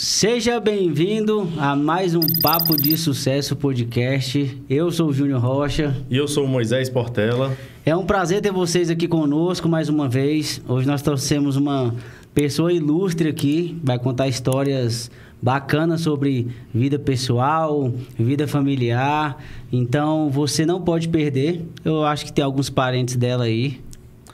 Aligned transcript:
Seja 0.00 0.60
bem-vindo 0.60 1.48
a 1.58 1.74
mais 1.74 2.14
um 2.14 2.20
Papo 2.40 2.76
de 2.76 2.96
Sucesso 2.96 3.56
podcast. 3.56 4.56
Eu 4.70 4.92
sou 4.92 5.08
o 5.08 5.12
Júnior 5.12 5.40
Rocha. 5.40 5.92
E 6.08 6.16
eu 6.16 6.28
sou 6.28 6.44
o 6.44 6.48
Moisés 6.48 6.88
Portela. 6.88 7.56
É 7.84 7.96
um 7.96 8.06
prazer 8.06 8.40
ter 8.40 8.52
vocês 8.52 8.90
aqui 8.90 9.08
conosco 9.08 9.68
mais 9.68 9.88
uma 9.88 10.08
vez. 10.08 10.62
Hoje 10.68 10.86
nós 10.86 11.02
trouxemos 11.02 11.56
uma 11.56 11.96
pessoa 12.32 12.72
ilustre 12.72 13.28
aqui, 13.28 13.76
vai 13.82 13.98
contar 13.98 14.28
histórias 14.28 15.10
bacanas 15.42 16.02
sobre 16.02 16.46
vida 16.72 16.96
pessoal, 16.96 17.92
vida 18.16 18.46
familiar. 18.46 19.42
Então 19.72 20.30
você 20.30 20.64
não 20.64 20.80
pode 20.80 21.08
perder. 21.08 21.66
Eu 21.84 22.04
acho 22.04 22.24
que 22.24 22.32
tem 22.32 22.44
alguns 22.44 22.70
parentes 22.70 23.16
dela 23.16 23.46
aí. 23.46 23.80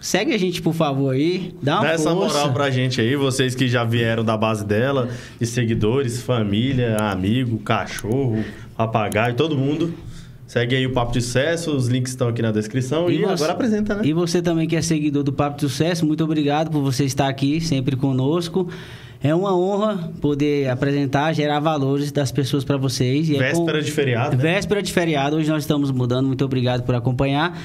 Segue 0.05 0.35
a 0.35 0.39
gente, 0.39 0.61
por 0.61 0.75
favor, 0.75 1.15
aí. 1.15 1.55
Dá 1.63 1.77
uma 1.77 1.85
Dá 1.87 1.93
essa 1.93 2.15
moral 2.15 2.53
pra 2.53 2.69
gente 2.71 3.01
aí, 3.01 3.17
vocês 3.17 3.55
que 3.55 3.67
já 3.67 3.85
vieram 3.85 4.23
da 4.23 4.37
base 4.37 4.63
dela, 4.63 5.09
e 5.41 5.47
seguidores, 5.47 6.21
família, 6.21 6.99
amigo, 6.99 7.57
cachorro, 7.61 8.45
papagaio, 8.77 9.35
todo 9.35 9.57
mundo. 9.57 9.95
Segue 10.47 10.77
aí 10.77 10.87
o 10.87 10.93
Papo 10.93 11.13
de 11.15 11.23
Sucesso, 11.23 11.75
os 11.75 11.89
links 11.89 12.13
estão 12.13 12.29
aqui 12.29 12.43
na 12.43 12.53
descrição. 12.53 13.11
E, 13.11 13.23
você- 13.23 13.33
agora 13.33 13.53
apresenta, 13.53 13.95
né? 13.95 14.03
E 14.05 14.13
você 14.13 14.43
também 14.43 14.69
que 14.69 14.77
é 14.77 14.83
seguidor 14.83 15.23
do 15.23 15.33
Papo 15.33 15.57
de 15.57 15.63
Sucesso, 15.63 16.05
muito 16.05 16.23
obrigado 16.23 16.71
por 16.71 16.83
você 16.83 17.05
estar 17.07 17.27
aqui 17.27 17.59
sempre 17.63 17.97
conosco. 17.97 18.69
É 19.23 19.35
uma 19.35 19.57
honra 19.57 20.13
poder 20.21 20.69
apresentar, 20.69 21.33
gerar 21.33 21.61
valores 21.61 22.13
das 22.13 22.31
pessoas 22.31 22.63
para 22.63 22.77
vocês. 22.77 23.31
E 23.31 23.37
é 23.37 23.39
Véspera 23.39 23.79
com- 23.79 23.85
de 23.87 23.91
feriado, 23.91 24.37
né? 24.37 24.43
Véspera 24.43 24.83
de 24.83 24.93
feriado, 24.93 25.37
hoje 25.37 25.49
nós 25.49 25.63
estamos 25.63 25.91
mudando. 25.91 26.27
Muito 26.27 26.45
obrigado 26.45 26.83
por 26.83 26.95
acompanhar. 26.95 27.59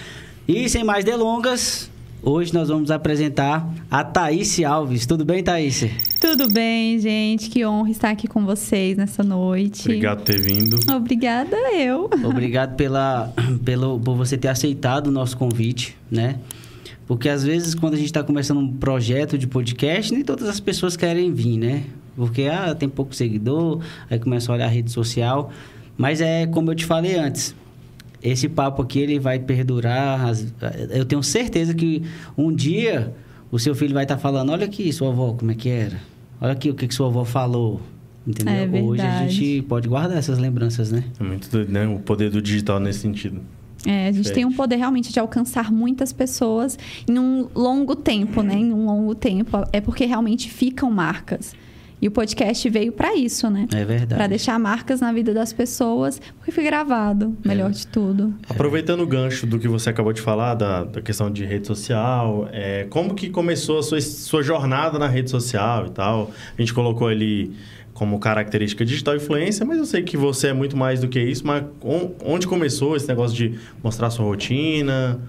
E 0.48 0.70
sem 0.70 0.86
mais 0.86 1.04
delongas, 1.04 1.92
hoje 2.24 2.54
nós 2.54 2.70
vamos 2.70 2.92
apresentar 2.92 3.68
a 3.90 4.04
Thaís 4.04 4.60
Alves. 4.64 5.06
Tudo 5.06 5.26
bem, 5.26 5.44
Thaís? 5.44 5.86
Tudo 6.20 6.52
bem, 6.52 7.00
gente? 7.00 7.50
Que 7.50 7.66
honra 7.66 7.92
estar 7.92 8.10
aqui 8.10 8.28
com 8.28 8.46
vocês 8.46 8.98
nessa 8.98 9.24
noite. 9.24 9.84
Obrigado 9.84 10.18
por 10.18 10.26
ter 10.26 10.42
vindo. 10.42 10.80
Obrigada 10.94 11.56
eu. 11.74 12.10
Obrigado 12.24 12.76
pela, 12.76 13.34
pelo, 13.64 14.00
por 14.00 14.16
você 14.16 14.38
ter 14.38 14.50
aceitado 14.50 15.08
o 15.08 15.12
nosso 15.12 15.38
convite, 15.38 15.98
né? 16.10 16.38
Porque 17.08 17.28
às 17.28 17.44
vezes, 17.44 17.74
quando 17.74 17.96
a 17.96 17.98
gente 17.98 18.06
está 18.06 18.24
começando 18.24 18.60
um 18.60 18.72
projeto 18.72 19.38
de 19.38 19.48
podcast, 19.48 20.14
nem 20.14 20.24
todas 20.24 20.48
as 20.48 20.60
pessoas 20.60 20.96
querem 20.96 21.34
vir, 21.34 21.58
né? 21.58 21.84
Porque, 22.16 22.44
ah, 22.44 22.76
tem 22.76 22.88
pouco 22.88 23.16
seguidor, 23.16 23.82
aí 24.10 24.20
começa 24.20 24.52
a 24.52 24.56
olhar 24.56 24.66
a 24.66 24.70
rede 24.70 24.92
social. 24.92 25.52
Mas 25.98 26.22
é 26.22 26.46
como 26.46 26.70
eu 26.70 26.76
te 26.76 26.86
falei 26.86 27.16
antes, 27.16 27.56
esse 28.22 28.48
papo 28.50 28.82
aqui, 28.82 29.00
ele 29.00 29.20
vai 29.20 29.40
perdurar. 29.40 30.26
as- 30.28 30.54
eu 30.92 31.06
tenho 31.06 31.22
certeza 31.24 31.74
que 31.74 32.04
um 32.38 32.54
dia 32.54 33.14
o 33.52 33.58
seu 33.60 33.74
filho 33.74 33.94
vai 33.94 34.04
estar 34.04 34.18
falando, 34.18 34.52
olha 34.52 34.66
aqui, 34.66 34.92
sua 34.94 35.10
avó, 35.10 35.34
como 35.34 35.52
é 35.52 35.56
que 35.56 35.70
era? 35.70 36.00
Olha 36.42 36.54
aqui 36.54 36.70
o 36.70 36.74
que, 36.76 36.88
que 36.88 36.94
sua 36.94 37.08
avó 37.08 37.26
falou. 37.26 37.82
Entendeu? 38.28 38.54
É 38.54 38.82
Hoje 38.84 39.02
a 39.02 39.28
gente 39.28 39.62
pode 39.64 39.88
guardar 39.88 40.18
essas 40.18 40.38
lembranças, 40.38 40.92
né? 40.92 41.04
É 41.20 41.24
muito 41.24 41.50
doido, 41.50 41.72
né? 41.72 41.88
O 41.88 42.00
poder 42.00 42.30
do 42.30 42.42
digital 42.42 42.80
nesse 42.80 43.00
sentido. 43.00 43.42
É, 43.86 44.10
a 44.10 44.12
gente 44.12 44.26
Gente. 44.26 44.34
tem 44.36 44.46
um 44.46 44.52
poder 44.52 44.76
realmente 44.76 45.12
de 45.12 45.20
alcançar 45.20 45.72
muitas 45.72 46.12
pessoas 46.12 46.78
em 47.08 47.18
um 47.18 47.48
longo 47.56 47.96
tempo, 47.96 48.44
né? 48.44 48.56
Em 48.56 48.74
um 48.74 48.86
longo 48.86 49.16
tempo. 49.16 49.58
É 49.72 49.80
porque 49.80 50.06
realmente 50.06 50.52
ficam 50.52 50.92
marcas. 50.92 51.56
E 52.02 52.08
o 52.08 52.12
podcast 52.12 52.70
veio 52.70 52.92
para 52.94 53.16
isso, 53.16 53.50
né? 53.50 53.68
É 53.74 53.84
verdade. 53.84 54.16
Para 54.16 54.28
deixar 54.28 54.58
marcas 54.58 55.02
na 55.02 55.12
vida 55.12 55.34
das 55.34 55.52
pessoas, 55.52 56.20
porque 56.38 56.52
foi 56.52 56.64
gravado, 56.64 57.36
melhor 57.46 57.72
de 57.72 57.86
tudo. 57.86 58.34
Aproveitando 58.50 59.02
o 59.02 59.08
gancho 59.08 59.46
do 59.46 59.60
que 59.60 59.68
você 59.68 59.90
acabou 59.90 60.14
de 60.14 60.22
falar, 60.22 60.56
da, 60.56 60.86
da 60.86 61.02
questão 61.02 61.30
de 61.30 61.44
rede 61.44 61.68
social, 61.68 62.48
é, 62.54 62.86
como 62.90 63.14
que 63.14 63.30
começou 63.30 63.80
a 63.80 63.84
sua, 63.84 64.00
sua 64.00 64.42
jornada 64.42 64.98
na 64.98 65.08
rede 65.08 65.30
social 65.30 65.88
e 65.88 65.90
tal? 65.90 66.32
A 66.58 66.62
gente 66.62 66.74
colocou 66.74 67.08
ali 67.10 67.52
como 67.94 68.18
característica 68.18 68.86
digital 68.86 69.18
influência, 69.18 69.66
mas 69.66 69.78
eu 69.78 69.86
sei 69.86 70.02
que 70.02 70.16
você 70.16 70.48
é 70.48 70.54
muito 70.54 70.78
mais 70.78 71.02
do 71.02 71.10
que 71.10 71.20
isso, 71.20 71.46
mas 71.46 71.66
on- 71.84 72.12
onde 72.24 72.48
começou 72.48 72.96
esse 72.96 73.08
negócio 73.10 73.36
de 73.36 73.60
mostrar 73.84 74.10
sua 74.10 74.24
rotina? 74.26 75.20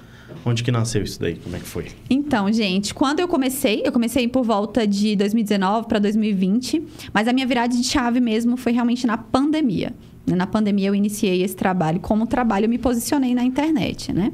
Onde 0.45 0.63
que 0.63 0.71
nasceu 0.71 1.03
isso 1.03 1.21
daí? 1.21 1.37
Como 1.37 1.55
é 1.57 1.59
que 1.59 1.67
foi? 1.67 1.87
Então, 2.09 2.51
gente, 2.53 2.95
quando 2.95 3.21
eu 3.21 3.29
comecei, 3.29 3.83
eu 3.85 3.93
comecei 3.93 4.27
por 4.29 4.45
volta 4.45 4.87
de 4.87 5.17
2019 5.17 5.87
para 5.87 5.99
2020, 5.99 6.83
mas 7.13 7.29
a 7.29 7.33
minha 7.33 7.47
virada 7.47 7.75
de 7.75 7.85
chave 7.85 8.21
mesmo 8.21 8.57
foi 8.57 8.73
realmente 8.73 9.07
na 9.07 9.19
pandemia. 9.19 9.93
né? 10.27 10.35
Na 10.37 10.47
pandemia 10.47 10.89
eu 10.89 10.95
iniciei 10.95 11.43
esse 11.43 11.57
trabalho. 11.57 12.01
Como 12.01 12.27
trabalho, 12.27 12.65
eu 12.65 12.69
me 12.71 12.79
posicionei 12.79 13.35
na 13.35 13.45
internet, 13.45 14.13
né? 14.13 14.33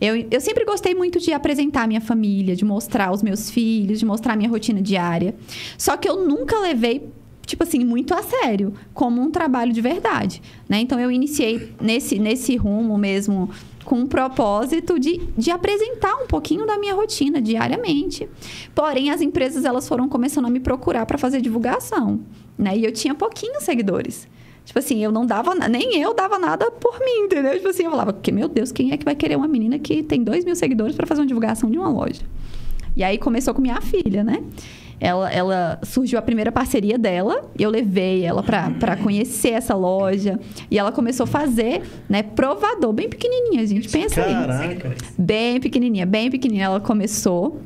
Eu, 0.00 0.16
eu 0.30 0.40
sempre 0.40 0.64
gostei 0.64 0.94
muito 0.94 1.20
de 1.20 1.32
apresentar 1.32 1.82
a 1.82 1.86
minha 1.86 2.00
família, 2.00 2.56
de 2.56 2.64
mostrar 2.64 3.12
os 3.12 3.22
meus 3.22 3.50
filhos, 3.50 4.00
de 4.00 4.04
mostrar 4.04 4.32
a 4.32 4.36
minha 4.36 4.48
rotina 4.50 4.82
diária. 4.82 5.34
Só 5.78 5.96
que 5.96 6.08
eu 6.08 6.26
nunca 6.26 6.58
levei 6.58 7.08
tipo 7.44 7.64
assim, 7.64 7.84
muito 7.84 8.14
a 8.14 8.22
sério, 8.22 8.72
como 8.94 9.20
um 9.20 9.30
trabalho 9.30 9.72
de 9.72 9.80
verdade, 9.80 10.40
né? 10.68 10.80
Então 10.80 10.98
eu 10.98 11.10
iniciei 11.10 11.72
nesse, 11.80 12.18
nesse 12.18 12.56
rumo 12.56 12.96
mesmo 12.96 13.50
com 13.84 13.96
um 13.96 14.06
propósito 14.06 14.98
de, 14.98 15.18
de 15.36 15.50
apresentar 15.50 16.14
um 16.16 16.26
pouquinho 16.26 16.66
da 16.66 16.78
minha 16.78 16.94
rotina 16.94 17.40
diariamente. 17.40 18.28
Porém, 18.74 19.10
as 19.10 19.20
empresas 19.20 19.64
elas 19.64 19.88
foram 19.88 20.08
começando 20.08 20.46
a 20.46 20.50
me 20.50 20.60
procurar 20.60 21.06
para 21.06 21.18
fazer 21.18 21.40
divulgação, 21.40 22.20
né? 22.56 22.76
E 22.76 22.84
eu 22.84 22.92
tinha 22.92 23.14
pouquinhos 23.14 23.64
seguidores. 23.64 24.28
Tipo 24.64 24.78
assim, 24.78 25.02
eu 25.02 25.10
não 25.10 25.26
dava, 25.26 25.54
nem 25.68 26.00
eu 26.00 26.14
dava 26.14 26.38
nada 26.38 26.70
por 26.70 26.98
mim, 27.00 27.24
entendeu? 27.24 27.54
Tipo 27.54 27.68
assim, 27.68 27.84
eu 27.84 27.90
falava, 27.90 28.12
porque, 28.12 28.30
meu 28.30 28.48
Deus, 28.48 28.70
quem 28.70 28.92
é 28.92 28.96
que 28.96 29.04
vai 29.04 29.14
querer 29.14 29.36
uma 29.36 29.48
menina 29.48 29.78
que 29.78 30.02
tem 30.02 30.22
dois 30.22 30.44
mil 30.44 30.54
seguidores 30.54 30.94
para 30.94 31.06
fazer 31.06 31.20
uma 31.20 31.26
divulgação 31.26 31.70
de 31.70 31.78
uma 31.78 31.88
loja? 31.88 32.22
E 32.96 33.02
aí 33.02 33.18
começou 33.18 33.54
com 33.54 33.60
minha 33.60 33.80
filha, 33.80 34.22
né? 34.22 34.42
Ela, 35.04 35.32
ela 35.32 35.80
surgiu 35.82 36.16
a 36.16 36.22
primeira 36.22 36.52
parceria 36.52 36.96
dela, 36.96 37.50
eu 37.58 37.68
levei 37.68 38.24
ela 38.24 38.40
para 38.40 38.96
conhecer 39.02 39.50
essa 39.50 39.74
loja 39.74 40.38
e 40.70 40.78
ela 40.78 40.92
começou 40.92 41.24
a 41.24 41.26
fazer, 41.26 41.82
né, 42.08 42.22
provador 42.22 42.92
bem 42.92 43.08
pequenininha, 43.08 43.66
gente, 43.66 43.88
pensa 43.88 44.24
aí. 44.24 44.32
Caraca! 44.32 44.94
Bem 45.18 45.58
pequenininha, 45.58 46.06
bem 46.06 46.30
pequenininha 46.30 46.66
ela 46.66 46.80
começou. 46.80 47.60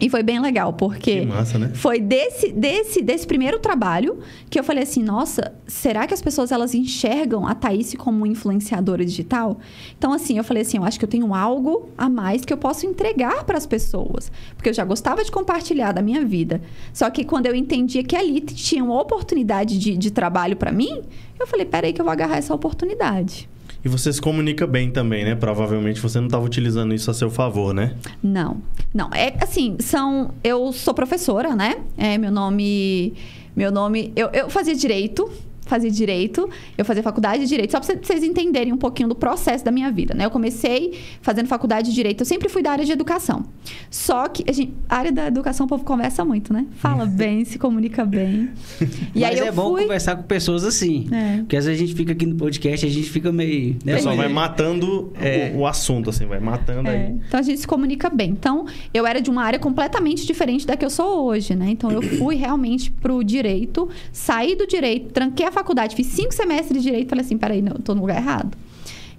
E 0.00 0.10
foi 0.10 0.22
bem 0.22 0.40
legal, 0.40 0.72
porque 0.72 1.20
Que 1.20 1.26
massa, 1.26 1.58
né? 1.58 1.70
foi 1.74 2.00
desse, 2.00 2.50
desse, 2.50 3.02
desse 3.02 3.26
primeiro 3.26 3.58
trabalho 3.60 4.18
que 4.50 4.58
eu 4.58 4.64
falei 4.64 4.82
assim, 4.82 5.02
nossa, 5.02 5.52
será 5.66 6.06
que 6.06 6.14
as 6.14 6.20
pessoas 6.20 6.50
elas 6.50 6.74
enxergam 6.74 7.46
a 7.46 7.54
Thaís 7.54 7.94
como 7.94 8.26
influenciadora 8.26 9.04
digital? 9.04 9.60
Então, 9.96 10.12
assim, 10.12 10.38
eu 10.38 10.44
falei 10.44 10.62
assim, 10.62 10.78
eu 10.78 10.84
acho 10.84 10.98
que 10.98 11.04
eu 11.04 11.08
tenho 11.08 11.32
algo 11.34 11.88
a 11.96 12.08
mais 12.08 12.44
que 12.44 12.52
eu 12.52 12.56
posso 12.56 12.84
entregar 12.84 13.44
para 13.44 13.56
as 13.56 13.66
pessoas. 13.66 14.32
Porque 14.56 14.70
eu 14.70 14.74
já 14.74 14.84
gostava 14.84 15.22
de 15.22 15.30
compartilhar 15.30 15.92
da 15.92 16.02
minha 16.02 16.24
vida. 16.24 16.60
Só 16.92 17.08
que 17.08 17.22
quando 17.22 17.46
eu 17.46 17.54
entendia 17.54 18.02
que 18.02 18.16
ali 18.16 18.40
tinha 18.40 18.82
uma 18.82 19.00
oportunidade 19.00 19.78
de, 19.78 19.96
de 19.96 20.10
trabalho 20.10 20.56
para 20.56 20.72
mim, 20.72 21.02
eu 21.38 21.46
falei, 21.46 21.66
peraí 21.66 21.92
que 21.92 22.00
eu 22.00 22.04
vou 22.04 22.12
agarrar 22.12 22.38
essa 22.38 22.54
oportunidade. 22.54 23.48
E 23.84 23.88
você 23.88 24.12
se 24.12 24.20
comunica 24.20 24.66
bem 24.66 24.90
também, 24.90 25.24
né? 25.24 25.34
Provavelmente 25.34 26.00
você 26.00 26.18
não 26.18 26.26
estava 26.26 26.44
utilizando 26.44 26.94
isso 26.94 27.10
a 27.10 27.14
seu 27.14 27.30
favor, 27.30 27.74
né? 27.74 27.94
Não, 28.22 28.62
não. 28.94 29.10
É 29.12 29.34
assim, 29.40 29.76
são. 29.80 30.32
Eu 30.44 30.72
sou 30.72 30.94
professora, 30.94 31.56
né? 31.56 31.76
É, 31.96 32.16
meu 32.16 32.30
nome. 32.30 33.14
Meu 33.56 33.72
nome. 33.72 34.12
Eu, 34.14 34.28
eu 34.28 34.48
fazia 34.48 34.74
direito. 34.74 35.30
Fazia 35.64 35.90
direito, 35.90 36.48
eu 36.76 36.84
fazia 36.84 37.02
faculdade 37.02 37.42
de 37.44 37.48
direito, 37.48 37.70
só 37.72 37.80
para 37.80 37.96
vocês 38.02 38.22
entenderem 38.22 38.72
um 38.72 38.76
pouquinho 38.76 39.08
do 39.08 39.14
processo 39.14 39.64
da 39.64 39.70
minha 39.70 39.90
vida, 39.90 40.12
né? 40.14 40.24
Eu 40.24 40.30
comecei 40.30 40.98
fazendo 41.22 41.46
faculdade 41.46 41.88
de 41.90 41.94
direito, 41.94 42.20
eu 42.22 42.26
sempre 42.26 42.48
fui 42.48 42.62
da 42.62 42.72
área 42.72 42.84
de 42.84 42.92
educação. 42.92 43.44
Só 43.90 44.28
que 44.28 44.44
a, 44.48 44.52
gente, 44.52 44.74
a 44.88 44.96
área 44.96 45.12
da 45.12 45.26
educação 45.28 45.66
o 45.66 45.68
povo 45.68 45.84
conversa 45.84 46.24
muito, 46.24 46.52
né? 46.52 46.66
Fala 46.76 47.06
bem, 47.06 47.44
se 47.44 47.58
comunica 47.58 48.04
bem. 48.04 48.50
E 49.14 49.20
Mas 49.20 49.30
aí 49.30 49.38
eu 49.38 49.46
é 49.46 49.52
bom 49.52 49.70
fui. 49.72 49.82
conversar 49.82 50.16
com 50.16 50.22
pessoas 50.22 50.64
assim. 50.64 51.06
É. 51.12 51.38
Porque 51.38 51.56
às 51.56 51.66
vezes 51.66 51.80
a 51.80 51.86
gente 51.86 51.94
fica 51.96 52.12
aqui 52.12 52.24
no 52.26 52.34
podcast, 52.36 52.84
a 52.84 52.88
gente 52.88 53.08
fica 53.10 53.30
meio. 53.30 53.76
Né, 53.84 53.94
pessoal 53.94 54.16
Mas- 54.16 54.24
vai 54.26 54.32
matando 54.32 55.12
É. 55.20 55.52
o, 55.54 55.58
o 55.60 55.66
assunto, 55.66 56.10
assim, 56.10 56.26
vai 56.26 56.40
matando 56.40 56.88
É, 56.88 57.06
aí. 57.06 57.20
então 57.26 57.38
a 57.38 57.42
gente 57.42 57.60
se 57.60 57.66
comunica 57.66 58.08
bem. 58.10 58.30
Então, 58.30 58.66
eu 58.92 59.06
era 59.06 59.20
de 59.20 59.30
uma 59.30 59.42
área 59.44 59.58
completamente 59.58 60.26
diferente 60.26 60.66
da 60.66 60.76
que 60.76 60.84
eu 60.84 60.90
sou 60.90 61.24
hoje, 61.26 61.54
né? 61.54 61.70
Então 61.70 61.90
eu 61.90 62.02
fui 62.02 62.34
realmente 62.36 62.90
pro 62.90 63.22
direito, 63.22 63.88
saí 64.12 64.56
do 64.56 64.66
direito, 64.66 65.12
tranquei 65.12 65.46
a 65.46 65.51
faculdade, 65.52 65.94
fiz 65.94 66.06
cinco 66.08 66.34
semestres 66.34 66.82
de 66.82 66.88
direito, 66.90 67.08
falei 67.10 67.24
assim, 67.24 67.38
peraí, 67.38 67.62
não, 67.62 67.74
tô 67.76 67.94
no 67.94 68.00
lugar 68.00 68.16
errado. 68.16 68.56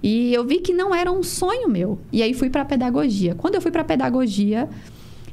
E 0.02 0.34
eu 0.34 0.44
vi 0.44 0.58
que 0.58 0.72
não 0.74 0.94
era 0.94 1.10
um 1.10 1.22
sonho 1.22 1.68
meu. 1.68 1.98
E 2.12 2.22
aí 2.22 2.34
fui 2.34 2.50
para 2.50 2.64
pedagogia. 2.64 3.34
Quando 3.34 3.54
eu 3.54 3.60
fui 3.62 3.70
para 3.70 3.82
pedagogia, 3.82 4.68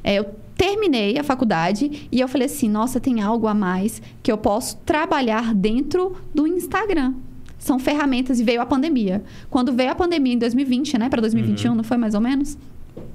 é, 0.02 0.14
eu 0.14 0.24
terminei 0.56 1.18
a 1.18 1.22
faculdade 1.24 2.08
e 2.10 2.20
eu 2.20 2.26
falei 2.28 2.46
assim, 2.46 2.68
nossa, 2.68 2.98
tem 2.98 3.20
algo 3.20 3.46
a 3.46 3.52
mais 3.54 4.00
que 4.22 4.32
eu 4.32 4.38
posso 4.38 4.76
trabalhar 4.78 5.54
dentro 5.54 6.16
do 6.34 6.46
Instagram. 6.46 7.12
São 7.58 7.78
ferramentas 7.78 8.40
e 8.40 8.44
veio 8.44 8.60
a 8.62 8.66
pandemia. 8.66 9.22
Quando 9.50 9.72
veio 9.72 9.90
a 9.90 9.94
pandemia 9.94 10.32
em 10.34 10.38
2020, 10.38 10.98
né, 10.98 11.08
para 11.08 11.20
2021, 11.20 11.74
não 11.74 11.84
foi 11.84 11.96
mais 11.98 12.14
ou 12.14 12.20
menos? 12.20 12.56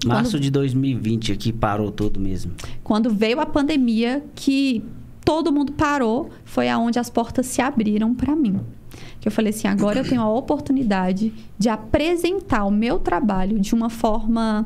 Março 0.06 0.32
Quando- 0.32 0.42
de 0.44 0.52
2020 0.52 1.32
aqui 1.32 1.52
parou 1.52 1.92
tudo 1.92 2.20
mesmo. 2.20 2.52
Quando 2.84 3.10
veio 3.10 3.40
a 3.40 3.46
pandemia, 3.46 4.24
que 4.36 4.84
todo 5.28 5.52
mundo 5.52 5.74
parou, 5.74 6.30
foi 6.46 6.70
aonde 6.70 6.98
as 6.98 7.10
portas 7.10 7.48
se 7.48 7.62
abriram 7.62 8.16
para 8.16 8.34
mim. 8.34 8.62
Que 9.20 9.28
eu 9.28 9.32
falei 9.32 9.50
assim, 9.50 9.68
agora 9.68 10.00
eu 10.00 10.08
tenho 10.08 10.22
a 10.22 10.34
oportunidade 10.34 11.34
de 11.60 11.68
apresentar 11.68 12.64
o 12.64 12.72
meu 12.72 12.98
trabalho 12.98 13.60
de 13.60 13.76
uma 13.76 13.90
forma 13.90 14.66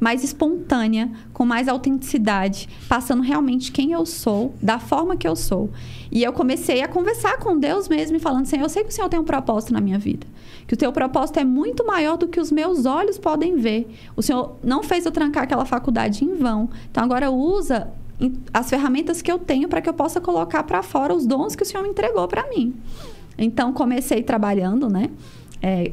mais 0.00 0.24
espontânea, 0.24 1.10
com 1.34 1.44
mais 1.44 1.68
autenticidade, 1.68 2.70
passando 2.88 3.22
realmente 3.22 3.70
quem 3.70 3.92
eu 3.92 4.06
sou, 4.06 4.54
da 4.62 4.78
forma 4.78 5.14
que 5.14 5.28
eu 5.28 5.36
sou. 5.36 5.68
E 6.10 6.22
eu 6.22 6.32
comecei 6.32 6.80
a 6.80 6.88
conversar 6.88 7.36
com 7.36 7.58
Deus 7.58 7.86
mesmo 7.86 8.16
e 8.16 8.20
falando 8.20 8.42
assim: 8.42 8.56
eu 8.56 8.68
sei 8.70 8.84
que 8.84 8.88
o 8.88 8.92
Senhor 8.92 9.10
tem 9.10 9.20
um 9.20 9.24
propósito 9.24 9.74
na 9.74 9.80
minha 9.80 9.98
vida. 9.98 10.26
Que 10.66 10.72
o 10.72 10.76
teu 10.76 10.90
propósito 10.90 11.38
é 11.38 11.44
muito 11.44 11.84
maior 11.84 12.16
do 12.16 12.28
que 12.28 12.40
os 12.40 12.50
meus 12.50 12.86
olhos 12.86 13.18
podem 13.18 13.56
ver. 13.56 13.94
O 14.16 14.22
Senhor 14.22 14.56
não 14.64 14.82
fez 14.82 15.04
eu 15.04 15.12
trancar 15.12 15.42
aquela 15.42 15.66
faculdade 15.66 16.24
em 16.24 16.34
vão. 16.34 16.70
Então 16.90 17.04
agora 17.04 17.30
usa 17.30 17.92
as 18.52 18.68
ferramentas 18.68 19.22
que 19.22 19.30
eu 19.30 19.38
tenho 19.38 19.68
para 19.68 19.80
que 19.80 19.88
eu 19.88 19.94
possa 19.94 20.20
colocar 20.20 20.62
para 20.64 20.82
fora 20.82 21.14
os 21.14 21.26
dons 21.26 21.54
que 21.54 21.62
o 21.62 21.66
Senhor 21.66 21.82
me 21.82 21.88
entregou 21.88 22.26
para 22.26 22.48
mim. 22.48 22.74
Então 23.36 23.72
comecei 23.72 24.22
trabalhando, 24.22 24.88
né? 24.88 25.10
É, 25.62 25.92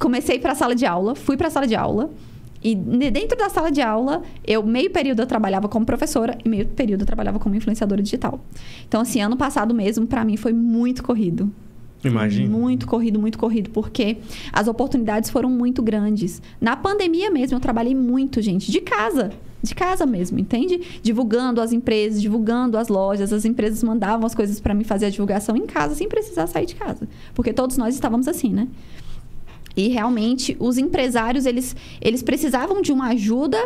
comecei 0.00 0.38
para 0.38 0.52
a 0.52 0.54
sala 0.54 0.74
de 0.74 0.86
aula, 0.86 1.14
fui 1.14 1.36
para 1.36 1.48
a 1.48 1.50
sala 1.50 1.66
de 1.66 1.74
aula. 1.74 2.10
E 2.64 2.74
dentro 2.74 3.38
da 3.38 3.48
sala 3.48 3.70
de 3.70 3.80
aula, 3.80 4.22
eu 4.44 4.62
meio 4.62 4.90
período 4.90 5.20
eu 5.20 5.26
trabalhava 5.26 5.68
como 5.68 5.86
professora 5.86 6.36
e 6.44 6.48
meio 6.48 6.66
período 6.66 7.02
eu 7.02 7.06
trabalhava 7.06 7.38
como 7.38 7.54
influenciadora 7.54 8.02
digital. 8.02 8.40
Então, 8.88 9.02
assim, 9.02 9.20
ano 9.20 9.36
passado 9.36 9.72
mesmo, 9.72 10.06
para 10.06 10.24
mim, 10.24 10.36
foi 10.36 10.52
muito 10.52 11.02
corrido. 11.02 11.52
Imagina. 12.02 12.48
Muito 12.48 12.86
corrido, 12.86 13.20
muito 13.20 13.38
corrido, 13.38 13.70
porque 13.70 14.18
as 14.52 14.66
oportunidades 14.68 15.30
foram 15.30 15.48
muito 15.48 15.82
grandes. 15.82 16.42
Na 16.60 16.76
pandemia 16.76 17.30
mesmo, 17.30 17.56
eu 17.56 17.60
trabalhei 17.60 17.94
muito, 17.94 18.40
gente, 18.40 18.72
de 18.72 18.80
casa. 18.80 19.30
De 19.66 19.74
casa 19.74 20.06
mesmo, 20.06 20.38
entende? 20.38 20.80
Divulgando 21.02 21.60
as 21.60 21.72
empresas, 21.72 22.22
divulgando 22.22 22.78
as 22.78 22.88
lojas. 22.88 23.32
As 23.32 23.44
empresas 23.44 23.82
mandavam 23.82 24.24
as 24.24 24.34
coisas 24.34 24.60
para 24.60 24.72
mim 24.72 24.84
fazer 24.84 25.06
a 25.06 25.10
divulgação 25.10 25.56
em 25.56 25.66
casa, 25.66 25.94
sem 25.94 26.08
precisar 26.08 26.46
sair 26.46 26.66
de 26.66 26.76
casa. 26.76 27.08
Porque 27.34 27.52
todos 27.52 27.76
nós 27.76 27.94
estávamos 27.94 28.28
assim, 28.28 28.50
né? 28.50 28.68
E 29.76 29.88
realmente 29.88 30.56
os 30.58 30.78
empresários 30.78 31.44
eles, 31.44 31.76
eles 32.00 32.22
precisavam 32.22 32.80
de 32.80 32.92
uma 32.92 33.08
ajuda 33.08 33.58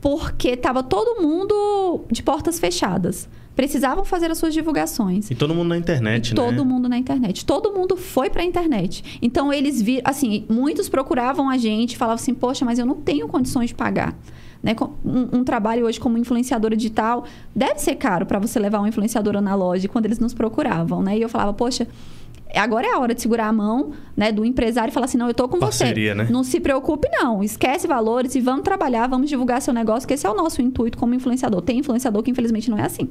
porque 0.00 0.50
estava 0.50 0.82
todo 0.82 1.22
mundo 1.22 2.04
de 2.10 2.22
portas 2.22 2.58
fechadas. 2.58 3.28
Precisavam 3.54 4.04
fazer 4.04 4.30
as 4.30 4.38
suas 4.38 4.54
divulgações. 4.54 5.30
E 5.30 5.34
todo 5.34 5.54
mundo 5.54 5.68
na 5.68 5.76
internet, 5.76 6.30
e 6.30 6.34
né? 6.34 6.42
Todo 6.42 6.64
mundo 6.64 6.88
na 6.88 6.96
internet. 6.96 7.44
Todo 7.44 7.72
mundo 7.72 7.96
foi 7.96 8.30
para 8.30 8.42
a 8.42 8.44
internet. 8.44 9.18
Então 9.20 9.52
eles 9.52 9.82
viram, 9.82 10.02
assim, 10.04 10.46
muitos 10.48 10.88
procuravam 10.88 11.50
a 11.50 11.58
gente, 11.58 11.96
falavam 11.96 12.14
assim: 12.14 12.32
"Poxa, 12.32 12.64
mas 12.64 12.78
eu 12.78 12.86
não 12.86 12.94
tenho 12.94 13.28
condições 13.28 13.68
de 13.68 13.74
pagar". 13.74 14.16
Né? 14.62 14.76
Um, 15.04 15.38
um, 15.38 15.44
trabalho 15.44 15.86
hoje 15.86 15.98
como 15.98 16.18
influenciadora 16.18 16.76
digital 16.76 17.24
deve 17.54 17.78
ser 17.78 17.94
caro 17.94 18.26
para 18.26 18.38
você 18.38 18.58
levar 18.58 18.78
uma 18.78 18.88
influenciadora 18.88 19.40
na 19.40 19.54
loja 19.54 19.88
quando 19.88 20.04
eles 20.04 20.18
nos 20.18 20.34
procuravam, 20.34 21.02
né? 21.02 21.16
E 21.16 21.22
eu 21.22 21.30
falava, 21.30 21.52
poxa, 21.54 21.86
agora 22.54 22.86
é 22.86 22.92
a 22.92 22.98
hora 22.98 23.14
de 23.14 23.22
segurar 23.22 23.46
a 23.46 23.52
mão 23.52 23.92
né, 24.16 24.30
do 24.30 24.44
empresário 24.44 24.90
e 24.90 24.94
falar 24.94 25.06
assim: 25.06 25.16
não, 25.16 25.28
eu 25.28 25.34
tô 25.34 25.48
com 25.48 25.58
Parceria, 25.58 26.14
você. 26.14 26.22
Né? 26.24 26.28
Não 26.30 26.44
se 26.44 26.60
preocupe, 26.60 27.08
não. 27.10 27.42
Esquece 27.42 27.86
valores 27.86 28.34
e 28.34 28.40
vamos 28.40 28.62
trabalhar, 28.62 29.06
vamos 29.06 29.30
divulgar 29.30 29.62
seu 29.62 29.72
negócio, 29.72 30.06
que 30.06 30.14
esse 30.14 30.26
é 30.26 30.30
o 30.30 30.34
nosso 30.34 30.60
intuito 30.60 30.98
como 30.98 31.14
influenciador. 31.14 31.62
Tem 31.62 31.78
influenciador 31.78 32.22
que 32.22 32.30
infelizmente 32.30 32.70
não 32.70 32.78
é 32.78 32.82
assim. 32.82 33.08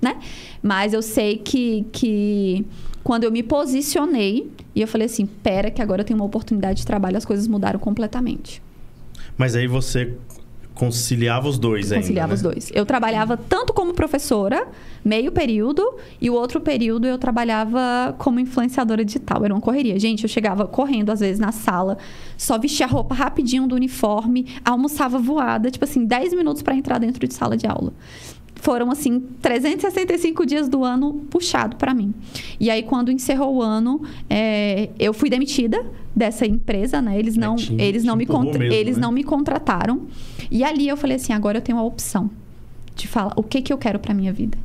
Né? 0.00 0.16
Mas 0.62 0.92
eu 0.92 1.00
sei 1.00 1.38
que, 1.38 1.86
que 1.90 2.66
quando 3.02 3.24
eu 3.24 3.32
me 3.32 3.42
posicionei 3.42 4.50
e 4.74 4.82
eu 4.82 4.88
falei 4.88 5.06
assim, 5.06 5.24
pera 5.24 5.70
que 5.70 5.80
agora 5.80 6.02
eu 6.02 6.04
tenho 6.04 6.18
uma 6.18 6.26
oportunidade 6.26 6.80
de 6.80 6.86
trabalho, 6.86 7.16
as 7.16 7.24
coisas 7.24 7.48
mudaram 7.48 7.80
completamente. 7.80 8.62
Mas 9.38 9.56
aí 9.56 9.66
você 9.66 10.14
conciliava 10.74 11.48
os 11.48 11.58
dois 11.58 11.92
ainda, 11.92 12.02
Conciliava 12.02 12.28
né? 12.28 12.34
os 12.34 12.42
dois. 12.42 12.70
Eu 12.74 12.84
trabalhava 12.84 13.36
tanto 13.36 13.72
como 13.72 13.94
professora, 13.94 14.66
meio 15.04 15.30
período, 15.30 15.82
e 16.20 16.28
o 16.28 16.34
outro 16.34 16.60
período 16.60 17.06
eu 17.06 17.16
trabalhava 17.16 18.14
como 18.18 18.40
influenciadora 18.40 19.04
digital. 19.04 19.44
Era 19.44 19.54
uma 19.54 19.60
correria. 19.60 19.98
Gente, 19.98 20.24
eu 20.24 20.28
chegava 20.28 20.66
correndo, 20.66 21.10
às 21.10 21.20
vezes, 21.20 21.38
na 21.38 21.52
sala, 21.52 21.96
só 22.36 22.58
vestia 22.58 22.86
a 22.86 22.88
roupa 22.88 23.14
rapidinho 23.14 23.66
do 23.66 23.74
uniforme, 23.74 24.46
almoçava 24.64 25.18
voada, 25.18 25.70
tipo 25.70 25.84
assim, 25.84 26.04
10 26.04 26.34
minutos 26.34 26.62
para 26.62 26.74
entrar 26.74 26.98
dentro 26.98 27.26
de 27.26 27.34
sala 27.34 27.56
de 27.56 27.66
aula 27.66 27.92
foram 28.56 28.90
assim 28.90 29.20
365 29.42 30.46
dias 30.46 30.68
do 30.68 30.84
ano 30.84 31.24
puxado 31.30 31.76
para 31.76 31.92
mim. 31.92 32.14
E 32.58 32.70
aí 32.70 32.82
quando 32.82 33.10
encerrou 33.10 33.56
o 33.56 33.62
ano, 33.62 34.02
é, 34.28 34.90
eu 34.98 35.12
fui 35.12 35.28
demitida 35.28 35.84
dessa 36.14 36.46
empresa, 36.46 37.02
né? 37.02 37.18
Eles 37.18 37.36
não, 37.36 37.56
é, 37.78 37.84
eles 37.84 38.04
não 38.04 38.16
me 38.16 38.26
mesmo, 38.26 38.62
eles 38.62 38.96
né? 38.96 39.02
não 39.02 39.12
me 39.12 39.24
contrataram. 39.24 40.02
E 40.50 40.62
ali 40.64 40.88
eu 40.88 40.96
falei 40.96 41.16
assim, 41.16 41.32
agora 41.32 41.58
eu 41.58 41.62
tenho 41.62 41.78
a 41.78 41.82
opção 41.82 42.30
de 42.94 43.08
falar 43.08 43.32
o 43.36 43.42
que 43.42 43.60
que 43.60 43.72
eu 43.72 43.78
quero 43.78 43.98
para 43.98 44.14
minha 44.14 44.32
vida. 44.32 44.56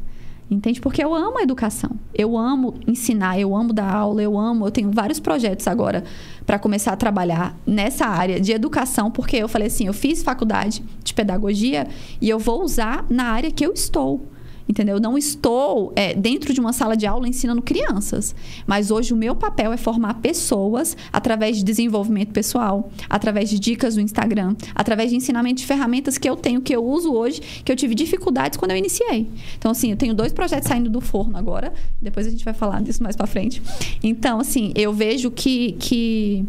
Entende? 0.50 0.82
Porque 0.82 1.04
eu 1.04 1.14
amo 1.14 1.38
a 1.38 1.44
educação. 1.44 1.92
Eu 2.14 2.36
amo 2.36 2.74
ensinar, 2.88 3.40
eu 3.40 3.56
amo 3.56 3.72
dar 3.72 3.94
aula, 3.94 4.22
eu 4.22 4.38
amo. 4.38 4.66
Eu 4.66 4.72
tenho 4.72 4.92
vários 4.92 5.20
projetos 5.20 5.68
agora 5.68 6.04
para 6.46 6.58
começar 6.58 6.92
a 6.92 6.98
trabalhar 6.98 7.56
nessa 7.68 8.08
área 8.08 8.40
de 8.40 8.52
educação, 8.52 9.12
porque 9.12 9.38
eu 9.38 9.48
falei 9.48 9.68
assim: 9.68 9.86
eu 9.86 9.94
fiz 9.94 10.24
faculdade 10.24 10.84
de 11.04 11.14
pedagogia 11.14 11.88
e 12.20 12.28
eu 12.28 12.40
vou 12.40 12.64
usar 12.64 13.06
na 13.10 13.26
área 13.26 13.52
que 13.52 13.64
eu 13.64 13.74
estou 13.74 14.28
entendeu? 14.70 14.98
Eu 14.98 15.02
não 15.02 15.18
estou 15.18 15.92
é, 15.96 16.14
dentro 16.14 16.54
de 16.54 16.60
uma 16.60 16.72
sala 16.72 16.96
de 16.96 17.08
aula 17.08 17.28
ensinando 17.28 17.60
crianças, 17.60 18.36
mas 18.68 18.92
hoje 18.92 19.12
o 19.12 19.18
meu 19.18 19.36
papel 19.36 19.74
é 19.74 19.78
formar 19.78 20.16
pessoas 20.16 20.96
através 21.12 21.58
de 21.58 21.64
desenvolvimento 21.64 22.32
pessoal, 22.32 22.92
através 23.10 23.50
de 23.50 23.60
dicas 23.60 23.96
do 23.96 24.02
Instagram, 24.02 24.56
através 24.76 25.10
de 25.10 25.16
ensinamento 25.16 25.62
de 25.62 25.66
ferramentas 25.66 26.20
que 26.20 26.30
eu 26.30 26.36
tenho, 26.36 26.62
que 26.62 26.76
eu 26.76 26.86
uso 26.86 27.12
hoje, 27.12 27.42
que 27.66 27.72
eu 27.72 27.76
tive 27.76 27.96
dificuldades 27.96 28.58
quando 28.58 28.72
eu 28.72 28.78
iniciei. 28.78 29.28
Então, 29.58 29.72
assim, 29.72 29.90
eu 29.90 29.98
tenho 29.98 30.14
dois 30.14 30.32
projetos 30.32 30.68
saindo 30.68 30.90
do 30.90 31.02
forno 31.02 31.36
agora, 31.36 31.74
depois 32.00 32.28
a 32.28 32.30
gente 32.30 32.46
vai 32.46 32.54
falar 32.54 32.84
disso 32.84 33.02
mais 33.02 33.16
para 33.16 33.26
frente. 33.26 33.62
Então, 34.04 34.40
assim, 34.40 34.72
eu 34.76 34.94
vejo 34.94 35.32
que, 35.32 35.72
que 35.80 36.46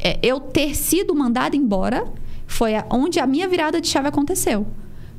é, 0.00 0.18
eu 0.22 0.38
ter 0.38 0.76
sido 0.76 1.12
mandada 1.14 1.56
embora 1.56 2.06
foi 2.46 2.72
onde 2.90 3.18
a 3.18 3.26
minha 3.26 3.48
virada 3.48 3.80
de 3.80 3.88
chave 3.88 4.06
aconteceu. 4.06 4.64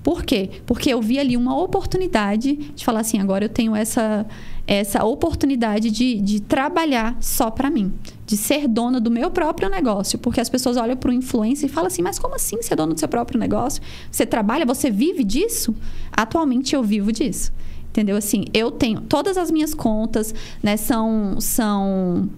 Por 0.06 0.24
quê? 0.24 0.52
Porque 0.68 0.94
eu 0.94 1.02
vi 1.02 1.18
ali 1.18 1.36
uma 1.36 1.60
oportunidade 1.60 2.54
de 2.76 2.86
falar 2.86 3.00
assim, 3.00 3.20
agora 3.20 3.46
eu 3.46 3.50
tenho 3.50 3.76
essa, 3.76 4.24
essa 4.68 5.04
oportunidade 5.04 5.90
de, 5.90 6.22
de 6.22 6.40
trabalhar 6.40 7.18
só 7.20 7.50
para 7.50 7.72
mim, 7.72 7.92
de 8.24 8.38
ser 8.38 8.68
dona 8.68 9.02
do 9.02 9.10
meu 9.10 9.32
próprio 9.32 9.68
negócio, 9.68 10.20
porque 10.20 10.40
as 10.40 10.48
pessoas 10.48 10.78
olham 10.78 10.96
para 10.96 11.10
o 11.10 11.12
influencer 11.12 11.68
e 11.68 11.74
falam 11.74 11.88
assim, 11.88 12.04
mas 12.04 12.20
como 12.20 12.36
assim 12.36 12.62
ser 12.62 12.76
dona 12.76 12.94
do 12.94 13.00
seu 13.00 13.08
próprio 13.08 13.40
negócio? 13.40 13.82
Você 14.12 14.28
trabalha, 14.28 14.64
você 14.64 14.92
vive 14.92 15.24
disso? 15.24 15.76
Atualmente 16.12 16.76
eu 16.76 16.84
vivo 16.84 17.12
disso. 17.12 17.52
Entendeu? 17.90 18.16
Assim, 18.16 18.46
eu 18.54 18.70
tenho 18.70 19.02
todas 19.02 19.40
as 19.40 19.50
minhas 19.50 19.74
contas, 19.74 20.36
né, 20.62 20.78
são 20.78 21.38
são 21.40 22.30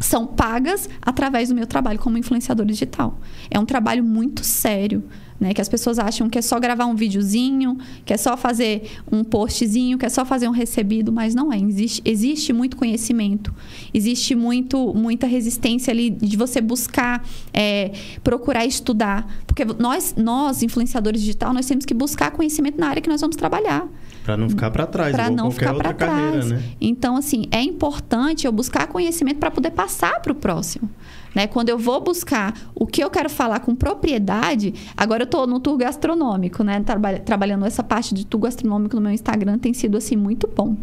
são 0.00 0.26
pagas 0.26 0.88
através 1.00 1.48
do 1.48 1.54
meu 1.54 1.66
trabalho 1.68 2.00
como 2.00 2.18
influenciadora 2.18 2.66
digital. 2.66 3.16
É 3.48 3.60
um 3.60 3.64
trabalho 3.64 4.02
muito 4.02 4.42
sério, 4.42 5.04
né? 5.38 5.52
Que 5.52 5.60
as 5.60 5.68
pessoas 5.68 5.98
acham 5.98 6.28
que 6.28 6.38
é 6.38 6.42
só 6.42 6.58
gravar 6.58 6.86
um 6.86 6.94
videozinho, 6.94 7.78
que 8.04 8.12
é 8.12 8.16
só 8.16 8.36
fazer 8.36 8.90
um 9.10 9.24
postzinho, 9.24 9.98
que 9.98 10.06
é 10.06 10.08
só 10.08 10.24
fazer 10.24 10.48
um 10.48 10.52
recebido, 10.52 11.12
mas 11.12 11.34
não 11.34 11.52
é. 11.52 11.58
Existe, 11.58 12.02
existe 12.04 12.52
muito 12.52 12.76
conhecimento, 12.76 13.54
existe 13.92 14.34
muito, 14.34 14.94
muita 14.94 15.26
resistência 15.26 15.90
ali 15.90 16.10
de 16.10 16.36
você 16.36 16.60
buscar, 16.60 17.26
é, 17.52 17.92
procurar 18.22 18.64
estudar. 18.64 19.26
Porque 19.46 19.64
nós, 19.64 20.14
nós, 20.16 20.62
influenciadores 20.62 21.20
digital, 21.20 21.52
nós 21.52 21.66
temos 21.66 21.84
que 21.84 21.94
buscar 21.94 22.30
conhecimento 22.30 22.78
na 22.78 22.88
área 22.88 23.02
que 23.02 23.08
nós 23.08 23.20
vamos 23.20 23.36
trabalhar. 23.36 23.86
Para 24.24 24.38
não 24.38 24.48
ficar 24.48 24.70
para 24.70 24.86
trás, 24.86 25.12
para 25.12 25.28
não 25.28 25.50
ficar 25.50 25.74
para 25.74 25.92
trás. 25.92 26.50
Né? 26.50 26.62
Então, 26.80 27.16
assim, 27.16 27.44
é 27.50 27.60
importante 27.60 28.46
eu 28.46 28.52
buscar 28.52 28.86
conhecimento 28.86 29.36
para 29.36 29.50
poder 29.50 29.70
passar 29.72 30.20
para 30.22 30.32
o 30.32 30.34
próximo. 30.34 30.88
Né? 31.34 31.46
Quando 31.46 31.68
eu 31.68 31.78
vou 31.78 32.00
buscar 32.00 32.54
o 32.74 32.86
que 32.86 33.02
eu 33.02 33.10
quero 33.10 33.28
falar 33.28 33.60
com 33.60 33.74
propriedade, 33.74 34.74
agora 34.96 35.22
eu 35.22 35.26
estou 35.26 35.46
no 35.46 35.58
tour 35.58 35.76
gastronômico, 35.76 36.62
né? 36.62 36.80
Trabalha, 36.80 37.18
trabalhando 37.18 37.64
essa 37.64 37.82
parte 37.82 38.14
de 38.14 38.24
tour 38.24 38.42
gastronômico 38.42 38.96
no 38.96 39.02
meu 39.02 39.12
Instagram 39.12 39.58
tem 39.58 39.72
sido 39.72 39.96
assim 39.96 40.16
muito 40.16 40.48
bom. 40.48 40.76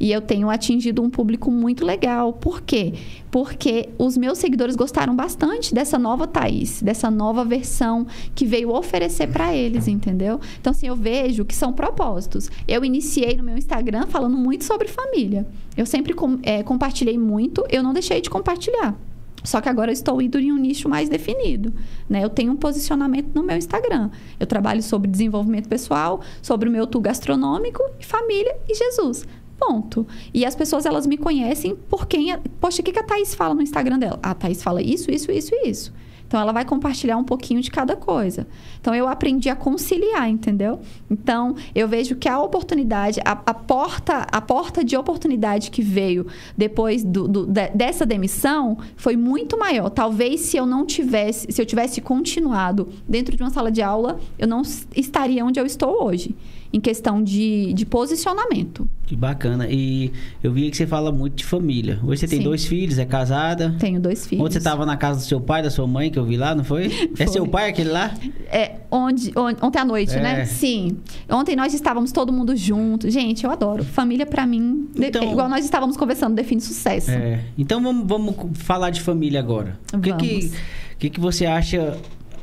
E 0.00 0.10
eu 0.10 0.20
tenho 0.20 0.50
atingido 0.50 1.02
um 1.02 1.10
público 1.10 1.50
muito 1.50 1.84
legal. 1.84 2.32
Por 2.32 2.62
quê? 2.62 2.94
Porque 3.30 3.88
os 3.98 4.16
meus 4.16 4.38
seguidores 4.38 4.76
gostaram 4.76 5.14
bastante 5.14 5.74
dessa 5.74 5.98
nova 5.98 6.26
Thaís, 6.26 6.82
dessa 6.82 7.10
nova 7.10 7.44
versão 7.44 8.06
que 8.34 8.44
veio 8.44 8.70
oferecer 8.74 9.28
para 9.28 9.54
eles, 9.54 9.88
entendeu? 9.88 10.40
Então, 10.60 10.70
assim, 10.70 10.88
eu 10.88 10.96
vejo 10.96 11.44
que 11.44 11.54
são 11.54 11.72
propósitos. 11.72 12.50
Eu 12.66 12.84
iniciei 12.84 13.36
no 13.36 13.42
meu 13.42 13.56
Instagram 13.56 14.06
falando 14.06 14.36
muito 14.36 14.64
sobre 14.64 14.88
família. 14.88 15.46
Eu 15.76 15.86
sempre 15.86 16.12
com, 16.12 16.38
é, 16.42 16.62
compartilhei 16.62 17.18
muito, 17.18 17.64
eu 17.70 17.82
não 17.82 17.92
deixei 17.92 18.20
de 18.20 18.28
compartilhar. 18.28 18.94
Só 19.42 19.60
que 19.60 19.68
agora 19.68 19.90
eu 19.90 19.92
estou 19.92 20.20
indo 20.22 20.38
em 20.38 20.52
um 20.52 20.56
nicho 20.56 20.88
mais 20.88 21.08
definido. 21.08 21.72
Né? 22.08 22.22
Eu 22.22 22.30
tenho 22.30 22.52
um 22.52 22.56
posicionamento 22.56 23.34
no 23.34 23.42
meu 23.42 23.56
Instagram. 23.56 24.10
Eu 24.38 24.46
trabalho 24.46 24.82
sobre 24.82 25.10
desenvolvimento 25.10 25.68
pessoal, 25.68 26.20
sobre 26.40 26.68
o 26.68 26.72
meu 26.72 26.86
tour 26.86 27.02
gastronômico, 27.02 27.82
família 28.00 28.56
e 28.68 28.74
Jesus. 28.74 29.26
Ponto. 29.58 30.06
E 30.34 30.44
as 30.44 30.54
pessoas, 30.54 30.86
elas 30.86 31.06
me 31.06 31.16
conhecem 31.16 31.76
por 31.88 32.06
quem... 32.06 32.36
Poxa, 32.60 32.82
o 32.82 32.84
que 32.84 32.98
a 32.98 33.02
Thaís 33.02 33.34
fala 33.34 33.54
no 33.54 33.62
Instagram 33.62 33.98
dela? 33.98 34.18
A 34.22 34.34
Thaís 34.34 34.62
fala 34.62 34.82
isso, 34.82 35.10
isso, 35.10 35.30
isso 35.30 35.54
e 35.54 35.68
isso. 35.68 35.92
Então 36.32 36.40
ela 36.40 36.50
vai 36.50 36.64
compartilhar 36.64 37.18
um 37.18 37.24
pouquinho 37.24 37.60
de 37.60 37.70
cada 37.70 37.94
coisa. 37.94 38.46
Então 38.80 38.94
eu 38.94 39.06
aprendi 39.06 39.50
a 39.50 39.54
conciliar, 39.54 40.30
entendeu? 40.30 40.80
Então 41.10 41.54
eu 41.74 41.86
vejo 41.86 42.16
que 42.16 42.26
a 42.26 42.40
oportunidade, 42.40 43.20
a, 43.22 43.32
a 43.32 43.52
porta, 43.52 44.26
a 44.32 44.40
porta 44.40 44.82
de 44.82 44.96
oportunidade 44.96 45.70
que 45.70 45.82
veio 45.82 46.26
depois 46.56 47.04
do, 47.04 47.28
do, 47.28 47.46
dessa 47.46 48.06
demissão 48.06 48.78
foi 48.96 49.14
muito 49.14 49.58
maior. 49.58 49.90
Talvez 49.90 50.40
se 50.40 50.56
eu 50.56 50.64
não 50.64 50.86
tivesse, 50.86 51.52
se 51.52 51.60
eu 51.60 51.66
tivesse 51.66 52.00
continuado 52.00 52.88
dentro 53.06 53.36
de 53.36 53.42
uma 53.42 53.50
sala 53.50 53.70
de 53.70 53.82
aula, 53.82 54.18
eu 54.38 54.48
não 54.48 54.62
estaria 54.96 55.44
onde 55.44 55.60
eu 55.60 55.66
estou 55.66 56.02
hoje 56.02 56.34
em 56.72 56.80
questão 56.80 57.22
de, 57.22 57.72
de 57.74 57.84
posicionamento. 57.84 58.88
Que 59.04 59.14
bacana. 59.14 59.66
E 59.68 60.10
eu 60.42 60.52
vi 60.52 60.70
que 60.70 60.76
você 60.76 60.86
fala 60.86 61.12
muito 61.12 61.34
de 61.34 61.44
família. 61.44 62.00
Hoje 62.02 62.20
você 62.20 62.28
tem 62.28 62.38
Sim. 62.38 62.44
dois 62.44 62.64
filhos, 62.64 62.98
é 62.98 63.04
casada? 63.04 63.76
Tenho 63.78 64.00
dois 64.00 64.26
filhos. 64.26 64.44
Onde 64.44 64.54
você 64.54 64.58
estava 64.58 64.86
na 64.86 64.96
casa 64.96 65.20
do 65.20 65.24
seu 65.24 65.40
pai, 65.40 65.62
da 65.62 65.70
sua 65.70 65.86
mãe, 65.86 66.10
que 66.10 66.18
eu 66.18 66.24
vi 66.24 66.36
lá, 66.36 66.54
não 66.54 66.64
foi? 66.64 66.88
foi. 66.88 67.12
É 67.22 67.26
seu 67.26 67.46
pai 67.46 67.68
aquele 67.68 67.90
lá? 67.90 68.14
É, 68.50 68.76
onde, 68.90 69.32
onde 69.36 69.58
ontem 69.62 69.78
à 69.78 69.84
noite, 69.84 70.14
né? 70.14 70.32
é. 70.32 70.36
né? 70.38 70.44
Sim. 70.46 70.96
Ontem 71.28 71.54
nós 71.54 71.74
estávamos 71.74 72.10
todo 72.10 72.32
mundo 72.32 72.56
junto. 72.56 73.10
Gente, 73.10 73.44
eu 73.44 73.50
adoro. 73.50 73.84
Família 73.84 74.24
para 74.24 74.46
mim, 74.46 74.88
então, 74.96 75.22
igual 75.30 75.48
nós 75.48 75.64
estávamos 75.64 75.96
conversando, 75.96 76.34
define 76.34 76.60
sucesso. 76.60 77.10
É. 77.10 77.44
Então 77.56 77.82
vamos, 77.82 78.06
vamos 78.06 78.36
falar 78.54 78.90
de 78.90 79.00
família 79.00 79.40
agora. 79.40 79.78
O 79.92 80.00
que 80.00 80.12
que, 80.14 80.52
que, 80.98 81.10
que 81.10 81.20
você 81.20 81.44
acha 81.44 81.98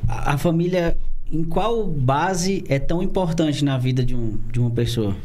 a 0.08 0.38
família 0.38 0.98
em 1.32 1.44
qual 1.44 1.86
base 1.86 2.64
é 2.68 2.80
tão 2.80 3.02
importante 3.04 3.64
na 3.64 3.78
vida 3.78 4.04
de, 4.04 4.16
um, 4.16 4.38
de 4.52 4.60
uma 4.60 4.72
pessoa? 4.72 5.16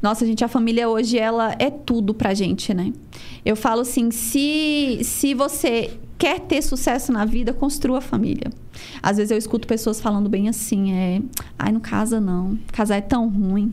Nossa, 0.00 0.26
gente, 0.26 0.44
a 0.44 0.48
família 0.48 0.88
hoje, 0.88 1.18
ela 1.18 1.54
é 1.58 1.70
tudo 1.70 2.12
pra 2.12 2.34
gente, 2.34 2.74
né? 2.74 2.92
Eu 3.44 3.56
falo 3.56 3.80
assim, 3.80 4.10
se, 4.10 5.00
se 5.02 5.32
você 5.32 5.98
quer 6.18 6.40
ter 6.40 6.62
sucesso 6.62 7.10
na 7.10 7.24
vida, 7.24 7.52
construa 7.52 8.00
família. 8.00 8.50
Às 9.02 9.16
vezes 9.16 9.30
eu 9.30 9.38
escuto 9.38 9.66
pessoas 9.66 10.00
falando 10.00 10.28
bem 10.28 10.48
assim, 10.48 10.92
é... 10.92 11.22
Ai, 11.58 11.72
não 11.72 11.80
casa 11.80 12.20
não. 12.20 12.58
Casar 12.72 12.96
é 12.96 13.00
tão 13.00 13.28
ruim. 13.28 13.72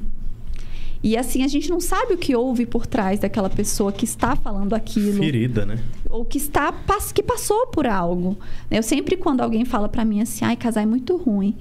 E 1.04 1.18
assim, 1.18 1.44
a 1.44 1.48
gente 1.48 1.70
não 1.70 1.80
sabe 1.80 2.14
o 2.14 2.18
que 2.18 2.36
houve 2.36 2.66
por 2.66 2.86
trás 2.86 3.20
daquela 3.20 3.50
pessoa 3.50 3.92
que 3.92 4.06
está 4.06 4.36
falando 4.36 4.74
aquilo. 4.74 5.18
Ferida, 5.18 5.66
né? 5.66 5.80
Ou 6.10 6.24
que 6.24 6.38
está 6.38 6.74
que 7.14 7.24
passou 7.24 7.68
por 7.68 7.88
algo. 7.88 8.38
Eu 8.70 8.84
sempre 8.84 9.18
quando 9.18 9.42
alguém 9.42 9.66
fala 9.66 9.90
para 9.90 10.06
mim 10.06 10.22
assim, 10.22 10.46
ai, 10.46 10.56
casar 10.56 10.84
é 10.84 10.86
muito 10.86 11.18
ruim. 11.18 11.56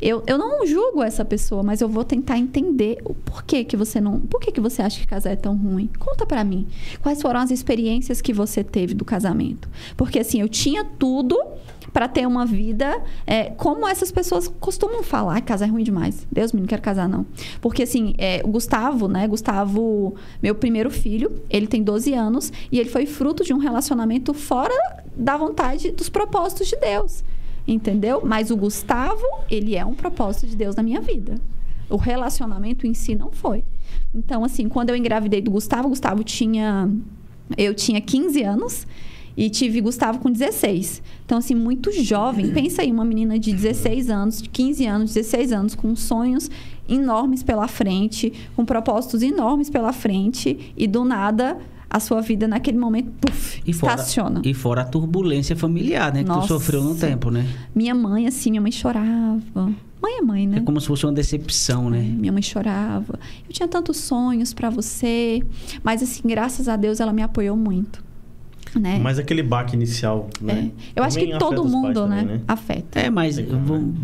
Eu, 0.00 0.22
eu 0.26 0.36
não 0.36 0.66
julgo 0.66 1.02
essa 1.02 1.24
pessoa, 1.24 1.62
mas 1.62 1.80
eu 1.80 1.88
vou 1.88 2.04
tentar 2.04 2.38
entender 2.38 2.98
o 3.04 3.14
porquê 3.14 3.64
que 3.64 3.76
você 3.76 3.98
não. 4.00 4.20
Por 4.20 4.40
que, 4.40 4.52
que 4.52 4.60
você 4.60 4.82
acha 4.82 5.00
que 5.00 5.06
casar 5.06 5.30
é 5.30 5.36
tão 5.36 5.56
ruim? 5.56 5.88
Conta 5.98 6.26
para 6.26 6.44
mim. 6.44 6.66
Quais 7.02 7.20
foram 7.20 7.40
as 7.40 7.50
experiências 7.50 8.20
que 8.20 8.32
você 8.32 8.62
teve 8.62 8.92
do 8.92 9.04
casamento? 9.04 9.68
Porque 9.96 10.18
assim, 10.18 10.40
eu 10.40 10.48
tinha 10.48 10.84
tudo 10.84 11.38
para 11.96 12.08
ter 12.08 12.26
uma 12.26 12.44
vida 12.44 13.02
é, 13.26 13.44
como 13.44 13.88
essas 13.88 14.12
pessoas 14.12 14.48
costumam 14.60 15.02
falar. 15.02 15.40
Casar 15.40 15.66
é 15.66 15.70
ruim 15.70 15.82
demais. 15.82 16.26
Deus 16.30 16.52
me 16.52 16.60
não 16.60 16.66
quero 16.66 16.82
casar, 16.82 17.08
não. 17.08 17.24
Porque, 17.58 17.84
assim, 17.84 18.14
é, 18.18 18.42
o 18.44 18.48
Gustavo, 18.48 19.08
né? 19.08 19.26
Gustavo, 19.26 20.14
meu 20.42 20.54
primeiro 20.54 20.90
filho, 20.90 21.40
ele 21.48 21.66
tem 21.66 21.82
12 21.82 22.12
anos 22.12 22.52
e 22.70 22.78
ele 22.78 22.90
foi 22.90 23.06
fruto 23.06 23.42
de 23.42 23.54
um 23.54 23.56
relacionamento 23.56 24.34
fora 24.34 24.74
da 25.16 25.38
vontade 25.38 25.90
dos 25.90 26.10
propósitos 26.10 26.68
de 26.68 26.76
Deus. 26.76 27.24
Entendeu? 27.66 28.20
Mas 28.22 28.50
o 28.50 28.58
Gustavo, 28.58 29.24
ele 29.50 29.74
é 29.74 29.82
um 29.82 29.94
propósito 29.94 30.48
de 30.48 30.54
Deus 30.54 30.76
na 30.76 30.82
minha 30.82 31.00
vida. 31.00 31.36
O 31.88 31.96
relacionamento 31.96 32.86
em 32.86 32.92
si 32.92 33.14
não 33.14 33.32
foi. 33.32 33.64
Então, 34.14 34.44
assim, 34.44 34.68
quando 34.68 34.90
eu 34.90 34.96
engravidei 34.96 35.40
do 35.40 35.50
Gustavo, 35.50 35.88
Gustavo 35.88 36.22
tinha. 36.22 36.90
Eu 37.56 37.72
tinha 37.72 38.02
15 38.02 38.42
anos 38.42 38.86
e 39.36 39.50
tive 39.50 39.80
Gustavo 39.80 40.18
com 40.18 40.30
16. 40.30 41.02
Então, 41.24 41.38
assim, 41.38 41.54
muito 41.54 41.92
jovem. 41.92 42.50
Pensa 42.52 42.82
aí, 42.82 42.90
uma 42.90 43.04
menina 43.04 43.38
de 43.38 43.52
16 43.52 44.08
anos, 44.08 44.40
de 44.40 44.48
15 44.48 44.86
anos, 44.86 45.14
16 45.14 45.52
anos, 45.52 45.74
com 45.74 45.94
sonhos 45.94 46.50
enormes 46.88 47.42
pela 47.42 47.68
frente, 47.68 48.32
com 48.54 48.64
propósitos 48.64 49.22
enormes 49.22 49.68
pela 49.68 49.92
frente, 49.92 50.72
e 50.76 50.86
do 50.86 51.04
nada 51.04 51.58
a 51.88 52.00
sua 52.00 52.20
vida 52.20 52.48
naquele 52.48 52.78
momento, 52.78 53.10
puf, 53.20 53.62
e 53.66 53.72
fora, 53.72 53.94
estaciona. 53.94 54.42
E 54.44 54.52
fora 54.52 54.82
a 54.82 54.84
turbulência 54.84 55.54
familiar, 55.54 56.12
né? 56.12 56.22
Que 56.22 56.28
Nossa. 56.28 56.42
tu 56.42 56.48
sofreu 56.48 56.82
no 56.82 56.94
tempo, 56.94 57.30
né? 57.30 57.46
Minha 57.74 57.94
mãe, 57.94 58.26
assim, 58.26 58.50
minha 58.50 58.60
mãe 58.60 58.72
chorava. 58.72 59.40
Mãe 60.02 60.18
é 60.18 60.22
mãe, 60.22 60.46
né? 60.46 60.58
É 60.58 60.60
como 60.60 60.80
se 60.80 60.86
fosse 60.86 61.06
uma 61.06 61.12
decepção, 61.12 61.88
né? 61.88 61.98
É, 61.98 62.02
minha 62.02 62.32
mãe 62.32 62.42
chorava. 62.42 63.18
Eu 63.48 63.52
tinha 63.52 63.66
tantos 63.66 63.96
sonhos 63.98 64.52
para 64.52 64.68
você. 64.68 65.42
Mas, 65.82 66.02
assim, 66.02 66.22
graças 66.24 66.68
a 66.68 66.76
Deus, 66.76 67.00
ela 67.00 67.12
me 67.12 67.22
apoiou 67.22 67.56
muito. 67.56 68.04
Né? 68.78 68.98
Mas 69.02 69.18
aquele 69.18 69.42
baque 69.42 69.74
inicial, 69.74 70.28
né? 70.40 70.70
É. 70.94 71.00
Eu 71.00 71.04
acho 71.04 71.18
que 71.18 71.38
todo 71.38 71.64
mundo, 71.64 72.06
né? 72.06 72.20
Também, 72.20 72.36
né? 72.36 72.44
Afeta. 72.46 73.00
É, 73.00 73.10
mas 73.10 73.38
vamos, 73.38 73.94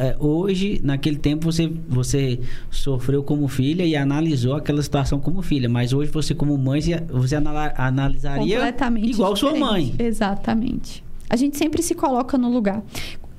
é, 0.00 0.16
hoje, 0.18 0.80
naquele 0.82 1.16
tempo, 1.16 1.50
você, 1.50 1.70
você 1.88 2.40
sofreu 2.70 3.22
como 3.22 3.46
filha 3.46 3.84
e 3.84 3.94
analisou 3.94 4.54
aquela 4.54 4.82
situação 4.82 5.20
como 5.20 5.42
filha. 5.42 5.68
Mas 5.68 5.92
hoje, 5.92 6.10
você 6.10 6.34
como 6.34 6.58
mãe, 6.58 6.80
você 7.08 7.36
analisaria 7.36 8.56
igual 8.74 9.34
diferente. 9.34 9.38
sua 9.38 9.54
mãe. 9.54 9.94
Exatamente. 9.98 11.04
A 11.30 11.36
gente 11.36 11.56
sempre 11.56 11.82
se 11.82 11.94
coloca 11.94 12.36
no 12.36 12.50
lugar. 12.50 12.82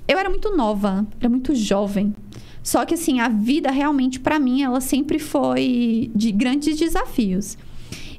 Eu 0.08 0.18
era 0.18 0.30
muito 0.30 0.56
nova, 0.56 1.06
era 1.20 1.30
muito 1.30 1.54
jovem. 1.54 2.16
Só 2.64 2.86
que, 2.86 2.94
assim, 2.94 3.20
a 3.20 3.30
vida 3.30 3.72
realmente, 3.72 4.20
para 4.20 4.40
mim, 4.40 4.62
ela 4.62 4.82
sempre 4.82 5.20
foi 5.20 6.12
de 6.14 6.32
grandes 6.32 6.78
desafios. 6.78 7.58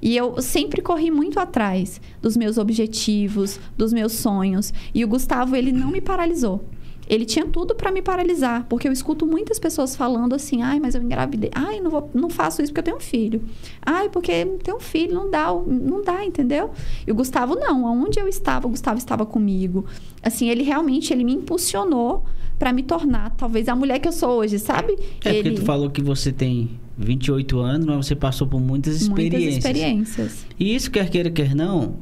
E 0.00 0.16
eu 0.16 0.40
sempre 0.40 0.82
corri 0.82 1.10
muito 1.10 1.38
atrás 1.38 2.00
dos 2.20 2.36
meus 2.36 2.58
objetivos, 2.58 3.58
dos 3.76 3.92
meus 3.92 4.12
sonhos. 4.12 4.72
E 4.94 5.04
o 5.04 5.08
Gustavo, 5.08 5.56
ele 5.56 5.72
não 5.72 5.90
me 5.90 6.00
paralisou. 6.00 6.64
Ele 7.08 7.24
tinha 7.24 7.46
tudo 7.46 7.74
para 7.74 7.90
me 7.90 8.02
paralisar, 8.02 8.66
porque 8.68 8.86
eu 8.86 8.92
escuto 8.92 9.26
muitas 9.26 9.58
pessoas 9.58 9.96
falando 9.96 10.34
assim: 10.34 10.60
"Ai, 10.60 10.78
mas 10.78 10.94
eu 10.94 11.02
engravidei. 11.02 11.50
Ai, 11.54 11.80
não 11.80 11.90
vou, 11.90 12.10
não 12.12 12.28
faço 12.28 12.60
isso 12.60 12.70
porque 12.70 12.80
eu 12.80 12.84
tenho 12.84 12.96
um 12.98 13.00
filho. 13.00 13.42
Ai, 13.84 14.10
porque 14.10 14.44
tenho 14.62 14.76
um 14.76 14.80
filho, 14.80 15.14
não 15.14 15.30
dá, 15.30 15.46
não 15.50 16.02
dá, 16.02 16.22
entendeu?" 16.22 16.70
E 17.06 17.10
o 17.10 17.14
Gustavo 17.14 17.54
não, 17.54 17.86
aonde 17.86 18.20
eu 18.20 18.28
estava, 18.28 18.66
o 18.66 18.70
Gustavo 18.70 18.98
estava 18.98 19.24
comigo. 19.24 19.86
Assim, 20.22 20.50
ele 20.50 20.62
realmente 20.62 21.10
ele 21.10 21.24
me 21.24 21.32
impulsionou 21.32 22.24
para 22.58 22.74
me 22.74 22.82
tornar 22.82 23.30
talvez 23.36 23.68
a 23.68 23.74
mulher 23.74 24.00
que 24.00 24.08
eu 24.08 24.12
sou 24.12 24.40
hoje, 24.40 24.58
sabe? 24.58 24.98
É 25.24 25.30
ele... 25.30 25.42
porque 25.42 25.60
tu 25.60 25.64
falou 25.64 25.88
que 25.88 26.02
você 26.02 26.30
tem 26.30 26.78
28 26.98 27.58
anos, 27.60 27.86
mas 27.86 28.06
você 28.06 28.16
passou 28.16 28.46
por 28.46 28.60
muitas 28.60 29.00
experiências. 29.00 29.42
Muitas 29.42 29.56
experiências. 29.56 30.46
E 30.58 30.74
isso, 30.74 30.90
quer 30.90 31.08
queira, 31.08 31.30
quer 31.30 31.54
não, 31.54 31.94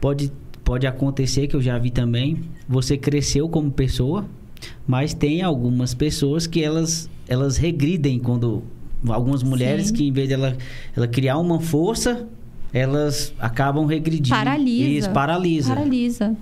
pode, 0.00 0.32
pode 0.62 0.86
acontecer, 0.86 1.48
que 1.48 1.56
eu 1.56 1.60
já 1.60 1.76
vi 1.78 1.90
também. 1.90 2.40
Você 2.68 2.96
cresceu 2.96 3.48
como 3.48 3.70
pessoa, 3.70 4.24
mas 4.86 5.12
tem 5.12 5.42
algumas 5.42 5.94
pessoas 5.94 6.46
que 6.46 6.62
elas, 6.62 7.10
elas 7.28 7.56
regridem 7.56 8.18
quando... 8.18 8.62
Algumas 9.08 9.42
mulheres 9.42 9.88
Sim. 9.88 9.94
que, 9.94 10.08
em 10.08 10.12
vez 10.12 10.26
de 10.26 10.34
ela, 10.34 10.56
ela 10.96 11.06
criar 11.06 11.38
uma 11.38 11.60
força, 11.60 12.26
elas 12.72 13.32
acabam 13.38 13.84
regredindo. 13.84 14.30
Paralisa. 14.30 14.88
Isso, 14.88 15.10
paralisa. 15.10 15.74
Paralisa. 15.74 16.36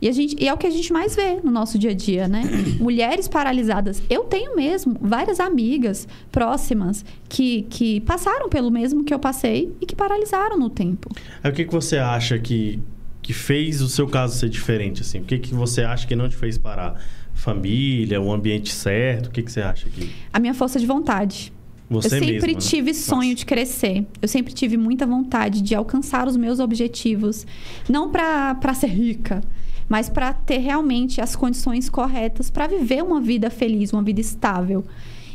E, 0.00 0.08
a 0.08 0.12
gente, 0.12 0.36
e 0.38 0.48
é 0.48 0.52
o 0.52 0.56
que 0.56 0.66
a 0.66 0.70
gente 0.70 0.92
mais 0.92 1.14
vê 1.14 1.40
no 1.42 1.50
nosso 1.50 1.78
dia 1.78 1.90
a 1.90 1.94
dia, 1.94 2.28
né? 2.28 2.42
Mulheres 2.80 3.28
paralisadas. 3.28 4.02
Eu 4.08 4.24
tenho 4.24 4.56
mesmo 4.56 4.96
várias 5.00 5.40
amigas 5.40 6.06
próximas 6.30 7.04
que, 7.28 7.66
que 7.70 8.00
passaram 8.00 8.48
pelo 8.48 8.70
mesmo 8.70 9.04
que 9.04 9.12
eu 9.12 9.18
passei 9.18 9.72
e 9.80 9.86
que 9.86 9.94
paralisaram 9.94 10.58
no 10.58 10.70
tempo. 10.70 11.08
Aí, 11.42 11.50
o 11.50 11.54
que, 11.54 11.64
que 11.64 11.72
você 11.72 11.98
acha 11.98 12.38
que, 12.38 12.80
que 13.22 13.32
fez 13.32 13.80
o 13.80 13.88
seu 13.88 14.06
caso 14.06 14.36
ser 14.36 14.48
diferente? 14.48 15.02
Assim? 15.02 15.20
O 15.20 15.24
que, 15.24 15.38
que 15.38 15.54
você 15.54 15.82
acha 15.82 16.06
que 16.06 16.16
não 16.16 16.28
te 16.28 16.36
fez 16.36 16.58
parar? 16.58 17.00
Família, 17.34 18.20
o 18.20 18.32
ambiente 18.32 18.72
certo? 18.72 19.28
O 19.28 19.30
que, 19.30 19.42
que 19.42 19.50
você 19.50 19.62
acha 19.62 19.88
que... 19.88 20.10
A 20.32 20.38
minha 20.38 20.52
força 20.52 20.78
de 20.78 20.86
vontade. 20.86 21.52
Você 21.90 22.06
eu 22.06 22.10
sempre 22.10 22.32
mesma, 22.34 22.48
né? 22.52 22.54
tive 22.60 22.94
sonho 22.94 23.22
Nossa. 23.22 23.34
de 23.34 23.46
crescer. 23.46 24.06
Eu 24.22 24.28
sempre 24.28 24.52
tive 24.52 24.76
muita 24.76 25.04
vontade 25.04 25.60
de 25.60 25.74
alcançar 25.74 26.28
os 26.28 26.36
meus 26.36 26.60
objetivos. 26.60 27.44
Não 27.88 28.12
para 28.12 28.74
ser 28.74 28.86
rica, 28.86 29.42
mas 29.90 30.08
para 30.08 30.32
ter 30.32 30.58
realmente 30.58 31.20
as 31.20 31.34
condições 31.34 31.90
corretas 31.90 32.48
para 32.48 32.68
viver 32.68 33.02
uma 33.02 33.20
vida 33.20 33.50
feliz, 33.50 33.92
uma 33.92 34.02
vida 34.02 34.20
estável. 34.20 34.84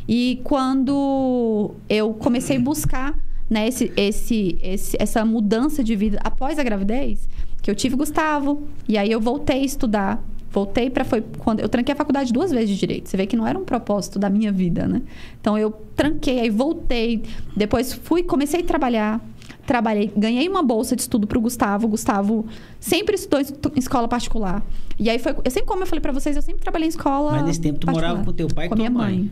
E 0.07 0.39
quando 0.45 1.75
eu 1.89 2.13
comecei 2.13 2.55
a 2.55 2.59
buscar 2.61 3.19
né, 3.49 3.67
esse, 3.67 3.91
esse, 3.97 4.57
esse, 4.61 4.95
essa 4.97 5.25
mudança 5.25 5.83
de 5.83 5.93
vida 5.93 6.17
após 6.23 6.57
a 6.57 6.63
gravidez, 6.63 7.27
que 7.61 7.69
eu 7.69 7.75
tive 7.75 7.97
Gustavo, 7.97 8.63
e 8.87 8.97
aí 8.97 9.11
eu 9.11 9.19
voltei 9.19 9.59
a 9.59 9.65
estudar. 9.65 10.23
Voltei 10.51 10.89
para 10.89 11.03
foi 11.03 11.21
quando 11.39 11.59
eu 11.59 11.67
tranquei 11.67 11.91
a 11.91 11.97
faculdade 11.97 12.31
duas 12.31 12.49
vezes 12.49 12.69
de 12.69 12.77
direito. 12.77 13.09
Você 13.09 13.17
vê 13.17 13.27
que 13.27 13.35
não 13.35 13.45
era 13.45 13.59
um 13.59 13.65
propósito 13.65 14.17
da 14.17 14.29
minha 14.29 14.53
vida, 14.53 14.87
né? 14.87 15.01
Então 15.41 15.57
eu 15.57 15.69
tranquei, 15.97 16.39
aí 16.39 16.49
voltei, 16.49 17.23
depois 17.57 17.91
fui, 17.91 18.23
comecei 18.23 18.61
a 18.61 18.63
trabalhar, 18.63 19.19
trabalhei, 19.65 20.11
ganhei 20.15 20.47
uma 20.47 20.61
bolsa 20.63 20.95
de 20.95 21.01
estudo 21.01 21.25
pro 21.27 21.39
Gustavo. 21.41 21.87
O 21.87 21.89
Gustavo 21.89 22.45
sempre 22.79 23.15
estudou 23.15 23.39
em 23.41 23.79
escola 23.79 24.07
particular. 24.07 24.63
E 24.99 25.09
aí 25.09 25.19
foi. 25.19 25.35
Eu 25.43 25.51
sempre, 25.51 25.67
como 25.67 25.83
eu 25.83 25.87
falei 25.87 26.01
para 26.01 26.11
vocês, 26.11 26.35
eu 26.35 26.41
sempre 26.41 26.61
trabalhei 26.61 26.87
em 26.87 26.89
escola. 26.89 27.31
Mas 27.33 27.43
nesse 27.45 27.61
tempo 27.61 27.79
tu 27.79 27.85
particular. 27.85 28.09
morava 28.11 28.25
com 28.25 28.33
teu 28.33 28.47
pai 28.47 28.65
e 28.67 28.69
com, 28.69 28.75
com 28.75 28.79
minha 28.79 28.89
mãe? 28.91 29.17
mãe. 29.17 29.31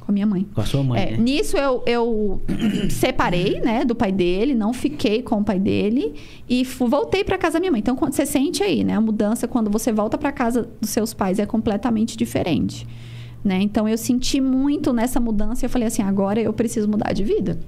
Com 0.00 0.10
a 0.10 0.12
minha 0.12 0.26
mãe. 0.26 0.46
Com 0.54 0.60
a 0.60 0.66
sua 0.66 0.82
mãe, 0.82 1.00
É, 1.00 1.10
né? 1.12 1.16
Nisso 1.16 1.56
eu, 1.56 1.82
eu 1.86 2.40
separei, 2.90 3.60
né, 3.60 3.84
do 3.86 3.94
pai 3.94 4.12
dele, 4.12 4.54
não 4.54 4.72
fiquei 4.74 5.22
com 5.22 5.40
o 5.40 5.44
pai 5.44 5.58
dele 5.58 6.14
e 6.48 6.62
fu- 6.64 6.86
voltei 6.86 7.24
para 7.24 7.38
casa 7.38 7.54
da 7.54 7.60
minha 7.60 7.72
mãe. 7.72 7.80
Então, 7.80 7.96
você 7.96 8.26
sente 8.26 8.62
aí, 8.62 8.84
né, 8.84 8.94
a 8.94 9.00
mudança 9.00 9.48
quando 9.48 9.70
você 9.70 9.92
volta 9.92 10.18
para 10.18 10.30
casa 10.30 10.68
dos 10.80 10.90
seus 10.90 11.14
pais 11.14 11.38
é 11.38 11.46
completamente 11.46 12.16
diferente, 12.18 12.86
né? 13.42 13.60
Então, 13.62 13.88
eu 13.88 13.96
senti 13.96 14.40
muito 14.42 14.92
nessa 14.92 15.18
mudança 15.18 15.64
e 15.64 15.66
eu 15.66 15.70
falei 15.70 15.88
assim, 15.88 16.02
agora 16.02 16.38
eu 16.40 16.52
preciso 16.52 16.86
mudar 16.88 17.12
de 17.14 17.24
vida. 17.24 17.58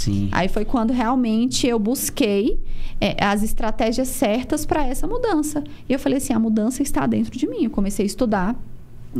Sim. 0.00 0.28
Aí 0.32 0.48
foi 0.48 0.64
quando 0.64 0.92
realmente 0.92 1.66
eu 1.66 1.78
busquei 1.78 2.58
é, 2.98 3.22
as 3.22 3.42
estratégias 3.42 4.08
certas 4.08 4.64
para 4.64 4.86
essa 4.86 5.06
mudança. 5.06 5.62
E 5.86 5.92
eu 5.92 5.98
falei 5.98 6.16
assim: 6.16 6.32
a 6.32 6.38
mudança 6.38 6.82
está 6.82 7.06
dentro 7.06 7.38
de 7.38 7.46
mim. 7.46 7.64
Eu 7.64 7.70
comecei 7.70 8.04
a 8.04 8.06
estudar, 8.06 8.56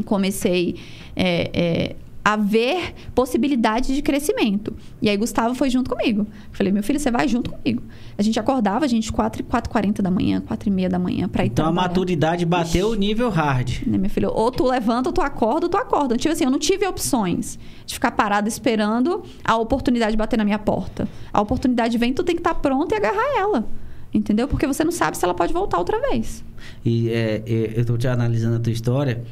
comecei 0.06 0.76
é, 1.14 1.50
é, 1.52 1.96
a 2.24 2.36
ver 2.36 2.94
possibilidades 3.14 3.94
de 3.94 4.02
crescimento. 4.02 4.74
E 5.00 5.08
aí 5.08 5.16
Gustavo 5.16 5.54
foi 5.54 5.70
junto 5.70 5.90
comigo. 5.90 6.26
Falei: 6.52 6.72
meu 6.72 6.82
filho, 6.82 6.98
você 7.00 7.10
vai 7.10 7.26
junto 7.26 7.50
comigo. 7.50 7.82
A 8.18 8.22
gente 8.22 8.38
acordava, 8.38 8.84
a 8.84 8.88
gente 8.88 9.10
4 9.12 9.42
e 9.42 9.44
40 9.68 10.02
da 10.02 10.10
manhã, 10.10 10.40
4 10.40 10.68
e 10.68 10.72
meia 10.72 10.88
da 10.88 10.98
manhã 10.98 11.28
para 11.28 11.44
ir 11.44 11.48
Então 11.48 11.64
a 11.64 11.68
trabalhar. 11.68 11.88
maturidade 11.88 12.44
bateu 12.44 12.88
o 12.90 12.94
nível 12.94 13.30
hard. 13.30 13.86
Né, 13.86 13.96
meu 13.96 14.10
filho? 14.10 14.30
Ou 14.34 14.50
tu 14.50 14.64
levanta, 14.64 15.08
ou 15.08 15.12
tu 15.12 15.22
acorda, 15.22 15.66
ou 15.66 15.70
tu 15.70 15.76
acorda. 15.76 16.16
Tipo 16.16 16.32
assim, 16.32 16.44
eu 16.44 16.50
não 16.50 16.58
tive 16.58 16.86
opções 16.86 17.58
de 17.86 17.94
ficar 17.94 18.10
parada 18.10 18.48
esperando 18.48 19.22
a 19.44 19.56
oportunidade 19.56 20.16
bater 20.16 20.36
na 20.36 20.44
minha 20.44 20.58
porta. 20.58 21.08
A 21.32 21.40
oportunidade 21.40 21.96
vem, 21.96 22.12
tu 22.12 22.22
tem 22.22 22.34
que 22.36 22.40
estar 22.40 22.54
pronto 22.54 22.92
e 22.92 22.96
agarrar 22.96 23.38
ela. 23.38 23.66
Entendeu? 24.12 24.48
Porque 24.48 24.66
você 24.66 24.82
não 24.82 24.90
sabe 24.90 25.16
se 25.16 25.24
ela 25.24 25.32
pode 25.34 25.52
voltar 25.52 25.78
outra 25.78 26.00
vez. 26.10 26.44
E 26.84 27.08
é, 27.10 27.42
é, 27.46 27.72
eu 27.76 27.84
tô 27.84 27.96
te 27.96 28.08
analisando 28.08 28.56
a 28.56 28.58
tua 28.58 28.72
história. 28.72 29.22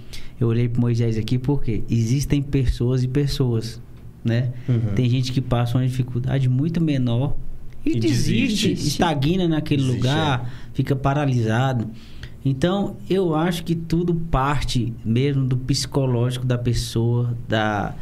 Eu 0.41 0.49
olhei 0.49 0.69
pro 0.69 0.81
Moisés 0.81 1.17
aqui 1.19 1.39
porque 1.39 1.83
existem 1.91 2.41
pessoas 2.41 3.03
e 3.03 3.09
pessoas, 3.09 3.81
né? 4.25 4.53
Uhum. 4.69 4.95
Tem 4.95 5.09
gente 5.11 5.33
que 5.33 5.41
passa 5.41 5.77
uma 5.79 5.87
dificuldade 5.87 6.49
muito 6.49 6.81
menor 6.81 7.35
e, 7.85 7.97
E 7.97 8.01
desiste, 8.01 8.69
desiste. 8.69 8.89
estagna 8.89 9.49
naquele 9.49 9.83
Desiste, 9.83 9.99
lugar, 10.07 10.53
fica 10.73 10.95
paralisado. 10.95 11.89
Então, 12.45 12.97
eu 13.11 13.35
acho 13.35 13.65
que 13.65 13.75
tudo 13.75 14.15
parte 14.15 14.93
mesmo 15.05 15.45
do 15.45 15.57
psicológico 15.57 16.47
da 16.47 16.57
pessoa, 16.57 17.37
da, 17.49 17.95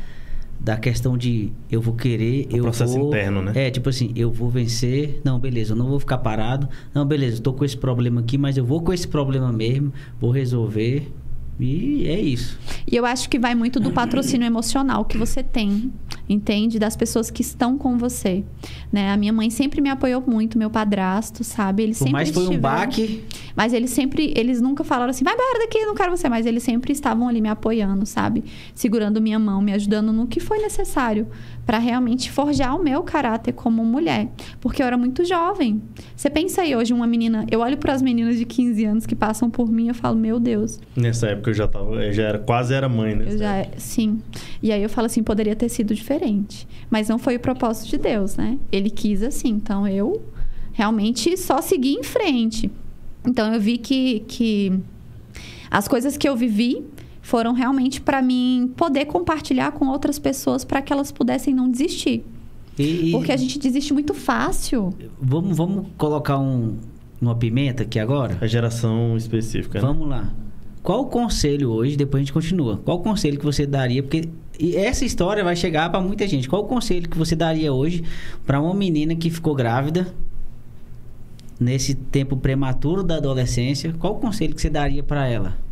da 0.61 0.77
questão 0.77 1.17
de 1.17 1.51
eu 1.71 1.81
vou 1.81 1.95
querer, 1.95 2.47
O 2.53 2.57
eu 2.57 2.63
processo 2.65 2.99
vou... 2.99 3.09
interno, 3.09 3.41
né? 3.43 3.53
É, 3.55 3.71
tipo 3.71 3.89
assim, 3.89 4.13
eu 4.15 4.31
vou 4.31 4.51
vencer. 4.51 5.21
Não, 5.25 5.39
beleza, 5.39 5.73
eu 5.73 5.77
não 5.77 5.89
vou 5.89 5.99
ficar 5.99 6.19
parado. 6.19 6.69
Não, 6.95 7.05
beleza, 7.07 7.39
eu 7.39 7.43
tô 7.43 7.53
com 7.55 7.65
esse 7.65 7.77
problema 7.77 8.21
aqui, 8.21 8.37
mas 8.37 8.57
eu 8.59 8.65
vou 8.65 8.83
com 8.83 8.93
esse 8.93 9.09
problema 9.09 9.51
mesmo, 9.53 9.93
vou 10.21 10.31
resolver. 10.31 11.11
E 11.59 12.07
é 12.07 12.21
isso. 12.21 12.59
E 12.87 12.95
eu 12.95 13.07
acho 13.07 13.29
que 13.29 13.39
vai 13.39 13.55
muito 13.55 13.81
do 13.81 13.91
patrocínio 13.91 14.47
emocional 14.47 15.05
que 15.05 15.17
você 15.17 15.43
tem, 15.43 15.91
entende? 16.29 16.79
Das 16.79 16.95
pessoas 16.97 17.31
que 17.31 17.41
estão 17.41 17.79
com 17.79 17.97
você. 17.97 18.45
Né? 18.93 19.11
A 19.11 19.17
minha 19.17 19.33
mãe 19.33 19.49
sempre 19.49 19.81
me 19.81 19.89
apoiou 19.89 20.23
muito, 20.27 20.59
meu 20.59 20.69
padrasto, 20.69 21.43
sabe? 21.43 21.83
Eles 21.83 21.99
Por 21.99 22.05
sempre 22.05 22.13
mais 22.13 22.31
foi 22.31 22.49
um 22.49 22.59
baque, 22.59 23.25
Mas 23.55 23.73
eles 23.73 23.91
sempre, 23.91 24.33
eles 24.37 24.61
nunca 24.61 24.85
falaram 24.85 25.11
assim, 25.11 25.25
vai 25.25 25.33
embora 25.33 25.59
daqui, 25.61 25.85
não 25.87 25.95
quero 25.95 26.15
você. 26.15 26.29
Mas 26.29 26.45
eles 26.45 26.63
sempre 26.63 26.93
estavam 26.93 27.27
ali 27.27 27.41
me 27.41 27.49
apoiando, 27.49 28.05
sabe? 28.05 28.45
Segurando 28.75 29.21
minha 29.21 29.39
mão, 29.39 29.63
me 29.63 29.73
ajudando 29.73 30.13
no 30.13 30.27
que 30.27 30.41
foi 30.41 30.59
necessário 30.59 31.27
para 31.67 31.79
realmente 31.79 32.31
forjar 32.31 32.77
o 32.77 32.83
meu 32.83 33.03
caráter 33.03 33.53
como 33.53 33.85
mulher. 33.85 34.29
Porque 34.61 34.81
eu 34.81 34.87
era 34.87 34.97
muito 34.97 35.25
jovem. 35.25 35.83
Você 36.15 36.31
pensa 36.31 36.63
aí 36.63 36.77
hoje, 36.77 36.95
uma 36.95 37.09
menina, 37.09 37.45
eu 37.51 37.59
olho 37.61 37.77
para 37.77 37.93
as 37.93 38.01
meninas 38.01 38.39
de 38.39 38.45
15 38.45 38.85
anos 38.85 39.07
que 39.07 39.17
passam 39.17 39.51
por 39.51 39.69
mim, 39.69 39.89
eu 39.89 39.95
falo, 39.95 40.17
meu 40.17 40.39
Deus, 40.39 40.79
Nessa 40.95 41.27
época 41.27 41.51
eu 41.51 41.55
já 41.55 41.67
tava, 41.67 41.95
eu 41.97 42.13
já 42.13 42.23
era, 42.23 42.39
quase 42.39 42.73
era 42.73 42.89
mãe, 42.89 43.17
né? 43.17 43.27
eu 43.29 43.39
já, 43.39 43.67
sim. 43.77 44.23
E 44.63 44.71
aí 44.71 44.83
eu 44.83 44.89
falo 44.89 45.07
assim, 45.07 45.23
poderia 45.23 45.57
ter 45.57 45.69
sido 45.69 45.93
diferente. 45.93 46.69
Mas 46.89 47.09
não 47.09 47.19
foi 47.19 47.35
o 47.35 47.41
propósito 47.41 47.91
de 47.91 47.99
Deus, 47.99 48.37
né? 48.37 48.59
Ele 48.71 48.89
quis 48.89 49.23
assim. 49.23 49.49
Então 49.49 49.89
eu 49.89 50.23
realmente 50.73 51.37
só 51.37 51.61
segui 51.61 51.95
em 51.95 52.05
frente. 52.05 52.71
Então 53.27 53.53
eu 53.53 53.61
vi 53.61 53.77
que, 53.79 54.21
que 54.29 54.79
as 55.69 55.89
coisas 55.89 56.17
que 56.17 56.29
eu 56.29 56.37
vivi 56.37 56.85
foram 57.27 57.53
realmente 57.53 58.01
para 58.01 58.23
mim 58.23 58.73
poder 58.77 59.07
compartilhar 59.07 59.73
com 59.73 59.89
outras 59.89 60.17
pessoas 60.17 60.65
para 60.65 60.81
que 60.81 60.93
elas 60.93 61.11
pudessem 61.11 61.53
não 61.53 61.69
desistir. 61.69 62.25
e, 62.79 63.09
e 63.09 63.11
Porque 63.11 63.33
a 63.33 63.37
gente 63.37 63.59
desiste 63.59 63.93
muito 63.93 64.15
fácil. 64.15 64.95
vamos, 65.21 65.57
vamos 65.57 65.89
colocar 65.99 66.39
um, 66.39 66.77
uma 67.21 67.35
pimenta 67.35 67.83
aqui 67.83 67.99
agora? 67.99 68.39
A 68.41 68.47
geração 68.47 69.17
específica, 69.17 69.81
né? 69.81 69.87
Vamos 69.89 70.09
lá. 70.09 70.33
Qual 70.85 71.01
o 71.01 71.07
conselho 71.07 71.71
hoje, 71.71 71.97
depois 71.97 72.21
a 72.21 72.25
gente 72.25 72.33
continua, 72.33 72.81
qual 72.85 72.99
o 72.99 73.03
conselho 73.03 73.37
que 73.41 73.45
você 73.45 73.67
daria? 73.67 74.05
Porque 74.05 74.29
e 74.57 74.77
essa 74.77 75.05
história 75.05 75.43
vai 75.43 75.57
chegar 75.57 75.91
para 75.91 76.01
muita 76.01 76.29
gente. 76.29 76.49
Qual 76.49 76.63
o 76.63 76.67
conselho 76.67 77.09
que 77.09 77.19
você 77.19 77.35
daria 77.35 77.73
hoje 77.73 78.05
para 78.47 78.61
uma 78.61 78.73
menina 78.73 79.17
que 79.17 79.31
ficou 79.31 79.53
grávida 79.53 80.15
nesse 81.59 81.93
tempo 81.97 82.37
prematuro 82.37 83.03
da 83.03 83.17
adolescência? 83.17 83.93
Qual 83.99 84.15
o 84.15 84.21
conselho 84.21 84.55
que 84.55 84.63
você 84.63 84.71
daria 84.71 85.03
para 85.03 85.27
ela? 85.27 85.66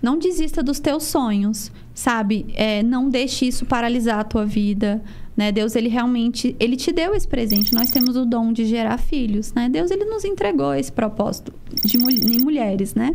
Não 0.00 0.18
desista 0.18 0.62
dos 0.62 0.78
teus 0.78 1.04
sonhos, 1.04 1.72
sabe? 1.92 2.46
É, 2.54 2.82
não 2.82 3.08
deixe 3.08 3.46
isso 3.46 3.66
paralisar 3.66 4.20
a 4.20 4.24
tua 4.24 4.46
vida, 4.46 5.02
né? 5.36 5.52
Deus, 5.52 5.74
ele 5.76 5.88
realmente, 5.88 6.54
ele 6.58 6.76
te 6.76 6.92
deu 6.92 7.14
esse 7.14 7.26
presente. 7.26 7.74
Nós 7.74 7.90
temos 7.90 8.16
o 8.16 8.24
dom 8.24 8.52
de 8.52 8.64
gerar 8.64 8.98
filhos, 8.98 9.52
né? 9.52 9.68
Deus, 9.68 9.90
ele 9.90 10.04
nos 10.04 10.24
entregou 10.24 10.74
esse 10.74 10.92
propósito 10.92 11.52
de 11.84 11.96
em 11.96 12.42
mulheres, 12.42 12.94
né? 12.94 13.14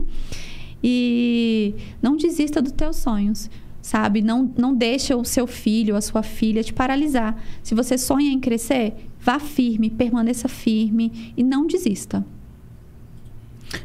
E 0.84 1.76
não 2.02 2.17
desista 2.17 2.62
dos 2.62 2.74
teus 2.74 2.98
sonhos, 2.98 3.50
sabe? 3.82 4.22
Não, 4.22 4.52
não 4.58 4.74
deixa 4.74 5.15
o 5.15 5.24
seu 5.24 5.48
filho, 5.48 5.96
a 5.96 6.02
sua 6.02 6.24
filha 6.24 6.63
te 6.63 6.74
paralisar. 6.74 7.41
Se 7.62 7.74
você 7.74 7.98
sonha 7.98 8.32
em 8.32 8.39
crescer, 8.39 8.93
vá 9.19 9.39
firme, 9.39 9.89
permaneça 9.89 10.50
firme 10.50 11.34
e 11.38 11.43
não 11.43 11.65
desista. 11.65 12.26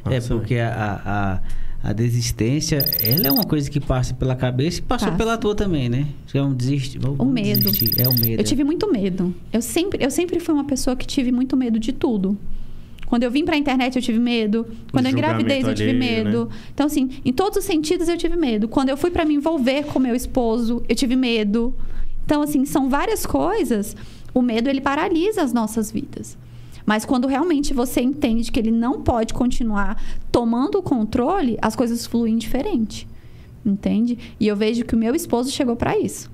é 0.04 0.20
porque 0.20 0.56
a, 0.56 1.02
a, 1.04 1.40
a 1.82 1.92
desistência, 1.92 2.78
ela 3.00 3.28
é 3.28 3.30
uma 3.30 3.44
coisa 3.44 3.70
que 3.70 3.78
passa 3.80 4.12
pela 4.14 4.34
cabeça 4.34 4.80
e 4.80 4.82
passou 4.82 5.08
Passa. 5.08 5.16
pela 5.18 5.38
tua 5.38 5.54
também, 5.54 5.88
né? 5.88 6.06
É 6.34 6.42
um 6.42 6.52
desiste, 6.52 6.98
vamos 6.98 7.20
O 7.20 7.24
medo. 7.24 7.70
desistir. 7.70 8.00
É 8.00 8.08
o 8.08 8.12
medo. 8.14 8.40
Eu 8.40 8.44
tive 8.44 8.64
muito 8.64 8.90
medo. 8.90 9.34
Eu 9.52 9.62
sempre, 9.62 10.04
eu 10.04 10.10
sempre 10.10 10.40
fui 10.40 10.54
uma 10.54 10.64
pessoa 10.64 10.96
que 10.96 11.06
tive 11.06 11.30
muito 11.30 11.56
medo 11.56 11.78
de 11.78 11.92
tudo. 11.92 12.36
Quando 13.06 13.22
eu 13.22 13.30
vim 13.30 13.44
pra 13.44 13.56
internet, 13.56 13.96
eu 13.96 14.02
tive 14.02 14.18
medo. 14.18 14.66
Quando 14.92 15.06
eu 15.06 15.12
engravidei, 15.12 15.62
eu 15.62 15.74
tive 15.74 15.90
alheio, 15.90 16.24
medo. 16.24 16.44
né? 16.46 16.56
Então, 16.74 16.86
assim, 16.86 17.08
em 17.24 17.32
todos 17.32 17.56
os 17.58 17.64
sentidos, 17.64 18.06
eu 18.08 18.18
tive 18.18 18.36
medo. 18.36 18.68
Quando 18.68 18.90
eu 18.90 18.96
fui 18.98 19.10
pra 19.10 19.24
me 19.24 19.34
envolver 19.34 19.84
com 19.84 19.98
meu 19.98 20.14
esposo, 20.14 20.82
eu 20.88 20.94
tive 20.94 21.16
medo. 21.16 21.74
Então, 22.26 22.42
assim, 22.42 22.66
são 22.66 22.90
várias 22.90 23.24
coisas. 23.24 23.96
O 24.34 24.42
medo, 24.42 24.68
ele 24.68 24.82
paralisa 24.82 25.40
as 25.42 25.54
nossas 25.54 25.90
vidas. 25.90 26.36
Mas 26.88 27.04
quando 27.04 27.28
realmente 27.28 27.74
você 27.74 28.00
entende 28.00 28.50
que 28.50 28.58
ele 28.58 28.70
não 28.70 29.02
pode 29.02 29.34
continuar 29.34 30.02
tomando 30.32 30.78
o 30.78 30.82
controle, 30.82 31.58
as 31.60 31.76
coisas 31.76 32.06
fluem 32.06 32.38
diferente. 32.38 33.06
Entende? 33.62 34.16
E 34.40 34.46
eu 34.46 34.56
vejo 34.56 34.86
que 34.86 34.94
o 34.94 34.98
meu 34.98 35.14
esposo 35.14 35.50
chegou 35.50 35.76
pra 35.76 35.98
isso. 35.98 36.30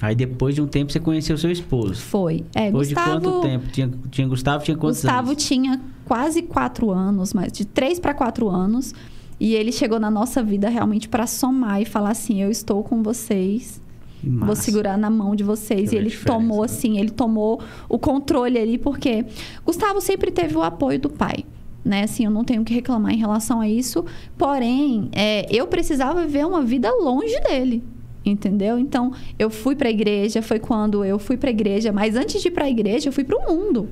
Aí 0.00 0.14
depois 0.14 0.54
de 0.54 0.62
um 0.62 0.66
tempo 0.66 0.90
você 0.90 0.98
conheceu 0.98 1.36
seu 1.36 1.50
esposo. 1.50 2.00
Foi. 2.00 2.42
É, 2.54 2.68
Depois 2.68 2.88
Gustavo, 2.88 3.20
de 3.20 3.26
quanto 3.26 3.40
tempo? 3.42 3.66
Tinha, 3.70 3.90
tinha 4.10 4.26
Gustavo 4.26 4.64
tinha 4.64 4.78
quantos 4.78 5.02
Gustavo 5.02 5.28
anos? 5.32 5.44
tinha 5.44 5.80
quase 6.06 6.40
quatro 6.40 6.90
anos, 6.90 7.34
mas 7.34 7.52
de 7.52 7.66
três 7.66 8.00
para 8.00 8.14
quatro 8.14 8.48
anos. 8.48 8.94
E 9.38 9.54
ele 9.54 9.70
chegou 9.70 10.00
na 10.00 10.10
nossa 10.10 10.42
vida 10.42 10.70
realmente 10.70 11.06
para 11.06 11.26
somar 11.26 11.82
e 11.82 11.84
falar 11.84 12.12
assim: 12.12 12.40
eu 12.40 12.50
estou 12.50 12.82
com 12.82 13.02
vocês, 13.02 13.78
vou 14.22 14.56
segurar 14.56 14.96
na 14.96 15.10
mão 15.10 15.34
de 15.34 15.44
vocês. 15.44 15.90
Você 15.90 15.96
E 15.96 15.98
ele 15.98 16.10
tomou 16.10 16.60
né? 16.60 16.64
assim, 16.64 16.98
ele 16.98 17.10
tomou 17.10 17.60
o 17.88 17.98
controle 17.98 18.58
ali, 18.58 18.78
porque 18.78 19.24
Gustavo 19.64 20.00
sempre 20.00 20.30
teve 20.30 20.56
o 20.56 20.62
apoio 20.62 20.98
do 20.98 21.10
pai. 21.10 21.44
Né, 21.84 22.02
assim, 22.02 22.24
eu 22.24 22.30
não 22.30 22.44
tenho 22.44 22.64
que 22.64 22.74
reclamar 22.74 23.12
em 23.12 23.16
relação 23.16 23.60
a 23.60 23.68
isso. 23.68 24.04
Porém, 24.36 25.08
é, 25.12 25.46
eu 25.50 25.66
precisava 25.66 26.22
viver 26.22 26.44
uma 26.44 26.62
vida 26.62 26.90
longe 26.92 27.40
dele. 27.40 27.82
Entendeu? 28.26 28.78
Então, 28.78 29.12
eu 29.38 29.48
fui 29.48 29.74
para 29.74 29.88
a 29.88 29.90
igreja, 29.90 30.42
foi 30.42 30.58
quando 30.58 31.02
eu 31.04 31.18
fui 31.18 31.36
para 31.38 31.48
a 31.48 31.52
igreja, 31.52 31.90
mas 31.90 32.14
antes 32.14 32.42
de 32.42 32.48
ir 32.48 32.50
para 32.50 32.64
a 32.64 32.70
igreja, 32.70 33.08
eu 33.08 33.12
fui 33.12 33.24
para 33.24 33.38
o 33.38 33.50
mundo. 33.50 33.88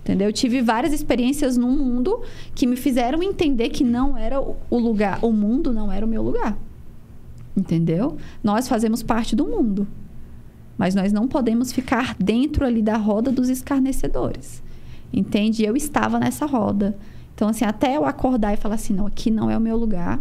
Entendeu? 0.00 0.28
Eu 0.28 0.32
tive 0.32 0.60
várias 0.60 0.92
experiências 0.92 1.56
no 1.56 1.68
mundo 1.68 2.20
que 2.54 2.66
me 2.66 2.76
fizeram 2.76 3.22
entender 3.22 3.68
que 3.70 3.84
não 3.84 4.16
era 4.16 4.40
o 4.40 4.78
lugar, 4.78 5.18
o 5.22 5.32
mundo 5.32 5.72
não 5.72 5.90
era 5.92 6.04
o 6.04 6.08
meu 6.08 6.22
lugar. 6.22 6.58
Entendeu? 7.58 8.16
Nós 8.42 8.68
fazemos 8.68 9.02
parte 9.02 9.34
do 9.34 9.44
mundo. 9.46 9.86
Mas 10.76 10.94
nós 10.94 11.12
não 11.12 11.26
podemos 11.26 11.72
ficar 11.72 12.14
dentro 12.18 12.64
ali 12.64 12.80
da 12.80 12.96
roda 12.96 13.32
dos 13.32 13.48
escarnecedores. 13.48 14.62
Entende? 15.12 15.64
Eu 15.64 15.76
estava 15.76 16.20
nessa 16.20 16.46
roda. 16.46 16.96
Então, 17.34 17.48
assim, 17.48 17.64
até 17.64 17.96
eu 17.96 18.04
acordar 18.04 18.54
e 18.54 18.56
falar 18.56 18.76
assim, 18.76 18.94
não, 18.94 19.06
aqui 19.06 19.30
não 19.30 19.50
é 19.50 19.56
o 19.56 19.60
meu 19.60 19.76
lugar. 19.76 20.20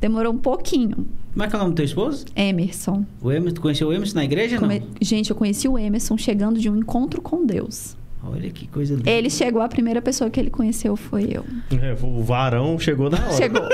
Demorou 0.00 0.32
um 0.32 0.38
pouquinho. 0.38 1.06
Como 1.32 1.44
é 1.44 1.48
que 1.48 1.54
é 1.54 1.58
o 1.58 1.60
nome 1.60 1.72
do 1.72 1.76
teu 1.76 1.84
esposo? 1.84 2.24
Emerson. 2.34 3.04
O 3.20 3.30
Emerson, 3.30 3.54
tu 3.56 3.60
conheceu 3.60 3.88
o 3.88 3.92
Emerson 3.92 4.14
na 4.14 4.24
igreja, 4.24 4.58
Come- 4.58 4.80
não? 4.80 4.86
Gente, 5.02 5.28
eu 5.30 5.36
conheci 5.36 5.68
o 5.68 5.78
Emerson 5.78 6.16
chegando 6.16 6.58
de 6.58 6.70
um 6.70 6.76
encontro 6.76 7.20
com 7.20 7.44
Deus. 7.44 7.94
Olha 8.22 8.50
que 8.50 8.66
coisa 8.66 8.94
linda. 8.94 9.10
Ele 9.10 9.30
chegou, 9.30 9.62
a 9.62 9.68
primeira 9.68 10.00
pessoa 10.02 10.28
que 10.30 10.38
ele 10.38 10.50
conheceu 10.50 10.94
foi 10.94 11.28
eu. 11.32 11.44
É, 11.82 11.96
o 12.02 12.22
varão 12.22 12.78
chegou 12.78 13.08
na 13.10 13.18
hora. 13.18 13.32
Chegou. 13.32 13.62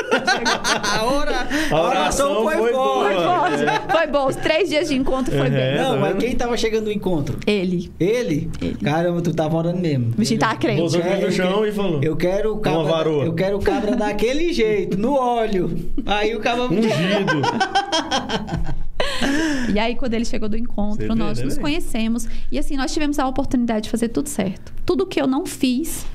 A, 0.82 1.04
hora, 1.04 1.48
A 1.70 1.80
oração 1.82 2.42
foi 2.44 2.56
Foi 2.56 2.72
boa. 2.72 3.08
bom, 3.10 3.90
foi 3.90 4.06
bom. 4.06 4.26
Os 4.28 4.36
três 4.36 4.68
dias 4.68 4.88
de 4.88 4.94
encontro 4.94 5.36
foi 5.36 5.46
É. 5.46 5.50
bem. 5.50 5.76
Não, 5.82 5.94
tá 5.94 6.00
mas 6.00 6.16
quem 6.18 6.36
tava 6.36 6.56
chegando 6.56 6.84
no 6.86 6.92
encontro? 6.92 7.38
Ele. 7.46 7.90
Ele? 7.98 8.50
Ele. 8.60 8.74
Caramba, 8.76 9.20
tu 9.20 9.34
tava 9.34 9.56
orando 9.56 9.78
mesmo. 9.80 10.10
O 10.12 10.20
bichinho 10.20 10.38
tava 10.40 10.56
crente. 10.56 10.80
Botou 10.82 11.00
o 11.00 11.02
pé 11.02 11.20
É, 11.20 11.24
no 11.26 11.32
chão 11.32 11.66
e 11.66 11.72
falou. 11.72 12.00
Eu 12.02 12.16
quero 12.16 12.54
o 12.54 12.58
cabra. 12.58 12.84
varoa. 12.84 13.24
Eu 13.24 13.34
quero 13.34 13.56
o 13.56 13.60
cabra 13.62 13.96
daquele 13.96 14.52
jeito, 14.52 14.96
no 14.98 15.14
óleo. 15.14 15.70
Aí 16.06 16.34
o 16.36 16.40
cabra. 16.40 16.64
Ungido. 16.64 16.86
E 19.72 19.78
aí, 19.78 19.96
quando 19.96 20.14
ele 20.14 20.24
chegou 20.24 20.48
do 20.48 20.56
encontro, 20.56 21.06
Você 21.06 21.08
vê, 21.08 21.14
nós 21.14 21.38
né, 21.38 21.44
nos 21.44 21.58
conhecemos. 21.58 22.26
E 22.50 22.58
assim, 22.58 22.76
nós 22.76 22.92
tivemos 22.92 23.18
a 23.18 23.26
oportunidade 23.26 23.84
de 23.84 23.90
fazer 23.90 24.08
tudo 24.08 24.28
certo. 24.28 24.72
Tudo 24.84 25.06
que 25.06 25.20
eu 25.20 25.26
não 25.26 25.44
fiz. 25.44 26.06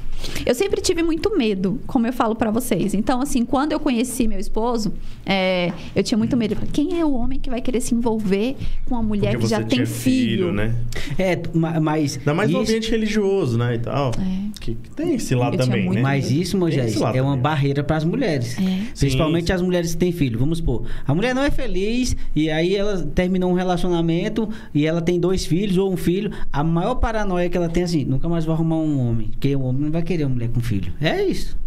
Eu 0.45 0.55
sempre 0.55 0.81
tive 0.81 1.03
muito 1.03 1.35
medo, 1.37 1.79
como 1.87 2.07
eu 2.07 2.13
falo 2.13 2.35
pra 2.35 2.51
vocês. 2.51 2.93
Então, 2.93 3.21
assim, 3.21 3.45
quando 3.45 3.71
eu 3.71 3.79
conheci 3.79 4.27
meu 4.27 4.39
esposo, 4.39 4.93
é, 5.25 5.71
eu 5.95 6.03
tinha 6.03 6.17
muito 6.17 6.35
medo. 6.35 6.55
Quem 6.73 6.99
é 6.99 7.05
o 7.05 7.13
homem 7.13 7.39
que 7.39 7.49
vai 7.49 7.61
querer 7.61 7.81
se 7.81 7.93
envolver 7.93 8.55
com 8.85 8.95
uma 8.95 9.03
mulher 9.03 9.31
Porque 9.31 9.43
que 9.45 9.49
já 9.49 9.57
tem 9.59 9.67
tinha 9.67 9.85
filho? 9.85 10.51
né? 10.51 10.73
É, 11.17 11.39
ma- 11.53 11.79
mas. 11.79 12.17
Ainda 12.17 12.33
mais 12.33 12.49
no 12.49 12.61
isso- 12.61 12.71
ambiente 12.71 12.91
religioso, 12.91 13.57
né? 13.57 13.75
E 13.75 13.79
tal. 13.79 14.11
É. 14.19 14.51
Que, 14.59 14.75
que 14.75 14.89
tem 14.91 15.15
esse 15.15 15.33
lado 15.33 15.55
Eu 15.55 15.59
também, 15.59 15.85
muito 15.85 15.95
né? 15.95 16.01
Mas 16.03 16.29
isso, 16.29 16.55
Moisés, 16.57 16.95
é 16.95 16.99
uma 17.21 17.31
também. 17.31 17.41
barreira 17.41 17.83
para 17.83 17.97
as 17.97 18.03
mulheres. 18.03 18.57
É. 18.59 18.81
Principalmente 18.97 19.47
Sim. 19.47 19.53
as 19.53 19.61
mulheres 19.61 19.91
que 19.93 19.97
têm 19.97 20.11
filho. 20.11 20.37
Vamos 20.37 20.59
supor, 20.59 20.83
a 21.07 21.15
mulher 21.15 21.33
não 21.33 21.41
é 21.43 21.49
feliz 21.49 22.15
e 22.35 22.49
aí 22.49 22.75
ela 22.75 23.01
terminou 23.15 23.49
um 23.49 23.53
relacionamento 23.55 24.47
e 24.73 24.85
ela 24.85 25.01
tem 25.01 25.19
dois 25.19 25.45
filhos 25.45 25.77
ou 25.77 25.91
um 25.91 25.97
filho. 25.97 26.31
A 26.53 26.63
maior 26.63 26.95
paranoia 26.95 27.49
que 27.49 27.57
ela 27.57 27.69
tem 27.69 27.81
é 27.81 27.85
assim, 27.85 28.05
nunca 28.05 28.29
mais 28.29 28.45
vou 28.45 28.53
arrumar 28.53 28.75
um 28.77 28.99
homem. 29.09 29.29
Porque 29.31 29.55
o 29.55 29.61
homem 29.63 29.81
não 29.83 29.91
vai 29.91 30.03
querer 30.03 30.10
uma 30.19 30.29
mulher 30.29 30.49
com 30.49 30.59
filho. 30.59 30.93
É 30.99 31.23
isso. 31.23 31.57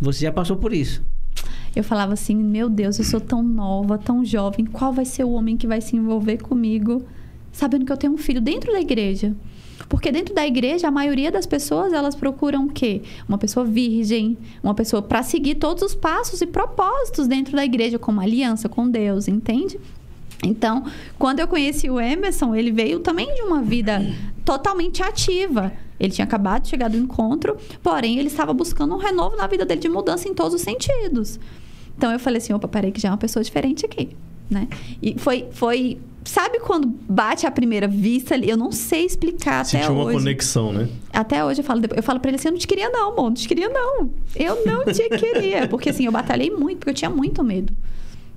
Você 0.00 0.24
já 0.26 0.32
passou 0.32 0.56
por 0.56 0.72
isso. 0.72 1.02
Eu 1.74 1.82
falava 1.82 2.12
assim: 2.12 2.34
Meu 2.36 2.68
Deus, 2.68 2.98
eu 2.98 3.04
sou 3.04 3.20
tão 3.20 3.42
nova, 3.42 3.98
tão 3.98 4.24
jovem. 4.24 4.64
Qual 4.66 4.92
vai 4.92 5.04
ser 5.04 5.24
o 5.24 5.30
homem 5.32 5.56
que 5.56 5.66
vai 5.66 5.80
se 5.80 5.96
envolver 5.96 6.38
comigo, 6.38 7.02
sabendo 7.50 7.84
que 7.84 7.92
eu 7.92 7.96
tenho 7.96 8.12
um 8.12 8.18
filho 8.18 8.40
dentro 8.40 8.72
da 8.72 8.80
igreja? 8.80 9.34
Porque 9.88 10.12
dentro 10.12 10.34
da 10.34 10.46
igreja, 10.46 10.88
a 10.88 10.90
maioria 10.90 11.30
das 11.30 11.46
pessoas, 11.46 11.92
elas 11.92 12.14
procuram 12.14 12.66
o 12.66 12.72
quê? 12.72 13.02
Uma 13.28 13.38
pessoa 13.38 13.64
virgem, 13.64 14.38
uma 14.62 14.74
pessoa 14.74 15.02
para 15.02 15.22
seguir 15.22 15.56
todos 15.56 15.82
os 15.82 15.94
passos 15.94 16.40
e 16.40 16.46
propósitos 16.46 17.26
dentro 17.26 17.56
da 17.56 17.64
igreja, 17.64 17.98
como 17.98 18.20
aliança 18.20 18.68
com 18.68 18.88
Deus, 18.88 19.28
entende? 19.28 19.78
Então, 20.42 20.84
quando 21.18 21.38
eu 21.38 21.46
conheci 21.46 21.88
o 21.88 22.00
Emerson, 22.00 22.54
ele 22.54 22.72
veio 22.72 22.98
também 22.98 23.32
de 23.34 23.42
uma 23.42 23.62
vida 23.62 24.04
totalmente 24.44 25.02
ativa. 25.02 25.72
Ele 26.00 26.12
tinha 26.12 26.24
acabado 26.24 26.62
de 26.62 26.68
chegar 26.68 26.88
do 26.88 26.96
encontro, 26.96 27.56
porém 27.80 28.18
ele 28.18 28.26
estava 28.26 28.52
buscando 28.52 28.92
um 28.92 28.98
renovo 28.98 29.36
na 29.36 29.46
vida 29.46 29.64
dele 29.64 29.80
de 29.80 29.88
mudança 29.88 30.28
em 30.28 30.34
todos 30.34 30.54
os 30.54 30.60
sentidos. 30.60 31.38
Então 31.96 32.10
eu 32.10 32.18
falei 32.18 32.38
assim, 32.38 32.52
opa, 32.52 32.66
peraí 32.66 32.90
que 32.90 33.00
já 33.00 33.08
é 33.08 33.12
uma 33.12 33.18
pessoa 33.18 33.44
diferente 33.44 33.86
aqui, 33.86 34.08
né? 34.50 34.66
E 35.00 35.16
foi, 35.16 35.46
foi 35.52 35.98
sabe 36.24 36.58
quando 36.58 36.88
bate 36.88 37.46
a 37.46 37.50
primeira 37.52 37.86
vista 37.86 38.34
ali? 38.34 38.50
Eu 38.50 38.56
não 38.56 38.72
sei 38.72 39.04
explicar 39.04 39.60
até 39.60 39.78
Sentiu 39.78 39.92
uma 39.92 40.04
hoje. 40.06 40.18
conexão, 40.18 40.72
né? 40.72 40.88
Até 41.12 41.44
hoje 41.44 41.60
eu 41.60 41.64
falo, 41.64 41.82
eu 41.94 42.02
falo 42.02 42.18
para 42.18 42.30
ele 42.30 42.36
assim, 42.36 42.48
eu 42.48 42.52
não 42.52 42.58
te 42.58 42.66
queria 42.66 42.90
não, 42.90 43.12
amor, 43.12 43.24
não 43.24 43.34
te 43.34 43.46
queria 43.46 43.68
não. 43.68 44.10
Eu 44.34 44.66
não 44.66 44.84
te 44.86 45.08
queria, 45.08 45.68
porque 45.68 45.90
assim, 45.90 46.06
eu 46.06 46.12
batalhei 46.12 46.50
muito, 46.50 46.78
porque 46.78 46.90
eu 46.90 46.94
tinha 46.94 47.10
muito 47.10 47.44
medo 47.44 47.72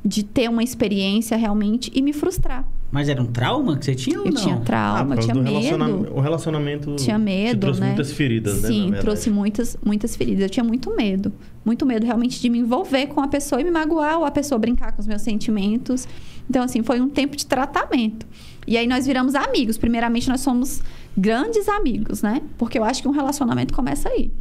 de 0.05 0.23
ter 0.23 0.47
uma 0.49 0.63
experiência 0.63 1.35
realmente 1.35 1.91
e 1.95 2.01
me 2.01 2.13
frustrar. 2.13 2.63
Mas 2.91 3.09
era 3.09 3.21
um 3.21 3.25
trauma 3.25 3.75
que 3.75 3.83
você 3.85 3.95
tinha 3.95 4.19
ou 4.19 4.27
Eu 4.27 4.31
não? 4.31 4.41
tinha 4.41 4.55
Ah, 4.55 4.59
trauma, 4.59 5.15
causa 5.15 5.21
tinha 5.23 5.33
do 5.33 5.41
medo. 5.41 5.53
relacionamento- 5.57 6.13
O 6.13 6.19
relacionamento 6.21 6.95
Tinha 6.97 7.17
medo, 7.17 7.59
trouxe 7.59 7.79
né? 7.81 7.87
muitas 7.87 8.11
feridas, 8.13 8.61
né? 8.61 8.67
Sim, 8.69 8.81
verdade. 8.83 9.01
trouxe 9.01 9.29
muitas, 9.31 9.77
muitas 9.83 10.15
feridas. 10.15 10.43
Eu 10.43 10.49
tinha 10.49 10.63
muito 10.63 10.95
medo. 10.95 11.33
Muito 11.65 11.85
medo 11.85 12.05
realmente 12.05 12.39
de 12.39 12.49
me 12.49 12.59
envolver 12.59 13.07
com 13.07 13.19
a 13.19 13.27
pessoa 13.27 13.59
e 13.59 13.63
me 13.63 13.71
magoar, 13.71 14.19
ou 14.19 14.25
a 14.25 14.31
pessoa 14.31 14.59
brincar 14.59 14.91
com 14.93 15.01
os 15.01 15.07
meus 15.07 15.23
sentimentos. 15.23 16.07
Então, 16.47 16.63
assim, 16.63 16.83
foi 16.83 17.01
um 17.01 17.09
tempo 17.09 17.35
de 17.35 17.45
tratamento. 17.47 18.25
E 18.67 18.77
aí 18.77 18.87
nós 18.87 19.07
viramos 19.07 19.33
amigos. 19.35 19.77
Primeiramente, 19.77 20.29
nós 20.29 20.41
somos 20.41 20.81
grandes 21.17 21.67
amigos, 21.67 22.21
né? 22.21 22.41
Porque 22.57 22.77
eu 22.77 22.83
acho 22.83 23.01
que 23.01 23.07
um 23.07 23.11
relacionamento 23.11 23.73
começa 23.73 24.07
aí. 24.09 24.31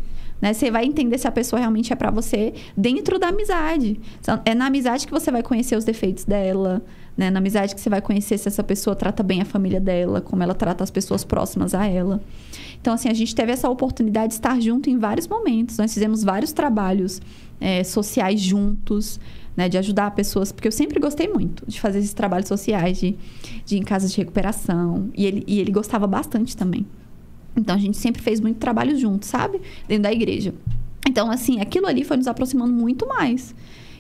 Né? 0.44 0.52
Você 0.52 0.70
vai 0.70 0.85
entender 0.85 1.16
se 1.16 1.26
a 1.26 1.33
pessoa 1.33 1.59
realmente 1.59 1.90
é 1.90 1.96
pra 1.96 2.11
você 2.11 2.52
dentro 2.76 3.18
da 3.18 3.28
amizade. 3.28 3.98
É 4.44 4.54
na 4.54 4.66
amizade 4.66 5.07
que 5.07 5.11
você 5.11 5.30
vai 5.30 5.42
conhecer 5.42 5.74
os 5.74 5.87
defeitos 5.87 6.26
dela, 6.26 6.85
né? 7.16 7.30
Na 7.30 7.38
amizade 7.38 7.74
que 7.74 7.80
você 7.80 7.88
vai 7.88 8.02
conhecer 8.02 8.37
se 8.37 8.46
essa 8.46 8.62
pessoa 8.62 8.94
trata 8.94 9.22
bem 9.22 9.40
a 9.40 9.46
família 9.46 9.80
dela, 9.80 10.20
como 10.20 10.42
ela 10.42 10.54
trata 10.54 10.85
as 10.85 10.90
pessoas 10.90 11.24
próximas 11.24 11.74
a 11.74 11.87
ela. 11.87 12.22
Então, 12.78 12.92
assim, 12.92 13.09
a 13.09 13.14
gente 13.14 13.35
teve 13.35 13.52
essa 13.52 13.70
oportunidade 13.70 14.28
de 14.28 14.35
estar 14.35 14.61
junto 14.61 14.90
em 14.90 14.98
vários 14.98 15.26
momentos. 15.26 15.78
Nós 15.78 15.94
fizemos 15.94 16.22
vários 16.22 16.52
trabalhos 16.52 17.22
eh, 17.59 17.83
sociais 17.83 18.38
juntos, 18.38 19.18
né? 19.57 19.66
De 19.66 19.78
ajudar 19.78 20.11
pessoas, 20.11 20.52
porque 20.52 20.68
eu 20.68 20.72
sempre 20.72 21.00
gostei 21.00 21.26
muito 21.26 21.64
de 21.66 21.80
fazer 21.80 22.00
esses 22.00 22.12
trabalhos 22.12 22.48
sociais, 22.48 22.98
de, 22.98 23.16
de 23.64 23.76
ir 23.76 23.78
em 23.78 23.83
casas 23.83 24.12
de 24.12 24.18
recuperação. 24.18 25.09
E 25.16 25.24
ele, 25.24 25.42
e 25.46 25.59
ele 25.59 25.72
gostava 25.72 26.07
bastante 26.07 26.54
também. 26.54 26.85
Então, 27.56 27.74
a 27.74 27.78
gente 27.78 27.96
sempre 27.96 28.20
fez 28.22 28.40
muito 28.40 28.58
trabalho 28.58 28.96
junto, 28.98 29.26
sabe? 29.26 29.60
Dentro 29.86 30.02
da 30.04 30.12
igreja. 30.12 30.54
Então, 31.08 31.30
assim, 31.30 31.60
aquilo 31.60 31.86
ali 31.86 32.02
foi 32.04 32.16
nos 32.16 32.26
aproximando 32.26 32.72
muito 32.72 33.06
mais. 33.06 33.54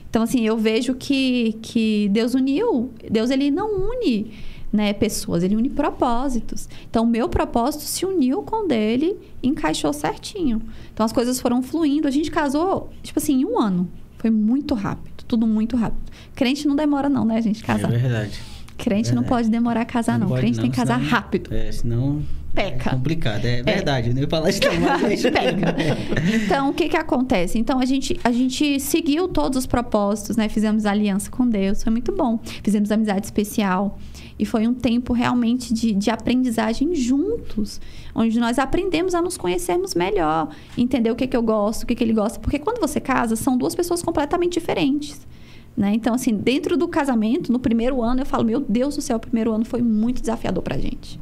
Então, 0.08 0.22
assim, 0.22 0.46
eu 0.46 0.56
vejo 0.56 0.94
que, 0.94 1.54
que 1.60 2.08
Deus 2.12 2.34
uniu. 2.34 2.90
Deus, 3.10 3.30
ele 3.30 3.50
não 3.50 3.90
une 3.90 4.30
né, 4.72 4.92
pessoas, 4.92 5.44
ele 5.44 5.54
une 5.54 5.68
propósitos. 5.70 6.68
Então, 6.90 7.04
o 7.04 7.06
meu 7.06 7.28
propósito 7.28 7.84
se 7.84 8.04
uniu 8.04 8.42
com 8.42 8.64
o 8.64 8.66
dele 8.66 9.16
e 9.40 9.48
encaixou 9.48 9.92
certinho. 9.92 10.60
Então, 10.92 11.06
as 11.06 11.12
coisas 11.12 11.40
foram 11.40 11.62
fluindo. 11.62 12.08
A 12.08 12.10
gente 12.10 12.30
casou, 12.30 12.90
tipo 13.02 13.18
assim, 13.20 13.40
em 13.42 13.44
um 13.44 13.60
ano. 13.60 13.88
Foi 14.18 14.30
muito 14.30 14.74
rápido, 14.74 15.22
tudo 15.28 15.46
muito 15.46 15.76
rápido. 15.76 16.00
Crente 16.34 16.66
não 16.66 16.74
demora 16.74 17.08
não, 17.08 17.24
né, 17.24 17.40
gente, 17.40 17.62
casar. 17.62 17.92
É 17.92 17.98
verdade. 17.98 18.40
Crente 18.76 19.10
não 19.10 19.22
verdade. 19.22 19.28
pode 19.28 19.48
demorar 19.50 19.82
a 19.82 19.84
casar, 19.84 20.18
não. 20.18 20.26
pode 20.26 20.40
Crente 20.40 20.60
tem 20.60 20.70
que 20.70 20.76
casar 20.76 20.98
senão- 20.98 21.10
rápido. 21.10 21.54
É, 21.54 21.70
senão. 21.70 22.22
Peca. 22.54 22.90
É 22.90 22.92
complicado. 22.92 23.44
É 23.44 23.62
verdade. 23.62 24.10
Ia 24.10 24.28
falar 24.28 24.50
isso 24.50 24.60
não, 24.62 24.98
mas 25.00 25.24
é 25.24 25.30
Pega. 25.30 25.74
Então, 26.44 26.70
o 26.70 26.74
que 26.74 26.88
que 26.88 26.96
acontece? 26.96 27.58
Então, 27.58 27.80
a 27.80 27.84
gente, 27.84 28.18
a 28.22 28.30
gente 28.30 28.78
seguiu 28.78 29.28
todos 29.28 29.58
os 29.58 29.66
propósitos, 29.66 30.36
né? 30.36 30.48
Fizemos 30.48 30.86
aliança 30.86 31.30
com 31.30 31.48
Deus, 31.48 31.82
foi 31.82 31.90
muito 31.90 32.12
bom. 32.12 32.38
Fizemos 32.62 32.90
amizade 32.92 33.26
especial. 33.26 33.98
E 34.38 34.44
foi 34.44 34.66
um 34.66 34.74
tempo 34.74 35.12
realmente 35.12 35.72
de, 35.72 35.92
de 35.92 36.10
aprendizagem 36.10 36.94
juntos, 36.94 37.80
onde 38.14 38.38
nós 38.40 38.58
aprendemos 38.58 39.14
a 39.14 39.22
nos 39.22 39.36
conhecermos 39.36 39.94
melhor, 39.94 40.48
entender 40.76 41.10
o 41.10 41.16
que, 41.16 41.26
que 41.26 41.36
eu 41.36 41.42
gosto, 41.42 41.84
o 41.84 41.86
que, 41.86 41.94
que 41.94 42.02
ele 42.02 42.12
gosta. 42.12 42.40
Porque 42.40 42.58
quando 42.58 42.80
você 42.80 43.00
casa, 43.00 43.36
são 43.36 43.56
duas 43.56 43.74
pessoas 43.74 44.02
completamente 44.02 44.54
diferentes. 44.54 45.24
Né? 45.76 45.92
Então, 45.94 46.14
assim, 46.14 46.34
dentro 46.34 46.76
do 46.76 46.86
casamento, 46.86 47.52
no 47.52 47.58
primeiro 47.58 48.02
ano, 48.02 48.22
eu 48.22 48.26
falo, 48.26 48.44
meu 48.44 48.60
Deus 48.60 48.96
do 48.96 49.02
céu, 49.02 49.16
o 49.16 49.20
primeiro 49.20 49.52
ano 49.52 49.64
foi 49.64 49.82
muito 49.82 50.20
desafiador 50.20 50.62
pra 50.62 50.78
gente. 50.78 51.18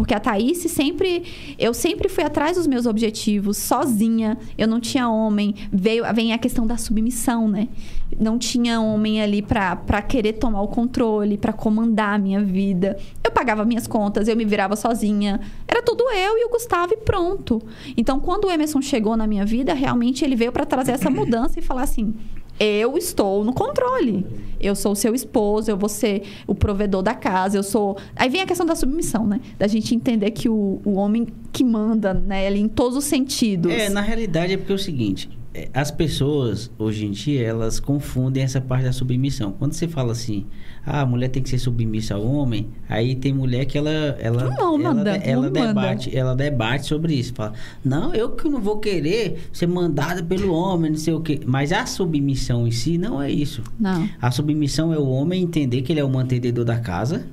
Porque 0.00 0.14
a 0.14 0.18
Thaís 0.18 0.56
sempre. 0.70 1.24
Eu 1.58 1.74
sempre 1.74 2.08
fui 2.08 2.24
atrás 2.24 2.56
dos 2.56 2.66
meus 2.66 2.86
objetivos, 2.86 3.58
sozinha. 3.58 4.38
Eu 4.56 4.66
não 4.66 4.80
tinha 4.80 5.06
homem. 5.10 5.54
Veio, 5.70 6.04
vem 6.14 6.32
a 6.32 6.38
questão 6.38 6.66
da 6.66 6.78
submissão, 6.78 7.46
né? 7.46 7.68
Não 8.18 8.38
tinha 8.38 8.80
homem 8.80 9.20
ali 9.20 9.42
pra, 9.42 9.76
pra 9.76 10.00
querer 10.00 10.32
tomar 10.32 10.62
o 10.62 10.68
controle, 10.68 11.36
pra 11.36 11.52
comandar 11.52 12.14
a 12.14 12.18
minha 12.18 12.42
vida. 12.42 12.98
Eu 13.22 13.30
pagava 13.30 13.62
minhas 13.62 13.86
contas, 13.86 14.26
eu 14.26 14.34
me 14.34 14.46
virava 14.46 14.74
sozinha. 14.74 15.38
Era 15.68 15.82
tudo 15.82 16.04
eu 16.04 16.38
e 16.38 16.46
o 16.46 16.48
Gustavo 16.48 16.94
e 16.94 16.96
pronto. 16.96 17.60
Então, 17.94 18.18
quando 18.20 18.46
o 18.46 18.50
Emerson 18.50 18.80
chegou 18.80 19.18
na 19.18 19.26
minha 19.26 19.44
vida, 19.44 19.74
realmente 19.74 20.24
ele 20.24 20.34
veio 20.34 20.50
pra 20.50 20.64
trazer 20.64 20.92
essa 20.92 21.08
mudança 21.12 21.58
e 21.58 21.62
falar 21.62 21.82
assim: 21.82 22.14
eu 22.60 22.98
estou 22.98 23.42
no 23.42 23.52
controle. 23.52 24.26
Eu 24.60 24.76
sou 24.76 24.92
o 24.92 24.96
seu 24.96 25.14
esposo, 25.14 25.70
eu 25.70 25.76
vou 25.76 25.88
ser 25.88 26.22
o 26.46 26.54
provedor 26.54 27.02
da 27.02 27.14
casa, 27.14 27.56
eu 27.56 27.62
sou. 27.62 27.96
Aí 28.14 28.28
vem 28.28 28.42
a 28.42 28.46
questão 28.46 28.66
da 28.66 28.76
submissão, 28.76 29.26
né? 29.26 29.40
Da 29.58 29.66
gente 29.66 29.94
entender 29.94 30.30
que 30.32 30.50
o, 30.50 30.82
o 30.84 30.92
homem 30.96 31.26
que 31.50 31.64
manda, 31.64 32.12
né, 32.12 32.46
ali 32.46 32.60
em 32.60 32.68
todos 32.68 32.96
os 32.98 33.04
sentidos. 33.04 33.72
É, 33.72 33.88
na 33.88 34.02
realidade 34.02 34.52
é 34.52 34.56
porque 34.58 34.72
é 34.72 34.74
o 34.74 34.78
seguinte, 34.78 35.30
é, 35.30 35.39
as 35.74 35.90
pessoas 35.90 36.70
hoje 36.78 37.06
em 37.06 37.10
dia 37.10 37.44
elas 37.44 37.80
confundem 37.80 38.42
essa 38.42 38.60
parte 38.60 38.84
da 38.84 38.92
submissão. 38.92 39.52
Quando 39.58 39.72
você 39.72 39.88
fala 39.88 40.12
assim, 40.12 40.46
ah, 40.86 41.00
a 41.00 41.06
mulher 41.06 41.28
tem 41.28 41.42
que 41.42 41.48
ser 41.50 41.58
submissa 41.58 42.14
ao 42.14 42.24
homem, 42.24 42.68
aí 42.88 43.16
tem 43.16 43.32
mulher 43.32 43.64
que 43.64 43.76
ela 43.76 43.90
ela 43.90 44.44
Não, 44.44 44.78
ela, 44.80 44.94
manda, 44.94 45.16
ela 45.16 45.50
não 45.50 45.52
manda. 45.52 45.66
debate, 45.68 46.16
ela 46.16 46.36
debate 46.36 46.86
sobre 46.86 47.14
isso, 47.14 47.34
fala: 47.34 47.52
"Não, 47.84 48.14
eu 48.14 48.30
que 48.30 48.48
não 48.48 48.60
vou 48.60 48.78
querer 48.78 49.48
ser 49.52 49.66
mandada 49.66 50.22
pelo 50.22 50.52
homem, 50.54 50.92
não 50.92 50.98
sei 50.98 51.14
o 51.14 51.20
quê". 51.20 51.40
Mas 51.44 51.72
a 51.72 51.84
submissão 51.84 52.66
em 52.66 52.70
si 52.70 52.96
não 52.96 53.20
é 53.20 53.30
isso. 53.30 53.62
Não. 53.78 54.08
A 54.22 54.30
submissão 54.30 54.92
é 54.94 54.98
o 54.98 55.08
homem 55.08 55.42
entender 55.42 55.82
que 55.82 55.92
ele 55.92 56.00
é 56.00 56.04
o 56.04 56.10
mantenedor 56.10 56.64
da 56.64 56.78
casa 56.78 57.26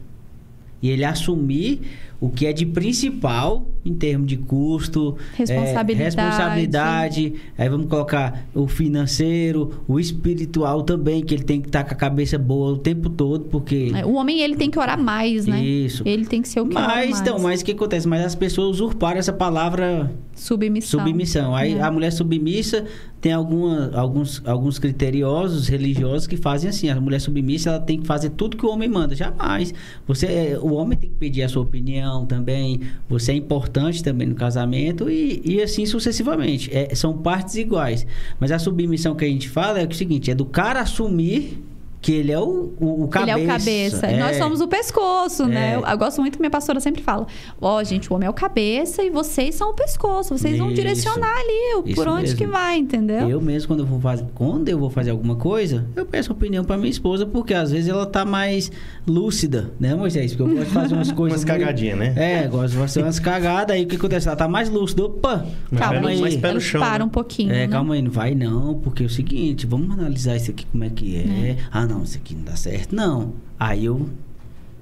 e 0.82 0.90
ele 0.90 1.04
assumir 1.04 1.82
o 2.20 2.30
que 2.30 2.46
é 2.48 2.54
de 2.54 2.66
principal 2.66 3.66
em 3.86 3.94
termos 3.94 4.28
de 4.28 4.36
custo, 4.38 5.16
é, 5.34 5.38
Responsabilidade. 5.38 6.04
responsabilidade, 6.04 7.34
aí 7.58 7.70
vamos 7.70 7.88
colocar 7.88 8.46
o 8.54 8.68
financeiro, 8.68 9.84
o 9.88 10.00
espiritual 10.00 10.82
também, 10.82 11.24
que 11.24 11.34
ele 11.34 11.44
tem 11.44 11.62
que 11.62 11.68
estar 11.68 11.84
com 11.84 11.92
a 11.94 11.96
cabeça 11.96 12.38
boa 12.38 12.74
o 12.74 12.78
tempo 12.78 13.10
todo, 13.10 13.46
porque 13.46 13.92
É, 13.96 14.06
O 14.06 14.14
homem, 14.16 14.42
ele 14.42 14.56
tem 14.56 14.70
que 14.70 14.78
orar 14.80 15.02
mais, 15.02 15.46
né? 15.46 15.64
Isso. 15.64 16.04
Ele 16.06 16.26
tem 16.26 16.42
que 16.42 16.50
ser 16.50 16.60
o 16.62 16.68
que 16.68 16.74
mas 16.74 16.88
mais. 16.88 17.22
então, 17.22 17.40
mas 17.40 17.62
o 17.62 17.66
que 17.66 17.72
acontece? 17.72 18.08
Mas 18.08 18.26
as 18.26 18.36
pessoas 18.36 18.72
usurparam 18.72 19.20
essa 19.20 19.32
palavra 19.34 20.12
Submissão. 20.36 21.00
submissão. 21.00 21.56
Aí 21.56 21.74
É. 21.74 21.82
a 21.82 21.92
mulher 21.92 22.12
submissa 22.12 22.86
tem 23.22 23.32
alguma, 23.32 23.90
alguns, 23.96 24.42
alguns 24.46 24.78
criteriosos 24.78 25.68
religiosos 25.68 26.28
que 26.28 26.38
fazem 26.38 26.70
assim. 26.70 26.90
A 26.90 27.00
mulher 27.02 27.20
submissa 27.20 27.70
ela 27.70 27.80
tem 27.80 28.00
que 28.00 28.06
fazer 28.06 28.30
tudo 28.32 28.56
que 28.58 28.66
o 28.66 28.70
homem 28.70 28.88
manda. 28.90 29.16
Jamais. 29.16 29.74
Você, 30.08 30.26
é, 30.28 30.60
o 30.62 30.74
homem 30.74 30.98
tem 30.98 31.10
que 31.10 31.16
pedir 31.16 31.44
a 31.44 31.50
sua 31.50 31.64
opinião 31.64 32.07
também. 32.26 32.82
Você 33.10 33.32
é 33.32 33.36
importante 33.36 34.04
também 34.04 34.28
no 34.28 34.36
casamento 34.36 35.10
e, 35.10 35.42
e 35.44 35.62
assim 35.62 35.86
sucessivamente. 35.86 36.70
É, 36.76 36.94
são 36.96 37.18
partes 37.18 37.56
iguais. 37.56 38.06
Mas 38.40 38.52
a 38.52 38.60
submissão 38.60 39.16
que 39.16 39.26
a 39.26 39.28
gente 39.28 39.50
fala 39.50 39.80
é 39.80 39.86
o 39.86 39.94
seguinte: 39.94 40.32
é 40.32 40.36
do 40.36 40.46
cara 40.46 40.82
assumir 40.82 41.62
que 42.00 42.12
ele 42.14 42.32
é 42.32 42.40
o, 42.40 42.74
o, 42.80 43.04
o 43.04 43.08
cabeça. 43.08 43.38
Ele 43.38 43.42
é 43.42 43.44
o 43.44 43.48
cabeça. 43.58 44.06
É. 44.08 44.18
Nós 44.20 44.38
somos 44.38 44.62
o 44.62 44.68
pescoço, 44.68 45.46
né? 45.46 45.74
É. 45.74 45.76
Eu, 45.76 45.86
eu 45.86 45.98
gosto 45.98 46.22
muito 46.22 46.34
que 46.36 46.40
minha 46.40 46.50
pastora 46.52 46.80
sempre 46.80 47.02
fala: 47.02 47.26
Ó, 47.60 47.84
gente, 47.84 48.12
o 48.12 48.16
homem 48.16 48.28
é 48.28 48.30
o 48.30 48.34
cabeça 48.34 49.04
e 49.04 49.10
vocês 49.10 49.56
são 49.56 49.72
o 49.72 49.74
pescoço. 49.74 50.38
Vocês 50.38 50.58
vão 50.58 50.68
Isso. 50.68 50.76
direcionar 50.76 51.36
ali 51.40 51.76
o- 51.78 51.96
por 51.96 52.08
onde 52.08 52.22
mesmo. 52.22 52.38
que 52.38 52.46
vai, 52.48 52.78
entendeu? 52.78 53.30
Eu 53.30 53.42
mesmo, 53.42 53.68
quando 53.68 53.80
eu 53.82 53.86
vou 53.86 54.00
fazer, 54.00 54.26
quando 54.36 54.70
eu 54.70 54.78
vou 54.80 54.90
fazer 54.90 55.12
alguma 55.12 55.36
coisa, 55.36 55.86
eu 55.96 56.06
peço 56.06 56.32
opinião 56.32 56.64
pra 56.64 56.78
minha 56.78 56.90
esposa, 56.90 57.26
porque 57.26 57.54
às 57.54 57.72
vezes 57.72 57.90
ela 57.90 58.06
tá 58.06 58.24
mais 58.24 58.72
lúcida, 59.06 59.72
né, 59.80 59.96
Moisés? 59.96 60.36
Porque 60.36 60.44
eu 60.52 60.56
gosto 60.56 60.68
de 60.68 60.74
fazer 60.74 60.94
umas 60.94 61.12
coisas. 61.14 61.40
Umas 61.40 61.46
muito- 61.50 61.60
cagadinhas, 61.60 61.98
né? 61.98 62.14
É, 62.16 62.48
gosto 62.48 62.72
de 62.74 62.78
fazer 62.78 63.02
umas 63.04 63.20
cagadas. 63.20 63.76
Aí 63.76 63.84
o 63.84 63.88
que 63.88 63.96
acontece? 63.96 64.28
Ela 64.28 64.36
tá 64.38 64.48
mais 64.48 64.70
lúcida. 64.70 65.04
Opa! 65.06 65.46
Mas 65.72 65.80
Calma 65.80 66.02
pé- 66.02 66.08
aí. 66.10 66.22
mas 66.22 66.36
pé 66.36 66.54
no 66.54 66.62
chão, 66.62 66.82
param 66.82 67.00
né? 67.00 67.06
um 67.06 67.10
pouquinho. 67.10 67.52
É, 67.52 67.66
né? 67.66 67.68
calma 67.68 67.94
aí, 67.96 68.02
não 68.02 68.12
vai 68.12 68.36
não, 68.36 68.76
porque 68.76 69.04
é 69.04 69.06
o 69.06 69.10
seguinte, 69.10 69.66
vamos 69.66 69.90
analisar 69.98 70.36
isso 70.36 70.52
aqui 70.52 70.66
como 70.72 70.84
é 70.84 70.90
que 70.90 71.16
é. 71.18 71.58
Ah, 71.72 71.86
não, 71.86 71.97
isso 72.04 72.18
aqui 72.18 72.36
não 72.36 72.44
dá 72.44 72.56
certo. 72.56 72.96
Não. 72.96 73.34
Aí 73.60 73.86
eu. 73.86 74.08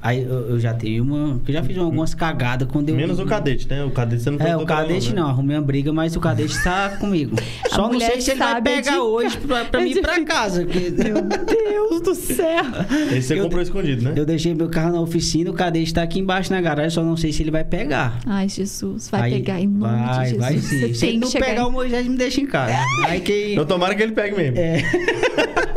Aí 0.01 0.21
eu, 0.21 0.49
eu 0.51 0.59
já 0.59 0.71
tenho 0.71 1.03
uma. 1.03 1.41
Eu 1.47 1.51
já 1.53 1.63
fiz 1.63 1.75
algumas 1.79 2.13
cagadas 2.13 2.67
quando 2.71 2.89
eu. 2.89 2.95
Menos 2.95 3.17
o 3.17 3.25
cadete, 3.25 3.67
né? 3.67 3.83
O 3.83 3.89
cadete 3.89 4.21
você 4.21 4.29
não 4.29 4.45
É, 4.45 4.55
o 4.55 4.63
cadete 4.63 5.09
né? 5.11 5.19
não, 5.19 5.29
arrumei 5.29 5.55
uma 5.57 5.63
briga, 5.63 5.91
mas 5.91 6.15
o 6.15 6.19
cadete 6.19 6.63
tá 6.63 6.89
comigo. 7.01 7.35
Só 7.71 7.89
não 7.91 7.99
sei 7.99 8.21
se 8.21 8.29
ele 8.31 8.39
vai 8.39 8.61
pegar 8.61 8.91
de- 8.91 8.97
hoje 8.99 9.35
pra, 9.39 9.65
pra 9.65 9.81
mim 9.81 9.89
ir 9.89 10.01
pra 10.01 10.21
casa. 10.23 10.63
porque- 10.63 10.91
Meu 10.91 11.23
Deus 11.23 12.01
do 12.01 12.13
céu! 12.13 12.63
Esse 13.11 13.29
você 13.29 13.39
Eu- 13.39 13.43
comprou 13.45 13.63
escondido, 13.63 14.03
né? 14.03 14.13
Eu 14.15 14.27
deixei 14.27 14.53
meu 14.53 14.69
carro 14.69 14.91
na 14.93 15.01
oficina, 15.01 15.49
o 15.49 15.53
cadete 15.55 15.91
tá 15.91 16.03
aqui 16.03 16.19
embaixo 16.19 16.53
na 16.53 16.61
garagem, 16.61 16.91
só 16.91 17.03
não 17.03 17.17
sei 17.17 17.31
se 17.33 17.41
ele 17.41 17.49
vai 17.49 17.63
pegar. 17.63 18.19
Ai, 18.27 18.47
Jesus, 18.47 19.09
vai 19.09 19.21
Aí- 19.23 19.33
pegar 19.33 19.59
em 19.59 19.65
nome 19.67 19.97
vai, 19.97 20.13
de 20.13 20.29
Jesus. 20.29 20.37
Vai 20.39 20.57
Você 20.59 20.87
sim. 20.89 20.93
Se 20.93 21.05
ele 21.07 21.17
não 21.17 21.31
pegar 21.31 21.61
em- 21.63 21.65
o 21.65 21.71
Moisés, 21.71 22.05
me 22.07 22.15
deixa 22.15 22.41
em 22.41 22.45
casa. 22.45 22.77
Aí 23.07 23.21
que... 23.21 23.55
Eu 23.55 23.65
tomara 23.65 23.95
que 23.95 24.03
ele 24.03 24.11
pegue 24.11 24.35
mesmo. 24.37 24.55
É. 24.59 24.83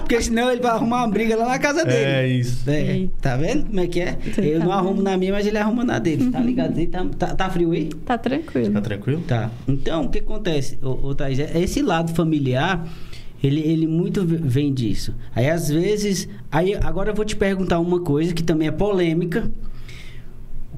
Porque 0.00 0.20
senão 0.20 0.50
ele 0.50 0.60
vai 0.60 0.70
arrumar 0.72 0.98
uma 1.04 1.08
briga 1.08 1.36
lá 1.36 1.46
na 1.48 1.58
casa 1.58 1.84
dele. 1.84 2.04
É 2.04 2.28
isso. 2.28 2.68
É, 2.68 3.06
tá 3.20 3.36
vendo 3.36 3.66
como 3.66 3.80
é 3.80 3.86
que 3.86 4.00
é? 4.00 4.16
Você 4.24 4.40
Eu 4.40 4.58
tá 4.60 4.64
não 4.64 4.72
arrumo 4.72 5.02
na 5.02 5.16
minha, 5.16 5.32
mas 5.32 5.46
ele 5.46 5.58
arruma 5.58 5.84
na 5.84 5.98
dele. 5.98 6.30
Tá 6.30 6.40
ligado? 6.40 6.78
Aí 6.78 6.86
Tá, 6.86 7.04
tá, 7.18 7.34
tá 7.34 7.50
frio 7.50 7.72
aí? 7.72 7.86
Tá 8.04 8.16
tranquilo. 8.18 8.72
Tá 8.72 8.80
tranquilo? 8.80 9.22
Tá. 9.26 9.50
Então, 9.66 10.04
o 10.04 10.08
que 10.08 10.18
acontece, 10.18 10.78
ô, 10.82 11.08
ô 11.08 11.14
Thaís? 11.14 11.38
É- 11.38 11.60
Esse 11.60 11.82
lado 11.82 12.14
familiar, 12.14 12.86
ele, 13.42 13.60
ele 13.60 13.86
muito 13.86 14.24
vem 14.24 14.72
disso. 14.72 15.14
Aí, 15.34 15.48
às 15.48 15.68
vezes... 15.68 16.28
Aí, 16.50 16.74
agora 16.82 17.10
eu 17.10 17.14
vou 17.14 17.24
te 17.24 17.36
perguntar 17.36 17.78
uma 17.78 18.00
coisa 18.00 18.32
que 18.34 18.42
também 18.42 18.68
é 18.68 18.72
polêmica. 18.72 19.50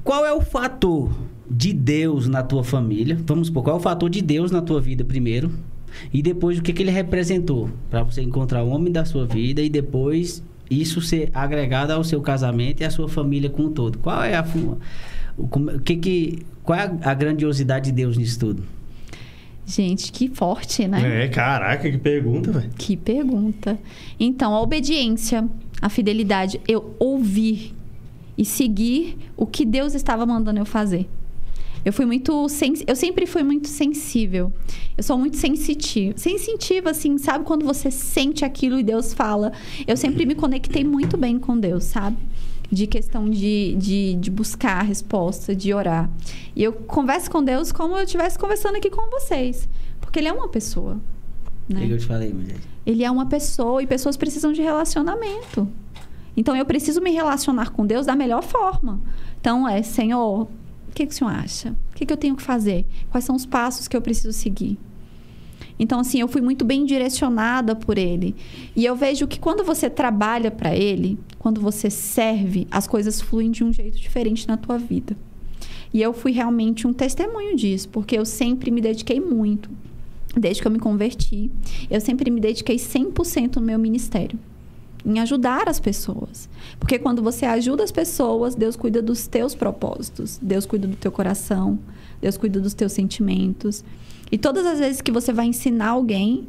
Qual 0.03 0.25
é 0.25 0.33
o 0.33 0.41
fator 0.41 1.11
de 1.49 1.73
Deus 1.73 2.27
na 2.27 2.41
tua 2.41 2.63
família? 2.63 3.17
Vamos 3.25 3.47
supor, 3.47 3.63
qual 3.63 3.75
é 3.75 3.79
o 3.79 3.81
fator 3.81 4.09
de 4.09 4.21
Deus 4.21 4.51
na 4.51 4.61
tua 4.61 4.79
vida 4.81 5.03
primeiro? 5.03 5.51
E 6.13 6.21
depois, 6.21 6.59
o 6.59 6.61
que, 6.61 6.73
que 6.73 6.83
ele 6.83 6.91
representou? 6.91 7.69
para 7.89 8.03
você 8.03 8.21
encontrar 8.21 8.63
o 8.63 8.69
homem 8.69 8.91
da 8.91 9.05
sua 9.05 9.25
vida 9.25 9.61
e 9.61 9.69
depois 9.69 10.43
isso 10.69 11.01
ser 11.01 11.29
agregado 11.33 11.91
ao 11.91 12.03
seu 12.03 12.21
casamento 12.21 12.81
e 12.81 12.85
à 12.85 12.89
sua 12.89 13.09
família 13.09 13.49
como 13.49 13.67
um 13.69 13.71
todo. 13.71 13.97
Qual 13.99 14.23
é 14.23 14.35
a... 14.35 14.45
o 15.37 15.79
que 15.79 15.95
que, 15.97 16.39
qual 16.63 16.79
é 16.79 16.83
a, 16.83 17.11
a 17.11 17.13
grandiosidade 17.13 17.85
de 17.85 17.91
Deus 17.91 18.17
nisso 18.17 18.39
tudo? 18.39 18.63
Gente, 19.65 20.11
que 20.11 20.27
forte, 20.27 20.87
né? 20.87 21.25
É, 21.25 21.27
caraca, 21.27 21.89
que 21.89 21.97
pergunta, 21.97 22.51
velho. 22.51 22.69
Que 22.77 22.97
pergunta. 22.97 23.77
Então, 24.19 24.53
a 24.53 24.61
obediência, 24.61 25.47
a 25.81 25.87
fidelidade, 25.89 26.59
eu 26.67 26.95
ouvir 26.99 27.73
e 28.37 28.43
seguir 28.43 29.17
o 29.37 29.45
que 29.45 29.65
Deus 29.65 29.93
estava 29.93 30.25
mandando 30.25 30.59
eu 30.59 30.65
fazer. 30.65 31.07
Eu 31.83 31.91
fui 31.91 32.05
muito 32.05 32.47
sens... 32.49 32.83
eu 32.85 32.95
sempre 32.95 33.25
fui 33.25 33.43
muito 33.43 33.67
sensível. 33.67 34.53
Eu 34.97 35.03
sou 35.03 35.17
muito 35.17 35.37
sensitiva. 35.37 36.17
Sensitiva 36.17 36.91
assim, 36.91 37.17
sabe 37.17 37.43
quando 37.43 37.65
você 37.65 37.89
sente 37.89 38.45
aquilo 38.45 38.79
e 38.79 38.83
Deus 38.83 39.13
fala? 39.13 39.51
Eu 39.87 39.97
sempre 39.97 40.25
me 40.25 40.35
conectei 40.35 40.83
muito 40.83 41.17
bem 41.17 41.39
com 41.39 41.59
Deus, 41.59 41.85
sabe? 41.85 42.17
De 42.71 42.87
questão 42.87 43.29
de, 43.29 43.75
de, 43.77 44.15
de 44.15 44.31
buscar 44.31 44.79
a 44.79 44.83
resposta, 44.83 45.55
de 45.55 45.73
orar. 45.73 46.09
E 46.55 46.63
eu 46.63 46.71
converso 46.73 47.29
com 47.29 47.43
Deus 47.43 47.71
como 47.71 47.97
eu 47.97 48.03
estivesse 48.03 48.37
conversando 48.37 48.75
aqui 48.75 48.89
com 48.89 49.09
vocês. 49.09 49.67
Porque 49.99 50.19
Ele 50.19 50.27
é 50.27 50.33
uma 50.33 50.47
pessoa. 50.47 50.99
Né? 51.67 51.87
que 51.87 51.93
eu 51.93 51.97
te 51.97 52.05
falei, 52.05 52.33
Moisés? 52.33 52.59
Ele 52.85 53.03
é 53.03 53.11
uma 53.11 53.25
pessoa 53.25 53.81
e 53.81 53.87
pessoas 53.87 54.17
precisam 54.17 54.51
de 54.51 54.61
relacionamento. 54.61 55.67
Então 56.35 56.55
eu 56.55 56.65
preciso 56.65 57.01
me 57.01 57.11
relacionar 57.11 57.71
com 57.71 57.85
Deus 57.85 58.05
da 58.05 58.15
melhor 58.15 58.41
forma. 58.41 58.99
Então 59.39 59.67
é, 59.67 59.81
Senhor, 59.81 60.47
o 60.91 60.93
que, 60.93 61.07
que 61.07 61.13
o 61.13 61.15
Senhor 61.15 61.31
acha? 61.31 61.69
O 61.91 61.95
que, 61.95 62.05
que 62.05 62.11
eu 62.11 62.17
tenho 62.17 62.35
que 62.35 62.43
fazer? 62.43 62.85
Quais 63.09 63.23
são 63.23 63.35
os 63.35 63.45
passos 63.45 63.87
que 63.87 63.95
eu 63.95 64.01
preciso 64.01 64.33
seguir? 64.33 64.77
Então, 65.79 65.99
assim, 65.99 66.19
eu 66.19 66.27
fui 66.27 66.41
muito 66.41 66.65
bem 66.65 66.85
direcionada 66.85 67.75
por 67.75 67.97
ele. 67.97 68.35
E 68.75 68.85
eu 68.85 68.95
vejo 68.95 69.25
que 69.25 69.39
quando 69.39 69.63
você 69.63 69.89
trabalha 69.89 70.51
para 70.51 70.75
ele, 70.75 71.17
quando 71.39 71.61
você 71.61 71.89
serve, 71.89 72.67
as 72.69 72.85
coisas 72.85 73.21
fluem 73.21 73.49
de 73.49 73.63
um 73.63 73.71
jeito 73.71 73.97
diferente 73.97 74.47
na 74.47 74.57
tua 74.57 74.77
vida. 74.77 75.17
E 75.93 76.01
eu 76.01 76.13
fui 76.13 76.33
realmente 76.33 76.85
um 76.85 76.93
testemunho 76.93 77.55
disso, 77.55 77.89
porque 77.89 78.17
eu 78.17 78.25
sempre 78.25 78.69
me 78.69 78.81
dediquei 78.81 79.19
muito. 79.19 79.69
Desde 80.35 80.61
que 80.61 80.67
eu 80.67 80.71
me 80.71 80.79
converti, 80.79 81.49
eu 81.89 81.99
sempre 81.99 82.29
me 82.29 82.39
dediquei 82.39 82.75
100% 82.75 83.55
no 83.55 83.61
meu 83.61 83.79
ministério. 83.79 84.37
Em 85.05 85.19
ajudar 85.19 85.67
as 85.67 85.79
pessoas. 85.79 86.49
Porque 86.79 86.99
quando 86.99 87.21
você 87.21 87.45
ajuda 87.45 87.83
as 87.83 87.91
pessoas, 87.91 88.55
Deus 88.55 88.75
cuida 88.75 89.01
dos 89.01 89.27
teus 89.27 89.55
propósitos. 89.55 90.39
Deus 90.41 90.65
cuida 90.65 90.87
do 90.87 90.95
teu 90.95 91.11
coração. 91.11 91.79
Deus 92.21 92.37
cuida 92.37 92.59
dos 92.59 92.73
teus 92.73 92.91
sentimentos. 92.91 93.83
E 94.31 94.37
todas 94.37 94.65
as 94.65 94.79
vezes 94.79 95.01
que 95.01 95.11
você 95.11 95.33
vai 95.33 95.47
ensinar 95.47 95.89
alguém, 95.89 96.47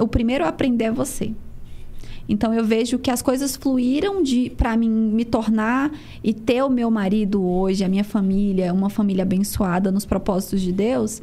o 0.00 0.08
primeiro 0.08 0.44
a 0.44 0.48
aprender 0.48 0.86
é 0.86 0.90
você. 0.90 1.32
Então 2.28 2.54
eu 2.54 2.64
vejo 2.64 2.98
que 2.98 3.10
as 3.10 3.20
coisas 3.20 3.56
fluíram 3.56 4.22
de 4.22 4.50
para 4.50 4.76
mim 4.76 4.88
me 4.88 5.24
tornar 5.24 5.92
e 6.22 6.32
ter 6.32 6.62
o 6.62 6.70
meu 6.70 6.90
marido 6.90 7.44
hoje, 7.44 7.84
a 7.84 7.88
minha 7.88 8.04
família, 8.04 8.72
uma 8.72 8.88
família 8.88 9.22
abençoada 9.22 9.90
nos 9.90 10.06
propósitos 10.06 10.60
de 10.60 10.72
Deus, 10.72 11.20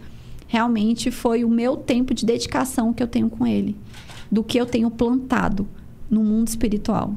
realmente 0.47 1.09
foi 1.09 1.43
o 1.43 1.49
meu 1.49 1.77
tempo 1.77 2.13
de 2.13 2.25
dedicação 2.25 2.93
que 2.93 3.01
eu 3.01 3.07
tenho 3.07 3.29
com 3.29 3.47
ele, 3.47 3.75
do 4.31 4.43
que 4.43 4.57
eu 4.57 4.65
tenho 4.65 4.91
plantado 4.91 5.67
no 6.09 6.23
mundo 6.23 6.47
espiritual. 6.47 7.13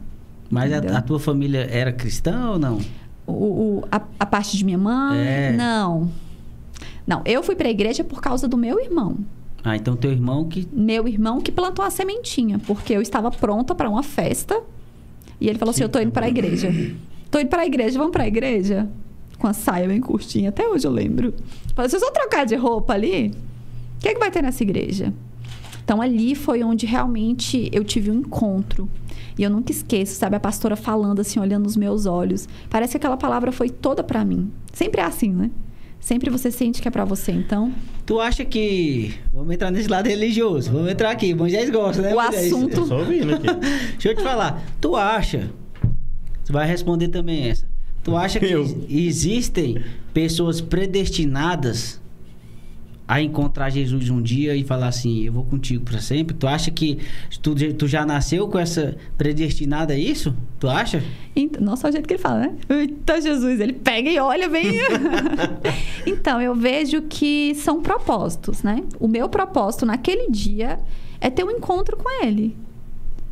Mas 0.51 0.73
a, 0.73 0.79
a 0.99 1.01
tua 1.03 1.19
família 1.19 1.67
era 1.71 1.93
cristã 1.93 2.51
ou 2.51 2.59
não? 2.59 2.79
O, 3.27 3.33
o- 3.33 3.85
a, 3.91 4.01
a 4.21 4.27
parte 4.27 4.57
de 4.57 4.65
minha 4.65 4.77
mãe, 4.79 5.19
É. 5.19 5.53
não. 5.53 6.11
Não, 7.07 7.23
eu 7.25 7.43
fui 7.43 7.55
para 7.57 7.69
a 7.69 7.71
igreja 7.71 8.05
por 8.05 8.21
causa 8.21 8.47
do 8.47 8.57
meu 8.57 8.79
irmão. 8.81 9.17
Ah, 9.65 9.77
então 9.77 9.95
teu 9.97 10.11
irmão 10.11 10.45
que. 10.45 10.69
meu 10.73 11.07
irmão 11.09 11.41
que 11.41 11.51
plantou 11.53 11.85
a 11.85 11.91
sementinha, 11.91 12.59
porque 12.59 12.93
eu 12.93 13.01
estava 13.03 13.31
pronta 13.31 13.75
para 13.75 13.89
uma 13.89 14.03
festa. 14.03 14.61
E 15.41 15.49
ele 15.49 15.59
falou 15.59 15.71
assim: 15.71 15.83
Eu 15.85 15.89
tô 15.89 15.99
indo 16.01 16.11
para 16.13 16.27
a 16.27 16.29
igreja. 16.29 16.69
Tô 17.31 17.39
indo 17.39 17.49
para 17.49 17.63
a 17.63 17.67
igreja, 17.67 17.97
vamos 17.99 18.13
para 18.13 18.25
a 18.25 18.27
igreja? 18.27 18.89
Com 19.39 19.47
a 19.47 19.53
saia 19.53 19.89
bem 19.89 20.01
curtinha, 20.01 20.51
até 20.51 20.69
hoje 20.69 20.87
eu 20.87 20.91
lembro. 20.93 21.33
Falei: 21.75 21.89
Se 21.89 21.97
eu 21.97 22.01
só 22.01 22.11
trocar 22.11 22.45
de 22.45 22.55
roupa 22.57 22.93
ali, 22.93 23.29
o 23.97 24.01
que, 24.01 24.09
é 24.09 24.15
que 24.15 24.21
vai 24.21 24.31
ter 24.31 24.43
nessa 24.43 24.63
igreja? 24.63 25.13
Então 25.93 26.01
ali 26.01 26.35
foi 26.35 26.63
onde 26.65 26.87
realmente 26.87 27.69
eu 27.71 27.85
tive 27.85 28.11
um 28.11 28.15
encontro. 28.15 28.89
E 29.39 29.43
eu 29.43 29.51
nunca 29.51 29.71
esqueço, 29.73 30.15
sabe, 30.15 30.35
a 30.37 30.41
pastora 30.41 30.75
falando 30.75 31.21
assim, 31.21 31.39
olhando 31.39 31.65
nos 31.65 31.77
meus 31.77 32.07
olhos. 32.07 32.49
Parece 32.71 32.93
que 32.93 32.97
aquela 32.97 33.19
palavra 33.19 33.53
foi 33.53 33.69
toda 33.69 34.03
para 34.03 34.25
mim. 34.25 34.51
Sempre 34.73 35.03
é 35.03 35.05
assim, 35.05 35.31
né? 35.31 35.51
Sempre 36.01 36.31
você 36.31 36.51
sente 36.51 36.81
que 36.81 36.89
é 36.89 36.91
para 36.91 37.05
você. 37.05 37.31
Então, 37.33 37.71
Tu 38.07 38.19
acha 38.19 38.43
que. 38.43 39.13
Vamos 39.35 39.53
entrar 39.53 39.71
nesse 39.71 39.87
lado 39.87 40.07
religioso. 40.09 40.73
Vamos 40.73 40.91
entrar 40.91 41.11
aqui. 41.11 41.35
Moisés 41.35 41.69
gosta, 41.69 42.01
né? 42.01 42.15
O 42.15 42.17
Moisés? 42.23 42.47
assunto- 42.47 42.87
só 42.87 42.99
ouvindo 43.01 43.35
aqui. 43.35 43.47
Deixa 43.93 44.09
eu 44.09 44.17
te 44.17 44.23
falar. 44.23 44.65
Tu 44.81 44.97
acha. 44.97 45.51
Você 46.43 46.53
vai 46.55 46.67
responder 46.67 47.09
também 47.09 47.51
essa. 47.51 47.67
Tu 48.03 48.17
acha 48.17 48.41
que 48.41 48.47
Eu. 48.47 48.65
existem 48.89 49.77
pessoas 50.15 50.59
predestinadas 50.63 52.01
a 53.12 53.20
encontrar 53.20 53.68
Jesus 53.68 54.09
um 54.09 54.22
dia 54.22 54.57
e 54.57 54.64
falar 54.64 54.88
assim, 54.88 55.25
eu 55.25 55.35
vou 55.35 55.44
contigo 55.44 55.85
para 55.85 56.01
sempre? 56.01 56.35
Tu 56.35 56.46
acha 56.46 56.70
que 56.70 56.98
tu, 57.42 57.55
tu 57.75 57.87
já 57.87 58.07
nasceu 58.07 58.48
com 58.48 58.59
essa 58.59 58.96
predestinada 59.18 59.92
a 59.92 59.98
isso? 59.98 60.35
Tu 60.59 60.66
acha? 60.66 61.05
Então, 61.37 61.61
não 61.61 61.77
só 61.77 61.88
o 61.88 61.92
jeito 61.92 62.09
que 62.09 62.14
ele 62.14 62.22
fala, 62.22 62.40
né? 62.40 62.55
Eita, 62.70 63.20
Jesus, 63.20 63.61
ele 63.61 63.75
pega 63.75 64.09
e 64.09 64.18
olha 64.18 64.48
bem. 64.48 64.79
então, 66.07 66.40
eu 66.40 66.55
vejo 66.55 67.03
que 67.03 67.55
são 67.57 67.83
propósitos, 67.83 68.62
né? 68.62 68.83
O 68.98 69.07
meu 69.07 69.29
propósito 69.29 69.85
naquele 69.85 70.31
dia 70.31 70.79
é 71.20 71.29
ter 71.29 71.44
um 71.44 71.51
encontro 71.51 71.98
com 71.98 72.25
ele. 72.25 72.57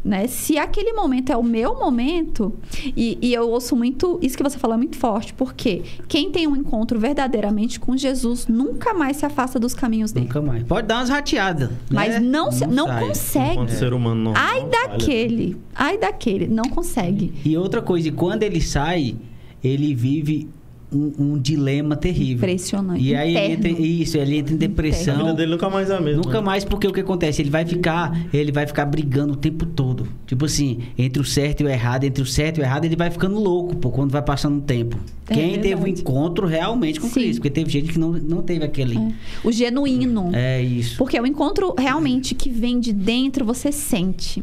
Né? 0.02 0.26
Se 0.26 0.56
aquele 0.56 0.94
momento 0.94 1.30
é 1.30 1.36
o 1.36 1.42
meu 1.42 1.74
momento, 1.74 2.54
e, 2.96 3.18
e, 3.20 3.34
eu 3.34 3.50
ouço 3.50 3.76
muito, 3.76 4.18
isso 4.22 4.34
que 4.34 4.42
você 4.42 4.58
falou 4.58 4.74
é 4.74 4.78
muito 4.78 4.96
forte, 4.96 5.34
porque 5.34 5.82
quem 6.08 6.30
tem 6.30 6.46
um 6.46 6.56
encontro 6.56 6.98
verdadeiramente 6.98 7.78
com 7.78 7.94
Jesus 7.96 8.46
nunca 8.46 8.94
mais 8.94 9.18
se 9.18 9.26
afasta 9.26 9.58
dos 9.58 9.74
caminhos 9.74 10.10
dele. 10.10 10.26
Nunca 10.26 10.40
mais. 10.40 10.62
Pode 10.62 10.86
dar 10.86 11.00
umas 11.00 11.10
rateadas. 11.10 11.70
Mas 11.90 12.14
né? 12.14 12.20
não, 12.20 12.50
se, 12.50 12.66
não, 12.66 12.86
sai. 12.86 13.08
consegue. 13.08 13.52
Enquanto 13.52 13.68
ser 13.70 13.92
humano 13.92 14.24
não. 14.24 14.32
Ai 14.34 14.60
não 14.60 14.70
daquele, 14.70 15.56
ai 15.74 15.98
daquele, 15.98 16.46
não 16.46 16.64
consegue. 16.64 17.34
E 17.44 17.56
outra 17.56 17.82
coisa, 17.82 18.08
e 18.08 18.12
quando 18.12 18.42
ele 18.42 18.60
sai, 18.60 19.16
ele 19.62 19.94
vive 19.94 20.48
um, 20.92 21.12
um 21.18 21.38
dilema 21.38 21.96
terrível. 21.96 22.36
Impressionante. 22.36 23.02
E 23.02 23.14
aí 23.14 23.36
ele 23.36 23.52
entra, 23.52 23.68
isso, 23.70 24.18
ele 24.18 24.38
entra 24.38 24.52
em 24.52 24.56
A 24.56 24.58
depressão. 24.58 25.16
vida 25.16 25.34
dele 25.34 25.52
nunca 25.52 25.70
mais 25.70 25.90
é 25.90 25.96
a 25.96 26.00
mesma. 26.00 26.22
Nunca 26.22 26.42
mais, 26.42 26.64
porque 26.64 26.86
o 26.86 26.92
que 26.92 27.00
acontece? 27.00 27.40
Ele 27.40 27.50
vai 27.50 27.64
ficar, 27.64 28.26
ele 28.32 28.50
vai 28.50 28.66
ficar 28.66 28.86
brigando 28.86 29.34
o 29.34 29.36
tempo 29.36 29.64
todo. 29.66 30.08
Tipo 30.26 30.44
assim, 30.44 30.80
entre 30.98 31.20
o 31.22 31.24
certo 31.24 31.60
e 31.60 31.64
o 31.64 31.68
errado, 31.68 32.04
entre 32.04 32.22
o 32.22 32.26
certo 32.26 32.58
e 32.58 32.60
o 32.60 32.64
errado, 32.64 32.84
ele 32.84 32.96
vai 32.96 33.10
ficando 33.10 33.38
louco, 33.38 33.76
pô, 33.76 33.90
quando 33.90 34.10
vai 34.10 34.22
passando 34.22 34.58
o 34.58 34.62
tempo. 34.62 34.98
É 35.28 35.34
Quem 35.34 35.52
teve 35.60 35.74
um 35.76 35.82
verdade. 35.84 36.00
encontro 36.00 36.46
realmente 36.46 36.98
com 37.00 37.06
Sim. 37.06 37.14
Cristo, 37.14 37.34
porque 37.36 37.50
teve 37.50 37.70
gente 37.70 37.92
que 37.92 37.98
não, 37.98 38.12
não 38.12 38.42
teve 38.42 38.64
aquele. 38.64 38.98
É. 38.98 39.12
O 39.44 39.52
genuíno. 39.52 40.30
É, 40.34 40.60
isso. 40.60 40.98
Porque 40.98 41.18
o 41.20 41.26
encontro 41.26 41.74
realmente 41.78 42.34
que 42.34 42.50
vem 42.50 42.80
de 42.80 42.92
dentro, 42.92 43.44
você 43.44 43.70
sente. 43.70 44.42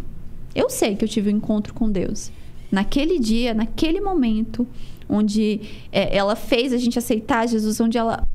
Eu 0.56 0.70
sei 0.70 0.96
que 0.96 1.04
eu 1.04 1.10
tive 1.10 1.30
um 1.32 1.38
encontro 1.38 1.74
com 1.74 1.90
Deus. 1.92 2.32
Naquele 2.72 3.20
dia, 3.20 3.54
naquele 3.54 4.02
momento, 4.02 4.66
onde 5.10 5.62
é, 5.92 6.16
ela 6.16 6.36
fez 6.36 6.74
a 6.74 6.78
gente 6.78 6.98
aceitar 6.98 7.48
Jesus, 7.48 7.80
onde 7.80 7.98
ela 7.98 8.28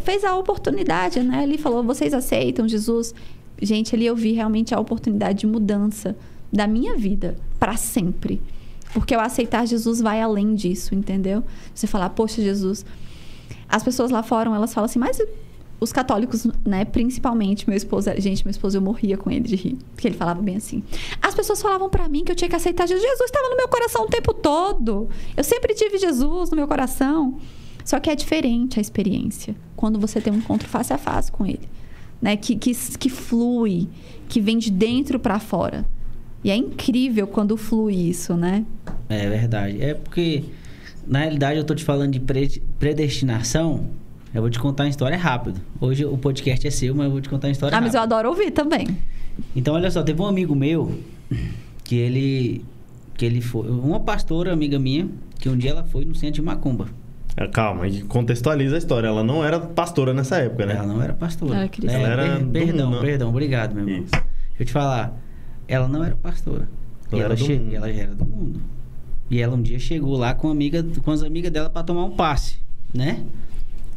fez 0.00 0.24
a 0.24 0.36
oportunidade, 0.36 1.20
né? 1.20 1.42
Ali 1.42 1.58
falou: 1.58 1.82
vocês 1.82 2.14
aceitam 2.14 2.68
Jesus? 2.68 3.14
Gente, 3.60 3.94
ali 3.94 4.06
eu 4.06 4.16
vi 4.16 4.32
realmente 4.32 4.74
a 4.74 4.80
oportunidade 4.80 5.40
de 5.40 5.46
mudança 5.46 6.16
da 6.52 6.66
minha 6.66 6.96
vida 6.96 7.36
para 7.58 7.76
sempre. 7.76 8.40
Porque 8.92 9.14
o 9.14 9.20
aceitar 9.20 9.66
Jesus 9.66 10.00
vai 10.00 10.20
além 10.20 10.54
disso, 10.54 10.94
entendeu? 10.94 11.44
Você 11.74 11.86
falar, 11.86 12.10
poxa, 12.10 12.42
Jesus. 12.42 12.84
As 13.68 13.84
pessoas 13.84 14.10
lá 14.10 14.22
fora, 14.22 14.50
elas 14.50 14.74
falam 14.74 14.86
assim, 14.86 14.98
mas 14.98 15.20
os 15.80 15.92
católicos, 15.92 16.46
né, 16.66 16.84
principalmente, 16.84 17.66
meu 17.68 17.76
esposo, 17.76 18.10
gente, 18.18 18.44
meu 18.44 18.50
esposo, 18.50 18.76
eu 18.76 18.82
morria 18.82 19.16
com 19.16 19.30
ele 19.30 19.40
de 19.48 19.56
rir, 19.56 19.78
porque 19.94 20.06
ele 20.08 20.16
falava 20.16 20.42
bem 20.42 20.56
assim. 20.56 20.82
As 21.22 21.34
pessoas 21.34 21.62
falavam 21.62 21.88
pra 21.88 22.08
mim 22.08 22.22
que 22.22 22.30
eu 22.30 22.36
tinha 22.36 22.48
que 22.50 22.54
aceitar 22.56 22.86
Jesus. 22.86 23.02
Jesus 23.02 23.24
estava 23.30 23.48
no 23.48 23.56
meu 23.56 23.66
coração 23.68 24.02
o 24.04 24.06
tempo 24.08 24.34
todo. 24.34 25.08
Eu 25.36 25.42
sempre 25.42 25.74
tive 25.74 25.96
Jesus 25.98 26.50
no 26.50 26.56
meu 26.56 26.68
coração. 26.68 27.38
Só 27.82 27.98
que 27.98 28.10
é 28.10 28.14
diferente 28.14 28.78
a 28.78 28.82
experiência 28.82 29.56
quando 29.74 29.98
você 29.98 30.20
tem 30.20 30.30
um 30.32 30.36
encontro 30.36 30.68
face 30.68 30.92
a 30.92 30.98
face 30.98 31.32
com 31.32 31.46
ele, 31.46 31.66
né, 32.20 32.36
que 32.36 32.54
que, 32.54 32.72
que 32.98 33.08
flui, 33.08 33.88
que 34.28 34.38
vem 34.40 34.58
de 34.58 34.70
dentro 34.70 35.18
pra 35.18 35.40
fora. 35.40 35.86
E 36.44 36.50
é 36.50 36.56
incrível 36.56 37.26
quando 37.26 37.56
flui 37.56 37.94
isso, 37.94 38.34
né? 38.34 38.64
É 39.08 39.28
verdade. 39.28 39.82
É 39.82 39.94
porque, 39.94 40.44
na 41.06 41.20
realidade, 41.20 41.58
eu 41.58 41.64
tô 41.64 41.74
te 41.74 41.84
falando 41.84 42.12
de 42.12 42.20
pre- 42.20 42.62
predestinação. 42.78 43.88
Eu 44.32 44.40
vou 44.42 44.50
te 44.50 44.58
contar 44.58 44.84
uma 44.84 44.90
história 44.90 45.16
rápido. 45.16 45.60
Hoje 45.80 46.04
o 46.04 46.16
podcast 46.16 46.66
é 46.66 46.70
seu, 46.70 46.94
mas 46.94 47.06
eu 47.06 47.10
vou 47.12 47.20
te 47.20 47.28
contar 47.28 47.48
uma 47.48 47.52
história 47.52 47.76
Ah, 47.76 47.80
mas 47.80 47.94
eu 47.94 48.00
rápida. 48.00 48.16
adoro 48.16 48.28
ouvir 48.30 48.50
também. 48.52 48.86
Então, 49.56 49.74
olha 49.74 49.90
só, 49.90 50.02
teve 50.02 50.20
um 50.22 50.26
amigo 50.26 50.54
meu 50.54 50.98
que 51.84 51.96
ele 51.96 52.64
que 53.16 53.26
ele 53.26 53.40
foi 53.42 53.68
uma 53.68 54.00
pastora 54.00 54.50
amiga 54.52 54.78
minha 54.78 55.06
que 55.38 55.48
um 55.48 55.56
dia 55.56 55.70
ela 55.72 55.84
foi 55.84 56.04
no 56.04 56.14
centro 56.14 56.36
de 56.36 56.42
Macumba. 56.42 56.86
É, 57.36 57.46
Calma, 57.48 57.86
e 57.86 58.02
contextualiza 58.02 58.76
a 58.76 58.78
história. 58.78 59.08
Ela 59.08 59.22
não 59.24 59.44
era 59.44 59.58
pastora 59.60 60.14
nessa 60.14 60.36
época, 60.38 60.64
né? 60.66 60.74
Ela 60.76 60.86
não 60.86 61.02
era 61.02 61.12
pastora. 61.12 61.56
Ela 61.56 61.68
cristã. 61.68 61.92
É, 61.98 62.02
Ela 62.02 62.08
era 62.12 62.36
per- 62.38 62.46
perdão, 62.48 62.86
mundo, 62.90 63.00
né? 63.00 63.06
perdão, 63.06 63.28
obrigado, 63.30 63.74
meu 63.74 63.86
irmão. 63.88 64.04
Isso. 64.04 64.10
Deixa 64.12 64.24
eu 64.60 64.66
te 64.66 64.72
falar, 64.72 65.20
ela 65.68 65.86
não 65.88 66.02
era 66.04 66.16
pastora. 66.16 66.68
E 67.12 67.14
Ela 67.16 67.24
ela, 67.24 67.34
era 67.34 67.36
che- 67.36 67.58
mundo. 67.58 67.72
e 67.72 67.74
ela 67.76 67.92
já 67.92 68.02
era 68.02 68.14
do 68.14 68.24
mundo. 68.24 68.60
E 69.30 69.40
ela 69.40 69.54
um 69.56 69.62
dia 69.62 69.78
chegou 69.78 70.16
lá 70.16 70.34
com, 70.34 70.48
amiga, 70.48 70.84
com 71.04 71.10
as 71.10 71.22
amigas 71.22 71.50
dela 71.52 71.68
para 71.70 71.82
tomar 71.82 72.04
um 72.04 72.10
passe, 72.12 72.56
né? 72.94 73.24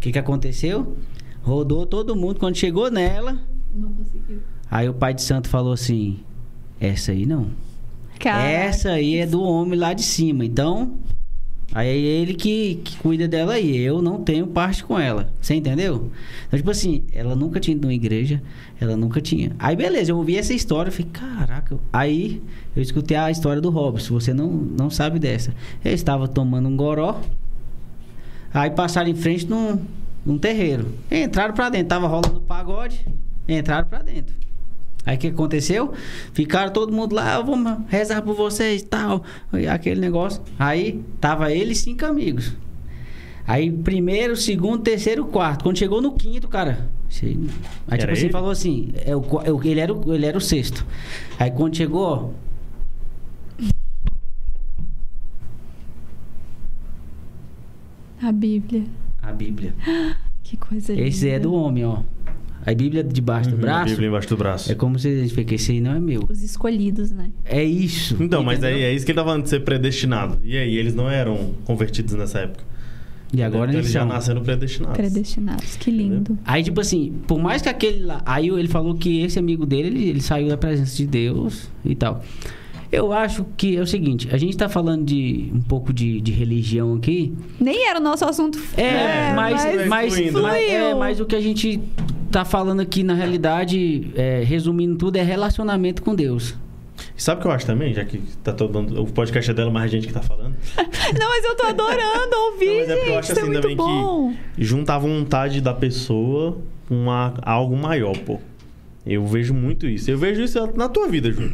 O 0.03 0.05
que 0.05 0.11
que 0.11 0.19
aconteceu? 0.19 0.97
Rodou 1.41 1.85
todo 1.85 2.13
mundo. 2.13 2.37
Quando 2.37 2.57
chegou 2.57 2.91
nela, 2.91 3.39
Não 3.73 3.89
conseguiu. 3.93 4.39
aí 4.69 4.89
o 4.89 4.93
pai 4.93 5.13
de 5.13 5.21
santo 5.21 5.47
falou 5.47 5.71
assim: 5.71 6.19
Essa 6.77 7.13
aí 7.13 7.25
não. 7.25 7.47
Caraca. 8.19 8.45
Essa 8.45 8.89
aí 8.91 9.15
é 9.15 9.25
do 9.25 9.41
homem 9.41 9.79
lá 9.79 9.93
de 9.93 10.03
cima. 10.03 10.43
Então, 10.43 10.95
aí 11.73 11.87
é 11.87 11.95
ele 11.95 12.33
que, 12.33 12.81
que 12.83 12.97
cuida 12.97 13.29
dela 13.29 13.53
aí. 13.53 13.77
Eu 13.77 14.01
não 14.01 14.21
tenho 14.21 14.45
parte 14.45 14.83
com 14.83 14.99
ela. 14.99 15.29
Você 15.39 15.55
entendeu? 15.55 16.11
Então, 16.47 16.59
tipo 16.59 16.69
assim, 16.71 17.03
ela 17.13 17.33
nunca 17.33 17.61
tinha 17.61 17.73
ido 17.73 17.83
numa 17.87 17.93
igreja. 17.93 18.43
Ela 18.81 18.97
nunca 18.97 19.21
tinha. 19.21 19.55
Aí, 19.57 19.73
beleza, 19.73 20.11
eu 20.11 20.17
ouvi 20.17 20.35
essa 20.35 20.53
história. 20.53 20.89
Eu 20.89 20.93
falei, 20.93 21.11
caraca. 21.13 21.79
Aí, 21.93 22.41
eu 22.75 22.81
escutei 22.83 23.15
a 23.15 23.31
história 23.31 23.61
do 23.61 23.69
Robson. 23.69 24.15
Você 24.15 24.33
não, 24.33 24.49
não 24.51 24.89
sabe 24.89 25.17
dessa. 25.17 25.53
Eu 25.81 25.93
estava 25.93 26.27
tomando 26.27 26.67
um 26.67 26.75
goró. 26.75 27.21
Aí 28.53 28.69
passaram 28.69 29.09
em 29.09 29.15
frente 29.15 29.47
num, 29.49 29.79
num 30.25 30.37
terreiro. 30.37 30.87
Entraram 31.11 31.53
pra 31.53 31.69
dentro. 31.69 31.87
Tava 31.87 32.07
rolando 32.07 32.41
pagode. 32.41 33.05
Entraram 33.47 33.87
pra 33.87 33.99
dentro. 34.01 34.35
Aí 35.05 35.17
o 35.17 35.19
que 35.19 35.27
aconteceu? 35.27 35.91
Ficaram 36.33 36.71
todo 36.71 36.93
mundo 36.93 37.13
lá, 37.13 37.35
"Eu 37.35 37.43
vou 37.43 37.57
rezar 37.89 38.21
por 38.21 38.35
vocês 38.35 38.81
e 38.81 38.85
tal. 38.85 39.23
E 39.53 39.67
aquele 39.67 39.99
negócio. 39.99 40.41
Aí 40.57 41.03
tava 41.19 41.51
ele 41.51 41.73
e 41.73 41.75
cinco 41.75 42.05
amigos. 42.05 42.53
Aí 43.45 43.69
primeiro, 43.69 44.37
segundo, 44.37 44.81
terceiro, 44.81 45.25
quarto. 45.25 45.63
Quando 45.63 45.77
chegou 45.77 46.01
no 46.01 46.13
quinto, 46.13 46.47
cara. 46.47 46.87
Aí 47.89 47.97
tipo 47.99 48.03
Era 48.03 48.13
assim, 48.13 48.21
ele? 48.23 48.31
falou 48.31 48.49
assim: 48.51 48.93
é, 48.95 49.11
é 49.11 49.15
o- 49.15 49.61
ele, 49.65 49.79
era 49.81 49.93
o, 49.93 50.13
ele 50.13 50.25
era 50.25 50.37
o 50.37 50.41
sexto. 50.41 50.85
Aí 51.37 51.51
quando 51.51 51.75
chegou, 51.75 52.03
ó. 52.05 52.29
A 58.23 58.31
Bíblia. 58.31 58.83
A 59.21 59.31
Bíblia. 59.31 59.73
Que 60.43 60.57
coisa 60.57 60.93
linda. 60.93 61.07
Esse 61.07 61.29
é 61.29 61.39
do 61.39 61.53
homem, 61.53 61.85
ó. 61.85 61.99
A 62.65 62.73
Bíblia 62.73 63.01
debaixo 63.01 63.49
do 63.49 63.55
Uhum, 63.55 63.61
A 63.61 63.65
braço. 63.65 63.89
Bíblia 63.91 64.07
embaixo 64.09 64.27
do 64.29 64.35
braço. 64.37 64.71
É 64.71 64.75
como 64.75 64.99
se 64.99 65.07
a 65.07 65.21
gente 65.21 65.33
fica, 65.33 65.55
esse 65.55 65.71
aí 65.71 65.79
não 65.81 65.93
é 65.95 65.99
meu. 66.01 66.25
Os 66.29 66.43
escolhidos, 66.43 67.11
né? 67.11 67.31
É 67.45 67.63
isso. 67.63 68.17
Então, 68.19 68.43
mas 68.43 68.61
aí 68.61 68.71
entendeu? 68.73 68.87
é 68.89 68.93
isso 68.93 69.05
que 69.05 69.11
ele 69.13 69.19
tá 69.19 69.23
falando 69.23 69.43
de 69.43 69.49
ser 69.49 69.61
predestinado. 69.61 70.39
E 70.43 70.57
aí, 70.57 70.75
eles 70.77 70.93
não 70.93 71.09
eram 71.09 71.53
convertidos 71.63 72.13
nessa 72.13 72.39
época. 72.39 72.63
E 73.33 73.41
agora 73.41 73.71
então, 73.71 73.79
eles 73.79 73.91
já 73.91 74.03
nasceram 74.05 74.43
predestinados. 74.43 74.97
Predestinados. 74.97 75.75
Que 75.77 75.89
lindo. 75.89 76.37
Aí, 76.45 76.61
tipo 76.61 76.79
assim, 76.81 77.13
por 77.25 77.39
mais 77.39 77.61
que 77.61 77.69
aquele 77.69 78.03
lá. 78.03 78.21
Aí 78.25 78.49
ele 78.49 78.67
falou 78.67 78.95
que 78.95 79.21
esse 79.21 79.39
amigo 79.39 79.65
dele, 79.65 79.87
ele, 79.87 80.09
ele 80.09 80.21
saiu 80.21 80.49
da 80.49 80.57
presença 80.57 80.95
de 80.95 81.07
Deus 81.07 81.69
e 81.85 81.95
tal. 81.95 82.21
Eu 82.95 83.11
acho 83.11 83.43
que 83.57 83.75
é 83.75 83.81
o 83.81 83.87
seguinte, 83.87 84.27
a 84.31 84.37
gente 84.37 84.55
tá 84.55 84.69
falando 84.69 85.03
de 85.03 85.49
um 85.51 85.61
pouco 85.61 85.91
de, 85.91 86.21
de 86.21 86.31
religião 86.31 86.93
aqui. 86.93 87.33
Nem 87.59 87.87
era 87.87 87.99
o 87.99 88.03
nosso 88.03 88.23
assunto. 88.23 88.59
É, 88.77 89.33
mas, 89.33 89.65
mas 89.65 89.87
mas, 89.87 90.13
fluindo, 90.13 90.41
mas- 90.43 90.53
né? 90.67 90.73
é, 90.91 90.93
mas 90.95 91.19
o 91.19 91.25
que 91.25 91.35
a 91.35 91.41
gente 91.41 91.79
tá 92.31 92.45
falando 92.45 92.81
aqui, 92.81 93.01
na 93.01 93.15
realidade, 93.15 94.11
é, 94.15 94.43
resumindo 94.45 94.95
tudo, 94.95 95.15
é 95.17 95.23
relacionamento 95.23 96.03
com 96.03 96.13
Deus. 96.13 96.55
Sabe 97.17 97.39
o 97.39 97.41
que 97.41 97.47
eu 97.47 97.51
acho 97.51 97.65
também? 97.65 97.93
Já 97.95 98.05
que 98.05 98.19
tá 98.43 98.53
todo 98.53 98.71
dando, 98.73 99.01
o 99.01 99.07
podcast 99.11 99.49
é 99.49 99.53
dela, 99.55 99.71
mas 99.71 99.85
a 99.85 99.87
gente 99.87 100.05
que 100.05 100.13
tá 100.13 100.21
falando. 100.21 100.53
Não, 100.77 101.29
mas 101.29 101.43
eu 101.45 101.55
tô 101.55 101.65
adorando 101.65 102.35
ouvir, 102.51 102.67
Não, 102.67 102.75
mas 102.77 102.89
é 102.89 102.95
porque 102.95 103.09
eu 103.09 103.17
acho 103.17 103.31
Isso 103.31 103.39
é 103.39 103.41
assim 103.41 103.51
muito 103.51 103.61
também 103.61 103.75
bom. 103.77 104.33
que 104.55 104.63
junta 104.63 104.93
a 104.93 104.97
vontade 104.99 105.61
da 105.61 105.73
pessoa 105.73 106.59
com 106.87 107.09
a- 107.09 107.33
algo 107.41 107.75
maior, 107.75 108.15
pô. 108.19 108.39
Eu 109.05 109.25
vejo 109.25 109.53
muito 109.53 109.87
isso. 109.87 110.09
Eu 110.11 110.17
vejo 110.17 110.41
isso 110.43 110.59
na 110.75 110.87
tua 110.87 111.07
vida, 111.07 111.31
Júnior. 111.31 111.53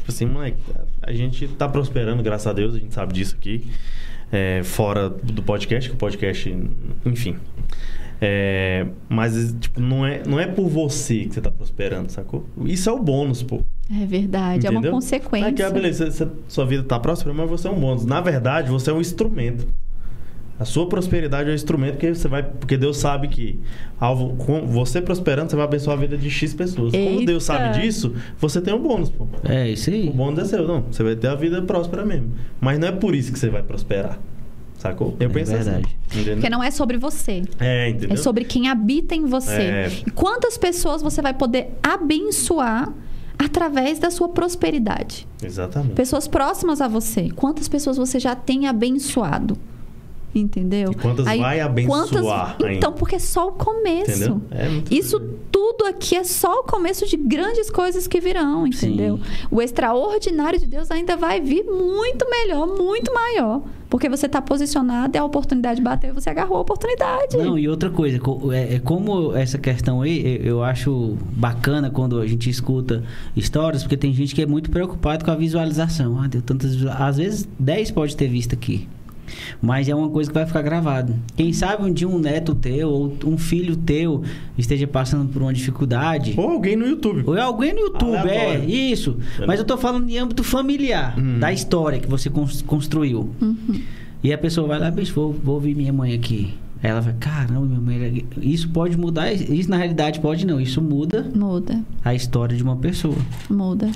Tipo 0.00 0.10
assim, 0.10 0.26
moleque, 0.26 0.56
a 1.02 1.12
gente 1.12 1.46
tá 1.48 1.68
prosperando, 1.68 2.22
graças 2.22 2.46
a 2.46 2.52
Deus, 2.52 2.74
a 2.74 2.78
gente 2.78 2.92
sabe 2.94 3.12
disso 3.12 3.36
aqui. 3.38 3.66
é, 4.32 4.62
fora 4.62 5.08
do 5.10 5.42
podcast, 5.42 5.88
que 5.90 5.94
o 5.94 5.98
podcast, 5.98 6.56
enfim. 7.04 7.36
É, 8.20 8.86
mas, 9.08 9.54
tipo, 9.58 9.80
não 9.80 10.06
é, 10.06 10.22
não 10.26 10.38
é 10.38 10.46
por 10.46 10.68
você 10.68 11.24
que 11.24 11.34
você 11.34 11.40
tá 11.40 11.50
prosperando, 11.50 12.10
sacou? 12.10 12.46
Isso 12.64 12.88
é 12.88 12.92
o 12.92 12.98
bônus, 12.98 13.42
pô. 13.42 13.62
É 13.90 14.04
verdade, 14.06 14.66
é 14.66 14.70
uma 14.70 14.78
Entendeu? 14.78 14.92
consequência. 14.92 15.48
Aqui, 15.48 15.62
ah, 15.62 15.70
beleza, 15.70 16.10
você- 16.10 16.28
sua 16.46 16.64
vida 16.66 16.82
tá 16.84 16.98
próspera, 17.00 17.34
mas 17.34 17.48
você 17.48 17.66
é 17.66 17.70
um 17.70 17.80
bônus. 17.80 18.04
Na 18.04 18.20
verdade, 18.20 18.70
você 18.70 18.90
é 18.90 18.92
um 18.92 19.00
instrumento. 19.00 19.66
A 20.60 20.64
sua 20.66 20.86
prosperidade 20.86 21.48
é 21.48 21.52
um 21.52 21.54
instrumento 21.54 21.96
que 21.96 22.14
você 22.14 22.28
vai. 22.28 22.42
Porque 22.42 22.76
Deus 22.76 22.98
sabe 22.98 23.28
que 23.28 23.58
ao, 23.98 24.28
com 24.36 24.66
você 24.66 25.00
prosperando, 25.00 25.48
você 25.48 25.56
vai 25.56 25.64
abençoar 25.64 25.96
a 25.96 26.00
vida 26.00 26.18
de 26.18 26.28
X 26.28 26.52
pessoas. 26.52 26.92
Como 26.92 27.02
Eita. 27.02 27.24
Deus 27.24 27.44
sabe 27.44 27.80
disso, 27.80 28.14
você 28.38 28.60
tem 28.60 28.74
um 28.74 28.78
bônus, 28.82 29.08
pô. 29.08 29.26
É 29.48 29.70
isso 29.70 29.88
aí. 29.88 30.10
O 30.10 30.12
bônus 30.12 30.38
é 30.40 30.44
seu, 30.44 30.68
não. 30.68 30.82
Você 30.82 31.02
vai 31.02 31.16
ter 31.16 31.28
a 31.28 31.34
vida 31.34 31.62
próspera 31.62 32.04
mesmo. 32.04 32.32
Mas 32.60 32.78
não 32.78 32.88
é 32.88 32.92
por 32.92 33.14
isso 33.14 33.32
que 33.32 33.38
você 33.38 33.48
vai 33.48 33.62
prosperar. 33.62 34.18
Sacou? 34.76 35.16
Eu 35.18 35.28
É 35.30 35.32
penso 35.32 35.52
verdade. 35.52 35.86
assim. 36.08 36.18
Entendeu? 36.20 36.34
Porque 36.36 36.50
não 36.50 36.62
é 36.62 36.70
sobre 36.70 36.98
você. 36.98 37.42
É, 37.58 37.88
entendeu? 37.88 38.12
É 38.12 38.16
sobre 38.16 38.44
quem 38.44 38.68
habita 38.68 39.14
em 39.14 39.24
você. 39.24 39.62
É. 39.62 39.90
E 40.06 40.10
quantas 40.10 40.58
pessoas 40.58 41.00
você 41.00 41.22
vai 41.22 41.32
poder 41.32 41.70
abençoar 41.82 42.92
através 43.38 43.98
da 43.98 44.10
sua 44.10 44.28
prosperidade? 44.28 45.26
Exatamente. 45.42 45.94
Pessoas 45.94 46.28
próximas 46.28 46.82
a 46.82 46.88
você. 46.88 47.30
Quantas 47.30 47.66
pessoas 47.66 47.96
você 47.96 48.18
já 48.20 48.34
tem 48.34 48.66
abençoado? 48.66 49.56
Entendeu? 50.34 50.92
E 50.92 50.94
quantas 50.94 51.24
vai 51.26 51.60
abençoar 51.60 52.56
ainda? 52.60 52.72
Então, 52.74 52.92
porque 52.92 53.16
é 53.16 53.18
só 53.18 53.48
o 53.48 53.52
começo. 53.52 54.10
Entendeu? 54.12 54.40
É 54.50 54.68
Isso 54.90 55.18
doido. 55.18 55.38
tudo 55.50 55.84
aqui 55.86 56.14
é 56.16 56.22
só 56.24 56.60
o 56.60 56.62
começo 56.62 57.06
de 57.06 57.16
grandes 57.16 57.68
coisas 57.70 58.06
que 58.06 58.20
virão, 58.20 58.66
entendeu? 58.66 59.18
O 59.50 59.60
extraordinário 59.60 60.58
de 60.58 60.66
Deus 60.66 60.90
ainda 60.90 61.16
vai 61.16 61.40
vir 61.40 61.64
muito 61.64 62.28
melhor, 62.30 62.66
muito 62.66 63.12
maior. 63.12 63.62
Porque 63.88 64.08
você 64.08 64.26
está 64.26 64.40
posicionado 64.40 65.16
e 65.16 65.18
a 65.18 65.24
oportunidade 65.24 65.82
bateu 65.82 66.10
e 66.10 66.12
você 66.12 66.30
agarrou 66.30 66.58
a 66.58 66.60
oportunidade. 66.60 67.36
Não, 67.36 67.58
e 67.58 67.68
outra 67.68 67.90
coisa, 67.90 68.20
co- 68.20 68.52
é, 68.52 68.74
é 68.76 68.78
como 68.78 69.34
essa 69.34 69.58
questão 69.58 70.00
aí, 70.02 70.40
eu- 70.46 70.62
acho 70.62 71.16
bacana 71.32 71.90
quando 71.90 72.20
a 72.20 72.24
gente 72.26 72.48
escuta 72.48 73.02
histórias, 73.34 73.82
porque 73.82 73.96
tem 73.96 74.14
gente 74.14 74.32
que 74.32 74.42
é 74.42 74.46
muito 74.46 74.70
preocupado 74.70 75.24
com 75.24 75.32
a 75.32 75.34
visualização. 75.34 76.20
Ah, 76.22 76.28
deu 76.28 76.40
tantas 76.40 76.76
Às 76.86 77.16
vezes 77.16 77.48
10 77.58 77.90
pode 77.90 78.16
ter 78.16 78.28
visto 78.28 78.52
aqui. 78.54 78.88
Mas 79.60 79.88
é 79.88 79.94
uma 79.94 80.08
coisa 80.08 80.30
que 80.30 80.34
vai 80.34 80.46
ficar 80.46 80.62
gravado. 80.62 81.14
Quem 81.36 81.52
sabe 81.52 81.84
um 81.84 81.92
dia 81.92 82.08
um 82.08 82.18
neto 82.18 82.54
teu 82.54 82.88
ou 82.90 83.16
um 83.26 83.36
filho 83.38 83.76
teu 83.76 84.22
esteja 84.56 84.86
passando 84.86 85.28
por 85.32 85.42
uma 85.42 85.52
dificuldade. 85.52 86.34
Ou 86.36 86.50
alguém 86.50 86.76
no 86.76 86.86
YouTube. 86.86 87.22
Ou 87.26 87.38
alguém 87.38 87.72
no 87.72 87.80
YouTube, 87.80 88.14
é, 88.14 88.18
Aleatório. 88.18 88.70
isso. 88.70 89.16
Mas 89.46 89.58
eu 89.58 89.64
tô 89.64 89.76
falando 89.76 90.08
em 90.08 90.18
âmbito 90.18 90.42
familiar, 90.44 91.18
Uhum. 91.18 91.38
da 91.38 91.52
história 91.52 91.98
que 91.98 92.08
você 92.08 92.28
cons- 92.30 92.62
construiu. 92.62 93.30
Uhum. 93.40 93.80
E 94.22 94.32
a 94.32 94.38
pessoa 94.38 94.68
vai 94.68 94.78
lá, 94.78 94.90
bicho, 94.90 95.14
vou, 95.14 95.32
vou 95.32 95.54
ouvir 95.54 95.74
minha 95.74 95.92
mãe 95.92 96.12
aqui. 96.14 96.54
Aí 96.82 96.88
ela 96.90 97.00
vai, 97.02 97.12
caramba, 97.20 97.60
minha 97.60 97.80
mãe. 97.80 98.24
Isso 98.40 98.68
pode 98.70 98.96
mudar. 98.96 99.30
Isso 99.32 99.68
na 99.68 99.76
realidade 99.76 100.18
pode 100.20 100.46
não. 100.46 100.58
Isso 100.58 100.80
muda 100.80 101.30
Muda. 101.34 101.82
a 102.02 102.14
história 102.14 102.56
de 102.56 102.62
uma 102.62 102.76
pessoa. 102.76 103.16
Muda. 103.50 103.90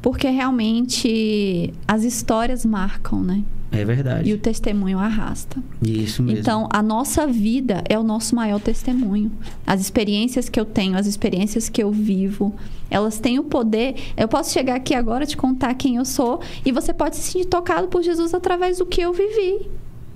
Porque 0.00 0.28
realmente 0.28 1.72
as 1.86 2.04
histórias 2.04 2.64
marcam, 2.64 3.22
né? 3.22 3.42
É 3.70 3.84
verdade. 3.84 4.30
E 4.30 4.32
o 4.32 4.38
testemunho 4.38 4.98
arrasta. 4.98 5.62
Isso 5.82 6.22
mesmo. 6.22 6.40
Então, 6.40 6.68
a 6.72 6.82
nossa 6.82 7.26
vida 7.26 7.82
é 7.88 7.98
o 7.98 8.02
nosso 8.02 8.34
maior 8.34 8.60
testemunho. 8.60 9.30
As 9.66 9.80
experiências 9.80 10.48
que 10.48 10.58
eu 10.58 10.64
tenho, 10.64 10.96
as 10.96 11.06
experiências 11.06 11.68
que 11.68 11.82
eu 11.82 11.90
vivo, 11.90 12.54
elas 12.90 13.20
têm 13.20 13.38
o 13.38 13.44
poder. 13.44 13.94
Eu 14.16 14.26
posso 14.26 14.52
chegar 14.52 14.76
aqui 14.76 14.94
agora 14.94 15.26
te 15.26 15.36
contar 15.36 15.74
quem 15.74 15.96
eu 15.96 16.04
sou 16.04 16.40
e 16.64 16.72
você 16.72 16.92
pode 16.94 17.16
se 17.16 17.22
sentir 17.22 17.46
tocado 17.46 17.88
por 17.88 18.02
Jesus 18.02 18.32
através 18.32 18.78
do 18.78 18.86
que 18.86 19.00
eu 19.00 19.12
vivi. 19.12 19.68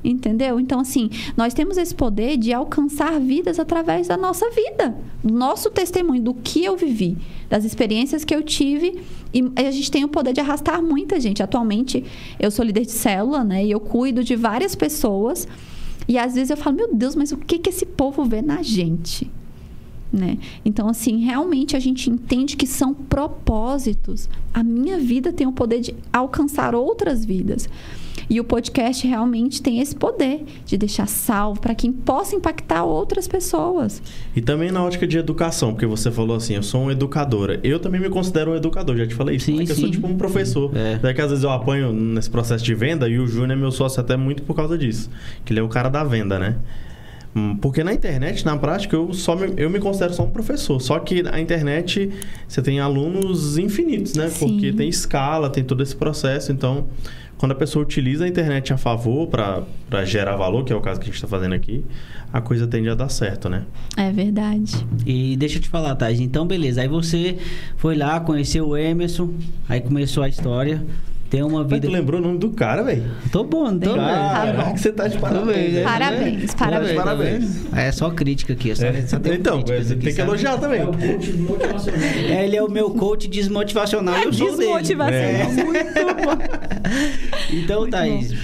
Entendeu? 0.04 0.58
Então, 0.58 0.80
assim, 0.80 1.10
nós 1.36 1.54
temos 1.54 1.76
esse 1.76 1.94
poder 1.94 2.36
de 2.36 2.52
alcançar 2.52 3.20
vidas 3.20 3.60
através 3.60 4.08
da 4.08 4.16
nossa 4.16 4.50
vida, 4.50 4.96
do 5.22 5.32
nosso 5.32 5.70
testemunho, 5.70 6.20
do 6.20 6.34
que 6.34 6.64
eu 6.64 6.76
vivi, 6.76 7.16
das 7.48 7.64
experiências 7.64 8.24
que 8.24 8.34
eu 8.34 8.42
tive. 8.42 9.00
E 9.32 9.44
a 9.54 9.70
gente 9.70 9.90
tem 9.90 10.04
o 10.04 10.08
poder 10.08 10.32
de 10.32 10.40
arrastar 10.40 10.82
muita 10.82 11.20
gente. 11.20 11.42
Atualmente, 11.42 12.04
eu 12.40 12.50
sou 12.50 12.64
líder 12.64 12.84
de 12.84 12.90
célula, 12.90 13.44
né? 13.44 13.64
E 13.64 13.70
eu 13.70 13.78
cuido 13.78 14.24
de 14.24 14.34
várias 14.34 14.74
pessoas. 14.74 15.46
E 16.08 16.18
às 16.18 16.34
vezes 16.34 16.50
eu 16.50 16.56
falo, 16.56 16.76
meu 16.76 16.92
Deus, 16.92 17.14
mas 17.14 17.30
o 17.30 17.36
que, 17.36 17.58
que 17.58 17.70
esse 17.70 17.86
povo 17.86 18.24
vê 18.24 18.42
na 18.42 18.60
gente? 18.60 19.30
Né? 20.12 20.36
Então, 20.64 20.88
assim, 20.88 21.24
realmente 21.24 21.74
a 21.74 21.80
gente 21.80 22.10
entende 22.10 22.56
que 22.56 22.66
são 22.66 22.92
propósitos. 22.92 24.28
A 24.52 24.62
minha 24.62 24.98
vida 24.98 25.32
tem 25.32 25.46
o 25.46 25.52
poder 25.52 25.80
de 25.80 25.94
alcançar 26.12 26.74
outras 26.74 27.24
vidas. 27.24 27.68
E 28.28 28.40
o 28.40 28.44
podcast 28.44 29.06
realmente 29.06 29.62
tem 29.62 29.80
esse 29.80 29.94
poder 29.94 30.44
de 30.64 30.76
deixar 30.76 31.06
salvo 31.06 31.60
para 31.60 31.74
quem 31.74 31.92
possa 31.92 32.34
impactar 32.36 32.84
outras 32.84 33.28
pessoas. 33.28 34.02
E 34.34 34.40
também 34.40 34.70
na 34.70 34.82
ótica 34.82 35.06
de 35.06 35.18
educação, 35.18 35.72
porque 35.72 35.86
você 35.86 36.10
falou 36.10 36.36
assim, 36.36 36.54
eu 36.54 36.62
sou 36.62 36.82
uma 36.82 36.92
educadora. 36.92 37.60
Eu 37.62 37.78
também 37.78 38.00
me 38.00 38.08
considero 38.08 38.52
um 38.52 38.56
educador, 38.56 38.96
já 38.96 39.06
te 39.06 39.14
falei 39.14 39.36
isso. 39.36 39.46
Sim, 39.46 39.58
né? 39.58 39.66
que 39.66 39.72
eu 39.72 39.76
sou 39.76 39.84
sim. 39.86 39.90
tipo 39.90 40.06
um 40.06 40.16
professor. 40.16 40.70
É. 40.76 40.98
Daí 41.00 41.14
que 41.14 41.20
às 41.20 41.30
vezes 41.30 41.44
eu 41.44 41.50
apanho 41.50 41.92
nesse 41.92 42.30
processo 42.30 42.64
de 42.64 42.74
venda 42.74 43.08
e 43.08 43.18
o 43.18 43.26
Júnior 43.26 43.52
é 43.52 43.56
meu 43.56 43.70
sócio 43.70 44.00
até 44.00 44.16
muito 44.16 44.42
por 44.42 44.54
causa 44.54 44.76
disso. 44.76 45.10
Que 45.44 45.52
ele 45.52 45.60
é 45.60 45.62
o 45.62 45.68
cara 45.68 45.88
da 45.88 46.04
venda, 46.04 46.38
né? 46.38 46.56
Hum, 47.34 47.56
Porque 47.56 47.82
na 47.82 47.94
internet, 47.94 48.44
na 48.44 48.56
prática, 48.56 48.94
eu 48.94 49.12
só 49.14 49.34
me, 49.34 49.54
eu 49.56 49.70
me 49.70 49.80
considero 49.80 50.12
só 50.12 50.24
um 50.24 50.30
professor. 50.30 50.80
Só 50.80 50.98
que 50.98 51.22
na 51.22 51.40
internet 51.40 52.10
você 52.46 52.60
tem 52.60 52.78
alunos 52.78 53.56
infinitos, 53.56 54.14
né? 54.14 54.28
Sim. 54.28 54.46
Porque 54.46 54.72
tem 54.72 54.88
escala, 54.88 55.48
tem 55.48 55.64
todo 55.64 55.82
esse 55.82 55.96
processo. 55.96 56.52
Então, 56.52 56.86
quando 57.42 57.50
a 57.50 57.56
pessoa 57.56 57.84
utiliza 57.84 58.24
a 58.24 58.28
internet 58.28 58.72
a 58.72 58.76
favor 58.76 59.26
para 59.26 60.04
gerar 60.04 60.36
valor, 60.36 60.64
que 60.64 60.72
é 60.72 60.76
o 60.76 60.80
caso 60.80 61.00
que 61.00 61.06
a 61.06 61.08
gente 61.08 61.16
está 61.16 61.26
fazendo 61.26 61.56
aqui, 61.56 61.84
a 62.32 62.40
coisa 62.40 62.68
tende 62.68 62.88
a 62.88 62.94
dar 62.94 63.08
certo, 63.08 63.48
né? 63.48 63.64
É 63.96 64.12
verdade. 64.12 64.86
E 65.04 65.36
deixa 65.36 65.58
eu 65.58 65.60
te 65.60 65.68
falar, 65.68 65.96
Thais. 65.96 66.20
Então, 66.20 66.46
beleza. 66.46 66.82
Aí 66.82 66.86
você 66.86 67.36
foi 67.76 67.96
lá, 67.96 68.20
conheceu 68.20 68.68
o 68.68 68.76
Emerson, 68.76 69.34
aí 69.68 69.80
começou 69.80 70.22
a 70.22 70.28
história. 70.28 70.86
Tem 71.32 71.42
uma 71.42 71.60
Mas 71.62 71.70
vida. 71.72 71.88
tu 71.88 71.90
lembrou 71.94 72.20
o 72.20 72.24
nome 72.24 72.38
do 72.38 72.50
cara, 72.50 72.82
velho? 72.82 73.04
Tô 73.32 73.42
bom, 73.42 73.70
não 73.70 73.78
tô 73.78 73.94
Tá 73.94 74.42
bem. 74.44 74.52
bom. 74.54 74.74
que 74.74 74.80
você 74.80 74.92
tá 74.92 75.08
de 75.08 75.16
Parabéns, 75.16 75.72
né? 75.72 75.82
Parabéns, 75.82 76.54
parabéns. 76.54 76.94
Parabéns. 76.94 77.56
É 77.74 77.90
só 77.90 78.10
crítica 78.10 78.52
aqui. 78.52 78.76
Só, 78.76 78.84
só 79.06 79.18
tem 79.18 79.32
então, 79.36 79.62
você 79.62 79.72
aqui, 79.72 79.86
tem 79.88 79.98
que 80.00 80.12
sabe? 80.12 80.28
elogiar 80.28 80.58
também. 80.58 80.80
É 80.82 80.84
o 80.84 80.92
coach 80.92 81.32
motivacional. 81.32 82.00
É, 82.28 82.44
Ele 82.44 82.54
é 82.56 82.62
o 82.62 82.70
meu 82.70 82.90
coach 82.90 83.28
desmotivacional 83.28 84.14
e 84.18 84.24
eu 84.24 84.32
sou 84.34 84.46
dele. 84.50 84.58
Desmotivacional. 84.58 85.20
É. 85.22 85.64
Muito 85.64 85.94
bom. 86.04 86.38
Então, 87.50 87.80
Muito 87.80 87.90
Thaís. 87.92 88.34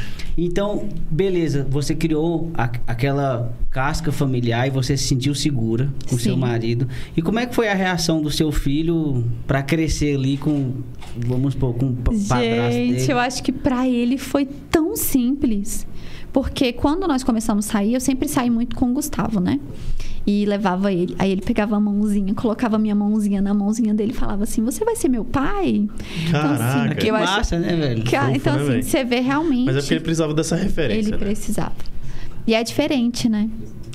Então, 0.41 0.89
beleza, 1.11 1.66
você 1.68 1.97
criou 1.97 2.51
a- 2.55 2.70
aquela 2.86 3.53
casca 3.72 4.12
familiar 4.12 4.68
e 4.68 4.70
você 4.70 4.97
se 4.97 5.03
sentiu 5.09 5.34
segura 5.34 5.93
com 6.09 6.16
Sim. 6.16 6.22
seu 6.24 6.36
marido. 6.36 6.86
E 7.16 7.20
como 7.20 7.41
é 7.41 7.47
que 7.47 7.53
foi 7.57 7.68
a 7.68 7.74
reação 7.74 8.22
do 8.22 8.30
seu 8.30 8.53
filho 8.53 9.24
para 9.49 9.64
crescer 9.64 10.14
ali 10.14 10.36
com, 10.36 10.74
vamos 11.16 11.55
supor, 11.55 11.74
com 11.74 11.86
o 11.86 11.93
pa- 11.93 12.12
padrasto 12.12 12.72
Gente, 12.72 12.95
dele? 13.01 13.12
eu 13.12 13.18
acho 13.18 13.43
que 13.43 13.51
pra 13.51 13.89
ele 13.89 14.16
foi 14.16 14.47
tão 14.70 14.95
simples. 14.95 15.84
Porque 16.32 16.72
quando 16.72 17.09
nós 17.09 17.24
começamos 17.24 17.68
a 17.68 17.72
sair, 17.72 17.95
eu 17.95 18.01
sempre 18.01 18.28
saí 18.28 18.49
muito 18.49 18.76
com 18.76 18.91
o 18.91 18.95
Gustavo, 18.95 19.41
né? 19.41 19.59
E 20.31 20.45
levava 20.45 20.93
ele. 20.93 21.16
Aí 21.18 21.33
ele 21.33 21.41
pegava 21.41 21.74
a 21.76 21.81
mãozinha, 21.81 22.35
colocava 22.35 22.76
a 22.76 22.79
minha 22.79 22.95
mãozinha 22.95 23.41
na 23.41 23.55
mãozinha 23.55 23.95
dele 23.95 24.12
e 24.12 24.14
falava 24.14 24.43
assim: 24.45 24.62
Você 24.62 24.85
vai 24.85 24.95
ser 24.95 25.09
meu 25.09 25.24
pai? 25.24 25.89
Caraca. 26.31 26.95
Que 26.97 27.07
eu 27.09 27.16
acho- 27.16 27.33
massa, 27.33 27.59
né, 27.59 27.74
velho? 27.74 28.03
Que- 28.03 28.14
Fofo, 28.14 28.31
então, 28.33 28.53
né, 28.57 28.61
assim, 28.61 28.70
velho? 28.72 28.83
você 28.83 29.05
vê 29.05 29.20
realmente. 29.20 29.64
Mas 29.64 29.76
é 29.76 29.81
porque 29.81 29.95
ele 29.95 30.01
precisava 30.01 30.35
dessa 30.35 30.55
referência, 30.55 31.01
Ele 31.01 31.11
né? 31.12 31.16
precisava. 31.16 31.72
E 32.47 32.55
é 32.55 32.62
diferente, 32.62 33.26
né? 33.26 33.49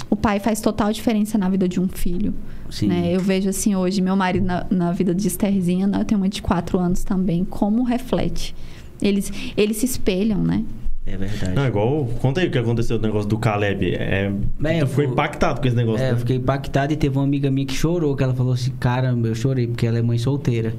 O 0.09 0.15
pai 0.15 0.39
faz 0.39 0.59
total 0.59 0.91
diferença 0.91 1.37
na 1.37 1.47
vida 1.49 1.67
de 1.69 1.79
um 1.79 1.87
filho. 1.87 2.33
Sim. 2.67 2.87
Né? 2.87 3.15
Eu 3.15 3.19
vejo 3.19 3.49
assim 3.49 3.75
hoje, 3.75 4.01
meu 4.01 4.15
marido 4.15 4.45
na, 4.47 4.65
na 4.71 4.91
vida 4.91 5.13
de 5.13 5.27
Estherzinha, 5.27 5.85
né? 5.85 5.99
eu 5.99 6.05
tenho 6.05 6.19
uma 6.19 6.27
de 6.29 6.41
quatro 6.41 6.79
anos 6.79 7.03
também, 7.03 7.45
como 7.45 7.83
reflete. 7.83 8.55
Eles, 8.99 9.31
eles 9.55 9.77
se 9.77 9.85
espelham, 9.85 10.41
né? 10.43 10.63
É 11.05 11.17
verdade. 11.17 11.53
Não, 11.53 11.67
igual. 11.67 12.05
Conta 12.21 12.39
aí 12.41 12.47
o 12.47 12.51
que 12.51 12.57
aconteceu 12.57 12.97
do 12.97 13.05
negócio 13.05 13.27
do 13.27 13.37
Caleb. 13.37 13.93
É, 13.95 14.31
É, 14.63 14.79
tu 14.79 14.87
ficou 14.87 15.03
impactado 15.03 15.59
com 15.61 15.67
esse 15.67 15.75
negócio, 15.75 16.01
É, 16.01 16.07
né? 16.07 16.13
eu 16.13 16.17
fiquei 16.17 16.37
impactado 16.37 16.93
e 16.93 16.95
teve 16.95 17.17
uma 17.17 17.23
amiga 17.25 17.51
minha 17.51 17.67
que 17.67 17.73
chorou, 17.75 18.15
que 18.15 18.23
ela 18.23 18.33
falou 18.33 18.53
assim, 18.53 18.71
caramba, 18.79 19.27
eu 19.27 19.35
chorei, 19.35 19.67
porque 19.67 19.85
ela 19.85 19.99
é 19.99 20.01
mãe 20.01 20.17
solteira. 20.17 20.73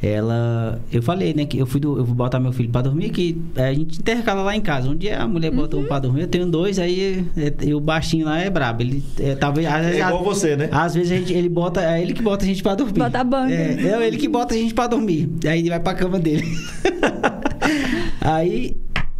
Ela. 0.00 0.80
Eu 0.92 1.02
falei, 1.02 1.34
né, 1.34 1.44
que 1.44 1.58
eu 1.58 1.66
fui 1.66 1.80
do, 1.80 1.98
eu 1.98 2.04
vou 2.04 2.14
botar 2.14 2.38
meu 2.38 2.52
filho 2.52 2.70
pra 2.70 2.80
dormir, 2.82 3.10
que 3.10 3.36
é, 3.56 3.66
a 3.68 3.74
gente 3.74 3.98
intercala 3.98 4.42
lá 4.42 4.54
em 4.54 4.60
casa. 4.60 4.88
Um 4.88 4.94
dia 4.96 5.18
a 5.20 5.26
mulher 5.26 5.50
bota 5.50 5.76
um 5.76 5.84
pra 5.86 5.98
dormir, 5.98 6.20
eu 6.20 6.28
tenho 6.28 6.46
dois, 6.46 6.78
aí 6.78 7.26
é, 7.36 7.52
e 7.66 7.74
o 7.74 7.80
baixinho 7.80 8.24
lá 8.26 8.38
é 8.38 8.48
brabo. 8.48 8.80
Ele 8.82 9.02
é, 9.18 9.34
talvez. 9.34 9.66
às 9.66 9.86
É 9.86 9.98
igual 9.98 10.22
você, 10.22 10.54
né? 10.56 10.68
Às 10.70 10.94
vezes 10.94 11.10
a 11.10 11.16
gente, 11.16 11.32
ele 11.32 11.48
bota. 11.48 11.82
É 11.82 12.00
ele 12.00 12.12
que 12.14 12.22
bota 12.22 12.44
a 12.44 12.46
gente 12.46 12.62
pra 12.62 12.76
dormir. 12.76 12.92
Bota 13.00 13.18
a 13.18 13.24
banca. 13.24 13.52
É, 13.52 13.72
é 13.88 14.06
ele 14.06 14.16
que 14.18 14.28
bota 14.28 14.54
a 14.54 14.56
gente 14.56 14.72
pra 14.72 14.86
dormir. 14.86 15.28
Aí 15.44 15.58
ele 15.58 15.68
vai 15.68 15.80
pra 15.80 15.94
cama 15.94 16.18
dele. 16.20 16.46
Aí 18.20 18.76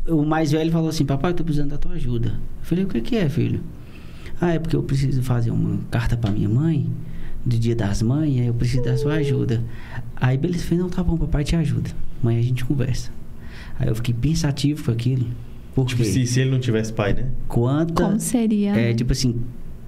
o 0.08 0.24
mais 0.24 0.52
velho 0.52 0.70
falou 0.72 0.88
assim: 0.88 1.04
Papai, 1.04 1.30
eu 1.32 1.34
tô 1.36 1.44
precisando 1.44 1.70
da 1.70 1.78
tua 1.78 1.92
ajuda. 1.92 2.28
Eu 2.30 2.34
falei: 2.62 2.84
O 2.84 2.88
que, 2.88 3.00
que 3.00 3.16
é, 3.16 3.28
filho? 3.28 3.60
Ah, 4.40 4.52
é 4.52 4.58
porque 4.58 4.76
eu 4.76 4.82
preciso 4.82 5.22
fazer 5.22 5.50
uma 5.50 5.78
carta 5.90 6.16
pra 6.16 6.30
minha 6.30 6.48
mãe, 6.48 6.86
do 7.44 7.58
dia 7.58 7.74
das 7.74 8.02
mães, 8.02 8.40
aí 8.40 8.46
eu 8.46 8.54
preciso 8.54 8.82
da 8.84 8.96
sua 8.96 9.14
ajuda. 9.14 9.62
Aí 10.16 10.36
beleza, 10.38 10.62
eu 10.64 10.68
falei: 10.68 10.82
Não, 10.84 10.90
tá 10.90 11.02
bom, 11.02 11.16
papai 11.16 11.44
te 11.44 11.56
ajuda. 11.56 11.90
Amanhã 12.22 12.38
a 12.40 12.42
gente 12.42 12.64
conversa. 12.64 13.10
Aí 13.78 13.88
eu 13.88 13.94
fiquei 13.94 14.14
pensativo 14.14 14.84
com 14.84 14.90
aquilo. 14.92 15.26
Porque 15.74 15.94
Tipo, 15.94 16.04
se, 16.04 16.26
se 16.26 16.40
ele 16.40 16.50
não 16.50 16.58
tivesse 16.58 16.92
pai, 16.92 17.14
né? 17.14 17.26
quanta. 17.46 18.02
Como 18.04 18.18
seria? 18.18 18.70
É, 18.70 18.88
né? 18.88 18.94
tipo 18.94 19.12
assim, 19.12 19.36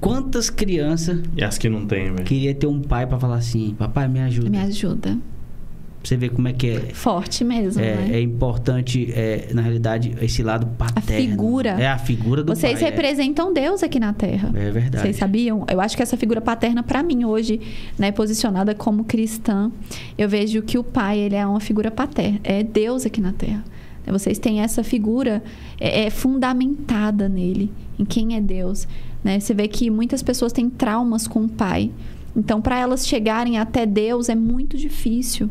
quantas 0.01 0.49
crianças 0.49 1.21
E 1.37 1.43
as 1.43 1.59
que 1.59 1.69
não 1.69 1.85
tem, 1.87 2.13
velho. 2.13 2.25
queria 2.25 2.55
ter 2.55 2.67
um 2.69 2.81
pai 2.81 3.07
pra 3.07 3.19
falar 3.19 3.37
assim: 3.37 3.75
Papai, 3.77 4.07
me 4.09 4.21
ajuda. 4.21 4.49
Me 4.51 4.59
ajuda. 4.59 5.19
Você 6.03 6.17
ver 6.17 6.31
como 6.31 6.49
é 6.49 6.53
que 6.55 6.71
é. 6.71 6.81
Forte 6.95 7.45
mesmo, 7.45 7.81
É, 7.83 7.95
né? 7.97 8.09
é 8.17 8.21
importante, 8.23 9.13
é, 9.13 9.51
na 9.53 9.61
realidade, 9.61 10.15
esse 10.23 10.43
lado 10.43 10.67
paterno. 10.79 11.31
figura. 11.31 11.71
É 11.71 11.89
a 11.89 11.99
figura 11.99 12.43
do 12.43 12.55
Vocês 12.55 12.79
pai. 12.81 12.89
é. 12.89 12.91
representam 12.91 13.53
Deus 13.53 13.83
aqui 13.83 14.01
na 14.01 14.13
Terra. 14.15 14.51
É 14.55 14.71
verdade. 14.71 15.03
Vocês 15.03 15.17
sabiam? 15.17 15.67
Eu 15.71 15.81
acho 15.81 15.95
que 15.97 16.03
essa 16.03 16.17
figura 16.17 16.41
paterna, 16.41 16.83
pra 16.83 17.03
mim, 17.03 17.25
hoje, 17.25 17.61
né, 17.99 18.11
posicionada 18.11 18.75
como 18.75 19.05
cristã, 19.05 19.71
eu 20.17 20.27
vejo 20.29 20.63
que 20.63 20.79
o 20.79 20.83
pai, 20.85 21.19
ele 21.19 21.35
é 21.37 21.47
uma 21.47 21.61
figura 21.61 21.91
paterna. 21.91 22.41
É 22.45 22.63
Deus 22.63 23.05
aqui 23.05 23.21
na 23.21 23.33
Terra. 23.33 23.63
Vocês 24.07 24.39
têm 24.39 24.61
essa 24.61 24.83
figura 24.83 25.41
é, 25.79 26.07
é 26.07 26.11
fundamentada 26.11 27.29
nele, 27.29 27.71
em 27.99 28.05
quem 28.05 28.35
é 28.35 28.41
Deus. 28.41 28.89
Né? 29.23 29.39
Você 29.39 29.55
vê 29.55 29.69
que 29.69 29.89
muitas 29.91 30.23
pessoas 30.23 30.53
têm 30.53 30.69
traumas 30.69 31.29
com 31.29 31.45
o 31.45 31.49
pai. 31.49 31.93
Então, 32.35 32.61
para 32.61 32.79
elas 32.79 33.07
chegarem 33.07 33.59
até 33.59 33.85
Deus 33.87 34.29
é 34.29 34.35
muito 34.35 34.77
difícil 34.77 35.49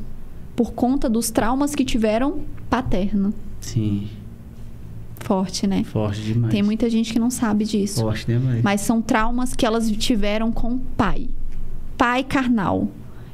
por 0.59 0.73
conta 0.73 1.09
dos 1.09 1.31
traumas 1.31 1.73
que 1.73 1.85
tiveram 1.85 2.41
paterno. 2.69 3.33
Sim. 3.61 4.09
Forte, 5.15 5.65
né? 5.65 5.85
Forte 5.85 6.21
demais. 6.21 6.51
Tem 6.51 6.61
muita 6.61 6.89
gente 6.89 7.13
que 7.13 7.17
não 7.17 7.31
sabe 7.31 7.63
disso. 7.63 8.01
Forte 8.01 8.25
demais. 8.25 8.61
Mas 8.61 8.81
são 8.81 9.01
traumas 9.01 9.53
que 9.53 9.65
elas 9.65 9.89
tiveram 9.89 10.51
com 10.51 10.73
o 10.73 10.79
pai. 10.97 11.29
Pai 11.97 12.25
carnal. 12.25 12.89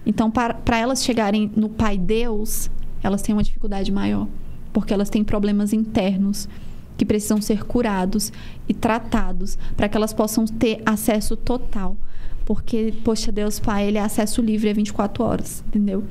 Então, 0.06 0.30
para 0.30 0.78
elas 0.78 1.04
chegarem 1.04 1.52
no 1.56 1.68
Pai 1.68 1.98
Deus, 1.98 2.70
elas 3.02 3.24
têm 3.24 3.34
uma 3.34 3.42
dificuldade 3.42 3.92
maior. 3.92 4.28
Porque 4.72 4.94
elas 4.94 5.10
têm 5.10 5.24
problemas 5.24 5.74
internos 5.74 6.48
que 6.96 7.06
precisam 7.06 7.42
ser 7.42 7.66
curados 7.66 8.32
e 8.70 8.74
tratados 8.76 9.58
para 9.76 9.90
que 9.90 9.98
elas 9.98 10.14
possam 10.14 10.46
ter 10.46 10.80
acesso 10.86 11.36
total. 11.36 11.98
Porque, 12.46 12.94
poxa, 13.04 13.32
Deus 13.32 13.60
Pai, 13.60 13.88
ele 13.88 13.98
é 13.98 14.02
acesso 14.02 14.44
livre 14.44 14.70
a 14.70 14.74
24 14.74 15.24
horas, 15.24 15.64
entendeu? 15.68 16.04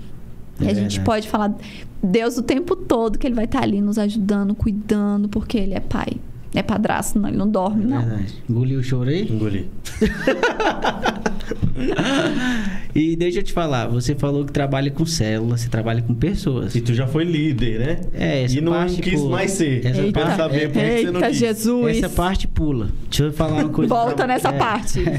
É 0.60 0.64
e 0.64 0.68
a 0.68 0.74
gente 0.74 1.00
pode 1.00 1.28
falar 1.28 1.54
Deus 2.02 2.36
o 2.36 2.42
tempo 2.42 2.76
todo 2.76 3.18
que 3.18 3.26
ele 3.26 3.34
vai 3.34 3.44
estar 3.44 3.62
ali 3.62 3.80
nos 3.80 3.98
ajudando, 3.98 4.54
cuidando, 4.54 5.28
porque 5.28 5.58
ele 5.58 5.74
é 5.74 5.80
pai. 5.80 6.12
É 6.54 6.62
padrasto, 6.62 7.18
não, 7.18 7.28
ele 7.28 7.36
não 7.36 7.48
dorme, 7.48 7.82
é 7.84 7.86
não. 7.86 8.00
Verdade. 8.00 8.34
Engoliu 8.48 8.78
o 8.78 8.82
choro 8.82 9.10
aí? 9.10 9.28
Engoli. 9.28 9.68
e 12.94 13.16
deixa 13.16 13.40
eu 13.40 13.42
te 13.42 13.52
falar, 13.52 13.86
você 13.88 14.14
falou 14.14 14.44
que 14.44 14.52
trabalha 14.52 14.90
com 14.90 15.04
células, 15.04 15.62
você 15.62 15.68
trabalha 15.68 16.00
com 16.02 16.14
pessoas. 16.14 16.74
E 16.74 16.80
tu 16.80 16.94
já 16.94 17.06
foi 17.06 17.24
líder, 17.24 17.78
né? 17.80 18.00
É, 18.14 18.42
essa 18.44 18.56
E 18.56 18.60
não 18.60 18.72
parte 18.72 19.02
quis 19.02 19.14
pula. 19.20 19.30
mais 19.30 19.50
ser. 19.50 19.84
Essa 19.84 20.00
Eita, 20.02 20.20
parte- 20.20 20.36
saber 20.36 20.70
por 20.70 20.82
que 20.82 20.98
você 21.02 21.10
não 21.10 21.20
quis. 21.22 21.36
Jesus. 21.36 21.96
Essa 21.98 22.08
parte 22.08 22.46
pula. 22.48 22.88
Deixa 23.08 23.24
eu 23.24 23.32
falar 23.32 23.62
uma 23.64 23.68
coisa. 23.68 23.92
Volta 23.92 24.14
pra- 24.14 24.26
nessa 24.28 24.48
é, 24.50 24.52
parte. 24.58 25.00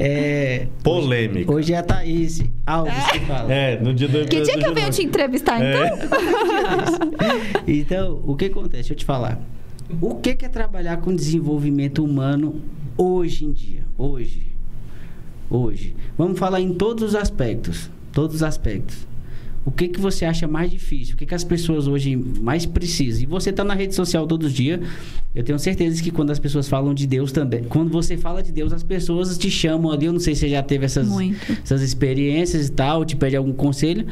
É, 0.00 0.66
Polêmica. 0.82 1.52
hoje 1.52 1.72
é 1.72 1.78
a 1.78 1.82
Thaís 1.82 2.42
Alves 2.66 3.06
que 3.12 3.20
fala. 3.20 3.52
É, 3.52 3.80
no 3.80 3.94
dia 3.94 4.08
do 4.08 4.26
Que 4.26 4.40
dia 4.40 4.58
que 4.58 4.66
eu 4.66 4.74
venho 4.74 4.90
te 4.90 5.02
entrevistar, 5.02 5.60
É. 5.62 5.86
então? 5.86 5.98
Então, 7.66 8.20
o 8.24 8.34
que 8.36 8.46
acontece? 8.46 8.82
Deixa 8.82 8.92
eu 8.92 8.96
te 8.96 9.04
falar. 9.04 9.40
O 10.00 10.16
que 10.16 10.34
que 10.34 10.44
é 10.44 10.48
trabalhar 10.48 10.96
com 10.98 11.14
desenvolvimento 11.14 12.04
humano 12.04 12.60
hoje 12.96 13.44
em 13.44 13.52
dia? 13.52 13.84
Hoje. 13.96 14.51
Hoje. 15.56 15.94
Vamos 16.16 16.38
falar 16.38 16.60
em 16.60 16.72
todos 16.74 17.02
os 17.10 17.14
aspectos. 17.14 17.90
Todos 18.12 18.36
os 18.36 18.42
aspectos. 18.42 19.06
O 19.64 19.70
que 19.70 19.86
que 19.86 20.00
você 20.00 20.24
acha 20.24 20.48
mais 20.48 20.70
difícil? 20.70 21.14
O 21.14 21.16
que 21.18 21.24
que 21.26 21.34
as 21.34 21.44
pessoas 21.44 21.86
hoje 21.86 22.16
mais 22.16 22.66
precisam? 22.66 23.22
E 23.22 23.26
você 23.26 23.50
está 23.50 23.62
na 23.62 23.74
rede 23.74 23.94
social 23.94 24.26
todos 24.26 24.48
os 24.48 24.52
dias. 24.52 24.80
Eu 25.34 25.44
tenho 25.44 25.58
certeza 25.58 26.02
que 26.02 26.10
quando 26.10 26.30
as 26.30 26.38
pessoas 26.40 26.68
falam 26.68 26.92
de 26.92 27.06
Deus 27.06 27.30
também, 27.30 27.62
quando 27.64 27.90
você 27.90 28.16
fala 28.16 28.42
de 28.42 28.50
Deus, 28.50 28.72
as 28.72 28.82
pessoas 28.82 29.38
te 29.38 29.50
chamam 29.50 29.92
ali. 29.92 30.06
Eu 30.06 30.12
não 30.12 30.20
sei 30.20 30.34
se 30.34 30.40
você 30.40 30.48
já 30.48 30.62
teve 30.62 30.84
essas, 30.84 31.06
Muito. 31.08 31.52
essas 31.62 31.80
experiências 31.82 32.66
e 32.68 32.72
tal, 32.72 33.04
te 33.04 33.14
pede 33.14 33.36
algum 33.36 33.52
conselho. 33.52 34.06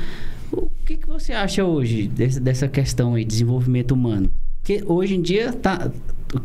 O 0.53 0.69
que, 0.87 0.97
que 0.97 1.07
você 1.09 1.33
acha 1.33 1.65
hoje 1.65 2.07
desse- 2.07 2.39
dessa 2.41 2.69
questão 2.69 3.15
aí, 3.15 3.25
desenvolvimento 3.25 3.91
humano? 3.93 4.31
Porque 4.63 4.83
hoje 4.87 5.15
em 5.17 5.23
dia, 5.23 5.53
tá, 5.53 5.91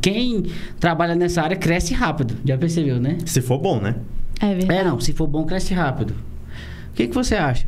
quem 0.02 0.46
trabalha 0.80 1.14
nessa 1.16 1.42
área 1.44 1.56
cresce 1.58 1.94
rápido. 1.94 2.36
Já 2.44 2.58
percebeu, 2.58 3.00
né? 3.00 3.18
Se 3.26 3.40
for 3.42 3.58
bom, 3.60 3.80
né? 3.80 3.96
É 4.40 4.54
verdade. 4.54 4.80
É, 4.80 4.84
não. 4.84 5.00
Se 5.00 5.14
for 5.14 5.28
bom, 5.28 5.46
cresce 5.46 5.74
rápido. 5.74 6.12
O 6.92 6.94
que, 6.96 7.08
que 7.08 7.14
você 7.14 7.36
acha? 7.36 7.68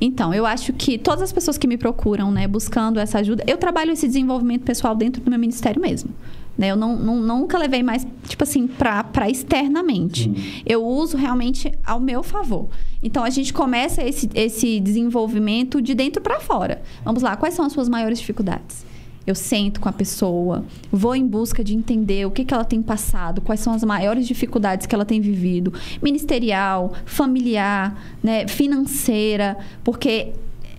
Então, 0.00 0.34
eu 0.34 0.44
acho 0.44 0.72
que 0.72 0.98
todas 0.98 1.22
as 1.22 1.32
pessoas 1.32 1.56
que 1.56 1.66
me 1.66 1.76
procuram, 1.76 2.30
né, 2.30 2.46
buscando 2.46 2.98
essa 2.98 3.18
ajuda, 3.20 3.44
eu 3.46 3.56
trabalho 3.56 3.92
esse 3.92 4.06
desenvolvimento 4.06 4.62
pessoal 4.62 4.94
dentro 4.94 5.22
do 5.22 5.30
meu 5.30 5.38
ministério 5.38 5.80
mesmo. 5.80 6.10
Né? 6.58 6.68
Eu 6.68 6.76
não, 6.76 6.96
não- 6.96 7.20
nunca 7.20 7.56
levei 7.58 7.82
mais, 7.82 8.06
tipo 8.28 8.42
assim, 8.44 8.66
para 8.66 9.28
externamente. 9.30 10.62
Eu 10.66 10.84
uso 10.84 11.16
realmente 11.16 11.72
ao 11.84 11.98
meu 12.00 12.22
favor. 12.22 12.68
Então, 13.02 13.24
a 13.24 13.30
gente 13.30 13.52
começa 13.52 14.02
esse, 14.02 14.28
esse 14.34 14.80
desenvolvimento 14.80 15.80
de 15.80 15.94
dentro 15.94 16.20
para 16.22 16.40
fora. 16.40 16.82
Vamos 17.04 17.22
lá, 17.22 17.36
quais 17.36 17.54
são 17.54 17.64
as 17.64 17.72
suas 17.72 17.88
maiores 17.88 18.18
dificuldades? 18.18 18.84
Eu 19.26 19.34
sento 19.34 19.80
com 19.80 19.88
a 19.88 19.92
pessoa, 19.92 20.64
vou 20.92 21.14
em 21.14 21.26
busca 21.26 21.64
de 21.64 21.74
entender 21.74 22.26
o 22.26 22.30
que, 22.30 22.44
que 22.44 22.52
ela 22.52 22.64
tem 22.64 22.82
passado, 22.82 23.40
quais 23.40 23.60
são 23.60 23.72
as 23.72 23.82
maiores 23.82 24.26
dificuldades 24.26 24.86
que 24.86 24.94
ela 24.94 25.04
tem 25.04 25.20
vivido, 25.20 25.72
ministerial, 26.02 26.92
familiar, 27.06 27.98
né, 28.22 28.46
financeira, 28.46 29.56
porque 29.82 30.32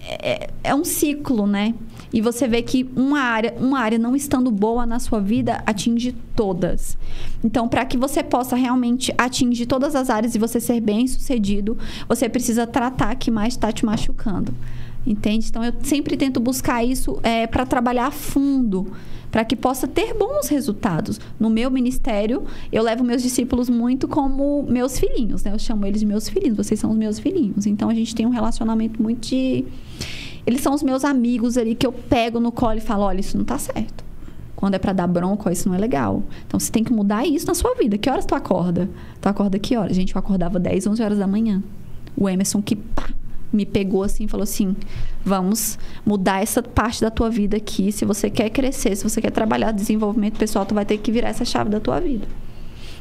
é, 0.08 0.50
é 0.64 0.76
um 0.76 0.84
ciclo, 0.84 1.48
né? 1.48 1.74
E 2.14 2.22
você 2.22 2.48
vê 2.48 2.62
que 2.62 2.90
uma 2.96 3.20
área, 3.20 3.54
uma 3.60 3.80
área 3.80 3.98
não 3.98 4.16
estando 4.16 4.50
boa 4.52 4.86
na 4.86 5.00
sua 5.00 5.20
vida 5.20 5.62
atinge 5.66 6.16
todas. 6.36 6.98
Então, 7.44 7.68
para 7.68 7.84
que 7.86 7.98
você 7.98 8.24
possa 8.24 8.56
realmente 8.56 9.14
atingir 9.18 9.66
todas 9.66 9.96
as 9.96 10.10
áreas 10.10 10.36
e 10.36 10.40
você 10.40 10.60
ser 10.60 10.80
bem 10.80 11.08
sucedido, 11.08 11.78
você 12.08 12.30
precisa 12.30 12.66
tratar 12.66 13.16
que 13.16 13.30
mais 13.30 13.56
está 13.56 13.72
te 13.72 13.86
machucando. 13.86 14.54
Entende? 15.06 15.48
Então, 15.50 15.64
eu 15.64 15.74
sempre 15.84 16.18
tento 16.18 16.40
buscar 16.40 16.84
isso 16.84 17.20
é, 17.22 17.46
para 17.46 17.66
trabalhar 17.66 18.08
a 18.08 18.12
fundo, 18.12 18.92
para 19.32 19.46
que 19.46 19.56
possa 19.56 19.88
ter 19.88 20.16
bons 20.16 20.48
resultados. 20.48 21.20
No 21.40 21.50
meu 21.50 21.70
ministério, 21.70 22.44
eu 22.72 22.82
levo 22.82 23.04
meus 23.04 23.22
discípulos 23.22 23.70
muito 23.70 24.08
como 24.08 24.64
meus 24.64 24.98
filhinhos, 24.98 25.44
né? 25.44 25.52
Eu 25.52 25.60
chamo 25.60 25.86
eles 25.86 26.00
de 26.00 26.06
meus 26.08 26.28
filhinhos, 26.28 26.58
vocês 26.58 26.80
são 26.80 26.90
os 26.90 26.98
meus 26.98 27.20
filhinhos. 27.20 27.68
Então, 27.68 27.90
a 27.90 27.94
gente 27.94 28.16
tem 28.16 28.26
um 28.26 28.30
relacionamento 28.30 29.02
muito 29.02 29.28
de. 29.28 29.66
Eles 30.48 30.62
são 30.62 30.74
os 30.74 30.82
meus 30.82 31.04
amigos 31.04 31.58
ali 31.58 31.76
que 31.76 31.86
eu 31.86 31.92
pego 31.92 32.40
no 32.40 32.52
colo 32.52 32.78
e 32.78 32.82
falo: 32.82 33.04
olha, 33.04 33.20
isso 33.20 33.38
não 33.38 33.46
tá 33.46 33.60
certo. 33.60 34.04
Quando 34.56 34.76
é 34.76 34.80
para 34.80 34.94
dar 34.94 35.06
bronca, 35.06 35.50
ó, 35.50 35.52
isso 35.52 35.68
não 35.68 35.76
é 35.76 35.78
legal. 35.78 36.24
Então, 36.48 36.60
você 36.60 36.72
tem 36.72 36.84
que 36.84 36.94
mudar 36.94 37.28
isso 37.28 37.46
na 37.46 37.54
sua 37.54 37.76
vida. 37.76 37.98
Que 37.98 38.10
horas 38.10 38.26
tu 38.26 38.34
acorda? 38.34 38.90
Tu 39.22 39.28
acorda 39.28 39.60
que 39.60 39.76
horas? 39.76 39.96
Gente, 39.96 40.16
eu 40.16 40.20
acordava 40.20 40.58
10, 40.58 40.88
11 40.88 41.04
horas 41.04 41.18
da 41.20 41.28
manhã. 41.28 41.62
O 42.18 42.30
Emerson 42.30 42.62
que 42.62 42.76
pá, 42.76 43.10
me 43.56 43.66
pegou 43.66 44.04
assim 44.04 44.26
e 44.26 44.28
falou 44.28 44.44
assim: 44.44 44.76
vamos 45.24 45.78
mudar 46.06 46.42
essa 46.42 46.62
parte 46.62 47.02
da 47.02 47.10
tua 47.10 47.30
vida 47.30 47.58
aqui. 47.58 47.92
Se 47.92 48.06
você 48.06 48.30
quer 48.30 48.50
crescer, 48.50 48.96
se 48.96 49.04
você 49.04 49.22
quer 49.22 49.32
trabalhar 49.32 49.72
desenvolvimento 49.72 50.38
pessoal, 50.38 50.66
tu 50.66 50.76
vai 50.76 50.86
ter 50.86 50.98
que 50.98 51.12
virar 51.12 51.30
essa 51.30 51.46
chave 51.46 51.70
da 51.70 51.80
tua 51.80 52.00
vida. 52.00 52.28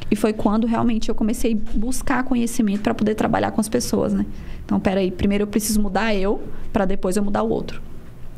E 0.09 0.15
foi 0.15 0.33
quando 0.33 0.67
realmente 0.67 1.09
eu 1.09 1.15
comecei 1.15 1.53
a 1.53 1.77
buscar 1.77 2.23
conhecimento 2.23 2.81
para 2.81 2.93
poder 2.93 3.15
trabalhar 3.15 3.51
com 3.51 3.59
as 3.59 3.67
pessoas, 3.67 4.13
né? 4.13 4.25
Então, 4.63 4.79
peraí, 4.79 5.09
primeiro 5.11 5.43
eu 5.43 5.47
preciso 5.47 5.81
mudar 5.81 6.13
eu, 6.13 6.41
para 6.71 6.85
depois 6.85 7.17
eu 7.17 7.23
mudar 7.23 7.43
o 7.43 7.49
outro. 7.49 7.81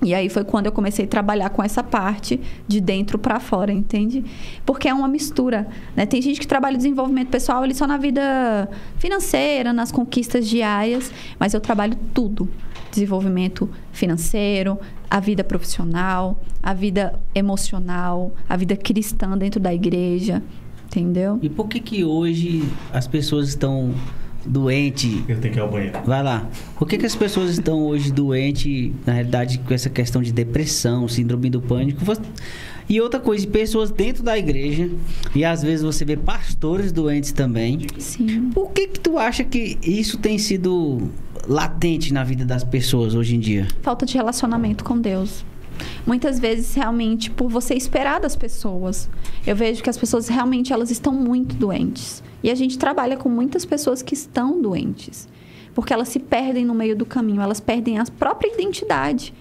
E 0.02 0.14
aí 0.14 0.30
foi 0.30 0.44
quando 0.44 0.68
eu 0.68 0.72
comecei 0.72 1.06
a 1.06 1.08
trabalhar 1.08 1.50
com 1.50 1.64
essa 1.64 1.84
parte 1.84 2.40
de 2.68 2.80
dentro 2.80 3.18
para 3.18 3.40
fora, 3.40 3.72
entende? 3.72 4.24
Porque 4.66 4.88
é 4.88 4.94
uma 4.94 5.08
mistura, 5.08 5.68
né? 5.96 6.06
Tem 6.06 6.22
gente 6.22 6.40
que 6.40 6.48
trabalha 6.48 6.78
desenvolvimento 6.78 7.30
pessoal 7.30 7.64
ali 7.64 7.74
só 7.74 7.88
na 7.88 7.98
vida 7.98 8.70
financeira, 8.98 9.74
nas 9.74 9.92
conquistas 9.92 10.48
diárias, 10.48 11.12
mas 11.40 11.54
eu 11.54 11.60
trabalho 11.60 11.98
tudo. 12.14 12.48
Desenvolvimento 12.92 13.70
financeiro, 13.92 14.80
a 15.10 15.20
vida 15.20 15.44
profissional, 15.44 16.40
a 16.62 16.74
vida 16.74 17.20
emocional, 17.34 18.32
a 18.48 18.56
vida 18.56 18.76
cristã 18.76 19.36
dentro 19.38 19.60
da 19.60 19.74
igreja, 19.74 20.44
entendeu? 20.86 21.40
E 21.42 21.50
por 21.50 21.68
que 21.68 21.80
que 21.80 22.04
hoje 22.04 22.64
as 22.94 23.08
pessoas 23.08 23.50
estão 23.50 23.94
doentes? 24.48 25.24
Eu 25.28 25.40
tenho 25.40 25.54
que 25.54 25.60
ir 25.60 25.62
ao 25.62 25.70
banheiro. 25.70 26.00
Vai 26.06 26.24
lá. 26.24 26.48
Por 26.78 26.88
que 26.88 26.98
que 26.98 27.06
as 27.06 27.16
pessoas 27.16 27.52
estão 27.52 27.86
hoje 27.86 28.12
doentes, 28.12 28.92
na 29.06 29.14
realidade, 29.14 29.58
com 29.60 29.74
essa 29.74 29.90
questão 29.90 30.22
de 30.22 30.32
depressão, 30.32 31.08
síndrome 31.08 31.50
do 31.50 31.62
pânico? 31.62 32.02
E 32.90 33.02
outra 33.02 33.20
coisa, 33.20 33.46
pessoas 33.46 33.92
dentro 33.92 34.24
da 34.24 34.38
igreja, 34.38 34.90
e 35.36 35.44
às 35.44 35.62
vezes 35.62 35.84
você 35.84 36.06
vê 36.06 36.16
pastores 36.16 36.92
doentes 36.92 37.34
também. 37.34 37.86
Sim. 37.98 38.50
Por 38.54 38.72
que 38.72 38.88
que 38.88 39.00
tu 39.00 39.18
acha 39.18 39.44
que 39.44 39.78
isso 39.84 40.18
tem 40.18 40.38
sido 40.38 41.10
latente 41.46 42.14
na 42.14 42.24
vida 42.24 42.46
das 42.46 42.64
pessoas 42.64 43.14
hoje 43.14 43.36
em 43.36 43.40
dia? 43.40 43.68
falta 43.82 44.06
de 44.06 44.16
relacionamento 44.16 44.84
com 44.86 44.98
Deus. 45.00 45.44
Muitas 46.06 46.40
vezes, 46.40 46.74
realmente, 46.74 47.30
por 47.30 47.50
você 47.50 47.74
esperar 47.74 48.20
das 48.20 48.36
pessoas. 48.36 49.10
Eu 49.46 49.56
vejo 49.56 49.84
que 49.84 49.90
as 49.90 49.98
pessoas 49.98 50.28
realmente 50.28 50.74
elas 50.74 50.92
estão 50.92 51.14
muito 51.14 51.56
doentes. 51.56 52.24
E 52.44 52.50
a 52.50 52.56
gente 52.56 52.78
trabalha 52.78 53.18
com 53.18 53.30
muitas 53.30 53.66
pessoas 53.66 54.02
que 54.02 54.14
estão 54.14 54.62
doentes. 54.62 55.28
Porque 55.74 55.94
elas 55.94 56.10
se 56.10 56.20
perdem 56.20 56.66
no 56.66 56.74
meio 56.74 56.96
do 56.96 57.06
caminho, 57.06 57.42
elas 57.42 57.60
perdem 57.60 58.00
a 58.00 58.06
própria 58.06 58.54
identidade. 58.54 59.34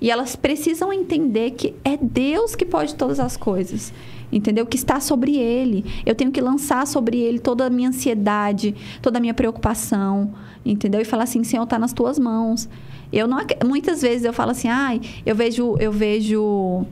E 0.00 0.10
elas 0.10 0.34
precisam 0.34 0.92
entender 0.92 1.52
que 1.52 1.74
é 1.84 1.96
Deus 1.96 2.56
que 2.56 2.64
pode 2.64 2.94
todas 2.94 3.20
as 3.20 3.36
coisas. 3.36 3.92
Entendeu? 4.32 4.66
Que 4.66 4.76
está 4.76 4.98
sobre 4.98 5.36
ele. 5.36 5.84
Eu 6.04 6.14
tenho 6.14 6.32
que 6.32 6.40
lançar 6.40 6.86
sobre 6.86 7.18
ele 7.18 7.38
toda 7.38 7.66
a 7.66 7.70
minha 7.70 7.90
ansiedade, 7.90 8.74
toda 9.00 9.18
a 9.18 9.20
minha 9.20 9.34
preocupação. 9.34 10.32
Entendeu? 10.64 11.00
E 11.00 11.04
falar 11.04 11.24
assim: 11.24 11.44
Senhor, 11.44 11.62
está 11.64 11.78
nas 11.78 11.92
tuas 11.92 12.18
mãos. 12.18 12.68
Eu 13.12 13.26
não, 13.28 13.38
muitas 13.66 14.00
vezes 14.00 14.24
eu 14.24 14.32
falo 14.32 14.52
assim, 14.52 14.68
ai, 14.68 15.00
eu 15.26 15.34
vejo, 15.34 15.76
eu 15.78 15.92
vejo 15.92 16.86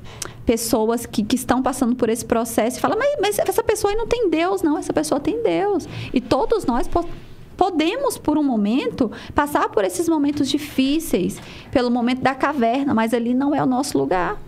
pessoas 0.44 1.06
que, 1.06 1.22
que 1.22 1.36
estão 1.36 1.62
passando 1.62 1.94
por 1.94 2.08
esse 2.08 2.24
processo 2.24 2.76
e 2.78 2.80
falam, 2.80 2.98
mas, 2.98 3.16
mas 3.20 3.38
essa 3.38 3.62
pessoa 3.62 3.92
aí 3.92 3.96
não 3.96 4.06
tem 4.06 4.28
Deus, 4.28 4.62
não, 4.62 4.76
essa 4.76 4.92
pessoa 4.92 5.20
tem 5.20 5.42
Deus. 5.42 5.88
E 6.12 6.20
todos 6.20 6.66
nós 6.66 6.86
po- 6.88 7.08
podemos, 7.56 8.18
por 8.18 8.36
um 8.36 8.42
momento, 8.42 9.10
passar 9.34 9.68
por 9.68 9.84
esses 9.84 10.08
momentos 10.08 10.48
difíceis, 10.48 11.40
pelo 11.70 11.90
momento 11.90 12.20
da 12.20 12.34
caverna, 12.34 12.92
mas 12.92 13.14
ali 13.14 13.32
não 13.32 13.54
é 13.54 13.62
o 13.62 13.66
nosso 13.66 13.96
lugar. 13.96 14.40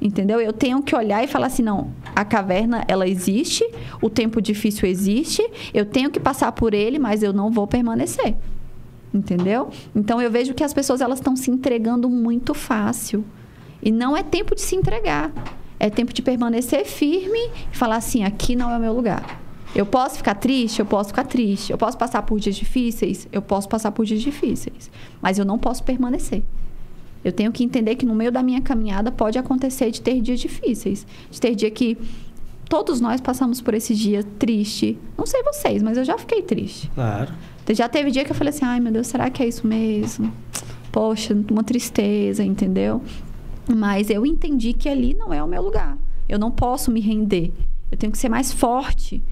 Entendeu? 0.00 0.40
Eu 0.40 0.52
tenho 0.52 0.82
que 0.82 0.96
olhar 0.96 1.22
e 1.22 1.28
falar 1.28 1.46
assim, 1.46 1.62
não, 1.62 1.92
a 2.16 2.24
caverna 2.24 2.84
ela 2.88 3.06
existe, 3.06 3.64
o 4.00 4.10
tempo 4.10 4.42
difícil 4.42 4.88
existe, 4.88 5.48
eu 5.72 5.86
tenho 5.86 6.10
que 6.10 6.18
passar 6.18 6.50
por 6.52 6.74
ele, 6.74 6.98
mas 6.98 7.22
eu 7.22 7.32
não 7.32 7.50
vou 7.52 7.66
permanecer. 7.68 8.34
Entendeu? 9.12 9.70
Então 9.94 10.20
eu 10.20 10.30
vejo 10.30 10.54
que 10.54 10.64
as 10.64 10.72
pessoas 10.72 11.00
elas 11.00 11.18
estão 11.18 11.36
se 11.36 11.50
entregando 11.50 12.08
muito 12.08 12.54
fácil. 12.54 13.24
E 13.82 13.90
não 13.90 14.16
é 14.16 14.22
tempo 14.22 14.54
de 14.54 14.60
se 14.60 14.74
entregar. 14.74 15.32
É 15.78 15.90
tempo 15.90 16.12
de 16.12 16.22
permanecer 16.22 16.84
firme 16.86 17.50
e 17.72 17.76
falar 17.76 17.96
assim, 17.96 18.24
aqui 18.24 18.54
não 18.54 18.70
é 18.70 18.76
o 18.76 18.80
meu 18.80 18.92
lugar. 18.92 19.40
Eu 19.74 19.86
posso 19.86 20.18
ficar 20.18 20.34
triste? 20.34 20.80
Eu 20.80 20.86
posso 20.86 21.08
ficar 21.08 21.24
triste. 21.24 21.72
Eu 21.72 21.78
posso 21.78 21.96
passar 21.96 22.22
por 22.22 22.38
dias 22.38 22.54
difíceis? 22.54 23.26
Eu 23.32 23.42
posso 23.42 23.68
passar 23.68 23.90
por 23.90 24.04
dias 24.04 24.20
difíceis. 24.20 24.90
Mas 25.20 25.38
eu 25.38 25.44
não 25.44 25.58
posso 25.58 25.82
permanecer. 25.82 26.42
Eu 27.24 27.32
tenho 27.32 27.50
que 27.52 27.64
entender 27.64 27.96
que 27.96 28.04
no 28.04 28.14
meio 28.14 28.30
da 28.30 28.42
minha 28.42 28.60
caminhada 28.60 29.10
pode 29.10 29.38
acontecer 29.38 29.90
de 29.90 30.00
ter 30.00 30.20
dias 30.20 30.40
difíceis. 30.40 31.06
De 31.30 31.40
ter 31.40 31.54
dia 31.54 31.70
que 31.70 31.96
todos 32.68 33.00
nós 33.00 33.20
passamos 33.20 33.60
por 33.60 33.74
esse 33.74 33.94
dia 33.94 34.22
triste. 34.38 34.98
Não 35.16 35.26
sei 35.26 35.42
vocês, 35.42 35.82
mas 35.82 35.96
eu 35.96 36.04
já 36.04 36.18
fiquei 36.18 36.42
triste. 36.42 36.90
Claro. 36.94 37.32
Já 37.74 37.88
teve 37.88 38.10
dia 38.10 38.24
que 38.24 38.30
eu 38.30 38.34
falei 38.34 38.50
assim, 38.50 38.64
ai 38.64 38.80
meu 38.80 38.92
Deus, 38.92 39.06
será 39.06 39.30
que 39.30 39.42
é 39.42 39.48
isso 39.48 39.66
mesmo? 39.66 40.32
Poxa, 40.90 41.36
uma 41.50 41.64
tristeza, 41.64 42.44
entendeu? 42.44 43.02
Mas 43.74 44.10
eu 44.10 44.26
entendi 44.26 44.72
que 44.72 44.88
ali 44.88 45.14
não 45.14 45.32
é 45.32 45.42
o 45.42 45.48
meu 45.48 45.62
lugar. 45.62 45.96
Eu 46.28 46.38
não 46.38 46.50
posso 46.50 46.90
me 46.90 47.00
render. 47.00 47.52
Eu 47.90 47.96
tenho 47.96 48.12
que 48.12 48.18
ser 48.18 48.28
mais 48.28 48.52
forte. 48.52 49.22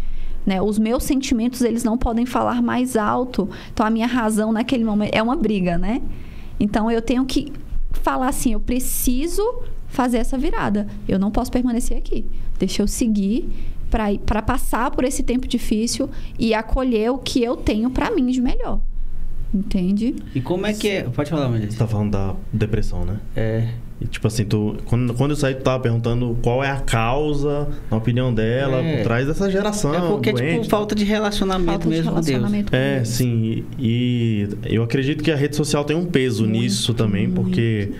Né? 0.46 0.60
Os 0.60 0.78
meus 0.78 1.04
sentimentos, 1.04 1.60
eles 1.60 1.84
não 1.84 1.98
podem 1.98 2.24
falar 2.24 2.62
mais 2.62 2.96
alto. 2.96 3.48
Então, 3.72 3.84
a 3.84 3.90
minha 3.90 4.06
razão 4.06 4.52
naquele 4.52 4.84
momento 4.84 5.14
é 5.14 5.22
uma 5.22 5.36
briga, 5.36 5.76
né? 5.76 6.00
Então, 6.58 6.90
eu 6.90 7.02
tenho 7.02 7.24
que 7.26 7.52
falar 7.92 8.28
assim, 8.28 8.52
eu 8.52 8.60
preciso 8.60 9.42
fazer 9.88 10.18
essa 10.18 10.38
virada. 10.38 10.86
Eu 11.06 11.18
não 11.18 11.30
posso 11.30 11.50
permanecer 11.50 11.96
aqui. 11.96 12.24
Deixa 12.58 12.82
eu 12.82 12.86
seguir 12.86 13.48
para 13.90 14.42
passar 14.42 14.90
por 14.92 15.04
esse 15.04 15.22
tempo 15.22 15.46
difícil 15.48 16.08
e 16.38 16.54
acolher 16.54 17.10
o 17.10 17.18
que 17.18 17.42
eu 17.42 17.56
tenho 17.56 17.90
para 17.90 18.10
mim 18.10 18.26
de 18.30 18.40
melhor. 18.40 18.80
Entende? 19.52 20.14
E 20.32 20.40
como 20.40 20.64
é 20.64 20.72
que 20.72 20.88
é? 20.88 21.02
Pode 21.02 21.28
falar, 21.28 21.48
Maria. 21.48 21.68
Você 21.68 21.76
tá 21.76 21.86
falando 21.86 22.12
da 22.12 22.36
depressão, 22.52 23.04
né? 23.04 23.16
É. 23.34 23.66
E, 24.00 24.06
tipo 24.06 24.24
assim, 24.28 24.44
tu, 24.44 24.76
quando, 24.86 25.12
quando 25.12 25.32
eu 25.32 25.36
saí, 25.36 25.56
tu 25.56 25.62
tava 25.62 25.82
perguntando 25.82 26.38
qual 26.40 26.62
é 26.62 26.70
a 26.70 26.76
causa, 26.78 27.68
na 27.90 27.96
opinião 27.96 28.32
dela, 28.32 28.76
É. 28.80 28.96
por 28.98 29.02
trás 29.02 29.26
dessa 29.26 29.50
geração. 29.50 29.92
É 29.92 30.00
porque, 30.08 30.32
doente, 30.32 30.52
tipo, 30.60 30.70
falta 30.70 30.94
de 30.94 31.04
relacionamento 31.04 31.66
Falta 31.72 31.84
de 31.88 31.90
mesmo 31.96 32.10
com 32.12 32.14
Deus. 32.14 32.26
relacionamento 32.28 32.70
com 32.70 32.76
É, 32.76 32.96
Deus. 32.98 33.08
sim. 33.08 33.64
E 33.76 34.48
eu 34.66 34.84
acredito 34.84 35.22
que 35.24 35.32
a 35.32 35.36
rede 35.36 35.56
social 35.56 35.84
tem 35.84 35.96
um 35.96 36.06
peso 36.06 36.44
Muito, 36.44 36.60
nisso 36.60 36.94
também, 36.94 37.28
porque 37.28 37.90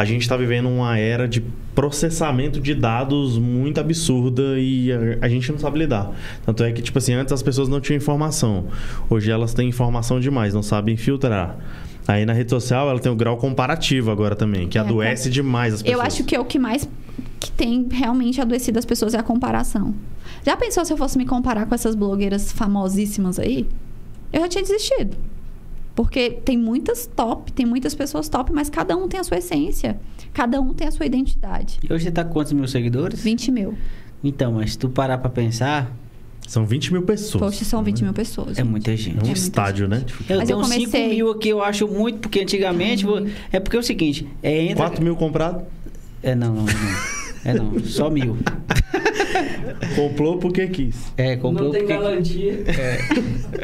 a 0.00 0.04
gente 0.06 0.22
está 0.22 0.34
vivendo 0.34 0.66
uma 0.66 0.96
era 0.96 1.28
de 1.28 1.42
processamento 1.74 2.58
de 2.58 2.74
dados 2.74 3.36
muito 3.36 3.78
absurda 3.78 4.58
e 4.58 4.90
a, 4.90 5.26
a 5.26 5.28
gente 5.28 5.52
não 5.52 5.58
sabe 5.58 5.78
lidar. 5.78 6.10
Tanto 6.46 6.64
é 6.64 6.72
que, 6.72 6.80
tipo 6.80 6.96
assim, 6.96 7.12
antes 7.12 7.34
as 7.34 7.42
pessoas 7.42 7.68
não 7.68 7.82
tinham 7.82 7.98
informação. 7.98 8.64
Hoje 9.10 9.30
elas 9.30 9.52
têm 9.52 9.68
informação 9.68 10.18
demais, 10.18 10.54
não 10.54 10.62
sabem 10.62 10.96
filtrar. 10.96 11.54
Aí 12.08 12.24
na 12.24 12.32
rede 12.32 12.48
social 12.48 12.88
ela 12.88 12.98
tem 12.98 13.12
o 13.12 13.14
grau 13.14 13.36
comparativo 13.36 14.10
agora 14.10 14.34
também, 14.34 14.66
que 14.68 14.78
É, 14.78 14.80
adoece 14.80 15.28
demais 15.28 15.74
as 15.74 15.82
pessoas. 15.82 16.00
Eu 16.00 16.06
acho 16.06 16.24
que 16.24 16.34
é 16.34 16.40
o 16.40 16.46
que 16.46 16.58
mais 16.58 16.88
que 17.38 17.52
tem 17.52 17.86
realmente 17.90 18.40
adoecido 18.40 18.78
as 18.78 18.86
pessoas 18.86 19.12
é 19.12 19.18
a 19.18 19.22
comparação. 19.22 19.94
Já 20.46 20.56
pensou 20.56 20.82
se 20.82 20.94
eu 20.94 20.96
fosse 20.96 21.18
me 21.18 21.26
comparar 21.26 21.66
com 21.66 21.74
essas 21.74 21.94
blogueiras 21.94 22.50
famosíssimas 22.52 23.38
aí? 23.38 23.66
Eu 24.32 24.40
já 24.40 24.48
tinha 24.48 24.62
desistido. 24.62 25.14
Porque 25.94 26.30
tem 26.30 26.56
muitas 26.56 27.06
top, 27.06 27.52
tem 27.52 27.66
muitas 27.66 27.94
pessoas 27.94 28.28
top, 28.28 28.52
mas 28.52 28.70
cada 28.70 28.96
um 28.96 29.06
tem 29.08 29.20
a 29.20 29.24
sua 29.24 29.38
essência. 29.38 29.98
Cada 30.32 30.60
um 30.60 30.72
tem 30.72 30.86
a 30.86 30.90
sua 30.90 31.04
identidade. 31.06 31.78
E 31.82 31.92
hoje 31.92 32.04
você 32.04 32.10
tá 32.10 32.24
com 32.24 32.32
quantos 32.32 32.52
mil 32.52 32.66
seguidores? 32.68 33.20
20 33.20 33.50
mil. 33.50 33.74
Então, 34.22 34.52
mas 34.52 34.72
se 34.72 34.78
tu 34.78 34.88
parar 34.88 35.18
pra 35.18 35.28
pensar, 35.30 35.90
São 36.46 36.64
20 36.66 36.92
mil 36.92 37.02
pessoas. 37.02 37.42
Poxa, 37.42 37.64
são 37.64 37.82
20 37.82 38.02
mil 38.02 38.12
pessoas. 38.12 38.58
é 38.58 38.64
muita 38.64 38.96
gente. 38.96 39.18
É 39.18 39.22
um 39.22 39.26
muita 39.26 39.38
estádio, 39.38 39.86
né? 39.88 40.04
Eu 40.28 40.38
Mas 40.38 40.48
tenho 40.48 40.58
eu 40.60 40.64
5 40.64 40.78
comecei- 40.80 41.08
mil 41.14 41.30
aqui, 41.30 41.48
eu 41.48 41.62
acho 41.62 41.86
muito, 41.86 42.18
porque 42.20 42.40
antigamente. 42.40 43.04
vo- 43.04 43.24
É 43.52 43.60
porque 43.60 43.76
é 43.76 43.80
o 43.80 43.82
seguinte, 43.82 44.26
é 44.42 44.62
entra. 44.64 44.76
4 44.88 45.02
mil 45.04 45.14
comprado? 45.16 45.64
É, 46.22 46.34
não, 46.34 46.54
não, 46.54 46.62
não. 46.64 46.70
É 47.44 47.54
não, 47.54 47.78
só 47.84 48.10
mil. 48.10 48.36
Comprou 49.96 50.38
porque 50.38 50.66
quis. 50.68 51.12
É, 51.16 51.36
comprou 51.36 51.66
não 51.68 51.72
tem 51.72 51.86
porque. 51.86 51.98
garantia. 51.98 52.64
É, 52.66 52.98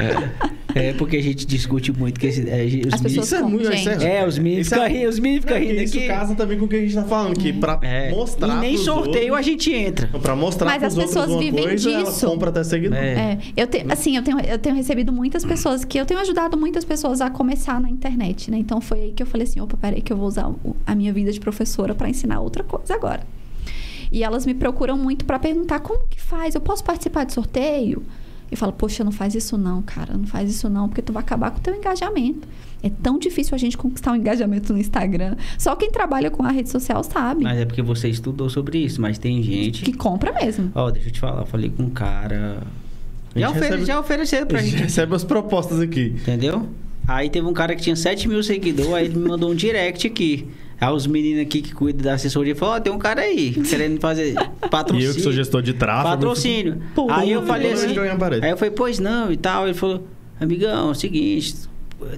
é 0.03 0.33
porque 0.95 1.17
a 1.17 1.23
gente 1.23 1.47
discute 1.47 1.93
muito 1.93 2.19
que 2.21 2.27
esse, 2.27 2.49
é, 2.49 2.65
os 2.87 2.95
As 2.95 3.01
pessoas 3.01 3.03
meninos. 3.03 3.25
Isso 3.27 3.35
é 3.37 3.43
muito 3.43 3.73
gente. 3.73 4.05
É, 4.07 4.27
os 4.27 4.39
meninos 4.39 4.67
Isso 4.67 4.75
ficam 4.75 4.85
é- 4.87 4.89
rindo, 4.89 5.09
os 5.09 5.19
meninos 5.19 5.45
ficam 5.45 5.57
É, 5.57 5.61
rindo 5.61 5.83
isso 5.83 5.97
aqui. 5.99 6.07
casa 6.07 6.35
também 6.35 6.59
com 6.59 6.65
o 6.65 6.69
que 6.69 6.77
a 6.77 6.81
gente 6.81 6.95
tá 6.95 7.05
falando, 7.05 7.39
que 7.39 7.53
pra 7.53 7.79
É. 7.83 8.11
mostrar. 8.11 8.57
E 8.57 8.61
nem 8.61 8.73
pros 8.75 8.85
sorteio 8.85 9.33
outros, 9.33 9.39
a 9.39 9.51
gente 9.51 9.73
entra. 9.73 10.07
Pra 10.21 10.37
mostrar 10.37 10.67
Mas 10.67 10.79
pros 10.79 10.99
as 10.99 11.05
pessoas 11.05 11.39
vivem 11.39 11.65
coisa, 11.65 11.91
ela 11.91 12.05
disso. 12.05 12.27
compra 12.27 12.51
até 12.51 12.65
seguidor. 12.65 12.99
É. 12.99 13.13
É, 13.15 13.39
eu 13.57 13.67
te, 13.67 13.85
assim, 13.89 14.17
eu 14.17 14.23
tenho, 14.23 14.39
eu 14.41 14.59
tenho 14.59 14.75
recebido 14.75 15.13
muitas 15.13 15.45
pessoas 15.45 15.85
que 15.85 15.99
eu 15.99 16.05
tenho 16.07 16.21
ajudado 16.21 16.57
muitas 16.57 16.85
pessoas 16.85 17.21
a 17.21 17.31
começar 17.31 17.81
na 17.81 17.89
internet, 17.91 18.51
né? 18.51 18.59
Então 18.59 18.81
foi 18.81 19.01
aí 19.01 19.13
que 19.13 19.23
eu 19.23 19.27
falei 19.27 19.47
assim, 19.47 19.61
opa, 19.61 19.77
peraí 19.77 20.01
que 20.01 20.13
eu 20.13 20.17
vou 20.17 20.27
usar 20.29 20.51
a 20.87 20.95
minha 20.95 21.13
vida 21.13 21.33
de 21.33 21.41
professora 21.41 21.95
para 21.95 22.09
ensinar 22.09 22.41
outra 22.41 22.63
coisa 22.65 22.95
agora. 22.95 23.21
E 24.13 24.23
elas 24.23 24.47
me 24.47 24.55
procuram 24.55 24.97
muito 24.97 25.25
para 25.25 25.39
perguntar 25.39 25.81
como 25.81 26.07
que 26.09 26.21
faz, 26.21 26.55
eu 26.55 26.61
posso 26.61 26.85
participar 26.85 27.25
de 27.25 27.33
sorteio? 27.33 28.03
Eu 28.51 28.57
falo, 28.57 28.73
poxa, 28.73 29.03
não 29.03 29.11
faz 29.13 29.35
isso 29.35 29.59
não, 29.59 29.83
cara, 29.83 30.17
não 30.17 30.27
faz 30.27 30.49
isso 30.51 30.69
não, 30.69 30.89
porque 30.89 31.03
tu 31.03 31.13
vai 31.13 31.23
acabar 31.23 31.51
com 31.51 31.59
o 31.59 31.61
teu 31.61 31.75
engajamento. 31.75 32.47
É 32.83 32.91
tão 33.03 33.19
difícil 33.19 33.55
a 33.55 33.59
gente 33.59 33.77
conquistar 33.77 34.13
um 34.13 34.17
engajamento 34.17 34.73
no 34.73 34.79
Instagram. 34.79 35.35
Só 35.59 35.75
quem 35.75 35.91
trabalha 35.91 36.31
com 36.31 36.45
a 36.45 36.51
rede 36.51 36.69
social 36.69 37.03
sabe 37.03 37.43
Mas 37.43 37.59
é 37.59 37.65
porque 37.65 37.83
você 37.83 38.09
estudou 38.09 38.49
sobre 38.49 38.79
isso, 38.79 39.01
mas 39.01 39.19
tem 39.19 39.43
gente. 39.43 39.83
que 39.83 39.93
compra 39.93 40.33
mesmo. 40.33 40.71
Ó, 40.75 40.91
deixa 40.91 41.09
eu 41.09 41.13
te 41.13 41.19
falar, 41.21 41.43
eu 41.43 41.47
falei 41.47 41.71
com 41.71 41.85
um 41.85 41.91
cara. 41.91 42.59
Já, 43.35 43.49
gente 43.49 43.57
ofere- 43.57 43.71
recebe- 43.71 43.85
já 43.87 44.01
ofereceram 44.01 44.47
pra 44.47 44.59
A 44.61 44.63
gente 44.63 44.71
gente. 44.73 44.83
recebe 44.85 45.15
as 45.15 45.25
propostas 45.25 45.81
aqui. 45.81 46.15
Entendeu? 46.17 46.69
Aí 47.09 47.29
teve 47.31 47.47
um 47.47 47.53
cara 47.53 47.75
que 47.75 47.83
tinha 47.83 47.97
7 47.97 48.29
mil 48.29 48.43
seguidores, 48.43 48.93
aí 48.93 49.07
ele 49.07 49.17
me 49.19 49.29
mandou 49.29 49.51
um 49.51 49.55
direct 49.55 50.07
aqui. 50.07 50.47
Aí 50.81 50.93
os 50.93 51.07
meninos 51.07 51.43
aqui 51.43 51.63
que 51.63 51.75
cuidam 51.75 52.03
da 52.03 52.15
assessoria 52.15 52.55
falaram, 52.55 52.79
ó, 52.79 52.81
tem 52.83 52.93
um 52.93 52.99
cara 52.99 53.23
aí 53.23 53.53
querendo 53.53 53.99
fazer 54.01 54.35
E 54.63 54.69
patrocínio. 54.69 55.11
eu 55.11 55.15
que 55.15 55.21
sou 55.21 55.33
gestor 55.33 55.63
de 55.63 55.73
tráfego. 55.73 56.09
Patrocínio. 56.11 56.83
Pô, 56.95 57.11
aí 57.11 57.33
eu 57.33 57.43
falei 57.47 57.73
assim. 57.73 57.95
Aí 58.43 58.51
eu 58.51 58.57
falei, 58.57 58.71
pois 58.75 58.99
não 58.99 59.33
e 59.33 59.37
tal. 59.37 59.65
Ele 59.67 59.75
falou, 59.75 60.07
amigão, 60.39 60.89
é 60.89 60.91
o 60.91 60.95
seguinte, 60.95 61.55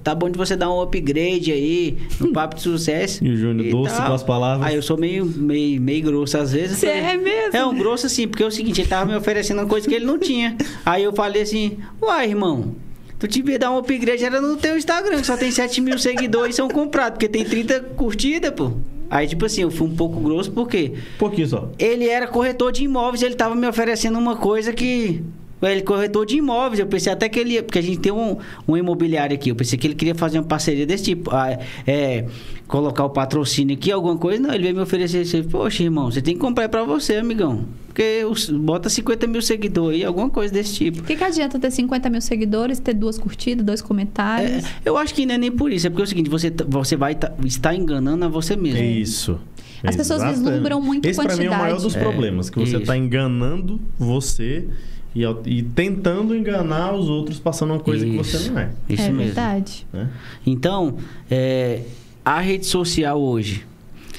tá 0.03 0.13
bom 0.15 0.29
de 0.29 0.37
você 0.37 0.57
dar 0.57 0.73
um 0.73 0.81
upgrade 0.81 1.53
aí 1.53 1.99
no 2.19 2.33
papo 2.35 2.57
de 2.57 2.63
sucesso. 2.63 3.25
E 3.25 3.31
o 3.31 3.37
Júnior 3.37 3.71
doce 3.71 3.97
tal." 3.97 4.07
com 4.09 4.13
as 4.15 4.23
palavras. 4.25 4.67
Aí 4.67 4.75
eu 4.75 4.83
sou 4.83 4.99
meio, 4.99 5.25
meio, 5.25 5.81
meio 5.81 6.03
grosso 6.05 6.37
às 6.37 6.53
vezes. 6.53 6.79
Você 6.79 6.87
é 6.89 7.17
mesmo? 7.17 7.57
É 7.57 7.65
um 7.65 7.77
grosso 7.77 8.07
assim, 8.07 8.27
porque 8.27 8.43
é 8.43 8.47
o 8.47 8.51
seguinte, 8.51 8.81
ele 8.81 8.89
tava 8.89 9.11
me 9.11 9.17
oferecendo 9.17 9.61
uma 9.61 9.69
coisa 9.69 9.89
que 9.89 9.95
ele 9.95 10.05
não 10.05 10.19
tinha. 10.19 10.57
Aí 10.85 11.05
eu 11.05 11.13
falei 11.13 11.43
assim, 11.43 11.79
uai, 12.03 12.29
irmão. 12.29 12.75
Tu 13.19 13.27
devia 13.27 13.59
dar 13.59 13.71
um 13.73 13.79
upgrade, 13.79 14.25
era 14.25 14.41
no 14.41 14.57
teu 14.57 14.77
Instagram, 14.77 15.21
que 15.21 15.27
só 15.27 15.37
tem 15.37 15.51
7 15.51 15.81
mil 15.81 15.99
seguidores 15.99 16.55
e 16.55 16.57
são 16.57 16.69
comprados, 16.69 17.15
porque 17.15 17.29
tem 17.29 17.45
30 17.45 17.81
curtidas, 17.97 18.53
pô. 18.53 18.73
Aí, 19.11 19.27
tipo 19.27 19.45
assim, 19.45 19.63
eu 19.63 19.71
fui 19.71 19.87
um 19.89 19.97
pouco 19.97 20.21
grosso, 20.21 20.53
porque 20.53 20.93
Pouquinho 21.19 21.49
só. 21.49 21.71
ele 21.79 22.07
era 22.09 22.27
corretor 22.29 22.71
de 22.71 22.85
imóveis, 22.85 23.23
ele 23.23 23.35
tava 23.35 23.55
me 23.55 23.67
oferecendo 23.67 24.19
uma 24.19 24.37
coisa 24.37 24.73
que. 24.73 25.23
Ele 25.61 25.83
corretor 25.83 26.25
de 26.25 26.37
imóveis, 26.37 26.79
eu 26.79 26.87
pensei 26.87 27.13
até 27.13 27.29
que 27.29 27.39
ele 27.39 27.55
ia. 27.55 27.63
Porque 27.63 27.79
a 27.79 27.83
gente 27.83 27.99
tem 27.99 28.13
um, 28.13 28.37
um 28.67 28.77
imobiliário 28.77 29.35
aqui, 29.35 29.51
eu 29.51 29.57
pensei 29.57 29.79
que 29.79 29.87
ele 29.87 29.95
queria 29.95 30.15
fazer 30.15 30.39
uma 30.39 30.45
parceria 30.45 30.87
desse 30.87 31.05
tipo. 31.05 31.31
ah, 31.35 31.59
é, 31.87 32.27
colocar 32.67 33.05
o 33.05 33.11
patrocínio 33.11 33.75
aqui, 33.77 33.91
alguma 33.91 34.17
coisa. 34.17 34.41
Não, 34.41 34.51
ele 34.55 34.63
veio 34.65 34.75
me 34.77 34.83
oferecer 34.83 35.23
isso. 35.23 35.43
Poxa, 35.45 35.83
irmão, 35.83 36.11
você 36.11 36.21
tem 36.23 36.35
que 36.35 36.41
comprar 36.41 36.69
pra 36.69 36.85
você, 36.85 37.17
amigão. 37.17 37.65
Porque 37.89 38.25
os- 38.31 38.49
bota 38.51 38.89
50 38.89 39.27
mil 39.27 39.43
seguidores 39.43 39.99
aí, 39.99 40.05
alguma 40.05 40.31
coisa 40.31 40.53
desse 40.53 40.75
tipo. 40.75 41.01
O 41.01 41.03
que, 41.03 41.17
que 41.17 41.25
adianta 41.25 41.59
ter 41.59 41.71
50 41.71 42.09
mil 42.11 42.21
seguidores, 42.21 42.79
ter 42.79 42.95
duas 42.95 43.19
curtidas, 43.19 43.65
dois 43.67 43.83
comentários? 43.83 44.65
É, 44.65 44.69
eu 44.85 44.97
acho 44.97 45.13
que 45.15 45.27
não 45.27 45.35
é 45.35 45.39
nem 45.39 45.51
por 45.51 45.73
isso, 45.73 45.87
é 45.87 45.91
porque 45.91 46.03
é 46.03 46.05
o 46.05 46.09
seguinte, 46.09 46.31
você, 46.31 46.51
tá- 46.51 46.65
você 46.69 46.95
vai 46.95 47.15
tá- 47.17 47.33
estar 47.45 47.75
enganando 47.75 48.25
a 48.25 48.29
você 48.29 48.55
mesmo. 48.55 48.79
É 48.79 48.87
isso. 48.87 49.41
As 49.83 49.97
pessoas 49.97 50.23
vislumbram 50.25 50.81
muito 50.81 51.07
Esse 51.07 51.23
pra 51.23 51.37
mim 51.37 51.45
é 51.45 51.49
o 51.49 51.51
maior 51.53 51.61
quantidade. 51.77 51.83
dos 51.85 51.97
É, 51.97 52.01
problemas. 52.01 52.51
Que 52.51 52.59
você 52.59 52.77
isso. 52.77 52.87
tá 52.87 52.97
enganando 52.97 53.81
você 53.99 54.67
e, 55.15 55.25
e 55.47 55.63
tentando 55.63 56.35
enganar 56.35 56.95
os 56.95 57.09
outros 57.09 57.39
passando 57.39 57.73
uma 57.73 57.81
coisa 57.81 58.05
que 58.05 58.17
você 58.17 58.37
Isso. 58.37 58.53
não 58.53 58.61
é. 58.61 58.71
Isso 58.89 59.03
é 59.03 59.11
mesmo. 59.11 59.25
verdade. 59.25 59.87
né? 59.93 60.11
Então, 60.47 60.97
é, 61.31 61.83
a 62.25 62.41
rede 62.41 62.67
social 62.67 63.21
hoje, 63.21 63.67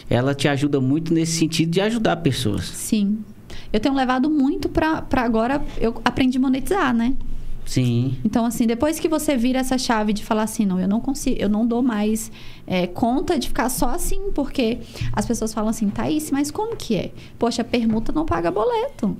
ela 0.09 0.33
te 0.33 0.47
ajuda 0.47 0.81
muito 0.81 1.13
nesse 1.13 1.33
sentido 1.33 1.69
de 1.69 1.81
ajudar 1.81 2.17
pessoas. 2.17 2.65
Sim. 2.65 3.19
Eu 3.71 3.79
tenho 3.79 3.93
levado 3.93 4.29
muito 4.29 4.67
pra, 4.67 5.01
pra 5.01 5.21
agora. 5.21 5.63
Eu 5.77 6.01
aprendi 6.03 6.37
a 6.37 6.41
monetizar, 6.41 6.93
né? 6.93 7.13
Sim. 7.69 8.17
Então, 8.25 8.45
assim, 8.45 8.65
depois 8.65 8.99
que 8.99 9.07
você 9.07 9.37
vira 9.37 9.59
essa 9.59 9.77
chave 9.77 10.11
de 10.11 10.23
falar 10.25 10.41
assim, 10.41 10.65
não, 10.65 10.79
eu 10.79 10.87
não 10.87 10.99
consigo, 10.99 11.39
eu 11.39 11.47
não 11.47 11.67
dou 11.67 11.83
mais 11.83 12.31
é, 12.65 12.87
conta 12.87 13.37
de 13.37 13.47
ficar 13.47 13.69
só 13.69 13.89
assim, 13.91 14.31
porque 14.33 14.79
as 15.13 15.23
pessoas 15.27 15.53
falam 15.53 15.69
assim, 15.69 15.87
Thaís, 15.87 16.31
mas 16.31 16.49
como 16.49 16.75
que 16.75 16.95
é? 16.95 17.11
Poxa, 17.37 17.63
permuta 17.63 18.11
não 18.11 18.25
paga 18.25 18.49
boleto. 18.49 19.15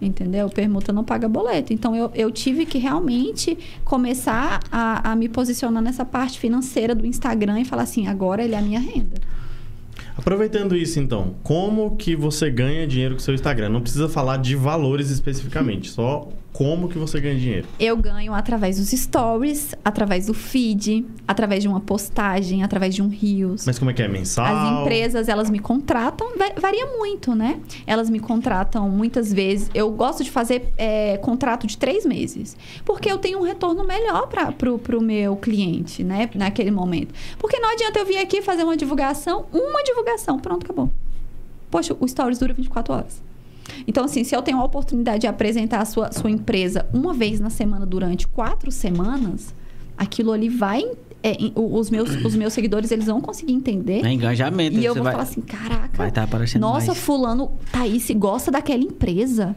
Entendeu? 0.00 0.48
Permuta 0.48 0.92
não 0.92 1.02
paga 1.02 1.28
boleto. 1.28 1.72
Então, 1.72 1.94
eu, 1.96 2.10
eu 2.14 2.30
tive 2.30 2.64
que 2.64 2.78
realmente 2.78 3.58
começar 3.84 4.60
a, 4.70 5.12
a 5.12 5.16
me 5.16 5.28
posicionar 5.28 5.82
nessa 5.82 6.04
parte 6.04 6.38
financeira 6.38 6.94
do 6.94 7.04
Instagram 7.04 7.60
e 7.60 7.64
falar 7.64 7.82
assim, 7.82 8.06
agora 8.06 8.44
ele 8.44 8.54
é 8.54 8.58
a 8.58 8.62
minha 8.62 8.80
renda. 8.80 9.20
Aproveitando 10.16 10.76
isso, 10.76 10.98
então, 10.98 11.36
como 11.42 11.96
que 11.96 12.16
você 12.16 12.50
ganha 12.50 12.86
dinheiro 12.86 13.14
com 13.14 13.20
o 13.20 13.22
seu 13.22 13.34
Instagram? 13.34 13.68
Não 13.68 13.80
precisa 13.80 14.08
falar 14.08 14.36
de 14.36 14.56
valores 14.56 15.10
especificamente, 15.10 15.90
só 15.90 16.28
como 16.58 16.88
que 16.88 16.98
você 16.98 17.20
ganha 17.20 17.38
dinheiro. 17.38 17.68
Eu 17.78 17.96
ganho 17.96 18.34
através 18.34 18.78
dos 18.78 18.88
stories, 18.90 19.76
através 19.84 20.26
do 20.26 20.34
feed, 20.34 21.06
através 21.26 21.62
de 21.62 21.68
uma 21.68 21.78
postagem, 21.80 22.64
através 22.64 22.96
de 22.96 23.00
um 23.00 23.06
Reels. 23.08 23.64
Mas 23.64 23.78
como 23.78 23.92
é 23.92 23.94
que 23.94 24.02
é? 24.02 24.08
Mensal? 24.08 24.44
As 24.44 24.80
empresas, 24.82 25.28
elas 25.28 25.48
me 25.50 25.60
contratam, 25.60 26.36
va- 26.36 26.60
varia 26.60 26.84
muito, 26.96 27.32
né? 27.32 27.60
Elas 27.86 28.10
me 28.10 28.18
contratam 28.18 28.90
muitas 28.90 29.32
vezes. 29.32 29.70
Eu 29.72 29.88
gosto 29.92 30.24
de 30.24 30.32
fazer 30.32 30.72
é, 30.76 31.16
contrato 31.18 31.64
de 31.64 31.78
três 31.78 32.04
meses. 32.04 32.56
Porque 32.84 33.08
eu 33.08 33.18
tenho 33.18 33.38
um 33.38 33.42
retorno 33.42 33.84
melhor 33.84 34.26
para 34.26 34.50
pro, 34.50 34.80
pro 34.80 35.00
meu 35.00 35.36
cliente, 35.36 36.02
né? 36.02 36.28
Naquele 36.34 36.72
momento. 36.72 37.14
Porque 37.38 37.56
não 37.60 37.70
adianta 37.72 38.00
eu 38.00 38.04
vir 38.04 38.18
aqui 38.18 38.42
fazer 38.42 38.64
uma 38.64 38.76
divulgação, 38.76 39.46
uma 39.52 39.84
divulgação, 39.84 40.40
pronto, 40.40 40.64
acabou. 40.64 40.90
Poxa, 41.70 41.94
o 42.00 42.08
Stories 42.08 42.40
dura 42.40 42.52
24 42.52 42.94
horas. 42.94 43.27
Então, 43.86 44.04
assim, 44.04 44.24
se 44.24 44.34
eu 44.34 44.42
tenho 44.42 44.58
a 44.58 44.64
oportunidade 44.64 45.20
de 45.20 45.26
apresentar 45.26 45.80
a 45.80 45.84
sua, 45.84 46.12
sua 46.12 46.30
empresa 46.30 46.86
uma 46.92 47.12
vez 47.14 47.40
na 47.40 47.50
semana 47.50 47.84
durante 47.86 48.26
quatro 48.26 48.70
semanas, 48.70 49.54
aquilo 49.96 50.32
ali 50.32 50.48
vai. 50.48 50.82
é, 51.22 51.36
os, 51.54 51.90
meus, 51.90 52.10
os 52.24 52.34
meus 52.36 52.52
seguidores, 52.52 52.90
eles 52.92 53.06
vão 53.06 53.20
conseguir 53.20 53.52
entender. 53.52 54.04
É 54.04 54.12
engajamento. 54.12 54.78
E 54.78 54.84
eu 54.84 54.94
vou 54.94 55.02
vai, 55.02 55.12
falar 55.12 55.24
assim, 55.24 55.40
caraca. 55.40 55.96
vai 55.96 56.08
estar 56.08 56.22
aparecendo 56.22 56.60
Nossa, 56.62 56.88
mais. 56.88 56.98
fulano, 56.98 57.50
Thaís 57.72 58.08
gosta 58.12 58.50
daquela 58.50 58.82
empresa. 58.82 59.56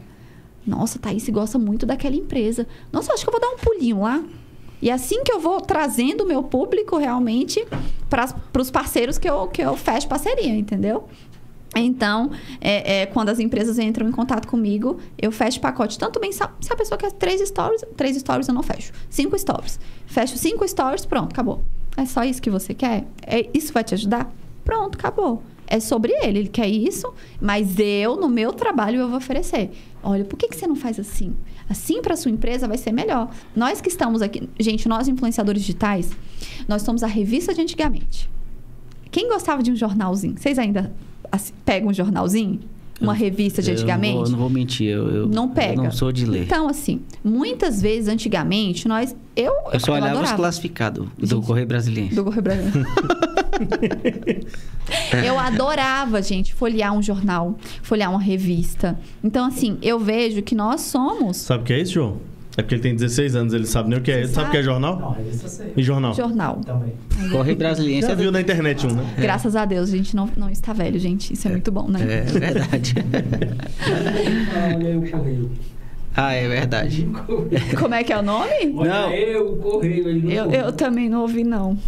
Nossa, 0.66 0.98
Thaís 0.98 1.28
gosta 1.28 1.58
muito 1.58 1.86
daquela 1.86 2.16
empresa. 2.16 2.66
Nossa, 2.92 3.12
acho 3.12 3.24
que 3.24 3.28
eu 3.28 3.32
vou 3.32 3.40
dar 3.40 3.48
um 3.48 3.58
pulinho 3.58 4.00
lá. 4.00 4.22
E 4.80 4.90
assim 4.90 5.22
que 5.22 5.32
eu 5.32 5.38
vou 5.38 5.60
trazendo 5.60 6.24
o 6.24 6.26
meu 6.26 6.42
público 6.42 6.96
realmente 6.96 7.64
para 8.10 8.26
os 8.60 8.70
parceiros 8.70 9.16
que 9.16 9.30
eu, 9.30 9.46
que 9.46 9.62
eu 9.62 9.76
fecho 9.76 10.08
parceria, 10.08 10.56
entendeu? 10.56 11.08
Então, 11.74 12.30
é, 12.60 13.02
é, 13.02 13.06
quando 13.06 13.30
as 13.30 13.38
empresas 13.38 13.78
entram 13.78 14.08
em 14.08 14.12
contato 14.12 14.46
comigo, 14.46 14.98
eu 15.20 15.32
fecho 15.32 15.60
pacote. 15.60 15.98
Tanto 15.98 16.20
bem, 16.20 16.30
se 16.30 16.42
a, 16.42 16.76
pessoa 16.76 16.98
quer 16.98 17.12
três 17.12 17.46
stories, 17.46 17.84
três 17.96 18.16
stories 18.16 18.48
eu 18.48 18.54
não 18.54 18.62
fecho. 18.62 18.92
Cinco 19.08 19.38
stories. 19.38 19.80
Fecho 20.06 20.36
cinco 20.36 20.66
stories, 20.68 21.06
pronto, 21.06 21.32
acabou. 21.32 21.62
É 21.96 22.04
só 22.04 22.24
isso 22.24 22.40
que 22.40 22.50
você 22.50 22.74
quer? 22.74 23.06
É, 23.26 23.48
isso 23.54 23.72
vai 23.72 23.84
te 23.84 23.94
ajudar? 23.94 24.30
Pronto, 24.64 24.96
acabou. 24.96 25.42
É 25.66 25.80
sobre 25.80 26.12
ele, 26.22 26.40
ele 26.40 26.48
quer 26.48 26.68
isso, 26.68 27.12
mas 27.40 27.78
eu, 27.78 28.16
no 28.16 28.28
meu 28.28 28.52
trabalho, 28.52 29.00
eu 29.00 29.08
vou 29.08 29.16
oferecer. 29.16 29.70
Olha, 30.02 30.24
por 30.24 30.36
que, 30.36 30.48
que 30.48 30.56
você 30.56 30.66
não 30.66 30.76
faz 30.76 31.00
assim? 31.00 31.34
Assim 31.68 32.02
para 32.02 32.16
sua 32.16 32.30
empresa 32.30 32.68
vai 32.68 32.76
ser 32.76 32.92
melhor. 32.92 33.30
Nós 33.56 33.80
que 33.80 33.88
estamos 33.88 34.20
aqui, 34.20 34.48
gente, 34.60 34.86
nós 34.86 35.08
influenciadores 35.08 35.62
digitais, 35.62 36.10
nós 36.68 36.82
somos 36.82 37.02
a 37.02 37.06
revista 37.06 37.54
de 37.54 37.62
antigamente. 37.62 38.30
Quem 39.10 39.28
gostava 39.28 39.62
de 39.62 39.70
um 39.70 39.76
jornalzinho? 39.76 40.34
Vocês 40.36 40.58
ainda 40.58 40.92
assim, 41.32 41.52
pegam 41.64 41.88
um 41.90 41.94
jornalzinho? 41.94 42.60
Uma 43.00 43.14
revista 43.14 43.60
de 43.60 43.70
Eu 43.70 43.74
não 43.74 43.80
antigamente? 43.82 44.14
vou- 44.14 44.24
Eu 44.26 44.30
não 44.30 44.38
vou 44.38 44.50
mentir, 44.50 44.86
eu, 44.86 45.08
eu- 45.10 45.26
Não 45.26 45.48
pega. 45.48 45.80
Eu 45.80 45.84
não 45.84 45.90
sou 45.90 46.12
de 46.12 46.24
ler. 46.24 46.44
Então, 46.44 46.68
assim, 46.68 47.00
muitas 47.24 47.82
vezes, 47.82 48.06
antigamente, 48.08 48.86
nós... 48.86 49.16
Eu, 49.34 49.52
eu 49.72 49.80
só 49.80 49.92
olhava 49.94 50.06
os 50.06 50.12
adorava. 50.18 50.36
classificados 50.36 51.08
do 51.18 51.26
Gente, 51.26 51.46
Correio 51.46 51.66
Brasiliense. 51.66 52.14
Do 52.14 52.22
Correio 52.22 52.42
Brasileiro. 52.42 52.86
eu 55.26 55.38
adorava, 55.38 56.22
gente, 56.22 56.54
folhear 56.54 56.92
um 56.96 57.02
jornal, 57.02 57.58
folhear 57.82 58.10
uma 58.10 58.20
revista. 58.20 58.98
Então, 59.22 59.46
assim, 59.46 59.78
eu 59.82 59.98
vejo 59.98 60.42
que 60.42 60.54
nós 60.54 60.82
somos 60.82 61.36
Sabe 61.38 61.62
o 61.62 61.66
que 61.66 61.72
é 61.72 61.80
isso, 61.80 61.92
João? 61.94 62.18
É 62.56 62.60
porque 62.62 62.74
ele 62.74 62.82
tem 62.82 62.94
16 62.94 63.34
anos, 63.34 63.54
ele 63.54 63.66
sabe 63.66 63.88
nem 63.88 63.98
o 63.98 64.02
que 64.02 64.10
é. 64.10 64.14
Você 64.16 64.20
Ele 64.24 64.28
sabe 64.28 64.48
o 64.48 64.50
que 64.50 64.56
é 64.58 64.62
jornal? 64.62 64.98
Não, 64.98 65.10
revista 65.12 65.46
eu 65.46 65.48
sei. 65.50 65.72
E 65.74 65.82
jornal? 65.82 66.12
jornal. 66.14 66.60
Também. 66.64 66.92
Correio 67.30 67.56
Brasiliense 67.56 68.06
Já 68.06 68.12
é 68.12 68.16
viu 68.16 68.30
na 68.30 68.40
internet 68.42 68.86
um, 68.86 68.90
né? 68.90 69.14
Graças 69.18 69.56
a 69.56 69.64
Deus, 69.64 69.88
a 69.92 69.96
gente 69.96 70.14
não, 70.14 70.28
não 70.36 70.50
está 70.50 70.74
velho, 70.74 70.98
gente. 70.98 71.32
Isso 71.32 71.48
é, 71.48 71.50
muito 71.50 71.72
bom, 71.72 71.88
né? 71.88 72.00
É 72.02 72.20
verdade. 72.24 72.94
Ah, 76.14 76.26
ah, 76.26 76.32
é 76.34 76.46
verdade. 76.46 77.08
Como 77.78 77.94
é 77.94 78.04
que 78.04 78.12
é 78.12 78.18
o 78.18 78.22
nome? 78.22 78.66
Não. 78.66 79.46
o 79.46 79.56
correio. 79.56 80.30
Eu, 80.30 80.50
eu 80.50 80.72
também 80.72 81.08
não 81.08 81.22
ouvi, 81.22 81.44
não. 81.44 81.78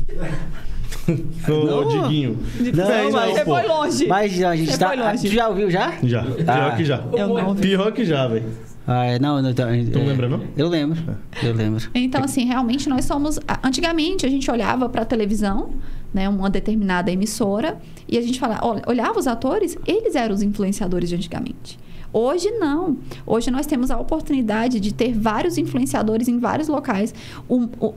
Ô, 1.47 1.65
Não. 1.67 1.89
Diguinho. 1.89 2.39
Não, 2.75 2.91
é, 2.91 3.11
mas- 3.11 3.35
Você 3.35 3.45
pô. 3.45 3.55
foi 3.59 3.67
longe. 3.69 4.07
Mas 4.07 4.43
a 4.43 4.57
gente 4.57 4.71
Você 4.73 4.79
tá. 4.79 5.15
Tu 5.21 5.29
já 5.29 5.49
ouviu 5.49 5.71
já? 5.71 5.93
Já. 6.03 6.23
Pior 6.23 6.49
Ah. 6.49 6.75
que 6.77 6.85
já. 6.85 7.05
Eu 7.13 7.29
não 7.29 7.49
ouvi. 7.49 7.61
Pior 7.61 7.93
que 7.93 8.05
já, 8.07 8.27
velho. 8.27 8.45
Ah, 8.87 9.05
é, 9.07 9.19
não, 9.19 9.41
não, 9.41 9.51
então, 9.51 9.67
Tu 9.69 9.99
é, 9.99 10.03
lembra, 10.05 10.29
não? 10.29 10.43
Eu 10.57 10.69
lembro. 10.69 10.99
Eu 11.43 11.55
lembro. 11.55 11.89
Então, 11.95 12.23
assim, 12.23 12.45
realmente 12.45 12.89
nós 12.89 13.05
somos. 13.07 13.39
Antigamente 13.63 14.27
a 14.27 14.29
gente 14.29 14.51
olhava 14.51 14.89
para 14.91 15.03
a 15.03 15.05
televisão, 15.07 15.71
né, 16.13 16.29
uma 16.29 16.51
determinada 16.51 17.11
emissora, 17.11 17.79
e 18.07 18.19
a 18.19 18.21
gente 18.21 18.39
falava, 18.39 18.67
olha, 18.67 18.83
olhava 18.87 19.19
os 19.19 19.27
atores, 19.27 19.77
eles 19.87 20.15
eram 20.15 20.35
os 20.35 20.43
influenciadores 20.43 21.09
de 21.09 21.15
antigamente. 21.17 21.79
Hoje 22.13 22.51
não. 22.51 22.99
Hoje 23.27 23.51
nós 23.51 23.67
temos 23.67 23.91
a 23.91 23.99
oportunidade 23.99 24.79
de 24.79 24.93
ter 24.95 25.13
vários 25.13 25.57
influenciadores 25.59 26.29
em 26.29 26.39
vários 26.39 26.69
locais. 26.69 27.13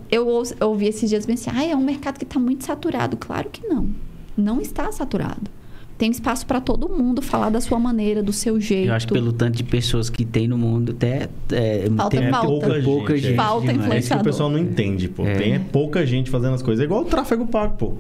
Eu, 0.10 0.28
ouço- 0.28 0.56
eu 0.60 0.70
ouvi 0.70 0.88
esses 0.88 1.10
dias 1.10 1.26
bem 1.26 1.36
assim, 1.36 1.52
ah, 1.54 1.64
é 1.66 1.76
um 1.76 1.84
mercado 1.84 2.18
que 2.18 2.24
está 2.24 2.40
muito 2.40 2.64
saturado. 2.66 3.16
Claro 3.18 3.50
que 3.52 3.68
não. 3.68 3.90
Não 4.36 4.60
está 4.62 4.92
saturado. 4.92 5.52
Tem 5.98 6.12
espaço 6.12 6.46
para 6.46 6.62
todo 6.62 6.88
mundo 6.88 7.22
falar 7.24 7.50
da 7.50 7.60
sua 7.60 7.80
maneira, 7.80 8.22
do 8.22 8.32
seu 8.32 8.62
jeito. 8.62 8.90
Eu 8.90 8.94
acho 8.94 9.08
que 9.08 9.14
pelo 9.14 9.34
tanto 9.34 9.56
de 9.58 9.64
pessoas 9.64 10.10
que 10.12 10.24
tem 10.24 10.48
no 10.48 10.58
mundo, 10.58 10.92
até. 10.92 11.28
É, 11.52 11.90
Falta- 11.96 12.18
tem 12.18 12.30
falta. 12.30 12.48
pouca 12.48 12.82
pouca 12.84 13.14
gente, 13.16 13.24
gente. 13.24 13.34
é. 13.34 13.36
Falta. 13.36 13.72
É 13.72 13.98
isso 13.98 14.14
que 14.14 14.20
o 14.20 14.24
pessoal 14.24 14.50
não 14.50 14.60
entende, 14.60 15.08
pô. 15.10 15.26
É. 15.26 15.34
Tem 15.36 15.54
é 15.56 15.60
pouca 15.60 16.06
gente 16.06 16.30
fazendo 16.30 16.54
as 16.54 16.62
coisas. 16.62 16.82
É 16.82 16.86
igual 16.86 17.02
o 17.02 17.06
tráfego 17.06 17.48
pago, 17.48 17.76
pô. 17.78 17.94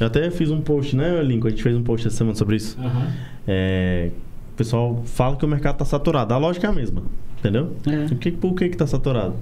Eu 0.00 0.08
até 0.08 0.28
fiz 0.30 0.50
um 0.50 0.60
post, 0.60 0.96
né, 0.96 1.22
Lincoln? 1.22 1.46
A 1.46 1.50
gente 1.50 1.62
fez 1.62 1.74
um 1.76 1.82
post 1.82 2.06
essa 2.06 2.16
semana 2.16 2.36
sobre 2.36 2.56
isso. 2.56 2.76
Aham. 2.80 3.12
É, 3.46 4.10
o 4.52 4.56
pessoal 4.56 5.02
fala 5.06 5.36
que 5.36 5.44
o 5.44 5.48
mercado 5.48 5.76
tá 5.76 5.84
saturado. 5.84 6.34
A 6.34 6.38
lógica 6.38 6.66
é 6.66 6.70
a 6.70 6.72
mesma, 6.72 7.02
entendeu? 7.38 7.76
É. 7.86 8.12
O 8.12 8.16
que, 8.16 8.32
por 8.32 8.54
que 8.54 8.68
que 8.68 8.76
tá 8.76 8.86
saturado? 8.86 9.34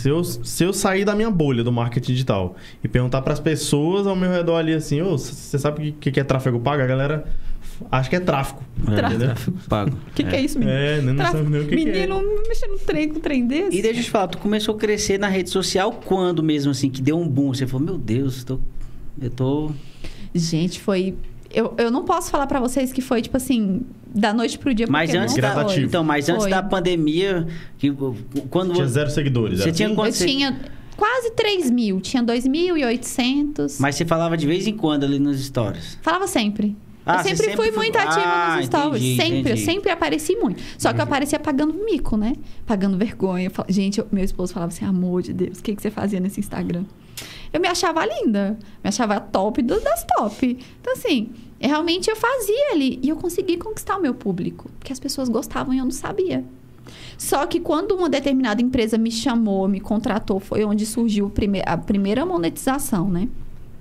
Se 0.00 0.08
eu, 0.08 0.24
se 0.24 0.64
eu 0.64 0.72
sair 0.72 1.04
da 1.04 1.14
minha 1.14 1.30
bolha 1.30 1.62
do 1.62 1.70
marketing 1.70 2.12
digital 2.12 2.56
e 2.82 2.88
perguntar 2.88 3.20
para 3.22 3.32
as 3.34 3.40
pessoas 3.40 4.06
ao 4.06 4.16
meu 4.16 4.30
redor 4.30 4.56
ali 4.56 4.72
assim, 4.72 5.02
ô, 5.02 5.18
você 5.18 5.58
sabe 5.58 5.90
o 5.90 5.92
que, 5.92 6.10
que 6.10 6.18
é 6.20 6.24
tráfego 6.24 6.58
pago? 6.58 6.82
A 6.82 6.86
galera 6.86 7.26
acha 7.90 8.08
que 8.08 8.16
é 8.16 8.20
tráfico. 8.20 8.62
É, 8.88 9.06
entendeu? 9.06 9.28
tráfego 9.28 9.58
pago. 9.68 9.90
O 9.90 10.10
que, 10.14 10.24
que 10.24 10.34
é 10.36 10.40
isso, 10.40 10.58
menino? 10.58 10.76
É, 10.76 11.00
não 11.02 11.16
Tráfico- 11.16 11.38
sabe 11.38 11.50
nem 11.50 11.60
o 11.60 11.64
que, 11.66 11.76
que 11.76 11.82
é. 11.82 11.84
Menino 12.06 12.22
mexendo 12.48 12.70
no 12.72 12.78
trem 12.78 13.08
com 13.10 13.18
um 13.18 13.20
trem 13.20 13.46
desse. 13.46 13.76
E 13.76 13.82
deixa 13.82 14.00
eu 14.00 14.04
te 14.04 14.10
falar, 14.10 14.28
tu 14.28 14.38
começou 14.38 14.74
a 14.74 14.78
crescer 14.78 15.18
na 15.18 15.28
rede 15.28 15.50
social 15.50 15.92
quando 15.92 16.42
mesmo, 16.42 16.70
assim, 16.70 16.88
que 16.88 17.02
deu 17.02 17.18
um 17.18 17.28
boom? 17.28 17.52
Você 17.52 17.66
falou, 17.66 17.84
meu 17.84 17.98
Deus, 17.98 18.42
tô, 18.42 18.58
eu 19.20 19.30
tô... 19.30 19.70
Gente, 20.34 20.80
foi. 20.80 21.14
Eu, 21.52 21.74
eu 21.78 21.90
não 21.90 22.04
posso 22.04 22.30
falar 22.30 22.46
pra 22.46 22.60
vocês 22.60 22.92
que 22.92 23.00
foi, 23.00 23.20
tipo 23.22 23.36
assim, 23.36 23.82
da 24.06 24.32
noite 24.32 24.58
pro 24.58 24.72
dia. 24.72 24.86
Mas 24.88 25.10
porque 25.10 25.18
antes 25.18 25.34
não 25.34 25.42
da, 25.42 25.68
foi. 25.68 25.80
Então, 25.82 26.04
mas 26.04 26.28
antes 26.28 26.42
Foi. 26.42 26.50
da 26.50 26.62
pandemia, 26.62 27.46
que 27.76 27.92
quando 28.48 28.72
Tinha 28.74 28.86
zero 28.86 29.10
seguidores. 29.10 29.58
Você 29.60 29.72
tinha 29.72 29.88
assim? 29.88 29.96
quanto- 29.96 30.08
Eu 30.08 30.12
você- 30.12 30.26
tinha 30.26 30.60
quase 30.96 31.30
3 31.32 31.70
mil. 31.70 32.00
Tinha 32.00 32.22
2.800. 32.22 33.78
Mas 33.80 33.96
você 33.96 34.04
falava 34.04 34.36
de 34.36 34.46
vez 34.46 34.66
em 34.66 34.76
quando 34.76 35.04
ali 35.04 35.18
nos 35.18 35.40
stories. 35.44 35.98
Falava 36.02 36.26
sempre. 36.26 36.76
Ah, 37.04 37.16
eu 37.16 37.22
sempre, 37.24 37.36
sempre 37.38 37.56
fui 37.56 37.72
foi- 37.72 37.76
muito 37.76 37.96
ativa 37.96 38.20
Ah, 38.24 38.56
nos 38.56 38.66
stories. 38.66 39.02
entendi, 39.02 39.16
sempre, 39.16 39.38
entendi. 39.40 39.50
eu 39.50 39.56
sempre 39.64 39.90
apareci 39.90 40.36
muito. 40.36 40.62
Só 40.78 40.92
que 40.92 41.00
eu 41.00 41.04
aparecia 41.04 41.38
pagando 41.40 41.72
mico, 41.74 42.16
né? 42.16 42.34
Pagando 42.66 42.96
vergonha. 42.98 43.50
Gente, 43.68 43.98
eu- 43.98 44.06
meu 44.12 44.22
esposo 44.22 44.52
falava 44.52 44.70
assim: 44.72 44.84
amor 44.84 45.22
de 45.22 45.32
Deus, 45.32 45.58
o 45.58 45.62
que, 45.62 45.74
que 45.74 45.82
você 45.82 45.90
fazia 45.90 46.20
nesse 46.20 46.38
Instagram? 46.38 46.84
Eu 47.52 47.60
me 47.60 47.68
achava 47.68 48.04
linda. 48.06 48.58
Me 48.82 48.88
achava 48.88 49.18
top 49.20 49.60
do- 49.62 49.80
das 49.80 50.04
top. 50.16 50.58
Então, 50.80 50.92
assim, 50.92 51.30
realmente 51.58 52.08
eu 52.10 52.16
fazia 52.16 52.72
ali. 52.72 52.98
E 53.02 53.08
eu 53.08 53.16
consegui 53.16 53.56
conquistar 53.56 53.96
o 53.96 54.00
meu 54.02 54.14
público. 54.14 54.70
Porque 54.78 54.92
as 54.92 55.00
pessoas 55.00 55.28
gostavam 55.28 55.74
e 55.74 55.78
eu 55.78 55.84
não 55.84 55.90
sabia. 55.90 56.44
Só 57.18 57.46
que 57.46 57.60
quando 57.60 57.92
uma 57.92 58.08
determinada 58.08 58.60
empresa 58.62 58.96
me 58.98 59.10
chamou, 59.10 59.68
me 59.68 59.80
contratou, 59.80 60.40
foi 60.40 60.64
onde 60.64 60.84
surgiu 60.86 61.30
a 61.66 61.76
primeira 61.78 62.24
monetização, 62.26 63.08
né? 63.08 63.28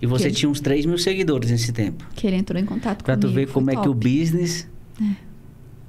E 0.02 0.06
você 0.06 0.32
tinha 0.32 0.50
uns 0.50 0.60
3 0.62 0.86
mil 0.86 0.98
seguidores 0.98 1.52
nesse 1.52 1.72
tempo. 1.74 2.06
Que 2.16 2.26
ele 2.28 2.38
entrou 2.38 2.62
em 2.62 2.66
contato 2.66 3.04
Pra 3.04 3.16
tu 3.18 3.22
comigo. 3.28 3.36
ver 3.40 3.46
foi 3.48 3.54
como 3.54 3.72
é 3.72 3.76
que 3.76 3.88
o 3.90 3.94
top. 3.94 4.10
business... 4.20 4.68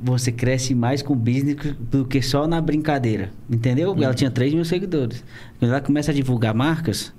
Você 0.02 0.32
cresce 0.32 0.74
mais 0.74 1.02
com 1.02 1.12
o 1.12 1.16
business 1.16 1.74
do 1.78 2.06
que 2.06 2.22
só 2.22 2.46
na 2.46 2.58
brincadeira. 2.60 3.30
Entendeu? 3.50 3.94
Ela 4.02 4.14
tinha 4.14 4.30
3 4.30 4.54
mil 4.54 4.64
seguidores. 4.64 5.22
Quando 5.58 5.70
ela 5.72 5.80
começa 5.80 6.10
a 6.10 6.14
divulgar 6.14 6.54
marcas, 6.54 7.12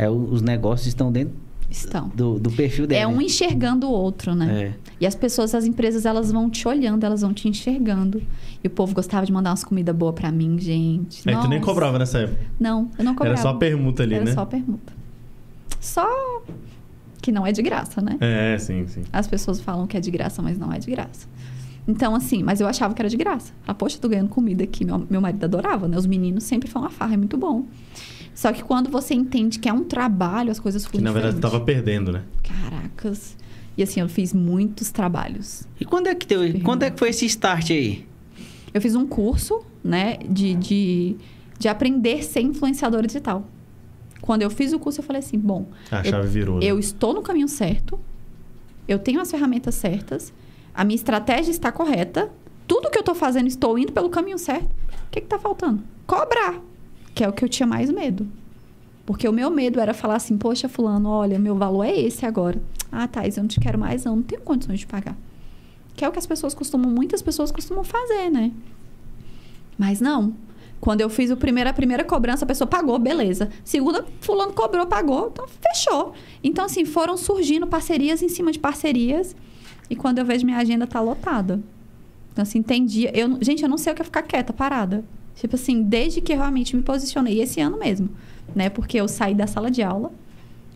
é, 0.00 0.08
os 0.08 0.40
negócios 0.40 0.86
estão 0.86 1.12
dentro 1.12 1.34
Estão. 1.70 2.08
do, 2.14 2.38
do 2.38 2.50
perfil 2.50 2.86
dela. 2.86 3.02
É 3.02 3.06
um 3.06 3.20
enxergando 3.20 3.86
o 3.86 3.92
outro, 3.92 4.34
né? 4.34 4.62
É. 4.62 4.74
E 4.98 5.06
as 5.06 5.14
pessoas, 5.14 5.54
as 5.54 5.66
empresas, 5.66 6.06
elas 6.06 6.32
vão 6.32 6.48
te 6.48 6.66
olhando, 6.66 7.04
elas 7.04 7.20
vão 7.20 7.34
te 7.34 7.46
enxergando. 7.48 8.22
E 8.64 8.66
o 8.66 8.70
povo 8.70 8.94
gostava 8.94 9.26
de 9.26 9.32
mandar 9.32 9.50
umas 9.50 9.62
comidas 9.62 9.94
boas 9.94 10.14
pra 10.14 10.32
mim, 10.32 10.58
gente. 10.58 11.28
Aí 11.28 11.36
tu 11.36 11.48
nem 11.48 11.60
cobrava 11.60 11.98
nessa 11.98 12.20
época. 12.20 12.40
Não, 12.58 12.90
eu 12.98 13.04
não 13.04 13.14
cobrava. 13.14 13.34
Era 13.34 13.42
só 13.42 13.50
a 13.50 13.54
permuta 13.58 14.02
ali, 14.02 14.14
Era 14.14 14.24
né? 14.24 14.32
só 14.32 14.40
a 14.40 14.46
permuta. 14.46 14.90
Só 15.78 16.42
que 17.20 17.30
não 17.30 17.46
é 17.46 17.52
de 17.52 17.60
graça, 17.60 18.00
né? 18.00 18.16
É, 18.20 18.56
sim, 18.58 18.86
sim. 18.88 19.02
As 19.12 19.26
pessoas 19.26 19.60
falam 19.60 19.86
que 19.86 19.98
é 19.98 20.00
de 20.00 20.10
graça, 20.10 20.40
mas 20.40 20.58
não 20.58 20.72
é 20.72 20.78
de 20.78 20.90
graça. 20.90 21.28
Então, 21.86 22.14
assim, 22.14 22.42
mas 22.42 22.60
eu 22.60 22.66
achava 22.66 22.94
que 22.94 23.02
era 23.02 23.08
de 23.08 23.18
graça. 23.18 23.52
Ah, 23.66 23.74
poxa, 23.74 23.98
tô 24.00 24.08
ganhando 24.08 24.28
comida 24.28 24.64
aqui. 24.64 24.82
Meu, 24.82 25.06
meu 25.10 25.20
marido 25.20 25.44
adorava, 25.44 25.86
né? 25.86 25.96
Os 25.98 26.06
meninos 26.06 26.44
sempre 26.44 26.70
falam, 26.70 26.88
a 26.88 26.90
farra 26.90 27.14
é 27.14 27.16
muito 27.18 27.36
bom. 27.36 27.66
Só 28.34 28.52
que 28.52 28.62
quando 28.62 28.88
você 28.90 29.14
entende 29.14 29.58
que 29.58 29.68
é 29.68 29.72
um 29.72 29.84
trabalho, 29.84 30.50
as 30.50 30.58
coisas 30.58 30.84
Que 30.84 30.90
fluem 30.92 31.04
na 31.04 31.12
verdade 31.12 31.34
tu 31.34 31.36
diferente. 31.40 31.52
tava 31.52 31.64
perdendo, 31.64 32.12
né? 32.12 32.22
Caracas. 32.42 33.36
E 33.76 33.82
assim, 33.82 34.00
eu 34.00 34.08
fiz 34.08 34.32
muitos 34.32 34.90
trabalhos. 34.90 35.64
E 35.80 35.84
quando 35.84 36.06
é 36.06 36.14
que 36.14 36.26
teu, 36.26 36.40
quando 36.62 36.82
é 36.82 36.90
que 36.90 36.98
foi 36.98 37.10
esse 37.10 37.26
start 37.26 37.70
aí? 37.70 38.06
Eu 38.72 38.80
fiz 38.80 38.94
um 38.94 39.06
curso, 39.06 39.62
né, 39.82 40.18
de, 40.28 40.54
de, 40.54 41.16
de 41.58 41.68
aprender 41.68 42.20
a 42.20 42.22
ser 42.22 42.40
influenciadora 42.40 43.06
digital. 43.06 43.46
Quando 44.20 44.42
eu 44.42 44.50
fiz 44.50 44.72
o 44.72 44.78
curso, 44.78 45.00
eu 45.00 45.04
falei 45.04 45.20
assim: 45.20 45.38
bom, 45.38 45.66
A 45.90 45.98
eu- 46.00 46.04
chave 46.04 46.28
virou. 46.28 46.58
né? 46.60 46.64
eu 46.66 46.78
estou 46.78 47.12
no 47.14 47.22
caminho 47.22 47.48
certo, 47.48 47.98
eu 48.86 48.98
tenho 48.98 49.20
as 49.20 49.30
ferramentas 49.30 49.74
certas, 49.74 50.32
a 50.74 50.84
minha 50.84 50.94
estratégia 50.96 51.50
está 51.50 51.72
correta, 51.72 52.30
tudo 52.66 52.90
que 52.90 52.98
eu 52.98 53.00
estou 53.00 53.14
fazendo, 53.14 53.46
estou 53.48 53.78
indo 53.78 53.92
pelo 53.92 54.08
caminho 54.10 54.38
certo. 54.38 54.66
O 55.06 55.10
que 55.10 55.18
está 55.20 55.38
faltando? 55.38 55.82
Cobrar, 56.06 56.60
que 57.14 57.24
é 57.24 57.28
o 57.28 57.32
que 57.32 57.44
eu 57.44 57.48
tinha 57.48 57.66
mais 57.66 57.90
medo. 57.90 58.26
Porque 59.06 59.28
o 59.28 59.32
meu 59.32 59.50
medo 59.50 59.80
era 59.80 59.92
falar 59.92 60.16
assim, 60.16 60.38
poxa, 60.38 60.68
fulano, 60.68 61.08
olha, 61.08 61.38
meu 61.38 61.56
valor 61.56 61.84
é 61.84 61.98
esse 61.98 62.24
agora. 62.24 62.62
Ah, 62.92 63.08
Thais, 63.08 63.36
eu 63.36 63.42
não 63.42 63.48
te 63.48 63.58
quero 63.58 63.78
mais, 63.78 64.04
não, 64.04 64.16
não 64.16 64.22
tenho 64.22 64.40
condições 64.42 64.80
de 64.80 64.86
pagar. 64.86 65.16
Que 65.96 66.04
é 66.04 66.08
o 66.08 66.12
que 66.12 66.18
as 66.18 66.26
pessoas 66.26 66.54
costumam, 66.54 66.90
muitas 66.90 67.20
pessoas 67.20 67.50
costumam 67.50 67.82
fazer, 67.82 68.30
né? 68.30 68.52
Mas 69.76 70.00
não. 70.00 70.34
Quando 70.80 71.00
eu 71.00 71.10
fiz 71.10 71.30
o 71.30 71.36
primeiro, 71.36 71.68
a 71.68 71.72
primeira 71.72 72.04
cobrança, 72.04 72.44
a 72.44 72.48
pessoa 72.48 72.66
pagou, 72.66 72.98
beleza. 72.98 73.50
Segunda, 73.64 74.06
fulano 74.20 74.52
cobrou, 74.52 74.86
pagou, 74.86 75.30
então 75.32 75.46
fechou. 75.46 76.14
Então, 76.42 76.64
assim, 76.64 76.84
foram 76.84 77.16
surgindo 77.16 77.66
parcerias 77.66 78.22
em 78.22 78.28
cima 78.28 78.50
de 78.50 78.58
parcerias. 78.58 79.36
E 79.90 79.96
quando 79.96 80.18
eu 80.18 80.24
vejo 80.24 80.46
minha 80.46 80.58
agenda 80.58 80.86
tá 80.86 81.00
lotada. 81.00 81.60
Então, 82.32 82.42
assim, 82.42 82.62
tem 82.62 82.84
dia... 82.84 83.10
Eu, 83.12 83.38
gente, 83.42 83.62
eu 83.62 83.68
não 83.68 83.76
sei 83.76 83.92
o 83.92 83.96
que 83.96 84.02
é 84.02 84.04
ficar 84.04 84.22
quieta, 84.22 84.52
parada. 84.52 85.04
Tipo 85.40 85.56
assim, 85.56 85.82
desde 85.82 86.20
que 86.20 86.34
eu 86.34 86.36
realmente 86.36 86.76
me 86.76 86.82
posicionei, 86.82 87.40
esse 87.40 87.62
ano 87.62 87.78
mesmo, 87.78 88.10
né? 88.54 88.68
Porque 88.68 89.00
eu 89.00 89.08
saí 89.08 89.34
da 89.34 89.46
sala 89.46 89.70
de 89.70 89.82
aula 89.82 90.12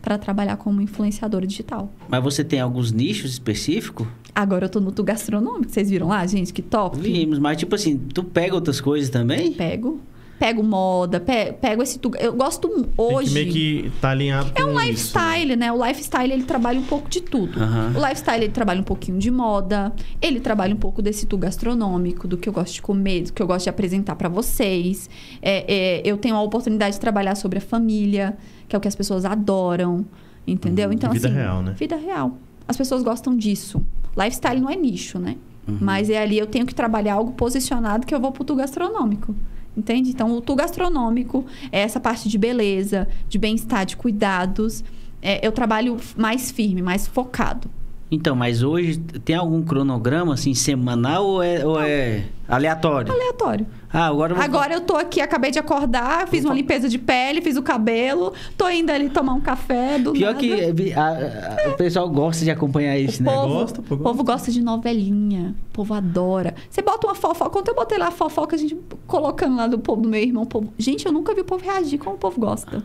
para 0.01 0.17
trabalhar 0.17 0.57
como 0.57 0.81
influenciadora 0.81 1.45
digital. 1.45 1.93
Mas 2.09 2.23
você 2.23 2.43
tem 2.43 2.59
alguns 2.59 2.91
nichos 2.91 3.29
específicos? 3.31 4.07
Agora 4.33 4.65
eu 4.65 4.69
tô 4.69 4.79
no 4.79 4.91
tu 4.91 5.03
gastronômico. 5.03 5.71
Vocês 5.71 5.91
viram 5.91 6.07
lá, 6.07 6.25
gente? 6.25 6.51
Que 6.51 6.63
top. 6.63 6.99
Vimos, 6.99 7.37
mas 7.37 7.57
tipo 7.57 7.75
assim, 7.75 7.95
tu 7.95 8.23
pega 8.23 8.55
outras 8.55 8.81
coisas 8.81 9.07
também? 9.11 9.53
Pego. 9.53 9.99
Pego 10.37 10.61
moda, 10.61 11.19
pe- 11.19 11.53
pego 11.53 11.81
esse... 11.81 11.97
tu- 11.97 12.11
Eu 12.19 12.33
gosto 12.33 12.67
Tem 12.67 12.85
hoje... 12.97 13.27
que 13.29 13.33
meio 13.33 13.51
que 13.53 13.91
tá 14.01 14.09
alinhado 14.09 14.51
com 14.51 14.61
É 14.61 14.65
um 14.65 14.71
isso, 14.71 14.81
lifestyle, 15.17 15.55
né? 15.55 15.71
O 15.71 15.85
lifestyle, 15.85 16.33
ele 16.33 16.43
trabalha 16.43 16.77
um 16.77 16.83
pouco 16.83 17.09
de 17.09 17.21
tudo. 17.21 17.57
Aham. 17.57 17.93
O 17.95 17.99
lifestyle, 18.05 18.43
ele 18.43 18.51
trabalha 18.51 18.81
um 18.81 18.83
pouquinho 18.83 19.17
de 19.17 19.31
moda. 19.31 19.93
Ele 20.21 20.41
trabalha 20.41 20.73
um 20.75 20.77
pouco 20.77 21.01
desse 21.01 21.25
tu 21.25 21.37
gastronômico, 21.37 22.27
do 22.27 22.37
que 22.37 22.49
eu 22.49 22.53
gosto 22.53 22.73
de 22.73 22.81
comer, 22.81 23.23
do 23.23 23.33
que 23.33 23.41
eu 23.41 23.47
gosto 23.47 23.63
de 23.63 23.69
apresentar 23.69 24.15
pra 24.17 24.27
vocês. 24.27 25.09
É, 25.41 25.73
é, 25.73 26.01
eu 26.03 26.17
tenho 26.17 26.35
a 26.35 26.41
oportunidade 26.41 26.95
de 26.95 26.99
trabalhar 26.99 27.35
sobre 27.35 27.59
a 27.59 27.61
família, 27.61 28.37
que 28.67 28.75
é 28.75 28.77
o 28.77 28.81
que 28.81 28.87
as 28.89 28.95
pessoas 28.95 29.23
adoram. 29.23 30.05
Entendeu? 30.45 30.91
Então, 30.91 31.11
vida 31.11 31.27
assim... 31.29 31.37
real, 31.37 31.63
né? 31.63 31.73
Vida 31.77 31.95
real. 31.95 32.37
As 32.67 32.75
pessoas 32.75 33.01
gostam 33.03 33.35
disso. 33.37 33.81
Lifestyle 34.17 34.59
não 34.59 34.69
é 34.69 34.75
nicho, 34.75 35.17
né? 35.17 35.37
Mas 35.81 36.09
é 36.11 36.21
ali 36.21 36.37
eu 36.37 36.45
tenho 36.45 36.65
que 36.65 36.75
trabalhar 36.75 37.15
algo 37.15 37.31
posicionado 37.31 38.05
que 38.05 38.13
eu 38.13 38.19
vou 38.19 38.31
pro 38.31 38.43
tu 38.43 38.55
gastronômico. 38.55 39.33
Entende? 39.75 40.09
Então, 40.09 40.31
o 40.31 40.41
tu 40.41 40.55
gastronômico 40.55 41.45
é 41.71 41.81
essa 41.81 41.99
parte 41.99 42.29
de 42.29 42.37
beleza, 42.37 43.07
de 43.27 43.37
bem-estar, 43.37 43.85
de 43.85 43.97
cuidados. 43.97 44.83
É, 45.21 45.45
eu 45.45 45.51
trabalho 45.51 45.97
mais 46.15 46.51
firme, 46.51 46.81
mais 46.81 47.07
focado. 47.07 47.69
Então, 48.11 48.35
mas 48.35 48.61
hoje 48.61 48.97
tem 48.99 49.35
algum 49.35 49.63
cronograma 49.63 50.35
assim 50.35 50.53
semanal 50.53 51.25
ou 51.25 51.41
é, 51.43 51.65
ou 51.65 51.79
é 51.81 52.25
aleatório? 52.47 53.11
Aleatório. 53.11 53.65
Ah, 53.91 54.05
agora 54.07 54.31
eu 54.33 54.35
vou 54.35 54.45
Agora 54.45 54.73
eu 54.73 54.81
tô 54.81 54.95
aqui, 54.95 55.19
acabei 55.21 55.49
de 55.51 55.57
acordar, 55.57 56.27
fiz 56.27 56.45
uma 56.45 56.53
limpeza 56.53 56.87
de 56.87 56.99
pele, 56.99 57.41
fiz 57.41 57.57
o 57.57 57.63
cabelo, 57.63 58.31
tô 58.57 58.69
indo 58.69 58.91
ali 58.91 59.09
tomar 59.09 59.33
um 59.33 59.41
café 59.41 59.97
do 59.97 60.11
Pior 60.13 60.33
nada. 60.33 60.39
que 60.39 60.51
é, 60.53 60.93
a- 60.95 61.65
a- 61.65 61.69
o 61.71 61.73
pessoal 61.77 62.07
gosta 62.09 62.43
de 62.45 62.51
acompanhar 62.51 62.95
isso, 62.99 63.21
O 63.21 63.25
né? 63.25 63.33
povo, 63.33 63.53
Gosta, 63.53 63.81
pô, 63.81 63.95
o 63.95 63.97
povo 63.97 64.23
gosta 64.23 64.51
de 64.51 64.61
novelinha. 64.61 65.55
O 65.71 65.73
povo 65.73 65.93
adora. 65.93 66.53
Você 66.69 66.81
bota 66.83 67.07
uma 67.07 67.15
fofoca. 67.15 67.49
Quando 67.49 67.69
eu 67.69 67.75
botei 67.75 67.97
lá 67.97 68.09
a 68.09 68.11
fofoca, 68.11 68.55
a 68.55 68.59
gente 68.59 68.77
colocando 69.07 69.55
lá 69.55 69.65
do 69.65 69.79
povo 69.79 70.01
do 70.01 70.09
meu 70.09 70.21
irmão, 70.21 70.43
o 70.43 70.47
povo. 70.47 70.71
Gente, 70.77 71.05
eu 71.05 71.11
nunca 71.11 71.33
vi 71.33 71.41
o 71.41 71.45
povo 71.45 71.63
reagir 71.65 71.97
como 71.97 72.15
o 72.15 72.19
povo 72.19 72.39
gosta. 72.39 72.83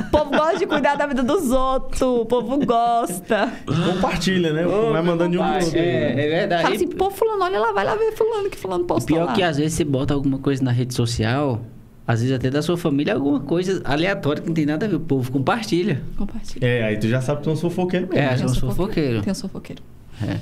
O 0.00 0.10
povo 0.10 0.30
gosta 0.30 0.58
de 0.58 0.66
cuidar 0.66 0.94
da 0.96 1.06
vida 1.06 1.22
dos 1.22 1.50
outros. 1.50 2.00
O 2.02 2.24
povo 2.26 2.58
gosta. 2.64 3.52
Compartilha, 3.92 4.52
né? 4.52 4.64
Vai 4.64 5.02
mandando 5.02 5.30
de 5.32 5.38
um 5.38 5.42
pro 5.42 5.54
outro. 5.64 5.78
É, 5.78 6.12
é 6.12 6.28
verdade. 6.28 6.62
Fala 6.62 6.74
assim, 6.74 6.88
pô, 6.88 7.10
fulano, 7.10 7.42
olha 7.44 7.58
lá, 7.60 7.72
vai 7.72 7.84
lá 7.84 7.94
ver 7.96 8.12
fulano 8.12 8.50
que 8.50 8.56
fulano 8.58 8.84
postou 8.84 9.16
pior 9.16 9.26
lá. 9.26 9.32
que 9.32 9.42
às 9.42 9.56
vezes 9.56 9.74
você 9.74 9.84
bota 9.84 10.14
alguma 10.14 10.38
coisa 10.38 10.62
na 10.62 10.70
rede 10.70 10.94
social, 10.94 11.62
às 12.06 12.20
vezes 12.20 12.34
até 12.34 12.50
da 12.50 12.62
sua 12.62 12.76
família, 12.76 13.14
alguma 13.14 13.40
coisa 13.40 13.80
aleatória 13.84 14.40
que 14.42 14.48
não 14.48 14.54
tem 14.54 14.66
nada 14.66 14.86
a 14.86 14.88
ver. 14.88 14.96
O 14.96 15.00
povo 15.00 15.30
compartilha. 15.32 16.02
Compartilha. 16.16 16.64
É, 16.66 16.84
aí 16.84 16.98
tu 16.98 17.08
já 17.08 17.20
sabe 17.20 17.38
que 17.38 17.44
tu 17.44 17.50
é 17.50 17.52
um 17.52 17.56
fofoqueiro 17.56 18.06
mesmo. 18.08 18.20
É, 18.20 18.28
Tem 18.28 18.36
são 18.38 18.46
os 18.46 18.52
os 18.52 18.58
fofoqueiros. 18.58 19.22
Tem 19.22 19.32
os 19.32 19.40
fofoqueiros. 19.40 19.84
É. 20.22 20.36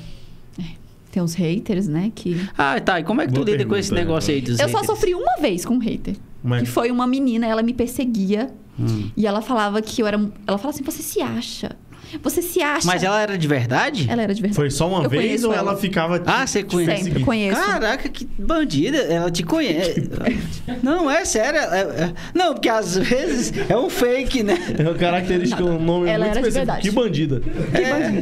Tem 1.10 1.22
os 1.22 1.34
haters, 1.34 1.86
né? 1.86 2.10
Que... 2.12 2.44
Ah, 2.58 2.80
tá. 2.80 2.98
E 2.98 3.04
como 3.04 3.20
é 3.20 3.26
que 3.28 3.32
tu 3.32 3.36
Boa 3.44 3.50
lida 3.52 3.64
com 3.64 3.76
esse 3.76 3.92
né, 3.94 4.00
negócio 4.00 4.34
aí 4.34 4.40
dos 4.40 4.58
Eu 4.58 4.68
só 4.68 4.78
haters? 4.78 4.86
sofri 4.86 5.14
uma 5.14 5.36
vez 5.40 5.64
com 5.64 5.74
um 5.74 5.78
hater. 5.78 6.16
É 6.44 6.48
Que 6.58 6.64
que- 6.64 6.66
foi 6.66 6.90
uma 6.90 7.06
menina, 7.06 7.46
ela 7.46 7.62
me 7.62 7.72
perseguia. 7.72 8.50
Hum. 8.78 9.10
E 9.16 9.26
ela 9.26 9.40
falava 9.40 9.80
que 9.82 10.02
eu 10.02 10.06
era. 10.06 10.16
Ela 10.46 10.58
falava 10.58 10.70
assim: 10.70 10.82
você 10.84 11.02
se 11.02 11.20
acha. 11.20 11.76
Você 12.22 12.42
se 12.42 12.62
acha. 12.62 12.86
Mas 12.86 13.02
ela 13.02 13.20
era 13.20 13.36
de 13.36 13.48
verdade? 13.48 14.06
Ela 14.08 14.22
era 14.22 14.32
de 14.34 14.40
verdade. 14.40 14.54
Foi 14.54 14.70
só 14.70 14.86
uma 14.88 15.02
Eu 15.02 15.10
vez 15.10 15.42
ou 15.42 15.52
ela, 15.52 15.70
ela. 15.72 15.76
ficava 15.76 16.22
Ah, 16.26 16.46
você 16.46 16.62
conhece? 16.62 17.04
Sempre 17.04 17.24
conheço. 17.24 17.60
Caraca, 17.60 18.08
que 18.08 18.24
bandida. 18.38 18.98
Ela 18.98 19.30
te 19.32 19.42
conhece. 19.42 20.08
não, 20.80 21.10
é 21.10 21.24
sério. 21.24 21.58
é- 21.58 21.80
é- 21.80 22.14
Não, 22.32 22.52
porque 22.54 22.68
às 22.68 22.96
vezes 22.96 23.52
é 23.68 23.76
um 23.76 23.90
fake, 23.90 24.44
né? 24.44 24.56
É 24.78 24.82
uma 24.82 24.94
característica, 24.94 25.64
um 25.64 25.82
nome 25.82 26.08
Ela 26.08 26.26
muito 26.26 26.38
era 26.38 26.42
de 26.42 26.48
específico. 26.48 26.54
verdade. 26.54 26.88
Que 26.88 26.94
bandida. 26.94 27.42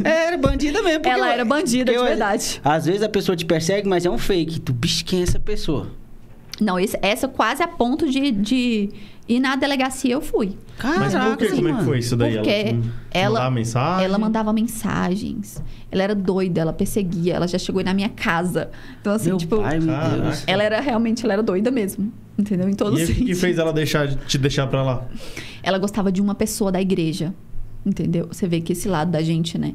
É, 0.09 0.26
era 0.28 0.38
bandida 0.38 0.82
mesmo. 0.82 1.03
Ela 1.07 1.26
eu- 1.26 1.32
era 1.32 1.44
bandida 1.44 1.84
porque 1.92 1.98
de 1.98 2.05
eu- 2.05 2.09
verdade. 2.09 2.61
Às 2.64 2.86
vezes 2.86 3.03
a 3.03 3.09
pessoa 3.11 3.36
te 3.36 3.44
persegue, 3.44 3.86
mas 3.86 4.07
é 4.07 4.11
um 4.11 4.16
fake. 4.18 4.61
Tu, 4.61 4.72
bicho, 4.72 5.05
quem 5.05 5.20
é 5.20 5.22
essa 5.24 5.38
pessoa? 5.38 5.88
Não, 6.62 6.78
esse- 6.78 6.98
essa 7.02 7.26
quase 7.28 7.62
a 7.62 7.68
ponto 7.68 8.08
de, 8.10 8.30
de 8.30 8.90
ir 9.28 9.40
na 9.40 9.56
delegacia 9.56 10.12
eu 10.14 10.20
fui. 10.20 10.56
Caraca, 10.78 11.00
Mas 11.00 11.14
por 11.14 11.36
que? 11.36 11.48
Como 11.56 11.68
é 11.68 11.76
que 11.78 11.84
foi 11.84 11.98
isso 11.98 12.16
daí? 12.16 12.34
Porque 12.34 12.50
ela, 12.50 12.78
ela- 13.10 13.32
mandava 13.40 13.50
mensagem? 13.54 14.04
Ela 14.04 14.18
mandava 14.18 14.52
mensagens. 14.52 15.62
Ela 15.90 16.02
era 16.04 16.14
doida, 16.14 16.60
ela 16.60 16.72
perseguia, 16.72 17.34
ela 17.34 17.46
já 17.46 17.58
chegou 17.58 17.80
aí 17.80 17.84
na 17.84 17.94
minha 17.94 18.08
casa. 18.08 18.70
Então, 19.00 19.12
assim, 19.12 19.28
Meu 19.28 19.36
tipo. 19.38 19.56
pai, 19.58 19.78
meu 19.78 19.94
Caraca. 19.94 20.20
Deus. 20.22 20.44
Ela 20.46 20.62
era 20.62 20.80
realmente, 20.80 21.24
ela 21.24 21.34
era 21.34 21.42
doida 21.42 21.70
mesmo. 21.70 22.12
Entendeu? 22.38 22.68
Em 22.68 22.74
todo 22.74 22.98
E 22.98 23.04
o 23.04 23.06
que, 23.06 23.34
fez 23.34 23.58
ela 23.58 23.72
deixar, 23.72 24.08
te 24.14 24.38
deixar 24.38 24.66
pra 24.66 24.82
lá? 24.82 25.06
Ela 25.62 25.78
gostava 25.78 26.10
de 26.10 26.20
uma 26.22 26.34
pessoa 26.34 26.72
da 26.72 26.80
igreja. 26.80 27.34
Entendeu? 27.84 28.28
Você 28.30 28.46
vê 28.48 28.60
que 28.60 28.72
esse 28.72 28.88
lado 28.88 29.10
da 29.10 29.20
gente, 29.22 29.58
né? 29.58 29.74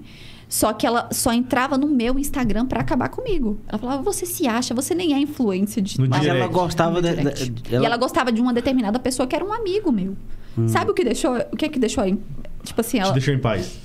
Só 0.50 0.72
que 0.72 0.88
ela 0.88 1.10
só 1.12 1.34
entrava 1.34 1.78
no 1.78 1.88
meu 1.88 2.18
Instagram 2.18 2.66
pra 2.68 2.80
acabar 2.80 3.10
comigo. 3.10 3.60
Ela 3.68 3.78
falava: 3.78 4.02
você 4.02 4.26
se 4.26 4.48
acha, 4.48 4.74
você 4.74 4.96
nem 4.96 5.14
é 5.14 5.20
influência 5.20 5.82
de 5.82 6.00
Mas 6.00 6.22
direct. 6.22 6.30
ela 6.42 6.48
gostava 6.48 7.02
da- 7.02 7.14
direct. 7.14 7.54
ela- 7.70 7.84
E 7.84 7.86
ela 7.86 7.98
gostava 7.98 8.32
de 8.32 8.40
uma 8.42 8.54
determinada 8.54 8.98
pessoa 8.98 9.28
que 9.28 9.36
era 9.36 9.44
um 9.44 9.52
amigo 9.52 9.92
meu. 9.92 10.16
Hum. 10.58 10.68
Sabe 10.68 10.92
o 10.92 10.94
que 10.94 11.04
deixou? 11.04 11.38
O 11.52 11.58
que 11.58 11.66
é 11.66 11.70
que 11.70 11.78
deixou 11.78 12.04
aí? 12.04 12.18
Tipo 12.64 12.80
assim, 12.82 12.98
Te 12.98 13.04
ela. 13.04 13.12
deixou 13.12 13.34
em 13.34 13.40
paz. 13.40 13.78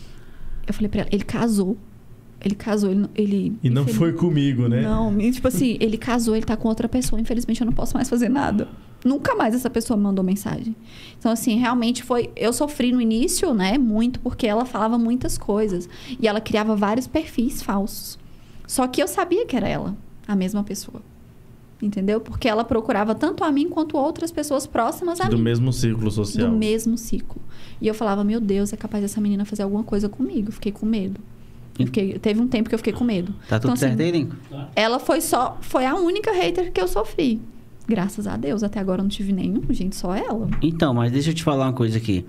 Eu 0.66 0.72
falei 0.72 0.88
pra 0.88 1.00
ela, 1.00 1.08
ele 1.12 1.24
casou. 1.24 1.76
Ele 2.44 2.54
casou, 2.54 2.90
ele. 2.90 3.08
ele 3.14 3.56
E 3.62 3.68
não 3.70 3.82
infeliz- 3.82 3.98
foi 3.98 4.12
comigo, 4.12 4.68
né? 4.68 4.82
Não, 4.82 5.16
tipo 5.30 5.46
assim, 5.48 5.76
ele 5.80 5.96
casou, 5.98 6.34
ele 6.36 6.44
tá 6.46 6.56
com 6.56 6.68
outra 6.68 6.88
pessoa. 6.88 7.20
Infelizmente, 7.20 7.60
eu 7.60 7.64
não 7.66 7.72
posso 7.72 7.94
mais 7.96 8.08
fazer 8.08 8.28
nada. 8.28 8.68
Nunca 9.04 9.34
mais 9.34 9.54
essa 9.54 9.68
pessoa 9.68 9.96
me 9.96 10.04
mandou 10.04 10.24
mensagem. 10.24 10.76
Então, 11.18 11.32
assim, 11.32 11.56
realmente 11.58 12.02
foi. 12.04 12.30
Eu 12.36 12.52
sofri 12.52 12.92
no 12.92 13.00
início, 13.00 13.52
né? 13.52 13.76
Muito, 13.78 14.20
porque 14.20 14.46
ela 14.46 14.64
falava 14.64 14.96
muitas 14.96 15.36
coisas. 15.36 15.88
E 16.20 16.28
ela 16.28 16.40
criava 16.40 16.76
vários 16.76 17.06
perfis 17.08 17.60
falsos. 17.62 18.18
Só 18.66 18.86
que 18.86 19.02
eu 19.02 19.08
sabia 19.08 19.44
que 19.44 19.56
era 19.56 19.68
ela, 19.68 19.96
a 20.26 20.36
mesma 20.36 20.62
pessoa. 20.62 21.02
Entendeu? 21.82 22.20
Porque 22.20 22.46
ela 22.48 22.62
procurava 22.62 23.12
tanto 23.12 23.42
a 23.42 23.50
mim 23.50 23.68
quanto 23.68 23.96
outras 23.96 24.30
pessoas 24.30 24.68
próximas 24.68 25.20
a 25.20 25.24
Do 25.28 25.36
mim. 25.36 25.42
mesmo 25.42 25.72
círculo 25.72 26.10
social. 26.12 26.48
Do 26.48 26.56
mesmo 26.56 26.96
ciclo. 26.96 27.42
E 27.80 27.88
eu 27.88 27.94
falava, 27.94 28.22
meu 28.22 28.40
Deus, 28.40 28.72
é 28.72 28.76
capaz 28.76 29.02
dessa 29.02 29.20
menina 29.20 29.44
fazer 29.44 29.64
alguma 29.64 29.82
coisa 29.82 30.08
comigo. 30.08 30.48
Eu 30.48 30.52
Fiquei 30.52 30.70
com 30.70 30.86
medo. 30.86 31.20
Eu 31.76 31.86
fiquei- 31.86 32.16
teve 32.20 32.40
um 32.40 32.46
tempo 32.46 32.68
que 32.68 32.74
eu 32.74 32.78
fiquei 32.78 32.92
com 32.92 33.02
medo. 33.02 33.34
Tá 33.48 33.58
tudo 33.58 33.72
Então, 33.72 33.72
assim, 33.72 33.96
certo 33.96 34.00
aí, 34.00 34.12
Lincoln? 34.12 34.36
ela 34.76 35.00
foi 35.00 35.20
só. 35.20 35.58
Foi 35.60 35.84
a 35.84 35.96
única 35.96 36.30
hater 36.30 36.70
que 36.70 36.80
eu 36.80 36.86
sofri. 36.86 37.40
Graças 37.88 38.26
a 38.26 38.36
Deus. 38.36 38.62
Até 38.62 38.80
agora 38.80 39.00
eu 39.00 39.04
não 39.04 39.10
tive 39.10 39.32
nenhum, 39.32 39.62
gente, 39.70 39.96
só 39.96 40.14
ela. 40.14 40.48
Então, 40.62 40.94
mas 40.94 41.10
deixa 41.12 41.30
eu 41.30 41.34
te 41.34 41.42
falar 41.42 41.66
uma 41.66 41.72
coisa 41.72 41.98
aqui. 41.98 42.24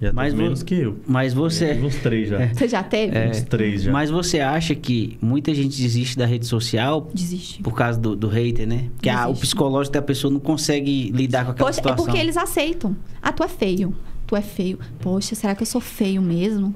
Já 0.00 0.12
Mas 0.12 0.32
menos 0.32 0.62
que 0.62 0.76
eu. 0.76 0.96
Mas 1.08 1.34
você. 1.34 1.74
tive 1.74 1.86
uns 1.86 1.96
três 1.96 2.28
já. 2.28 2.46
Você 2.54 2.68
já 2.68 2.84
teve? 2.84 3.16
É. 3.18 3.30
Uns 3.30 3.42
três 3.42 3.82
já. 3.82 3.90
Mas 3.92 4.10
você 4.10 4.38
acha 4.38 4.72
que 4.72 5.18
muita 5.20 5.52
gente 5.52 5.80
desiste 5.80 6.16
da 6.16 6.24
rede 6.24 6.46
social 6.46 7.08
Desiste. 7.12 7.60
por 7.64 7.74
causa 7.74 7.98
do, 7.98 8.14
do 8.14 8.28
hater, 8.28 8.64
né? 8.66 8.90
Porque 8.94 9.08
ah, 9.08 9.26
o 9.26 9.34
psicológico 9.34 9.94
da 9.94 10.02
pessoa 10.02 10.32
não 10.32 10.38
consegue 10.38 11.10
lidar 11.10 11.44
com 11.44 11.50
aquela 11.50 11.68
Poxa, 11.68 11.80
é 11.80 11.82
situação. 11.82 12.04
porque 12.04 12.20
eles 12.20 12.36
aceitam. 12.36 12.96
Ah, 13.20 13.32
tu 13.32 13.42
é 13.42 13.48
feio. 13.48 13.92
Tu 14.24 14.36
é 14.36 14.40
feio. 14.42 14.78
Poxa, 15.00 15.34
será 15.34 15.54
que 15.56 15.62
eu 15.62 15.66
sou 15.66 15.80
feio 15.80 16.22
mesmo? 16.22 16.72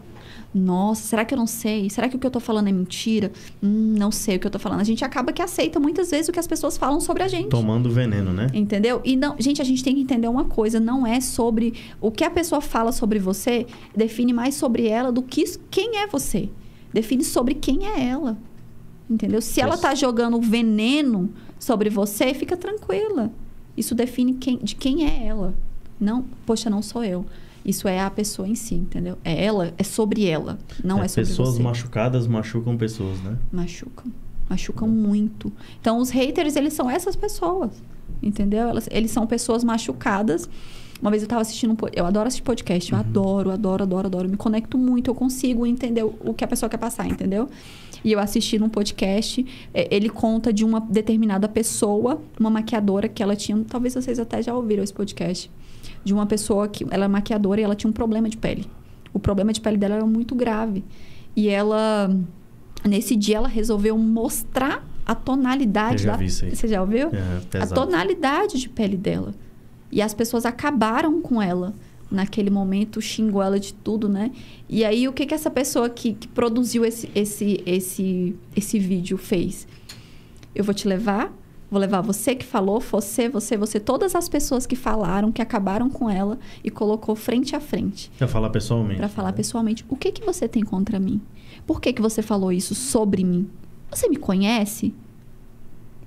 Nossa, 0.55 1.03
será 1.03 1.24
que 1.24 1.32
eu 1.32 1.38
não 1.38 1.46
sei? 1.46 1.88
Será 1.88 2.09
que 2.09 2.16
o 2.16 2.18
que 2.18 2.26
eu 2.26 2.30
tô 2.30 2.40
falando 2.40 2.68
é 2.68 2.72
mentira? 2.72 3.32
Hum, 3.62 3.94
não 3.98 4.11
sei 4.11 4.36
o 4.36 4.38
que 4.40 4.46
eu 4.46 4.50
tô 4.50 4.59
falando. 4.59 4.80
A 4.80 4.84
gente 4.84 5.03
acaba 5.05 5.32
que 5.32 5.40
aceita 5.40 5.80
muitas 5.80 6.11
vezes 6.11 6.28
o 6.28 6.32
que 6.32 6.38
as 6.38 6.46
pessoas 6.46 6.76
falam 6.76 7.00
sobre 7.00 7.22
a 7.22 7.28
gente. 7.28 7.48
Tomando 7.48 7.90
veneno, 7.90 8.32
né? 8.32 8.48
Entendeu? 8.53 9.00
E 9.05 9.16
não, 9.16 9.34
gente, 9.38 9.62
a 9.62 9.64
gente 9.64 9.82
tem 9.82 9.94
que 9.94 10.03
entender 10.03 10.28
uma 10.28 10.44
coisa, 10.44 10.78
não 10.78 11.07
é 11.07 11.20
sobre 11.20 11.74
o 12.00 12.11
que 12.11 12.22
a 12.22 12.30
pessoa 12.30 12.61
fala 12.61 12.92
sobre 12.92 13.18
você, 13.18 13.66
define 13.96 14.32
mais 14.32 14.55
sobre 14.55 14.86
ela 14.86 15.11
do 15.11 15.22
que 15.22 15.44
quem 15.70 15.98
é 15.98 16.07
você. 16.07 16.50
define 16.92 17.24
sobre 17.24 17.55
quem 17.55 17.86
é 17.86 18.05
ela. 18.09 18.36
Entendeu? 19.09 19.40
Se 19.40 19.61
ela 19.61 19.76
tá 19.76 19.94
jogando 19.94 20.40
veneno 20.40 21.30
sobre 21.59 21.88
você, 21.88 22.34
fica 22.34 22.57
tranquila. 22.57 23.32
Isso 23.76 23.94
define 23.94 24.34
quem, 24.34 24.59
de 24.59 24.74
quem 24.74 25.07
é 25.07 25.26
ela. 25.26 25.55
Não, 25.98 26.24
poxa, 26.44 26.68
não 26.68 26.82
sou 26.82 27.05
eu. 27.05 27.24
Isso 27.64 27.86
é 27.86 28.00
a 28.00 28.10
pessoa 28.10 28.48
em 28.48 28.54
si, 28.54 28.74
entendeu? 28.74 29.16
É 29.24 29.44
ela, 29.44 29.72
é 29.78 29.82
sobre 29.84 30.26
ela, 30.26 30.58
não 30.82 31.02
é, 31.02 31.08
sobre 31.08 31.28
pessoas 31.28 31.54
você. 31.56 31.62
machucadas 31.62 32.26
machucam 32.26 32.76
pessoas, 32.76 33.20
né? 33.20 33.36
Machucam. 33.52 34.10
Machucam 34.50 34.88
muito. 34.88 35.52
Então, 35.80 35.98
os 35.98 36.10
haters, 36.10 36.56
eles 36.56 36.72
são 36.74 36.90
essas 36.90 37.14
pessoas. 37.16 37.70
Entendeu? 38.22 38.68
Elas, 38.68 38.88
eles 38.90 39.10
são 39.10 39.26
pessoas 39.26 39.64
machucadas. 39.64 40.48
Uma 41.00 41.10
vez 41.10 41.22
eu 41.22 41.26
estava 41.26 41.40
assistindo 41.42 41.72
um 41.72 41.76
Eu 41.92 42.06
adoro 42.06 42.28
assistir 42.28 42.44
podcast. 42.44 42.92
Eu 42.92 42.98
adoro, 42.98 43.50
adoro, 43.50 43.82
adoro, 43.82 44.06
adoro. 44.06 44.28
Me 44.28 44.36
conecto 44.36 44.76
muito. 44.78 45.10
Eu 45.10 45.14
consigo 45.14 45.66
entender 45.66 46.04
o 46.04 46.14
o 46.20 46.34
que 46.34 46.44
a 46.44 46.48
pessoa 46.48 46.68
quer 46.70 46.76
passar, 46.76 47.06
entendeu? 47.08 47.48
E 48.04 48.12
eu 48.12 48.20
assisti 48.20 48.58
num 48.58 48.68
podcast. 48.68 49.44
é, 49.74 49.88
Ele 49.94 50.08
conta 50.08 50.52
de 50.52 50.64
uma 50.64 50.80
determinada 50.80 51.48
pessoa, 51.48 52.20
uma 52.38 52.50
maquiadora 52.50 53.08
que 53.08 53.22
ela 53.22 53.34
tinha. 53.34 53.58
Talvez 53.68 53.94
vocês 53.94 54.18
até 54.18 54.42
já 54.42 54.54
ouviram 54.54 54.82
esse 54.84 54.92
podcast. 54.92 55.50
De 56.05 56.12
uma 56.12 56.26
pessoa 56.26 56.68
que. 56.68 56.86
Ela 56.90 57.05
é 57.05 57.09
maquiadora 57.09 57.61
e 57.61 57.64
ela 57.64 57.74
tinha 57.74 57.90
um 57.90 57.92
problema 57.92 58.28
de 58.28 58.36
pele. 58.36 58.68
O 59.12 59.18
problema 59.18 59.53
de 59.53 59.61
pele 59.61 59.76
dela 59.76 59.96
era 59.96 60.07
muito 60.07 60.34
grave. 60.34 60.84
E 61.36 61.48
ela. 61.48 62.11
Nesse 62.84 63.14
dia 63.14 63.36
ela 63.36 63.48
resolveu 63.48 63.96
mostrar 63.96 64.84
a 65.07 65.14
tonalidade 65.14 66.07
da. 66.07 66.16
Você 66.16 66.68
já 66.68 66.80
ouviu? 66.80 67.11
É, 67.55 67.59
a 67.59 67.66
tonalidade 67.66 68.59
de 68.59 68.68
pele 68.68 68.96
dela. 68.96 69.34
E 69.90 70.00
as 70.00 70.14
pessoas 70.14 70.46
acabaram 70.46 71.20
com 71.20 71.40
ela. 71.40 71.74
Naquele 72.11 72.50
momento, 72.50 73.00
xingou 73.00 73.42
ela 73.42 73.59
de 73.59 73.72
tudo, 73.72 74.07
né? 74.07 74.32
E 74.68 74.84
aí, 74.84 75.09
o 75.09 75.14
que, 75.14 75.24
que 75.24 75.32
essa 75.32 75.50
pessoa 75.50 75.88
que, 75.88 76.12
que 76.12 76.28
produziu 76.28 76.84
esse, 76.84 77.11
esse, 77.14 77.62
esse, 77.64 78.36
esse 78.55 78.78
vídeo 78.78 79.16
fez? 79.16 79.66
Eu 80.55 80.62
vou 80.62 80.74
te 80.74 80.86
levar, 80.86 81.32
vou 81.72 81.80
levar 81.80 82.02
você 82.02 82.34
que 82.34 82.44
falou, 82.44 82.78
você, 82.78 83.30
você, 83.30 83.56
você, 83.56 83.80
todas 83.80 84.14
as 84.14 84.28
pessoas 84.28 84.66
que 84.66 84.76
falaram, 84.76 85.32
que 85.32 85.40
acabaram 85.40 85.88
com 85.88 86.08
ela 86.08 86.38
e 86.62 86.70
colocou 86.70 87.16
frente 87.16 87.56
a 87.56 87.60
frente. 87.60 88.12
Pra 88.18 88.28
falar 88.28 88.50
pessoalmente. 88.50 88.98
Pra 88.98 89.08
falar 89.08 89.30
né? 89.30 89.36
pessoalmente, 89.36 89.82
o 89.88 89.96
que 89.96 90.12
que 90.12 90.22
você 90.22 90.46
tem 90.46 90.62
contra 90.62 91.00
mim? 91.00 91.18
Por 91.66 91.80
que 91.80 91.94
que 91.94 92.02
você 92.02 92.20
falou 92.20 92.52
isso 92.52 92.74
sobre 92.74 93.24
mim? 93.24 93.48
Você 93.90 94.06
me 94.06 94.16
conhece? 94.16 94.94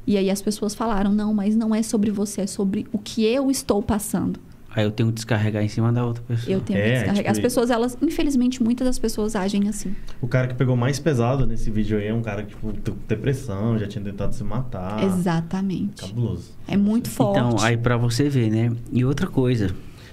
E 0.06 0.18
aí 0.18 0.30
as 0.30 0.40
pessoas 0.40 0.76
falaram, 0.76 1.12
não, 1.12 1.34
mas 1.34 1.56
não 1.56 1.74
é 1.74 1.82
sobre 1.82 2.12
você, 2.12 2.42
é 2.42 2.48
sobre 2.48 2.86
o 2.94 3.00
que 3.00 3.26
eu 3.26 3.50
estou 3.50 3.82
passando. 3.82 4.40
Aí 4.76 4.84
eu 4.84 4.92
tenho 4.92 5.08
que 5.10 5.16
descarregar 5.16 5.64
em 5.64 5.70
cima 5.70 5.90
da 5.94 6.06
outra 6.06 6.22
pessoa. 6.28 6.52
Eu 6.54 6.60
tenho 6.60 6.78
É, 6.78 6.82
que 6.84 6.90
descarregar. 6.90 7.16
tipo 7.24 7.32
As 7.32 7.40
pessoas, 7.40 7.70
elas, 7.72 7.98
infelizmente, 8.02 8.62
muitas 8.62 8.86
das 8.86 9.00
pessoas 9.00 9.34
agem 9.36 9.70
assim. 9.70 9.96
O 10.22 10.28
cara 10.28 10.48
que 10.48 10.54
pegou 10.54 10.76
mais 10.76 11.00
pesado 11.00 11.46
nesse 11.46 11.72
vídeo 11.72 11.98
aí 11.98 12.08
é 12.08 12.14
um 12.14 12.22
cara 12.22 12.44
que, 12.44 12.50
tipo, 12.50 12.74
tem 12.74 12.94
depressão, 13.08 13.80
já 13.80 13.88
tinha 13.88 14.04
tentado 14.04 14.36
se 14.36 14.44
matar. 14.44 15.02
Exatamente. 15.04 16.02
Cabuloso. 16.08 16.52
É 16.68 16.76
muito 16.76 17.10
forte. 17.10 17.40
Então, 17.40 17.66
aí 17.66 17.78
pra 17.78 17.96
você 17.96 18.28
ver, 18.28 18.50
né? 18.52 18.72
E 18.92 19.06
outra 19.06 19.28
coisa, 19.28 19.70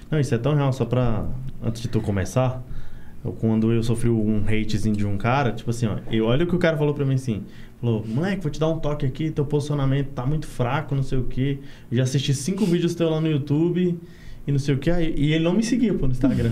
Não, 0.09 0.19
isso 0.19 0.33
é 0.33 0.37
tão 0.37 0.55
real, 0.55 0.71
só 0.71 0.85
pra. 0.85 1.25
Antes 1.61 1.81
de 1.81 1.87
tu 1.87 1.99
começar, 1.99 2.63
eu, 3.25 3.31
quando 3.33 3.71
eu 3.71 3.81
sofri 3.83 4.09
um 4.09 4.43
hatezinho 4.47 4.95
de 4.95 5.05
um 5.05 5.17
cara, 5.17 5.51
tipo 5.51 5.69
assim, 5.71 5.87
ó, 5.87 5.97
eu, 6.11 6.25
olha 6.25 6.43
o 6.45 6.47
que 6.47 6.55
o 6.55 6.59
cara 6.59 6.77
falou 6.77 6.93
pra 6.93 7.03
mim 7.05 7.15
assim. 7.15 7.43
Falou, 7.81 8.05
moleque, 8.07 8.41
vou 8.41 8.51
te 8.51 8.59
dar 8.59 8.67
um 8.69 8.79
toque 8.79 9.05
aqui, 9.05 9.29
teu 9.31 9.45
posicionamento 9.45 10.07
tá 10.09 10.25
muito 10.25 10.45
fraco, 10.47 10.93
não 10.95 11.03
sei 11.03 11.17
o 11.17 11.23
quê. 11.23 11.59
Eu 11.91 11.97
já 11.97 12.03
assisti 12.03 12.33
cinco 12.33 12.65
vídeos 12.65 12.95
teus 12.95 13.09
lá 13.11 13.19
no 13.19 13.27
YouTube 13.27 13.99
e 14.45 14.51
não 14.51 14.59
sei 14.59 14.75
o. 14.75 14.79
Aí, 14.93 15.13
e 15.17 15.33
ele 15.33 15.43
não 15.43 15.53
me 15.53 15.63
seguia, 15.63 15.93
pô, 15.93 16.05
no 16.05 16.11
Instagram. 16.11 16.51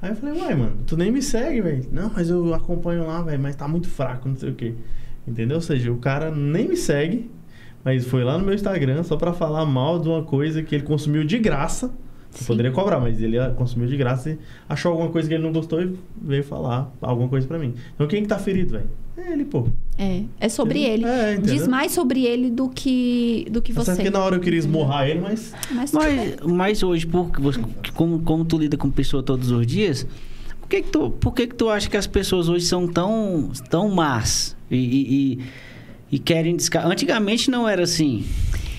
Aí 0.00 0.10
eu 0.10 0.16
falei, 0.16 0.40
uai, 0.40 0.54
mano, 0.54 0.78
tu 0.86 0.96
nem 0.96 1.12
me 1.12 1.22
segue, 1.22 1.60
velho. 1.60 1.86
Não, 1.92 2.10
mas 2.12 2.28
eu 2.28 2.52
acompanho 2.54 3.06
lá, 3.06 3.22
velho, 3.22 3.40
mas 3.40 3.54
tá 3.54 3.68
muito 3.68 3.88
fraco, 3.88 4.28
não 4.28 4.36
sei 4.36 4.50
o 4.50 4.54
quê. 4.54 4.74
Entendeu? 5.26 5.56
Ou 5.56 5.60
seja, 5.60 5.92
o 5.92 5.98
cara 5.98 6.30
nem 6.30 6.68
me 6.68 6.76
segue, 6.76 7.30
mas 7.84 8.04
foi 8.04 8.24
lá 8.24 8.36
no 8.36 8.44
meu 8.44 8.54
Instagram 8.54 9.04
só 9.04 9.16
pra 9.16 9.32
falar 9.32 9.64
mal 9.64 10.00
de 10.00 10.08
uma 10.08 10.24
coisa 10.24 10.62
que 10.62 10.74
ele 10.74 10.82
consumiu 10.82 11.22
de 11.22 11.38
graça. 11.38 11.94
Eu 12.34 12.38
Sim. 12.38 12.44
poderia 12.46 12.70
cobrar, 12.72 12.98
mas 12.98 13.20
ele 13.20 13.36
consumiu 13.56 13.86
de 13.86 13.96
graça 13.96 14.30
e 14.30 14.38
achou 14.68 14.92
alguma 14.92 15.10
coisa 15.10 15.28
que 15.28 15.34
ele 15.34 15.42
não 15.42 15.52
gostou 15.52 15.82
e 15.82 15.94
veio 16.20 16.42
falar 16.42 16.90
alguma 17.00 17.28
coisa 17.28 17.46
pra 17.46 17.58
mim. 17.58 17.74
Então 17.94 18.06
quem 18.06 18.22
que 18.22 18.28
tá 18.28 18.38
ferido, 18.38 18.72
velho? 18.72 18.88
É 19.18 19.32
ele, 19.32 19.44
pô. 19.44 19.68
É, 19.98 20.22
é 20.40 20.48
sobre 20.48 20.82
ele. 20.82 21.04
É, 21.04 21.34
entendeu? 21.34 21.54
Diz 21.54 21.68
mais 21.68 21.92
sobre 21.92 22.24
ele 22.24 22.50
do 22.50 22.70
que, 22.70 23.46
do 23.50 23.60
que 23.60 23.74
Tá 23.74 23.84
certo 23.84 23.98
você. 23.98 24.02
que 24.04 24.10
na 24.10 24.20
hora 24.20 24.36
eu 24.36 24.40
queria 24.40 24.58
esmurrar 24.58 25.06
ele, 25.06 25.20
mas. 25.20 25.52
Mas, 25.70 25.92
mas, 25.92 26.36
mas 26.46 26.82
hoje, 26.82 27.06
porque 27.06 27.38
você, 27.42 27.60
como, 27.94 28.20
como 28.20 28.42
tu 28.46 28.56
lida 28.56 28.78
com 28.78 28.90
pessoa 28.90 29.22
todos 29.22 29.50
os 29.50 29.66
dias, 29.66 30.06
por 30.58 30.68
que 30.70 30.80
que 30.80 30.88
tu, 30.90 31.10
por 31.10 31.34
que 31.34 31.46
que 31.46 31.54
tu 31.54 31.68
acha 31.68 31.90
que 31.90 31.96
as 31.98 32.06
pessoas 32.06 32.48
hoje 32.48 32.64
são 32.64 32.88
tão, 32.88 33.50
tão 33.68 33.90
más 33.90 34.56
e, 34.70 34.76
e, 34.76 35.32
e- 35.34 35.38
e 36.12 36.18
querem 36.18 36.56
descarregar? 36.56 36.92
Antigamente 36.92 37.50
não 37.50 37.68
era 37.68 37.82
assim. 37.82 38.24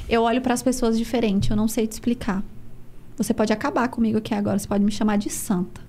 Eu 0.09 0.23
olho 0.23 0.41
para 0.41 0.55
as 0.55 0.63
pessoas 0.63 0.97
diferente, 0.97 1.51
eu 1.51 1.55
não 1.55 1.67
sei 1.67 1.85
te 1.85 1.91
explicar. 1.91 2.43
Você 3.17 3.33
pode 3.33 3.53
acabar 3.53 3.87
comigo 3.89 4.17
aqui 4.17 4.33
agora, 4.33 4.57
você 4.57 4.67
pode 4.67 4.83
me 4.83 4.91
chamar 4.91 5.17
de 5.17 5.29
santa. 5.29 5.81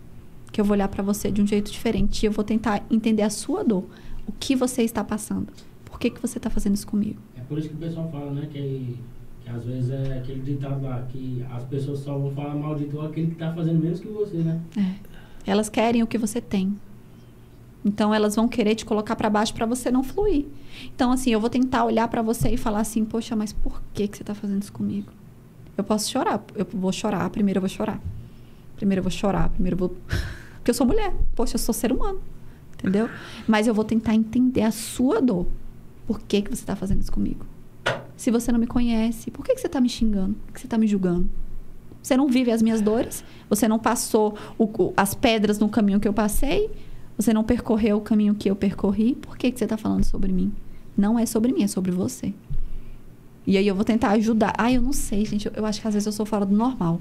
Que 0.52 0.60
eu 0.60 0.64
vou 0.64 0.74
olhar 0.74 0.88
para 0.88 1.02
você 1.02 1.30
de 1.30 1.42
um 1.42 1.46
jeito 1.46 1.70
diferente 1.70 2.22
e 2.22 2.26
eu 2.26 2.32
vou 2.32 2.44
tentar 2.44 2.84
entender 2.90 3.22
a 3.22 3.30
sua 3.30 3.64
dor. 3.64 3.84
O 4.26 4.32
que 4.32 4.54
você 4.54 4.82
está 4.82 5.02
passando? 5.02 5.48
Por 5.84 5.98
que, 5.98 6.10
que 6.10 6.20
você 6.20 6.38
está 6.38 6.50
fazendo 6.50 6.74
isso 6.74 6.86
comigo? 6.86 7.20
É 7.36 7.40
por 7.40 7.58
isso 7.58 7.68
que 7.68 7.74
o 7.74 7.78
pessoal 7.78 8.08
fala, 8.10 8.30
né, 8.30 8.48
que, 8.50 8.98
que 9.42 9.50
às 9.50 9.64
vezes 9.64 9.90
é 9.90 10.18
aquele 10.18 10.40
ditado 10.40 10.82
lá, 10.82 11.02
que 11.10 11.44
as 11.50 11.64
pessoas 11.64 12.00
só 12.00 12.16
vão 12.16 12.30
falar 12.32 12.54
mal 12.54 12.74
de 12.74 12.84
tu 12.84 13.00
aquele 13.00 13.28
que 13.28 13.36
tá 13.36 13.52
fazendo 13.52 13.82
menos 13.82 14.00
que 14.00 14.08
você, 14.08 14.36
né? 14.38 14.60
É. 14.76 15.50
Elas 15.50 15.68
querem 15.68 16.02
o 16.02 16.06
que 16.06 16.18
você 16.18 16.40
tem. 16.40 16.74
Então 17.84 18.14
elas 18.14 18.34
vão 18.34 18.48
querer 18.48 18.74
te 18.74 18.84
colocar 18.84 19.14
para 19.14 19.28
baixo 19.28 19.52
para 19.52 19.66
você 19.66 19.90
não 19.90 20.02
fluir. 20.02 20.46
Então 20.94 21.12
assim, 21.12 21.30
eu 21.30 21.40
vou 21.40 21.50
tentar 21.50 21.84
olhar 21.84 22.08
para 22.08 22.22
você 22.22 22.48
e 22.48 22.56
falar 22.56 22.80
assim: 22.80 23.04
"Poxa, 23.04 23.36
mas 23.36 23.52
por 23.52 23.82
que 23.92 24.08
que 24.08 24.16
você 24.16 24.24
tá 24.24 24.34
fazendo 24.34 24.62
isso 24.62 24.72
comigo?" 24.72 25.12
Eu 25.76 25.84
posso 25.84 26.10
chorar, 26.10 26.42
eu 26.54 26.66
vou 26.72 26.92
chorar, 26.92 27.28
primeiro 27.30 27.58
eu 27.58 27.62
vou 27.62 27.68
chorar. 27.68 28.00
Primeiro 28.76 29.00
eu 29.00 29.02
vou 29.04 29.10
chorar, 29.10 29.48
primeiro 29.50 29.74
eu 29.74 29.78
vou 29.78 29.96
porque 30.56 30.70
eu 30.70 30.74
sou 30.74 30.86
mulher. 30.86 31.12
Poxa, 31.34 31.54
eu 31.56 31.58
sou 31.58 31.72
ser 31.74 31.92
humano. 31.92 32.20
Entendeu? 32.74 33.08
Mas 33.46 33.66
eu 33.66 33.74
vou 33.74 33.84
tentar 33.84 34.14
entender 34.14 34.62
a 34.62 34.70
sua 34.70 35.20
dor. 35.20 35.46
Por 36.06 36.20
que 36.20 36.42
que 36.42 36.54
você 36.54 36.64
tá 36.64 36.76
fazendo 36.76 37.00
isso 37.00 37.10
comigo? 37.12 37.46
Se 38.16 38.30
você 38.30 38.52
não 38.52 38.58
me 38.58 38.66
conhece, 38.66 39.30
por 39.30 39.44
que 39.44 39.54
que 39.54 39.60
você 39.60 39.68
tá 39.68 39.80
me 39.80 39.88
xingando? 39.88 40.34
Por 40.46 40.52
que 40.54 40.60
você 40.60 40.68
tá 40.68 40.76
me 40.78 40.86
julgando? 40.86 41.28
Você 42.02 42.16
não 42.16 42.28
vive 42.28 42.50
as 42.50 42.60
minhas 42.60 42.80
dores? 42.82 43.24
Você 43.48 43.66
não 43.66 43.78
passou 43.78 44.36
o- 44.58 44.92
as 44.96 45.14
pedras 45.14 45.58
no 45.58 45.68
caminho 45.68 45.98
que 45.98 46.06
eu 46.06 46.12
passei? 46.12 46.70
Você 47.16 47.32
não 47.32 47.42
percorreu 47.42 47.96
o 47.96 48.00
caminho 48.02 48.34
que 48.34 48.50
eu 48.50 48.54
percorri? 48.56 49.14
Por 49.14 49.38
que, 49.38 49.50
que 49.50 49.58
você 49.58 49.64
está 49.64 49.76
falando 49.78 50.04
sobre 50.04 50.30
mim? 50.32 50.52
Não 50.96 51.18
é 51.18 51.24
sobre 51.24 51.52
mim, 51.52 51.62
é 51.62 51.66
sobre 51.66 51.90
você. 51.90 52.34
E 53.46 53.56
aí 53.58 53.66
eu 53.66 53.74
vou 53.74 53.84
tentar 53.84 54.10
ajudar. 54.12 54.54
Ah, 54.56 54.72
eu 54.72 54.80
não 54.80 54.92
sei, 54.92 55.24
gente. 55.24 55.50
Eu, 55.54 55.66
acho 55.66 55.80
que 55.80 55.86
às 55.86 55.94
vezes 55.94 56.06
eu 56.06 56.12
sou 56.12 56.24
fora 56.24 56.46
do 56.46 56.54
normal 56.56 57.00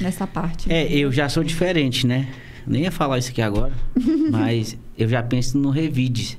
nessa 0.00 0.26
parte. 0.26 0.70
É, 0.72 0.90
eu 0.92 1.12
já 1.12 1.28
sou 1.28 1.44
diferente, 1.44 2.06
né? 2.06 2.28
Nem 2.66 2.82
ia 2.82 2.90
falar 2.92 3.18
isso 3.18 3.30
aqui 3.30 3.42
agora, 3.42 3.72
mas 4.30 4.76
eu 4.98 5.08
já 5.08 5.22
penso 5.22 5.58
no 5.58 5.70
revide. 5.70 6.38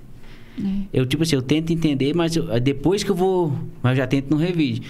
É. 0.59 0.69
Eu, 0.93 1.05
tipo 1.05 1.23
assim, 1.23 1.35
eu 1.35 1.41
tento 1.41 1.71
entender, 1.73 2.13
mas 2.15 2.35
eu- 2.35 2.59
depois 2.59 3.03
que 3.03 3.09
eu 3.11 3.15
vou. 3.15 3.57
Mas 3.81 3.91
eu 3.93 3.97
já 3.97 4.07
tento 4.07 4.29
no 4.29 4.37
revide. 4.37 4.81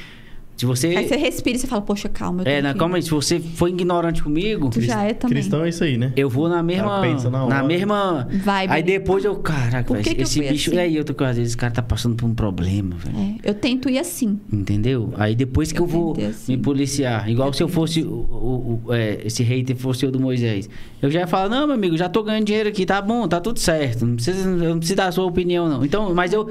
Se 0.64 0.66
você. 0.66 0.88
Aí 0.88 1.08
você 1.08 1.18
respira 1.18 1.58
e 1.58 1.60
você 1.60 1.68
fala, 1.68 1.82
poxa, 1.82 2.08
calma. 2.08 2.44
Eu 2.44 2.52
é, 2.52 2.74
calma 2.74 2.96
aí, 2.96 3.02
se 3.04 3.10
você 3.10 3.38
for 3.40 3.68
ignorante 3.68 4.24
comigo, 4.24 4.70
Tu 4.70 4.80
já 4.82 5.04
é 5.04 5.14
também. 5.14 5.36
Cristão 5.36 5.66
é 5.66 5.70
isso 5.70 5.84
aí, 5.84 5.98
né? 5.98 6.14
eu 6.16 6.30
vou 6.30 6.48
na 6.48 6.64
mesma. 6.64 7.02
Na 7.30 7.48
na 7.48 7.64
mesma. 7.64 8.28
Vai, 8.44 8.66
Aí 8.70 8.82
depois 8.82 9.26
eu, 9.26 9.36
caraca, 9.36 9.94
velho, 9.94 10.08
eu 10.18 10.24
esse 10.24 10.40
bicho. 10.40 10.70
assim? 10.70 10.78
E 10.78 10.80
aí 10.80 10.96
eu 10.96 11.04
tô 11.04 11.14
com, 11.14 11.26
às 11.26 11.36
vezes, 11.36 11.52
esse 11.52 11.58
cara 11.58 11.74
tá 11.74 11.82
passando 11.82 12.16
por 12.16 12.26
um 12.26 12.34
problema, 12.34 12.96
velho. 12.96 13.18
É, 13.44 13.50
eu 13.50 13.54
tento 13.54 13.90
ir 13.90 14.00
assim. 14.00 14.40
Entendeu? 14.52 15.14
Aí 15.18 15.36
depois 15.36 15.72
que 15.74 15.80
eu, 15.82 15.84
Eu 15.84 15.88
vou 15.88 16.18
assim. 16.30 16.56
me 16.56 16.58
policiar, 16.62 17.30
igual 17.30 17.50
Eu 17.50 17.54
se 17.54 17.62
eu 17.62 17.68
fosse 17.68 18.02
o, 18.02 18.08
o- 18.14 18.82
o- 18.86 18.94
é, 18.94 19.20
esse 19.26 19.44
hater 19.44 19.76
fosse 19.76 20.06
o 20.06 20.12
do 20.12 20.20
Moisés. 20.20 20.70
Eu 21.02 21.12
já 21.12 21.20
ia 21.22 21.28
falar, 21.28 21.50
não, 21.50 21.68
meu 21.68 21.76
amigo, 21.76 21.98
já 21.98 22.08
tô 22.08 22.24
ganhando 22.24 22.46
dinheiro 22.46 22.70
aqui, 22.70 22.86
tá 22.86 23.02
bom, 23.02 23.28
tá 23.28 23.42
tudo 23.42 23.60
certo. 23.60 24.06
Não 24.06 24.16
precisa, 24.16 24.48
eu 24.48 24.56
não 24.70 24.78
preciso 24.78 24.96
dar 24.96 25.08
a 25.08 25.12
sua 25.12 25.26
opinião, 25.26 25.68
não. 25.68 25.84
Então, 25.84 26.14
mas 26.16 26.32
eu. 26.32 26.50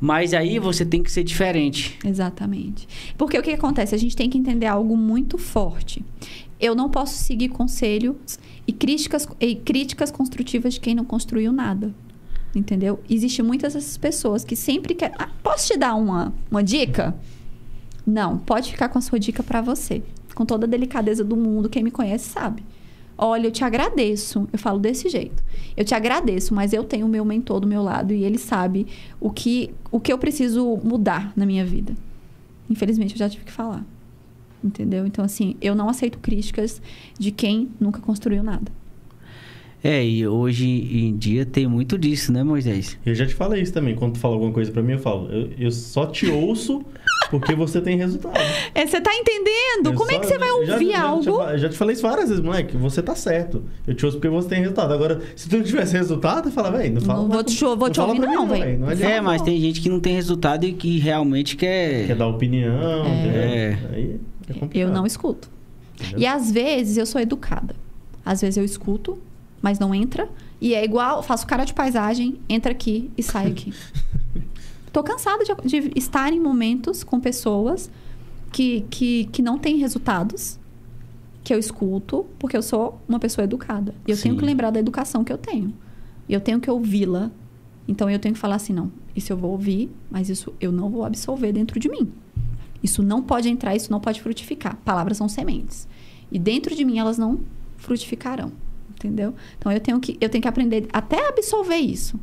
Mas 0.00 0.32
aí 0.32 0.58
você 0.58 0.84
tem 0.84 1.02
que 1.02 1.10
ser 1.10 1.24
diferente. 1.24 1.98
Exatamente. 2.04 2.86
Porque 3.16 3.38
o 3.38 3.42
que 3.42 3.50
acontece? 3.50 3.94
A 3.94 3.98
gente 3.98 4.14
tem 4.14 4.30
que 4.30 4.38
entender 4.38 4.66
algo 4.66 4.96
muito 4.96 5.36
forte. 5.36 6.04
Eu 6.60 6.74
não 6.74 6.88
posso 6.88 7.14
seguir 7.14 7.48
conselhos 7.48 8.38
e 8.66 8.72
críticas, 8.72 9.28
e 9.40 9.54
críticas 9.56 10.10
construtivas 10.10 10.74
de 10.74 10.80
quem 10.80 10.94
não 10.94 11.04
construiu 11.04 11.52
nada. 11.52 11.92
Entendeu? 12.54 13.00
Existem 13.08 13.44
muitas 13.44 13.74
dessas 13.74 13.96
pessoas 13.96 14.44
que 14.44 14.56
sempre 14.56 14.94
querem. 14.94 15.14
Ah, 15.18 15.28
posso 15.42 15.68
te 15.68 15.78
dar 15.78 15.94
uma, 15.94 16.32
uma 16.50 16.62
dica? 16.62 17.14
Não, 18.06 18.38
pode 18.38 18.70
ficar 18.70 18.88
com 18.88 18.98
a 18.98 19.02
sua 19.02 19.18
dica 19.18 19.42
pra 19.42 19.60
você. 19.60 20.02
Com 20.34 20.46
toda 20.46 20.66
a 20.66 20.68
delicadeza 20.68 21.22
do 21.22 21.36
mundo, 21.36 21.68
quem 21.68 21.82
me 21.82 21.90
conhece 21.90 22.30
sabe. 22.30 22.62
Olha, 23.20 23.48
eu 23.48 23.50
te 23.50 23.64
agradeço. 23.64 24.48
Eu 24.52 24.58
falo 24.60 24.78
desse 24.78 25.08
jeito. 25.08 25.42
Eu 25.76 25.84
te 25.84 25.92
agradeço, 25.92 26.54
mas 26.54 26.72
eu 26.72 26.84
tenho 26.84 27.04
o 27.04 27.08
meu 27.08 27.24
mentor 27.24 27.58
do 27.58 27.66
meu 27.66 27.82
lado 27.82 28.14
e 28.14 28.22
ele 28.22 28.38
sabe 28.38 28.86
o 29.20 29.28
que, 29.28 29.74
o 29.90 29.98
que 29.98 30.12
eu 30.12 30.18
preciso 30.18 30.78
mudar 30.84 31.32
na 31.34 31.44
minha 31.44 31.64
vida. 31.64 31.94
Infelizmente, 32.70 33.14
eu 33.14 33.18
já 33.18 33.28
tive 33.28 33.44
que 33.44 33.52
falar. 33.52 33.84
Entendeu? 34.62 35.04
Então, 35.04 35.24
assim, 35.24 35.56
eu 35.60 35.74
não 35.74 35.88
aceito 35.88 36.18
críticas 36.18 36.80
de 37.18 37.32
quem 37.32 37.68
nunca 37.80 38.00
construiu 38.00 38.42
nada. 38.42 38.70
É, 39.82 40.04
e 40.04 40.26
hoje 40.26 40.66
em 40.66 41.16
dia 41.16 41.46
tem 41.46 41.66
muito 41.66 41.96
disso, 41.96 42.32
né, 42.32 42.42
Moisés? 42.42 42.98
Eu 43.06 43.14
já 43.14 43.26
te 43.26 43.34
falei 43.34 43.62
isso 43.62 43.72
também. 43.72 43.94
Quando 43.94 44.14
tu 44.14 44.18
fala 44.18 44.34
alguma 44.34 44.52
coisa 44.52 44.70
pra 44.70 44.82
mim, 44.82 44.92
eu 44.92 44.98
falo, 44.98 45.30
eu, 45.30 45.50
eu 45.58 45.70
só 45.70 46.06
te 46.06 46.26
ouço 46.26 46.84
porque 47.30 47.54
você 47.54 47.80
tem 47.80 47.96
resultado. 47.96 48.34
É, 48.74 48.86
você 48.86 49.00
tá 49.00 49.14
entendendo? 49.14 49.86
Eu 49.90 49.94
Como 49.94 50.10
é 50.10 50.14
só- 50.14 50.20
que 50.20 50.26
você 50.26 50.38
vai 50.38 50.50
ouvir 50.50 50.90
já, 50.90 51.02
algo? 51.02 51.22
Já, 51.24 51.56
já 51.58 51.68
te 51.68 51.76
falei 51.76 51.94
isso 51.94 52.02
várias 52.02 52.28
vezes, 52.28 52.42
moleque. 52.44 52.76
Você 52.76 53.02
tá 53.02 53.14
certo. 53.14 53.62
Eu 53.86 53.94
te 53.94 54.04
ouço 54.06 54.16
porque 54.18 54.28
você 54.28 54.48
tem 54.48 54.60
resultado. 54.60 54.92
Agora, 54.94 55.20
se 55.36 55.48
tu 55.48 55.56
não 55.56 55.64
tivesse 55.64 55.92
resultado, 55.96 56.48
eu 56.48 56.52
falo, 56.52 56.76
velho, 56.76 56.94
não 56.94 57.00
fala 57.00 57.22
Não 57.22 57.28
vou 57.28 57.44
te- 57.44 57.64
vou 57.64 57.90
te 57.90 57.96
fala 57.96 58.08
ouvir 58.12 58.26
não. 58.26 58.46
Não 58.46 58.88
adianta. 58.88 59.12
É, 59.14 59.20
mas 59.20 59.42
tem 59.42 59.60
gente 59.60 59.80
que 59.80 59.88
não 59.88 60.00
tem 60.00 60.14
resultado 60.14 60.64
e 60.64 60.72
que 60.72 60.98
realmente 60.98 61.56
quer. 61.56 62.06
Quer 62.06 62.16
dar 62.16 62.26
opinião, 62.28 63.06
entendeu? 63.06 63.40
É. 63.42 63.78
Aí 63.92 64.20
é 64.48 64.52
complicado. 64.54 64.76
Eu 64.76 64.88
não 64.88 65.06
escuto. 65.06 65.48
Entendeu? 66.00 66.18
E 66.20 66.26
às 66.26 66.50
vezes 66.50 66.96
eu 66.96 67.06
sou 67.06 67.20
educada. 67.20 67.74
Às 68.24 68.40
vezes 68.40 68.56
eu 68.56 68.64
escuto, 68.64 69.18
mas 69.60 69.78
não 69.78 69.94
entra. 69.94 70.28
E 70.60 70.74
é 70.74 70.84
igual, 70.84 71.22
faço 71.22 71.46
cara 71.46 71.64
de 71.64 71.72
paisagem, 71.72 72.36
entra 72.48 72.72
aqui 72.72 73.10
e 73.16 73.22
sai 73.22 73.46
aqui. 73.48 73.72
Tô 74.92 75.02
cansada 75.02 75.44
de, 75.44 75.80
de 75.80 75.92
estar 75.96 76.32
em 76.32 76.40
momentos 76.40 77.04
com 77.04 77.20
pessoas 77.20 77.90
que, 78.52 78.82
que, 78.90 79.24
que 79.26 79.42
não 79.42 79.58
têm 79.58 79.76
resultados, 79.76 80.58
que 81.44 81.52
eu 81.52 81.58
escuto, 81.58 82.26
porque 82.38 82.56
eu 82.56 82.62
sou 82.62 83.00
uma 83.08 83.18
pessoa 83.18 83.44
educada. 83.44 83.94
E 84.06 84.10
eu 84.10 84.20
tenho 84.20 84.34
Sim. 84.34 84.40
que 84.40 84.44
lembrar 84.44 84.70
da 84.70 84.80
educação 84.80 85.24
que 85.24 85.32
eu 85.32 85.38
tenho. 85.38 85.72
E 86.28 86.34
eu 86.34 86.40
tenho 86.40 86.60
que 86.60 86.70
ouvi-la. 86.70 87.30
Então 87.86 88.10
eu 88.10 88.18
tenho 88.18 88.34
que 88.34 88.40
falar 88.40 88.56
assim: 88.56 88.72
não, 88.72 88.90
isso 89.16 89.32
eu 89.32 89.36
vou 89.36 89.52
ouvir, 89.52 89.90
mas 90.10 90.28
isso 90.28 90.52
eu 90.60 90.70
não 90.70 90.90
vou 90.90 91.04
absorver 91.04 91.52
dentro 91.52 91.80
de 91.80 91.88
mim. 91.88 92.12
Isso 92.82 93.02
não 93.02 93.22
pode 93.22 93.48
entrar, 93.48 93.74
isso 93.74 93.90
não 93.90 94.00
pode 94.00 94.20
frutificar. 94.20 94.76
Palavras 94.84 95.16
são 95.16 95.28
sementes. 95.28 95.88
E 96.30 96.38
dentro 96.38 96.74
de 96.74 96.84
mim 96.84 96.98
elas 96.98 97.18
não 97.18 97.40
frutificarão. 97.76 98.52
Entendeu? 98.90 99.34
Então 99.56 99.70
eu 99.70 99.80
tenho 99.80 100.00
que, 100.00 100.16
eu 100.20 100.28
tenho 100.28 100.42
que 100.42 100.48
aprender 100.48 100.88
até 100.92 101.24
a 101.24 101.28
absorver 101.28 101.76
isso. 101.76 102.18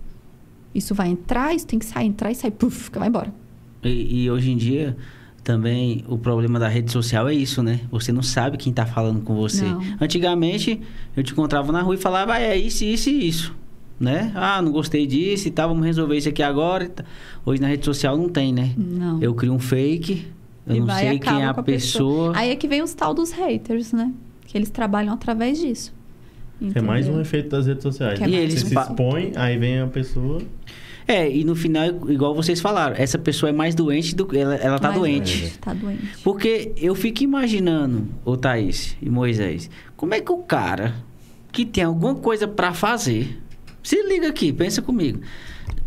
Isso 0.75 0.93
vai 0.93 1.07
entrar, 1.07 1.55
isso 1.55 1.65
tem 1.65 1.79
que 1.79 1.85
sair, 1.85 2.05
entrar 2.05 2.29
e 2.29 2.35
sair, 2.35 2.51
puf, 2.51 2.91
vai 2.93 3.07
embora. 3.07 3.33
E, 3.81 4.23
e 4.23 4.29
hoje 4.29 4.51
em 4.51 4.57
dia, 4.57 4.97
também, 5.45 6.03
o 6.07 6.17
problema 6.17 6.59
da 6.59 6.67
rede 6.67 6.91
social 6.91 7.29
é 7.29 7.33
isso, 7.33 7.61
né? 7.63 7.79
Você 7.91 8.11
não 8.11 8.23
sabe 8.23 8.57
quem 8.57 8.73
tá 8.73 8.85
falando 8.85 9.21
com 9.21 9.35
você. 9.35 9.63
Não. 9.63 9.79
Antigamente, 10.01 10.81
eu 11.15 11.23
te 11.23 11.33
encontrava 11.33 11.71
na 11.71 11.81
rua 11.81 11.93
e 11.93 11.97
falava, 11.97 12.33
ah, 12.33 12.41
é 12.41 12.57
isso, 12.57 12.83
isso 12.83 13.09
e 13.09 13.27
isso. 13.27 13.55
Né? 13.97 14.31
Ah, 14.35 14.61
não 14.61 14.71
gostei 14.71 15.07
disso 15.07 15.47
e 15.47 15.51
tal, 15.51 15.69
vamos 15.69 15.85
resolver 15.85 16.17
isso 16.17 16.27
aqui 16.27 16.43
agora. 16.43 16.91
Hoje 17.45 17.61
na 17.61 17.67
rede 17.67 17.85
social 17.85 18.17
não 18.17 18.27
tem, 18.27 18.51
né? 18.51 18.73
Não. 18.75 19.21
Eu 19.21 19.33
crio 19.33 19.53
um 19.53 19.59
fake, 19.59 20.27
eu 20.67 20.75
E 20.75 20.79
não 20.79 20.87
vai 20.87 21.07
sei 21.07 21.19
quem 21.19 21.41
é 21.41 21.45
a 21.45 21.53
com 21.53 21.63
pessoa. 21.63 22.33
Aí 22.35 22.49
é 22.49 22.55
que 22.55 22.67
vem 22.67 22.81
os 22.81 22.93
tal 22.93 23.13
dos 23.13 23.31
haters, 23.31 23.93
né? 23.93 24.11
Que 24.47 24.57
eles 24.57 24.69
trabalham 24.69 25.13
através 25.13 25.59
disso. 25.59 25.93
É 26.73 26.81
mais 26.81 27.05
um 27.05 27.09
Entendeu? 27.09 27.21
efeito 27.21 27.49
das 27.49 27.67
redes 27.67 27.83
sociais. 27.83 28.19
É 28.19 28.27
né? 28.27 28.29
E 28.29 28.35
eles 28.35 28.61
Você 28.61 28.65
um 28.65 28.69
se 28.69 28.89
expõe, 28.89 29.31
aí 29.35 29.57
vem 29.57 29.79
a 29.79 29.87
pessoa. 29.87 30.41
É, 31.07 31.29
e 31.29 31.43
no 31.43 31.55
final, 31.55 31.85
igual 32.09 32.33
vocês 32.33 32.59
falaram, 32.59 32.95
essa 32.97 33.19
pessoa 33.19 33.49
é 33.49 33.53
mais 33.53 33.75
doente 33.75 34.15
do 34.15 34.25
que 34.25 34.37
ela, 34.37 34.55
ela 34.55 34.79
tá 34.79 34.87
Mais 34.87 34.99
doente. 34.99 35.53
Tá 35.61 35.73
doente. 35.73 36.17
Porque 36.23 36.71
eu 36.77 36.95
fico 36.95 37.23
imaginando, 37.23 38.07
ô 38.23 38.35
Thaís 38.35 38.97
e 39.01 39.09
Moisés, 39.09 39.69
como 39.95 40.15
é 40.15 40.21
que 40.21 40.31
o 40.31 40.39
cara 40.39 40.95
que 41.51 41.63
tem 41.65 41.83
alguma 41.83 42.15
coisa 42.15 42.47
pra 42.47 42.73
fazer, 42.73 43.39
se 43.83 44.01
liga 44.01 44.29
aqui, 44.29 44.51
pensa 44.51 44.81
comigo. 44.81 45.19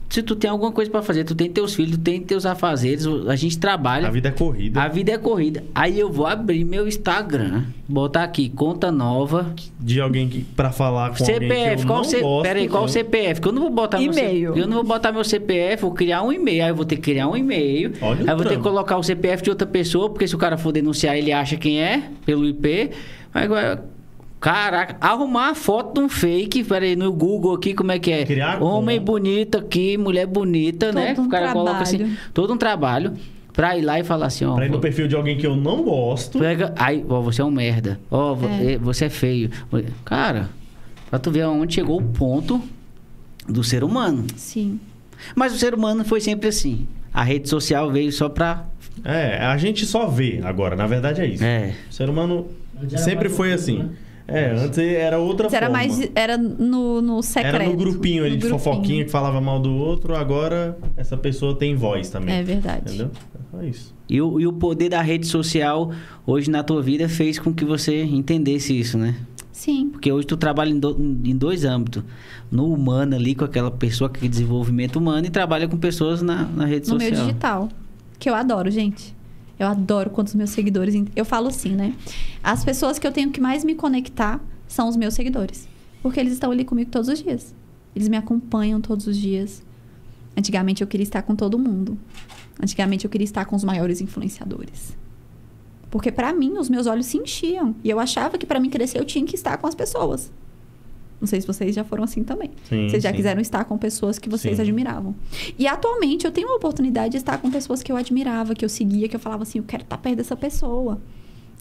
Se 0.08 0.22
tu 0.22 0.34
tem 0.34 0.48
alguma 0.48 0.72
coisa 0.72 0.90
pra 0.90 1.02
fazer, 1.02 1.22
tu 1.24 1.34
tem 1.34 1.50
teus 1.50 1.74
filhos, 1.74 1.98
tu 1.98 2.02
tem 2.02 2.18
teus 2.20 2.46
afazeres, 2.46 3.06
a 3.06 3.36
gente 3.36 3.58
trabalha, 3.58 4.08
A 4.08 4.10
vida 4.10 4.28
é 4.28 4.32
corrida. 4.32 4.80
a 4.82 4.88
vida 4.88 5.12
é 5.12 5.18
corrida. 5.18 5.62
Aí 5.74 6.00
eu 6.00 6.10
vou 6.10 6.26
abrir 6.26 6.64
meu 6.64 6.88
Instagram, 6.88 7.64
botar 7.86 8.24
aqui 8.24 8.48
conta 8.48 8.90
nova, 8.90 9.52
De 9.78 10.00
alguém 10.00 10.26
que, 10.26 10.40
pra 10.40 10.70
falar 10.72 11.10
com 11.10 11.22
alguém 11.22 11.38
que 11.38 11.46
CPF, 11.46 11.82
eu 11.82 11.86
qual 11.86 11.98
não 11.98 12.04
C... 12.04 12.20
gosto, 12.20 12.42
Pera 12.42 12.58
aí, 12.58 12.68
qual 12.68 12.82
o 12.82 12.86
eu- 12.86 12.88
CPF? 12.88 13.40
Que 13.42 13.48
eu 13.48 13.52
não 13.52 13.60
vou 13.62 13.70
botar 13.70 13.98
meu 13.98 14.10
E-mail. 14.12 14.54
C... 14.54 14.60
Eu 14.60 14.66
não 14.66 14.76
vou 14.76 14.84
botar 14.84 15.12
meu 15.12 15.22
CPF, 15.24 15.82
vou 15.82 15.92
criar 15.92 16.22
um 16.22 16.32
e-mail. 16.32 16.64
Aí 16.64 16.70
eu 16.70 16.74
vou 16.76 16.84
ter 16.86 16.96
que 16.96 17.02
criar 17.02 17.28
um 17.28 17.36
e-mail. 17.36 17.92
Olha 18.00 18.18
o 18.18 18.22
aí 18.22 18.28
eu 18.30 18.36
vou 18.38 18.46
ter 18.46 18.56
que 18.56 18.62
colocar 18.62 18.96
o 18.96 19.02
CPF 19.02 19.42
de 19.42 19.50
outra 19.50 19.66
pessoa, 19.66 20.08
porque 20.08 20.26
se 20.26 20.34
o 20.34 20.38
cara 20.38 20.56
for 20.56 20.72
denunciar, 20.72 21.16
ele 21.18 21.32
acha 21.32 21.56
quem 21.56 21.82
é, 21.82 22.02
pelo 22.24 22.46
IP. 22.46 22.90
Agora. 23.34 23.84
Caraca, 24.40 24.96
arrumar 25.00 25.50
a 25.50 25.54
foto 25.54 25.94
de 25.94 26.00
um 26.00 26.08
fake, 26.08 26.62
peraí, 26.64 26.94
no 26.94 27.12
Google 27.12 27.54
aqui, 27.54 27.74
como 27.74 27.90
é 27.90 27.98
que 27.98 28.10
é? 28.12 28.24
Criar 28.24 28.62
Homem 28.62 28.98
conta. 28.98 29.10
bonito 29.12 29.58
aqui, 29.58 29.96
mulher 29.98 30.26
bonita, 30.26 30.92
né? 30.92 31.14
Todo 31.14 31.24
um 31.24 31.26
o 31.26 31.30
cara 31.30 31.52
coloca 31.52 31.82
trabalho. 31.84 32.04
assim, 32.06 32.16
todo 32.32 32.52
um 32.52 32.56
trabalho 32.56 33.14
pra 33.52 33.76
ir 33.76 33.82
lá 33.82 33.98
e 33.98 34.04
falar 34.04 34.26
assim, 34.26 34.44
ó. 34.44 34.54
Pra 34.54 34.66
ir 34.66 34.70
no 34.70 34.78
perfil 34.78 35.08
de 35.08 35.16
alguém 35.16 35.36
que 35.36 35.44
eu 35.46 35.56
não 35.56 35.82
gosto. 35.82 36.38
Pega, 36.38 36.72
aí, 36.76 37.04
ó, 37.08 37.20
você 37.20 37.42
é 37.42 37.44
um 37.44 37.50
merda. 37.50 37.98
Ó, 38.10 38.36
É. 38.60 38.74
eh, 38.74 38.78
você 38.78 39.06
é 39.06 39.10
feio. 39.10 39.50
Cara, 40.04 40.48
pra 41.10 41.18
tu 41.18 41.32
ver 41.32 41.42
aonde 41.42 41.74
chegou 41.74 41.98
o 41.98 42.02
ponto 42.04 42.62
do 43.48 43.64
ser 43.64 43.82
humano. 43.82 44.24
Sim. 44.36 44.78
Mas 45.34 45.52
o 45.52 45.58
ser 45.58 45.74
humano 45.74 46.04
foi 46.04 46.20
sempre 46.20 46.48
assim. 46.48 46.86
A 47.12 47.24
rede 47.24 47.48
social 47.48 47.90
veio 47.90 48.12
só 48.12 48.28
pra. 48.28 48.66
É, 49.04 49.38
a 49.44 49.56
gente 49.56 49.84
só 49.84 50.06
vê 50.06 50.40
agora, 50.44 50.76
na 50.76 50.86
verdade 50.86 51.20
é 51.22 51.26
isso. 51.26 51.42
É. 51.42 51.74
O 51.90 51.92
ser 51.92 52.08
humano 52.08 52.46
sempre 52.98 53.28
foi 53.28 53.52
assim. 53.52 53.78
né? 53.78 53.88
É, 54.30 54.50
antes 54.50 54.78
era 54.78 55.18
outra 55.18 55.46
Antes 55.46 55.54
era 55.56 55.66
forma. 55.70 55.78
mais. 55.78 56.10
Era 56.14 56.36
no, 56.36 57.00
no 57.00 57.22
secreto. 57.22 57.54
Era 57.56 57.64
no 57.64 57.76
grupinho 57.76 58.24
ali 58.24 58.34
no 58.34 58.36
de 58.42 58.46
grupinho. 58.46 58.58
fofoquinha 58.62 59.04
que 59.06 59.10
falava 59.10 59.40
mal 59.40 59.58
do 59.58 59.74
outro, 59.74 60.14
agora 60.14 60.76
essa 60.98 61.16
pessoa 61.16 61.56
tem 61.56 61.74
voz 61.74 62.10
também. 62.10 62.34
É 62.34 62.42
verdade. 62.42 62.82
Entendeu? 62.94 63.10
É 63.60 63.66
isso. 63.66 63.94
E 64.08 64.20
o, 64.20 64.38
e 64.38 64.46
o 64.46 64.52
poder 64.52 64.90
da 64.90 65.00
rede 65.00 65.26
social 65.26 65.90
hoje 66.26 66.50
na 66.50 66.62
tua 66.62 66.82
vida 66.82 67.08
fez 67.08 67.38
com 67.38 67.52
que 67.54 67.64
você 67.64 68.02
entendesse 68.04 68.78
isso, 68.78 68.98
né? 68.98 69.16
Sim. 69.50 69.88
Porque 69.90 70.12
hoje 70.12 70.26
tu 70.26 70.36
trabalha 70.36 70.70
em, 70.70 70.78
do- 70.78 70.96
em 71.24 71.34
dois 71.36 71.64
âmbitos. 71.64 72.02
No 72.50 72.72
humano 72.72 73.16
ali, 73.16 73.34
com 73.34 73.44
aquela 73.44 73.70
pessoa, 73.70 74.08
com 74.08 74.16
aquele 74.16 74.28
desenvolvimento 74.28 74.96
humano, 74.96 75.26
e 75.26 75.30
trabalha 75.30 75.66
com 75.66 75.76
pessoas 75.76 76.22
na, 76.22 76.44
na 76.44 76.64
rede 76.64 76.88
No 76.88 76.94
social. 76.94 77.10
meu 77.10 77.20
digital. 77.26 77.68
Que 78.18 78.28
eu 78.30 78.34
adoro, 78.34 78.70
gente. 78.70 79.16
Eu 79.58 79.66
adoro 79.66 80.10
quando 80.10 80.28
os 80.28 80.34
meus 80.34 80.50
seguidores. 80.50 80.94
Eu 81.16 81.24
falo 81.24 81.48
assim, 81.48 81.74
né? 81.74 81.94
As 82.42 82.64
pessoas 82.64 82.98
que 82.98 83.06
eu 83.06 83.12
tenho 83.12 83.30
que 83.30 83.40
mais 83.40 83.64
me 83.64 83.74
conectar 83.74 84.40
são 84.66 84.88
os 84.88 84.96
meus 84.96 85.14
seguidores. 85.14 85.68
Porque 86.02 86.20
eles 86.20 86.32
estão 86.32 86.50
ali 86.50 86.64
comigo 86.64 86.90
todos 86.90 87.08
os 87.08 87.22
dias. 87.22 87.54
Eles 87.94 88.08
me 88.08 88.16
acompanham 88.16 88.80
todos 88.80 89.06
os 89.06 89.16
dias. 89.16 89.62
Antigamente 90.36 90.82
eu 90.82 90.86
queria 90.86 91.02
estar 91.02 91.22
com 91.22 91.34
todo 91.34 91.58
mundo. 91.58 91.98
Antigamente 92.62 93.04
eu 93.04 93.10
queria 93.10 93.24
estar 93.24 93.44
com 93.44 93.56
os 93.56 93.64
maiores 93.64 94.00
influenciadores. 94.00 94.96
Porque 95.90 96.12
pra 96.12 96.32
mim 96.32 96.58
os 96.58 96.68
meus 96.68 96.86
olhos 96.86 97.06
se 97.06 97.16
enchiam. 97.16 97.74
E 97.82 97.90
eu 97.90 97.98
achava 97.98 98.38
que 98.38 98.46
pra 98.46 98.60
mim 98.60 98.70
crescer 98.70 98.98
eu 98.98 99.04
tinha 99.04 99.24
que 99.24 99.34
estar 99.34 99.56
com 99.56 99.66
as 99.66 99.74
pessoas. 99.74 100.30
Não 101.20 101.26
sei 101.26 101.40
se 101.40 101.46
vocês 101.46 101.74
já 101.74 101.82
foram 101.82 102.04
assim 102.04 102.22
também. 102.22 102.50
Sim, 102.68 102.88
Vocês 102.88 103.02
já 103.02 103.10
sim. 103.10 103.16
quiseram 103.16 103.40
estar 103.40 103.64
com 103.64 103.76
pessoas 103.76 104.18
que 104.18 104.28
vocês 104.28 104.56
Sim. 104.56 104.62
admiravam. 104.62 105.14
E 105.58 105.66
atualmente 105.66 106.24
eu 106.24 106.30
tenho 106.30 106.48
a 106.50 106.54
oportunidade 106.54 107.10
de 107.10 107.16
estar 107.16 107.38
com 107.38 107.50
pessoas 107.50 107.82
que 107.82 107.90
eu 107.90 107.96
admirava, 107.96 108.54
que 108.54 108.64
eu 108.64 108.68
seguia, 108.68 109.08
que 109.08 109.16
eu 109.16 109.20
falava 109.20 109.42
assim, 109.42 109.58
eu 109.58 109.64
quero 109.64 109.82
estar 109.82 109.98
perto 109.98 110.16
dessa 110.16 110.36
pessoa. 110.36 111.00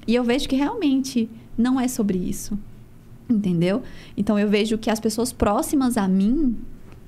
E 0.05 0.13
eu 0.13 0.23
vejo 0.23 0.47
que 0.47 0.55
realmente 0.55 1.27
não 1.57 1.79
é 1.79 1.87
sobre 1.87 2.17
isso. 2.19 2.57
Entendeu? 3.29 3.81
Então 4.15 4.37
eu 4.37 4.47
vejo 4.47 4.77
que 4.77 4.89
as 4.89 4.99
pessoas 4.99 5.33
próximas 5.33 5.97
a 5.97 6.07
mim, 6.07 6.55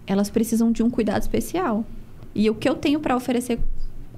elas 0.07 0.29
precisam 0.29 0.71
de 0.71 0.81
um 0.81 0.89
cuidado 0.89 1.21
especial. 1.21 1.85
E 2.33 2.49
o 2.49 2.55
que 2.55 2.67
eu 2.67 2.75
tenho 2.75 2.99
para 2.99 3.15
oferecer 3.15 3.59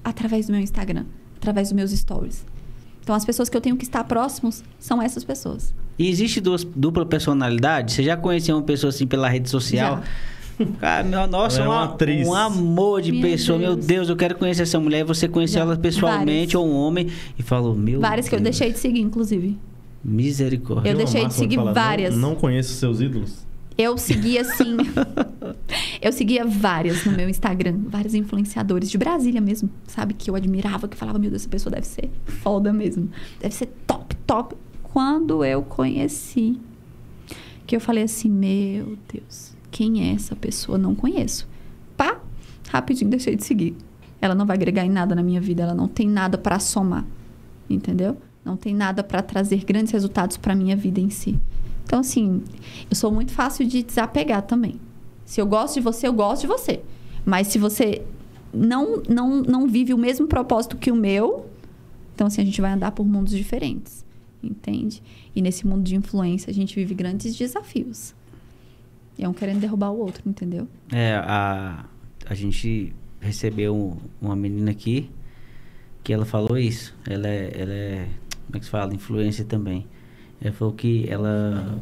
através 0.04 0.48
do 0.48 0.54
meu 0.54 0.62
Instagram, 0.62 1.06
através 1.36 1.68
dos 1.68 1.76
meus 1.76 1.92
stories. 1.92 2.46
Então 3.04 3.14
as 3.14 3.26
pessoas 3.26 3.50
que 3.50 3.58
eu 3.58 3.62
tenho 3.62 3.76
que 3.76 3.84
estar 3.84 4.04
próximos 4.06 4.64
são 4.80 5.02
essas 5.02 5.24
pessoas. 5.24 5.74
E 5.98 6.10
existe 6.10 6.42
duas, 6.42 6.64
dupla 6.64 7.06
personalidade? 7.06 7.92
Você 7.94 8.04
já 8.04 8.18
conheceu 8.18 8.56
uma 8.56 8.64
pessoa 8.64 8.90
assim 8.90 9.06
pela 9.06 9.30
rede 9.30 9.50
social? 9.50 10.02
Cara, 10.80 11.04
meu, 11.04 11.26
nossa, 11.28 11.62
é 11.62 11.64
uma 11.64 11.74
uma- 11.74 11.84
atriz. 11.86 12.28
um 12.28 12.36
amor 12.36 13.02
de 13.02 13.12
Meu 13.12 13.22
pessoa. 13.22 13.58
Meu 13.58 13.76
Deus. 13.76 13.86
Deus, 13.88 14.10
eu 14.10 14.16
quero 14.16 14.36
conhecer 14.36 14.64
essa 14.64 14.80
mulher. 14.80 15.00
E 15.00 15.04
você 15.04 15.28
conheceu 15.28 15.56
Já. 15.60 15.62
ela 15.62 15.76
pessoalmente 15.76 16.54
Várias. 16.54 16.56
ou 16.56 16.68
um 16.68 16.76
homem 16.76 17.08
e 17.38 17.42
falou, 17.44 17.76
meu 17.76 18.00
Várias 18.00 18.30
que 18.30 18.36
eu 18.36 18.40
Deus, 18.40 18.58
deixei 18.58 18.72
de 18.74 18.80
seguir, 18.80 19.00
inclusive. 19.02 19.58
Misericórdia. 20.04 20.90
Eu 20.90 20.94
uma 20.94 20.98
deixei 21.04 21.26
de 21.28 21.34
seguir 21.34 21.56
fala, 21.56 21.74
várias. 21.74 22.16
Não, 22.16 22.30
não 22.32 22.36
conheço 22.36 22.74
seus 22.74 23.02
ídolos. 23.02 23.46
Eu 23.78 23.98
seguia 23.98 24.42
assim. 24.42 24.78
eu 26.02 26.12
seguia 26.12 26.46
várias 26.46 27.06
no 27.06 27.12
meu 27.14 27.30
Instagram, 27.30 27.80
vários 27.88 28.14
influenciadores 28.14 28.90
de 28.92 28.98
Brasília 28.98 29.42
mesmo, 29.42 29.70
sabe? 29.88 30.14
Que 30.14 30.30
eu 30.30 30.36
admirava, 30.36 30.88
que 30.88 30.96
falava, 30.98 31.18
meu 31.18 31.30
Deus, 31.30 31.42
essa 31.44 31.50
pessoa 31.50 31.74
deve 31.74 31.88
ser 31.88 32.10
foda 32.26 32.72
mesmo. 32.74 33.10
Deve 33.40 33.54
ser 33.56 33.68
top, 33.88 34.16
top. 34.28 34.56
Quando 34.94 35.46
eu 35.46 35.62
conheci, 35.62 36.60
que 37.66 37.76
eu 37.76 37.80
falei 37.80 38.04
assim, 38.04 38.30
meu 38.30 38.98
Deus, 39.12 39.56
quem 39.72 40.10
é 40.10 40.14
essa 40.14 40.36
pessoa? 40.36 40.78
Não 40.78 40.94
conheço. 40.94 41.48
Pá, 41.96 42.20
rapidinho 42.70 43.10
deixei 43.10 43.36
de 43.36 43.46
seguir. 43.46 43.76
Ela 44.22 44.36
não 44.36 44.46
vai 44.46 44.58
agregar 44.58 44.86
em 44.86 44.90
nada 44.90 45.16
na 45.16 45.24
minha 45.24 45.40
vida, 45.40 45.64
ela 45.64 45.74
não 45.74 45.88
tem 45.88 46.10
nada 46.10 46.38
pra 46.38 46.60
somar. 46.60 47.06
Entendeu? 47.70 48.18
Não 48.44 48.58
tem 48.58 48.76
nada 48.76 49.02
pra 49.02 49.22
trazer 49.22 49.64
grandes 49.64 49.94
resultados 49.94 50.36
pra 50.36 50.54
minha 50.54 50.76
vida 50.76 51.00
em 51.00 51.10
si. 51.10 51.40
Então, 51.86 52.00
assim, 52.00 52.44
eu 52.90 52.96
sou 52.96 53.12
muito 53.12 53.32
fácil 53.32 53.66
de 53.66 53.84
desapegar 53.84 54.42
também. 54.42 54.80
Se 55.24 55.40
eu 55.40 55.46
gosto 55.46 55.76
de 55.76 55.82
você, 55.82 56.08
eu 56.08 56.14
gosto 56.14 56.42
de 56.42 56.48
você. 56.48 56.82
Mas 57.26 57.48
se 57.48 57.58
você 57.58 58.04
não, 58.54 59.02
não, 59.08 59.42
não 59.42 59.68
vive 59.68 59.94
o 59.94 59.98
mesmo 59.98 60.28
propósito 60.28 60.76
que 60.76 60.92
o 60.92 60.96
meu, 60.96 61.46
então, 62.14 62.28
assim, 62.28 62.42
a 62.42 62.46
gente 62.46 62.60
vai 62.60 62.72
andar 62.72 62.92
por 62.92 63.06
mundos 63.06 63.32
diferentes. 63.32 64.06
Entende? 64.44 65.02
E 65.36 65.42
nesse 65.42 65.68
mundo 65.68 65.84
de 65.84 65.96
influência, 65.96 66.50
a 66.50 66.54
gente 66.54 66.76
vive 66.76 66.94
grandes 66.94 67.36
desafios. 67.36 68.16
E 69.18 69.24
é 69.24 69.30
um 69.30 69.34
querendo 69.34 69.60
derrubar 69.60 69.92
o 69.92 70.00
outro, 70.00 70.28
entendeu? 70.28 70.68
É, 70.92 71.14
a, 71.16 71.86
a 72.26 72.34
gente 72.34 72.94
recebeu 73.20 73.98
uma 74.20 74.36
menina 74.36 74.72
aqui 74.72 75.10
que 76.04 76.12
ela 76.12 76.26
falou 76.26 76.58
isso. 76.58 76.96
Ela 77.08 77.28
é, 77.28 77.52
ela 77.56 77.74
é 77.74 78.08
como 78.48 78.58
é 78.58 78.60
que 78.60 78.66
se 78.66 78.72
fala? 78.72 78.94
Influência 78.94 79.46
também. 79.46 79.86
Ela 80.42 80.54
falou 80.54 80.74
que 80.74 81.06
ela 81.08 81.82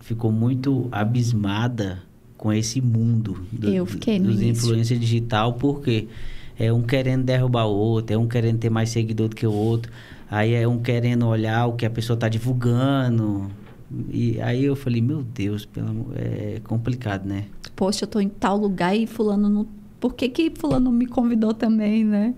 ficou 0.00 0.32
muito 0.32 0.88
abismada 0.90 2.02
com 2.36 2.52
esse 2.52 2.80
mundo 2.80 3.46
do, 3.52 3.68
Eu 3.68 3.86
fiquei 3.86 4.18
dos 4.18 4.42
influência 4.42 4.98
digital, 4.98 5.54
porque 5.54 6.08
é 6.58 6.72
um 6.72 6.82
querendo 6.82 7.24
derrubar 7.24 7.66
o 7.66 7.74
outro, 7.74 8.14
é 8.14 8.18
um 8.18 8.26
querendo 8.26 8.58
ter 8.58 8.70
mais 8.70 8.90
seguidor 8.90 9.28
do 9.28 9.36
que 9.36 9.46
o 9.46 9.52
outro, 9.52 9.92
aí 10.30 10.54
é 10.54 10.66
um 10.66 10.78
querendo 10.78 11.26
olhar 11.26 11.66
o 11.66 11.74
que 11.74 11.86
a 11.86 11.90
pessoa 11.90 12.14
está 12.14 12.28
divulgando. 12.28 13.50
E 14.10 14.40
aí 14.40 14.64
eu 14.64 14.74
falei, 14.74 15.00
meu 15.00 15.22
Deus, 15.22 15.64
pelo 15.64 16.06
é 16.16 16.60
complicado, 16.64 17.26
né? 17.26 17.44
Poxa, 17.76 18.04
eu 18.04 18.08
tô 18.08 18.20
em 18.20 18.28
tal 18.28 18.56
lugar 18.56 18.96
e 18.96 19.06
fulano 19.06 19.48
não... 19.48 19.66
Por 20.00 20.14
que 20.14 20.28
que 20.28 20.50
fulano 20.50 20.90
me 20.90 21.06
convidou 21.06 21.54
também, 21.54 22.04
né? 22.04 22.34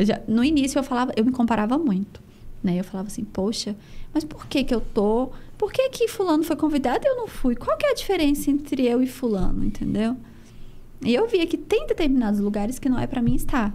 Já- 0.00 0.20
no 0.28 0.42
início 0.44 0.78
eu 0.78 0.82
falava, 0.82 1.12
eu 1.16 1.24
me 1.24 1.32
comparava 1.32 1.78
muito, 1.78 2.20
né? 2.62 2.78
Eu 2.78 2.84
falava 2.84 3.08
assim, 3.08 3.24
poxa, 3.24 3.76
mas 4.12 4.24
por 4.24 4.46
que 4.46 4.64
que 4.64 4.74
eu 4.74 4.80
tô... 4.80 5.30
Por 5.56 5.72
que 5.72 5.88
que 5.88 6.08
fulano 6.08 6.42
foi 6.42 6.56
convidado 6.56 7.00
e 7.04 7.08
eu 7.08 7.16
não 7.16 7.26
fui? 7.26 7.54
Qual 7.56 7.76
que 7.78 7.86
é 7.86 7.90
a 7.90 7.94
diferença 7.94 8.50
entre 8.50 8.86
eu 8.86 9.02
e 9.02 9.06
fulano, 9.06 9.64
entendeu? 9.64 10.16
E 11.02 11.14
eu 11.14 11.26
via 11.28 11.46
que 11.46 11.56
tem 11.56 11.86
determinados 11.86 12.40
lugares 12.40 12.78
que 12.78 12.88
não 12.88 12.98
é 12.98 13.06
pra 13.06 13.22
mim 13.22 13.34
estar. 13.34 13.74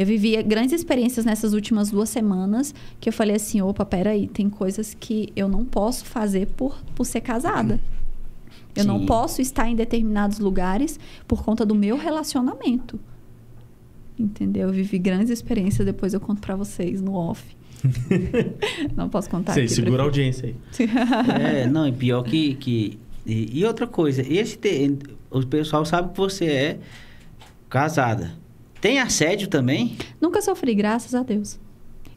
Eu 0.00 0.06
vivia 0.06 0.40
grandes 0.40 0.72
experiências 0.72 1.26
nessas 1.26 1.52
últimas 1.52 1.90
duas 1.90 2.08
semanas 2.08 2.74
que 2.98 3.10
eu 3.10 3.12
falei 3.12 3.36
assim, 3.36 3.60
opa, 3.60 3.84
peraí, 3.84 4.26
tem 4.28 4.48
coisas 4.48 4.96
que 4.98 5.30
eu 5.36 5.46
não 5.46 5.62
posso 5.62 6.06
fazer 6.06 6.46
por, 6.56 6.74
por 6.94 7.04
ser 7.04 7.20
casada. 7.20 7.78
Eu 8.74 8.86
não 8.86 9.00
Sim. 9.00 9.04
posso 9.04 9.42
estar 9.42 9.68
em 9.68 9.76
determinados 9.76 10.38
lugares 10.38 10.98
por 11.28 11.44
conta 11.44 11.66
do 11.66 11.74
meu 11.74 11.98
relacionamento. 11.98 12.98
Entendeu? 14.18 14.68
Eu 14.68 14.72
vivi 14.72 14.98
grandes 14.98 15.28
experiências, 15.28 15.84
depois 15.84 16.14
eu 16.14 16.20
conto 16.20 16.40
pra 16.40 16.56
vocês 16.56 17.02
no 17.02 17.12
off. 17.12 17.44
não 18.96 19.10
posso 19.10 19.28
contar 19.28 19.52
Sei, 19.52 19.64
aqui. 19.64 19.74
segura 19.74 20.02
a 20.02 20.06
audiência 20.06 20.48
aí. 20.48 20.88
É, 21.62 21.66
não, 21.66 21.86
e 21.86 21.92
pior 21.92 22.22
que. 22.22 22.54
que 22.54 22.98
e, 23.26 23.58
e 23.60 23.64
outra 23.66 23.86
coisa, 23.86 24.22
esse 24.22 24.56
te- 24.56 24.96
o 25.30 25.44
pessoal 25.46 25.84
sabe 25.84 26.10
que 26.12 26.16
você 26.16 26.46
é 26.46 26.78
casada. 27.68 28.39
Tem 28.80 28.98
assédio 28.98 29.48
também? 29.48 29.96
Nunca 30.20 30.40
sofri, 30.40 30.74
graças 30.74 31.14
a 31.14 31.22
Deus. 31.22 31.58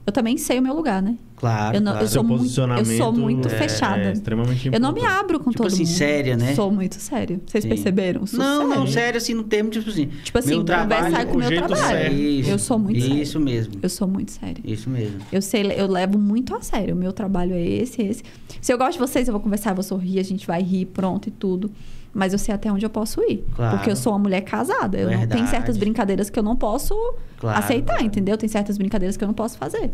Eu 0.05 0.11
também 0.11 0.37
sei 0.37 0.59
o 0.59 0.61
meu 0.61 0.73
lugar, 0.75 1.01
né? 1.01 1.15
Claro. 1.37 1.77
Eu 1.77 1.81
não- 1.81 1.93
claro. 1.93 2.05
eu 2.05 2.09
sou 2.09 2.23
muito- 2.25 2.39
posicionamento 2.41 2.89
eu 2.91 2.97
sou 2.97 3.13
muito 3.13 3.47
é- 3.47 3.51
fechada. 3.51 4.01
É 4.01 4.11
extremamente 4.11 4.69
Eu 4.73 4.77
não 4.79 4.91
me 4.91 5.05
abro 5.05 5.39
com 5.39 5.49
Tipo 5.49 5.63
todo 5.63 5.71
assim, 5.71 5.83
mundo. 5.85 5.93
séria, 5.93 6.35
né? 6.35 6.53
Sou 6.55 6.69
muito 6.69 6.95
séria. 6.95 7.39
Vocês 7.45 7.63
Sim. 7.63 7.69
perceberam? 7.69 8.25
Sou 8.25 8.37
não, 8.37 8.61
séria. 8.67 8.75
não, 8.75 8.87
sério, 8.87 9.17
assim, 9.17 9.33
no 9.33 9.43
termo, 9.45 9.69
tipo 9.69 9.89
assim. 9.89 10.07
Tipo 10.23 10.37
assim, 10.39 10.49
meu 10.49 10.63
trabalho, 10.65 11.09
sai 11.09 11.25
com 11.25 11.35
o 11.35 11.37
meu 11.39 11.47
jeito 11.47 11.67
trabalho. 11.67 11.87
certo. 11.99 12.15
Isso, 12.15 12.49
Eu 12.49 12.59
sou 12.59 12.79
muito 12.79 13.01
séria. 13.01 13.21
Isso 13.23 13.39
mesmo. 13.39 13.73
Eu 13.81 13.89
sou 13.89 14.07
muito 14.07 14.31
séria. 14.33 14.61
Isso 14.65 14.89
mesmo. 14.89 15.19
Eu 15.31 15.41
sei, 15.41 15.71
eu 15.77 15.87
levo 15.87 16.19
muito 16.19 16.53
a 16.53 16.61
sério. 16.61 16.95
O 16.95 16.97
meu 16.97 17.13
trabalho 17.13 17.53
é 17.53 17.61
esse, 17.65 18.01
esse. 18.01 18.23
Se 18.59 18.73
eu 18.73 18.77
gosto 18.77 18.93
de 18.93 18.99
vocês, 18.99 19.29
eu 19.29 19.31
vou 19.31 19.41
conversar, 19.41 19.69
eu 19.71 19.75
vou 19.75 19.83
sorrir, 19.83 20.19
a 20.19 20.23
gente 20.23 20.45
vai 20.45 20.61
rir, 20.61 20.85
pronto 20.87 21.29
e 21.29 21.31
tudo. 21.31 21.71
Mas 22.13 22.31
eu 22.31 22.37
sei 22.39 22.53
até 22.53 22.71
onde 22.71 22.85
eu 22.85 22.89
posso 22.89 23.21
ir. 23.23 23.43
Claro. 23.55 23.75
Porque 23.77 23.89
eu 23.89 23.95
sou 23.95 24.13
uma 24.13 24.19
mulher 24.19 24.41
casada. 24.41 24.97
Eu 24.99 25.05
não 25.05 25.09
tenho 25.17 25.27
Verdade. 25.29 25.49
certas 25.49 25.77
brincadeiras 25.77 26.29
que 26.29 26.37
eu 26.37 26.43
não 26.43 26.55
posso 26.55 26.93
Claro, 27.39 27.57
aceitar, 27.57 27.93
claro. 27.93 28.05
entendeu? 28.05 28.37
Tem 28.37 28.47
certas 28.47 28.77
brincadeiras 28.77 29.17
que 29.17 29.23
eu 29.23 29.27
não 29.27 29.33
posso 29.33 29.57
fazer. 29.57 29.91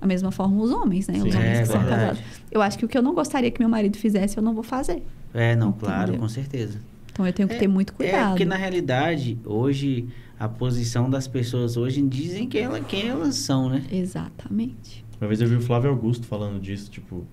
Da 0.00 0.06
mesma 0.06 0.30
forma 0.30 0.60
os 0.62 0.70
homens, 0.70 1.08
né? 1.08 1.14
Os 1.16 1.22
Sim, 1.32 1.38
homens 1.38 1.58
é 1.58 1.60
que 1.62 1.66
são 1.68 1.80
verdade. 1.80 2.00
casados. 2.20 2.22
Eu 2.52 2.60
acho 2.60 2.78
que 2.78 2.84
o 2.84 2.88
que 2.88 2.98
eu 2.98 3.02
não 3.02 3.14
gostaria 3.14 3.50
que 3.50 3.58
meu 3.60 3.68
marido 3.70 3.96
fizesse, 3.96 4.36
eu 4.36 4.42
não 4.42 4.52
vou 4.52 4.62
fazer. 4.62 5.02
É, 5.32 5.56
não, 5.56 5.70
Entendeu? 5.70 5.88
claro, 5.88 6.18
com 6.18 6.28
certeza. 6.28 6.78
Então 7.10 7.26
eu 7.26 7.32
tenho 7.32 7.48
que 7.48 7.54
É- 7.54 7.58
ter 7.58 7.68
muito 7.68 7.94
É, 7.94 7.96
cuidado. 7.96 8.28
porque 8.30 8.44
na 8.44 8.56
realidade, 8.56 9.38
hoje, 9.46 10.06
a 10.38 10.46
posição 10.48 11.08
das 11.08 11.26
pessoas 11.26 11.78
hoje 11.78 12.02
dizem 12.02 12.46
que 12.46 12.58
ela, 12.58 12.78
quem 12.80 13.08
elas 13.08 13.36
são, 13.36 13.70
né? 13.70 13.82
Exatamente. 13.90 15.02
Uma 15.18 15.28
vez 15.28 15.40
eu 15.40 15.48
vi 15.48 15.56
o 15.56 15.60
Flávio 15.62 15.88
Augusto 15.90 16.26
falando 16.26 16.60
disso, 16.60 16.90
tipo... 16.90 17.24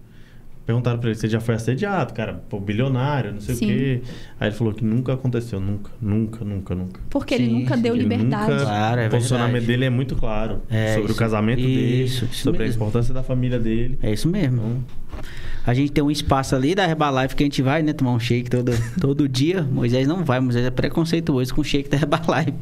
Perguntaram 0.72 0.99
pra 0.99 1.10
ele, 1.10 1.19
você 1.19 1.27
já 1.27 1.41
foi 1.41 1.56
assediado, 1.56 2.14
cara? 2.14 2.34
Pô, 2.48 2.57
bilionário, 2.57 3.34
não 3.34 3.41
sei 3.41 3.56
Sim. 3.56 3.65
o 3.65 3.68
quê. 3.68 4.02
Aí 4.39 4.48
ele 4.48 4.56
falou 4.56 4.73
que 4.73 4.85
nunca 4.85 5.11
aconteceu, 5.14 5.60
nunca, 5.60 5.91
nunca, 6.02 6.45
nunca, 6.45 6.73
nunca. 6.73 7.02
Porque 7.10 7.34
ele 7.34 7.45
Sim, 7.48 7.60
nunca 7.60 7.76
sim. 7.76 7.81
deu 7.81 7.93
Ele 7.93 8.03
liberdade. 8.03 8.52
nunca- 8.53 8.64
Claro, 8.64 9.02
é 9.02 9.07
o 9.07 9.10
posicionamento 9.10 9.65
dele 9.65 9.84
é 9.85 9.89
muito 9.89 10.15
claro 10.15 10.61
É, 10.69 10.93
sobre 10.93 11.03
isso- 11.10 11.14
o 11.14 11.15
casamento 11.18 11.57
dele, 11.61 12.03
isso, 12.03 12.23
isso 12.26 12.35
sobre 12.43 12.64
a 12.64 12.65
mesmo. 12.68 12.81
importância 12.81 13.14
da 13.14 13.22
família 13.22 13.60
dele. 13.60 13.99
É 14.02 14.14
isso 14.14 14.30
mesmo. 14.30 14.61
Então, 14.61 14.84
A 15.66 15.74
gente 15.74 15.92
tem 15.92 16.04
um 16.04 16.10
espaço 16.10 16.56
ali 16.56 16.74
da 16.74 16.84
Herbalife 16.88 17.36
que 17.36 17.44
a 17.44 17.46
gente 17.46 17.62
vai, 17.62 17.84
né? 17.84 17.94
Tomar 17.94 18.14
um 18.14 18.20
shake 18.20 18.50
todo, 18.50 18.72
todo 19.00 19.30
dia. 19.30 19.62
Moisés 19.62 20.08
não 20.08 20.24
vai, 20.24 20.40
Moisés 20.40 20.66
é 20.66 20.72
preconceituoso 20.72 21.54
com 21.54 21.62
o 21.62 21.64
shake 21.64 21.88
da 21.90 21.98
Herbalife. 21.98 22.54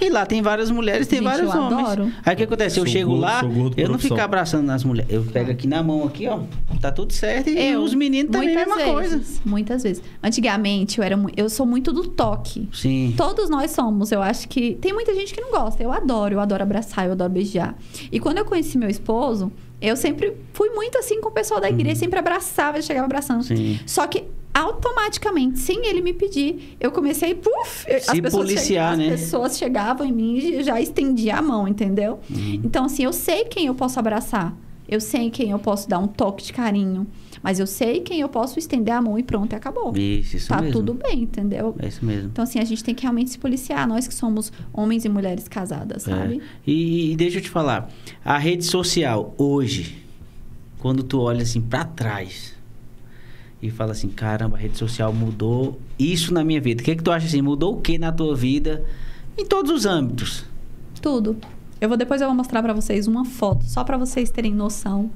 E 0.00 0.08
lá 0.10 0.26
tem 0.26 0.42
várias 0.42 0.70
mulheres, 0.70 1.06
tem 1.06 1.20
Gente, 1.20 1.28
vários 1.28 1.54
eu 1.54 1.60
homens. 1.60 1.88
adoro. 1.88 2.12
Aí 2.24 2.34
o 2.34 2.36
que 2.36 2.42
acontece? 2.44 2.80
Eu 2.80 2.84
Sou 2.84 2.92
chego 2.92 3.10
gordo, 3.10 3.20
lá, 3.22 3.42
eu 3.76 3.88
não 3.88 3.98
fico 3.98 4.20
abraçando 4.20 4.68
as 4.70 4.82
mulheres. 4.82 5.12
Eu 5.12 5.22
pego 5.22 5.50
aqui 5.50 5.66
na 5.68 5.82
mão, 5.82 6.04
aqui, 6.04 6.26
ó. 6.26 6.40
Tá 6.80 6.90
tudo 6.90 7.12
certo. 7.12 7.48
E 7.50 7.58
Eu, 7.72 7.82
os 7.82 7.94
meninos 7.94 8.32
também, 8.32 8.56
a 8.56 8.58
muitas 8.64 8.76
mesma 8.76 8.92
coisa. 8.94 9.16
vezes, 9.18 9.40
Muitas 9.44 9.82
vezes. 9.82 10.02
Antigamente, 10.22 10.98
eu, 10.98 11.04
era, 11.04 11.18
eu 11.36 11.48
sou 11.48 11.66
muito 11.66 11.92
do 11.92 12.08
toque. 12.08 12.68
Sim. 12.72 13.14
Todos 13.16 13.48
nós 13.50 13.70
somos. 13.70 14.10
Eu 14.10 14.22
acho 14.22 14.48
que. 14.48 14.74
Tem 14.80 14.92
muita 14.92 15.14
gente 15.14 15.32
que 15.34 15.40
não 15.40 15.50
gosta. 15.50 15.82
Eu 15.82 15.92
adoro, 15.92 16.34
eu 16.34 16.40
adoro 16.40 16.62
abraçar, 16.62 17.06
eu 17.06 17.12
adoro 17.12 17.30
beijar. 17.30 17.76
E 18.10 18.18
quando 18.18 18.38
eu 18.38 18.44
conheci 18.44 18.78
meu 18.78 18.88
esposo, 18.88 19.52
eu 19.80 19.96
sempre 19.96 20.36
fui 20.52 20.70
muito 20.70 20.98
assim 20.98 21.20
com 21.20 21.28
o 21.28 21.32
pessoal 21.32 21.60
da 21.60 21.68
igreja, 21.70 21.96
sempre 21.96 22.18
abraçava, 22.18 22.80
chegava 22.82 23.06
abraçando. 23.06 23.38
Uhum. 23.38 23.56
Sim. 23.56 23.80
Só 23.86 24.06
que 24.06 24.24
automaticamente, 24.52 25.58
sem 25.58 25.86
ele 25.86 26.00
me 26.00 26.12
pedir, 26.12 26.76
eu 26.80 26.90
comecei, 26.90 27.34
puf, 27.34 27.86
Se 28.00 28.22
policiar, 28.22 28.92
che- 28.92 28.98
né? 28.98 29.14
As 29.14 29.20
pessoas 29.20 29.56
chegavam 29.58 30.06
em 30.06 30.12
mim 30.12 30.36
e 30.38 30.62
já 30.62 30.80
estendia 30.80 31.36
a 31.36 31.42
mão, 31.42 31.66
entendeu? 31.68 32.18
Uhum. 32.30 32.60
Então, 32.64 32.84
assim, 32.86 33.04
eu 33.04 33.12
sei 33.12 33.44
quem 33.44 33.66
eu 33.66 33.74
posso 33.74 33.98
abraçar. 33.98 34.54
Eu 34.88 35.00
sei 35.00 35.30
quem 35.30 35.50
eu 35.50 35.58
posso 35.58 35.88
dar 35.88 35.98
um 36.00 36.06
toque 36.08 36.42
de 36.44 36.52
carinho. 36.52 37.06
Mas 37.42 37.58
eu 37.58 37.66
sei 37.66 38.00
quem 38.00 38.20
eu 38.20 38.28
posso 38.28 38.58
estender 38.58 38.92
a 38.92 39.00
mão 39.00 39.18
e 39.18 39.22
pronto, 39.22 39.52
e 39.52 39.56
acabou. 39.56 39.96
Isso, 39.96 40.36
isso 40.36 40.48
tá 40.48 40.60
mesmo. 40.60 40.72
tudo 40.78 40.94
bem, 40.94 41.22
entendeu? 41.22 41.74
É 41.78 41.88
isso 41.88 42.04
mesmo. 42.04 42.28
Então, 42.28 42.42
assim, 42.42 42.58
a 42.58 42.64
gente 42.64 42.84
tem 42.84 42.94
que 42.94 43.02
realmente 43.02 43.30
se 43.30 43.38
policiar, 43.38 43.88
nós 43.88 44.06
que 44.06 44.14
somos 44.14 44.52
homens 44.72 45.04
e 45.06 45.08
mulheres 45.08 45.48
casadas, 45.48 46.06
É. 46.06 46.10
sabe? 46.10 46.42
E, 46.66 47.12
e 47.12 47.16
deixa 47.16 47.38
eu 47.38 47.42
te 47.42 47.48
falar, 47.48 47.88
a 48.24 48.36
rede 48.36 48.64
social 48.64 49.34
hoje, 49.38 50.04
quando 50.78 51.02
tu 51.02 51.18
olha 51.20 51.42
assim 51.42 51.60
pra 51.62 51.84
trás 51.84 52.54
e 53.62 53.70
fala 53.70 53.92
assim, 53.92 54.08
caramba, 54.08 54.56
a 54.56 54.60
rede 54.60 54.76
social 54.76 55.12
mudou 55.12 55.78
isso 55.98 56.32
na 56.34 56.44
minha 56.44 56.60
vida. 56.60 56.82
O 56.82 56.84
que 56.84 56.96
que 56.96 57.02
tu 57.02 57.10
acha 57.10 57.26
assim? 57.26 57.40
Mudou 57.42 57.76
o 57.76 57.80
que 57.80 57.98
na 57.98 58.12
tua 58.12 58.34
vida? 58.34 58.84
Em 59.38 59.46
todos 59.46 59.70
os 59.70 59.86
âmbitos. 59.86 60.44
Tudo. 61.00 61.36
Eu 61.80 61.88
vou 61.88 61.96
depois 61.96 62.20
eu 62.20 62.26
vou 62.26 62.36
mostrar 62.36 62.62
pra 62.62 62.74
vocês 62.74 63.06
uma 63.06 63.24
foto, 63.24 63.64
só 63.64 63.82
pra 63.84 63.96
vocês 63.96 64.30
terem 64.30 64.52
noção 64.54 65.10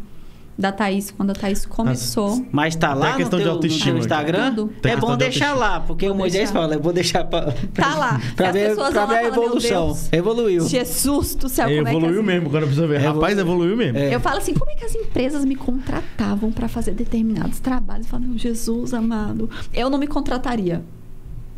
da 0.57 0.71
Thaís, 0.71 1.11
quando 1.11 1.31
a 1.31 1.35
Thaís 1.35 1.67
começou. 1.67 2.47
Mas 2.53 2.77
tá 2.77 2.95
lá 2.95 3.09
a 3.09 3.11
no 3.13 3.17
questão 3.19 3.39
de 3.39 3.45
teu, 3.45 3.53
no 3.53 3.57
autoestima 3.59 3.91
aqui. 3.93 4.01
Instagram? 4.01 4.69
É 4.85 4.97
bom 4.97 5.11
de 5.13 5.17
deixar 5.19 5.53
lá, 5.55 5.81
porque 5.81 6.07
Vou 6.07 6.15
o 6.15 6.19
Moisés 6.19 6.45
deixar. 6.45 6.53
fala, 6.61 6.75
eu 6.75 6.81
vou 6.81 6.93
deixar 6.93 7.25
pra, 7.25 7.53
Tá 7.75 7.95
lá. 7.97 8.21
pra 8.37 8.49
As 8.49 8.53
ver, 8.55 8.69
pessoas 8.69 8.91
pra 8.93 9.05
vão 9.05 9.15
lá 9.15 9.21
ver 9.21 9.25
a 9.27 9.29
evolução. 9.29 9.87
Deus. 9.87 10.09
Evoluiu. 10.13 10.69
Jesus 10.69 11.35
do 11.35 11.49
céu, 11.49 11.67
como 11.69 11.81
é 11.81 11.91
que 11.91 11.97
evoluiu 11.97 12.21
as- 12.21 12.27
mesmo, 12.27 12.51
quando 12.51 12.65
a 12.65 12.67
pessoa 12.69 12.87
vê. 12.87 12.97
Evolu- 12.97 13.15
Rapaz, 13.15 13.37
evoluiu 13.39 13.77
mesmo. 13.77 13.99
É. 13.99 14.15
Eu 14.15 14.21
falo 14.21 14.39
assim, 14.39 14.55
como 14.55 14.71
é 14.71 14.75
que 14.75 14.85
as 14.85 14.95
empresas 14.95 15.45
me 15.45 15.57
contratavam 15.57 16.53
pra 16.53 16.69
fazer 16.69 16.93
determinados 16.93 17.59
trabalhos? 17.59 18.07
Eu 18.07 18.11
falo, 18.11 18.25
meu 18.25 18.39
Jesus 18.39 18.95
amado, 18.95 19.51
eu 19.73 19.91
não 19.91 19.99
me 19.99 20.07
contrataria, 20.07 20.83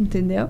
entendeu? 0.00 0.48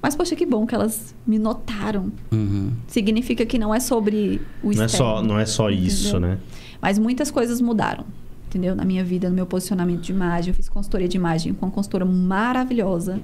Mas 0.00 0.16
poxa, 0.16 0.34
que 0.34 0.44
bom 0.44 0.66
que 0.66 0.74
elas 0.74 1.14
me 1.24 1.38
notaram. 1.38 2.10
Uhum. 2.32 2.72
Significa 2.88 3.46
que 3.46 3.56
não 3.56 3.72
é 3.72 3.78
sobre 3.78 4.40
o 4.62 4.72
Não 4.72 4.82
é 4.82 4.86
externo. 4.86 4.90
só, 5.16 5.22
não 5.22 5.38
é 5.38 5.46
só 5.46 5.70
isso, 5.70 6.08
Entendeu? 6.16 6.30
né? 6.30 6.38
Mas 6.82 6.98
muitas 6.98 7.30
coisas 7.30 7.60
mudaram, 7.60 8.04
entendeu? 8.48 8.74
Na 8.74 8.84
minha 8.84 9.04
vida, 9.04 9.28
no 9.30 9.34
meu 9.36 9.46
posicionamento 9.46 10.00
de 10.00 10.12
imagem. 10.12 10.50
Eu 10.50 10.54
fiz 10.54 10.68
consultoria 10.68 11.08
de 11.08 11.16
imagem 11.16 11.54
com 11.54 11.64
uma 11.64 11.72
consultora 11.72 12.04
maravilhosa. 12.04 13.20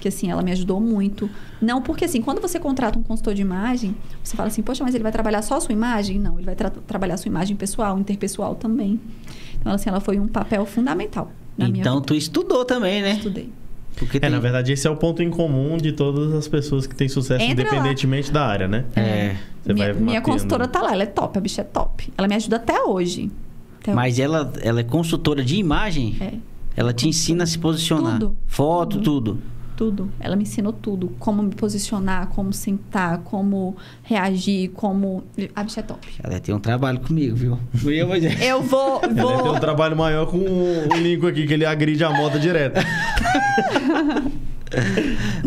Que 0.00 0.08
assim, 0.08 0.30
ela 0.30 0.42
me 0.42 0.50
ajudou 0.52 0.78
muito. 0.80 1.30
Não, 1.60 1.80
porque 1.80 2.04
assim, 2.04 2.20
quando 2.20 2.40
você 2.40 2.58
contrata 2.58 2.98
um 2.98 3.02
consultor 3.02 3.32
de 3.34 3.40
imagem, 3.42 3.96
você 4.22 4.36
fala 4.36 4.48
assim, 4.48 4.60
poxa, 4.62 4.82
mas 4.84 4.94
ele 4.94 5.02
vai 5.02 5.12
trabalhar 5.12 5.40
só 5.42 5.56
a 5.56 5.60
sua 5.60 5.72
imagem? 5.72 6.18
Não, 6.18 6.36
ele 6.38 6.44
vai 6.44 6.54
tra- 6.56 6.70
trabalhar 6.70 7.14
a 7.14 7.16
sua 7.16 7.28
imagem 7.28 7.56
pessoal, 7.56 7.98
interpessoal 7.98 8.54
também. 8.56 9.00
Então, 9.58 9.72
assim, 9.72 9.88
ela 9.88 10.00
foi 10.00 10.18
um 10.18 10.26
papel 10.28 10.66
fundamental 10.66 11.30
na 11.56 11.66
minha 11.68 11.80
Então 11.80 12.00
tu 12.00 12.14
estudou 12.14 12.64
também, 12.64 13.00
né? 13.00 13.12
Estudei. 13.12 13.50
Porque 13.96 14.18
É, 14.18 14.20
tem- 14.20 14.30
na 14.30 14.38
verdade, 14.38 14.72
esse 14.72 14.86
é 14.86 14.90
o 14.90 14.96
ponto 14.96 15.22
em 15.22 15.30
comum 15.30 15.76
de 15.78 15.90
todas 15.92 16.32
as 16.34 16.46
pessoas 16.46 16.86
que 16.86 16.94
têm 16.94 17.08
sucesso, 17.08 17.42
Entra 17.42 17.64
lá. 17.64 17.70
independentemente 17.70 18.30
da 18.30 18.46
área, 18.46 18.68
né? 18.68 18.84
É. 18.94 19.36
Você 19.64 19.72
minha 19.72 19.92
vai 19.92 20.02
minha 20.02 20.20
consultora 20.20 20.68
tá 20.68 20.82
lá, 20.82 20.92
ela 20.92 21.02
é 21.02 21.06
top, 21.06 21.38
a 21.38 21.40
bicha 21.40 21.62
é 21.62 21.64
top. 21.64 22.12
Ela 22.16 22.28
me 22.28 22.34
ajuda 22.34 22.56
até 22.56 22.82
hoje. 22.82 23.30
Até 23.80 23.94
Mas 23.94 24.18
ela, 24.18 24.52
ela 24.62 24.80
é 24.80 24.84
consultora 24.84 25.42
de 25.42 25.56
imagem? 25.56 26.08
hoje. 26.20 26.22
É. 26.24 26.32
Ela 26.76 26.92
te 26.92 27.08
ensina 27.08 27.44
a 27.44 27.46
se 27.46 27.58
posicionar. 27.58 28.18
Tudo, 28.20 28.36
Foto, 28.46 28.98
tudo. 29.00 29.02
Tudo. 29.32 29.42
Ela 30.20 30.36
me 30.36 30.42
ensinou 30.42 30.72
tudo. 30.72 31.12
Como 31.18 31.42
me 31.42 31.54
posicionar, 31.54 32.28
como 32.28 32.52
sentar, 32.52 33.18
como 33.18 33.76
reagir, 34.02 34.70
como. 34.70 35.24
A 35.54 35.62
bicha 35.62 35.80
é 35.80 35.82
top. 35.82 36.06
Ela 36.22 36.40
tem 36.40 36.54
um 36.54 36.60
trabalho 36.60 37.00
comigo, 37.00 37.36
viu? 37.36 37.58
Eu 38.40 38.62
vou 38.62 39.00
vou. 39.00 39.30
Ela 39.30 39.42
tem 39.42 39.52
um 39.52 39.60
trabalho 39.60 39.96
maior 39.96 40.26
com 40.26 40.38
o 40.38 40.96
Lincoln 40.96 41.28
aqui, 41.28 41.46
que 41.46 41.52
ele 41.54 41.64
agride 41.64 42.04
a 42.04 42.10
moda 42.10 42.38
direto. 42.38 42.80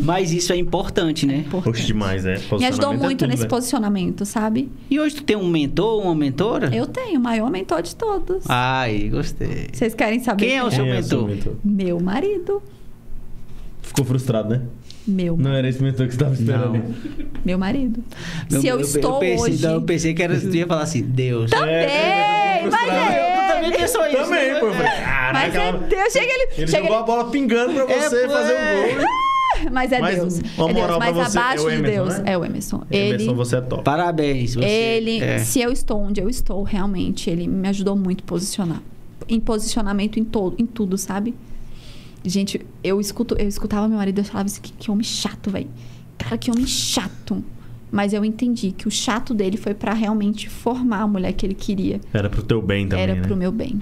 Mas 0.02 0.32
isso 0.32 0.54
é 0.54 0.56
importante, 0.56 1.26
né? 1.26 1.46
Poxa, 1.50 1.84
demais, 1.84 2.26
é. 2.26 2.40
Me 2.58 2.66
ajudou 2.66 2.94
é 2.94 2.98
muito 2.98 3.20
tudo, 3.20 3.28
nesse 3.28 3.40
velho. 3.40 3.50
posicionamento, 3.50 4.26
sabe? 4.26 4.72
E 4.90 5.00
hoje 5.00 5.16
tu 5.16 5.24
tem 5.24 5.36
um 5.36 5.48
mentor, 5.48 6.02
uma 6.02 6.16
mentora? 6.16 6.74
Eu 6.74 6.88
tenho 6.88 7.20
o 7.20 7.24
maior 7.24 7.50
mentor 7.52 7.82
de 7.82 7.96
todos. 7.96 8.46
Ai, 8.48 9.10
gostei. 9.10 9.68
Vocês 9.74 9.94
querem 9.94 10.20
saber? 10.20 10.46
Quem 10.46 10.58
é 10.58 10.64
o 10.64 10.72
seu 10.72 10.84
Quem 10.84 10.94
é 10.94 11.02
seu 11.02 11.28
mentor? 11.28 11.36
mentor? 11.36 11.56
Meu 11.64 12.00
marido. 12.00 12.62
Ficou 13.90 14.06
frustrado, 14.06 14.50
né? 14.50 14.62
Meu, 15.08 15.36
Não 15.36 15.52
era 15.52 15.68
esse 15.68 15.82
mentor 15.82 16.06
que 16.08 16.14
você 16.14 16.18
estava 16.18 16.34
esperando. 16.36 16.74
Não. 16.74 17.26
meu 17.44 17.58
marido. 17.58 18.04
Meu- 18.52 18.62
Se 18.62 18.68
eu, 18.68 18.80
estou 18.80 19.14
eu 19.16 19.20
pensei, 19.20 19.54
hoje. 19.54 19.64
não, 19.66 19.74
eu 19.74 19.82
pensei 19.82 20.14
que 20.14 20.22
era, 20.22 20.40
tu 20.40 20.56
ia 20.56 20.68
falar 20.68 20.84
assim, 20.84 21.02
Deus. 21.02 21.50
Também! 21.50 21.74
É, 21.74 22.62
eu 22.64 22.72
mas 22.72 22.90
é. 22.90 23.36
Tu 23.50 23.54
também 23.54 23.72
pensou 23.72 24.06
isso, 24.06 24.18
Também, 24.18 24.54
né? 24.54 24.60
pô. 24.60 24.68
Eu 24.68 24.74
falei, 24.74 24.92
Mas 24.92 25.54
caraca, 25.54 25.60
é 25.62 25.72
Deus. 25.88 26.14
Chega 26.14 26.26
ele. 26.32 26.50
ele 26.58 26.68
chega 26.68 26.84
jogou 26.84 26.98
a 26.98 27.04
bola 27.04 27.32
pingando 27.32 27.74
pra 27.74 27.92
É, 27.92 28.00
você 28.10 28.28
pô, 28.28 28.34
fazer 28.34 28.54
é. 28.54 28.92
o 28.94 28.96
gol. 29.00 29.06
Mas 29.72 29.92
é 29.92 30.00
Mas 30.00 30.16
Deus. 30.16 30.34
uma 30.58 30.70
é 30.70 30.74
Deus. 30.74 30.74
moral 30.74 31.00
Mas 31.00 31.16
você, 31.16 31.38
abaixo 31.40 31.64
é 31.64 31.66
o 31.66 31.70
de 31.70 31.76
Emerson, 31.78 32.04
Deus 32.04 32.18
né? 32.20 32.24
é 32.32 32.38
o 32.38 32.46
Emerson. 32.46 32.84
Emerson, 32.92 33.24
Ele, 33.26 33.34
você 33.34 33.56
é 33.56 33.62
top. 33.62 33.84
Parabéns. 33.84 34.54
Você, 34.56 34.66
ele 34.66 35.20
é. 35.24 35.40
se 35.40 35.60
eu 35.60 35.72
estou 35.72 36.00
onde 36.00 36.22
eu 36.22 36.30
estou, 36.30 36.62
realmente, 36.62 37.30
ele 37.30 37.48
me 37.48 37.68
ajudou 37.70 37.96
muito 37.96 38.22
a 38.24 38.28
posicionar. 38.28 38.82
Em 39.28 39.40
posicionamento 39.40 40.20
em 40.20 40.24
todo, 40.24 40.56
em 40.60 40.66
tudo, 40.68 40.98
sabe? 40.98 41.34
Gente, 42.24 42.66
eu 42.84 43.00
escuto, 43.00 43.36
eu 43.40 43.48
escutava 43.48 43.88
meu 43.88 43.98
marido 43.98 44.20
e 44.20 44.22
eu 44.22 44.26
falava 44.26 44.48
assim, 44.48 44.62
que, 44.62 44.72
que 44.74 44.92
homem 44.92 45.04
chato, 45.04 45.50
velho. 45.50 45.70
Cara, 46.18 46.38
que 46.38 46.52
homem 46.52 46.68
chato. 46.68 47.44
Mas 47.92 48.14
eu 48.14 48.24
entendi 48.24 48.72
que 48.72 48.88
o 48.88 48.92
chato 48.92 49.34
dele 49.34 49.58
foi 49.58 49.74
pra 49.74 49.94
realmente 49.94 50.48
formar 50.50 51.02
a 51.02 51.08
mulher 51.08 51.34
que 51.34 51.46
ele 51.46 51.56
queria. 51.56 52.00
Era 52.14 52.30
pro 52.30 52.44
teu 52.44 52.62
bem 52.62 52.88
também, 52.88 53.04
Era 53.04 53.16
né? 53.16 53.22
pro 53.22 53.36
meu 53.36 53.52
bem. 53.52 53.82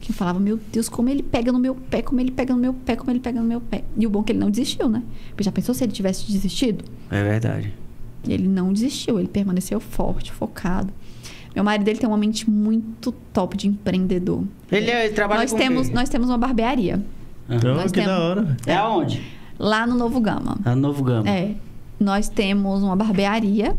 Que 0.00 0.10
eu 0.10 0.14
falava, 0.14 0.40
meu 0.40 0.58
Deus, 0.72 0.88
como 0.88 1.08
ele 1.08 1.22
pega 1.22 1.52
no 1.52 1.58
meu 1.58 1.74
pé, 1.74 2.02
como 2.02 2.20
ele 2.20 2.30
pega 2.30 2.54
no 2.54 2.60
meu 2.60 2.74
pé, 2.74 2.96
como 2.96 3.10
ele 3.10 3.20
pega 3.20 3.40
no 3.40 3.46
meu 3.46 3.60
pé. 3.60 3.84
E 3.96 4.06
o 4.06 4.10
bom 4.10 4.20
é 4.20 4.24
que 4.24 4.32
ele 4.32 4.38
não 4.38 4.50
desistiu, 4.50 4.88
né? 4.88 5.02
Porque 5.28 5.44
já 5.44 5.52
pensou 5.52 5.74
se 5.74 5.84
ele 5.84 5.92
tivesse 5.92 6.30
desistido? 6.30 6.84
É 7.10 7.22
verdade. 7.22 7.72
Ele 8.26 8.48
não 8.48 8.72
desistiu, 8.72 9.18
ele 9.18 9.28
permaneceu 9.28 9.78
forte, 9.78 10.32
focado. 10.32 10.92
Meu 11.54 11.62
marido 11.62 11.86
ele 11.88 11.98
tem 11.98 12.08
uma 12.08 12.16
mente 12.16 12.50
muito 12.50 13.12
top 13.32 13.56
de 13.56 13.68
empreendedor. 13.68 14.42
Ele, 14.72 14.90
é, 14.90 15.06
ele 15.06 15.14
trabalha 15.14 15.42
nós 15.42 15.52
com 15.52 15.58
temos, 15.58 15.88
quê? 15.88 15.94
nós 15.94 16.08
temos 16.08 16.28
uma 16.28 16.36
barbearia. 16.38 17.00
Então, 17.48 17.74
Nós 17.74 17.92
que 17.92 18.00
temos- 18.00 18.10
da 18.10 18.18
hora. 18.20 18.56
É 18.66 18.74
aonde? 18.76 19.22
lá 19.58 19.86
no 19.86 19.94
Novo 19.94 20.20
Gama. 20.20 20.56
A 20.64 20.74
Novo 20.74 21.02
Gama. 21.04 21.28
É. 21.28 21.54
Nós 22.00 22.28
temos 22.28 22.82
uma 22.82 22.96
barbearia 22.96 23.76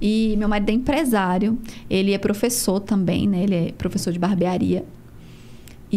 e 0.00 0.34
meu 0.36 0.48
marido 0.48 0.68
é 0.70 0.72
empresário. 0.72 1.58
Ele 1.88 2.12
é 2.12 2.18
professor 2.18 2.80
também, 2.80 3.26
né? 3.28 3.42
Ele 3.44 3.54
é 3.54 3.72
professor 3.72 4.12
de 4.12 4.18
barbearia. 4.18 4.84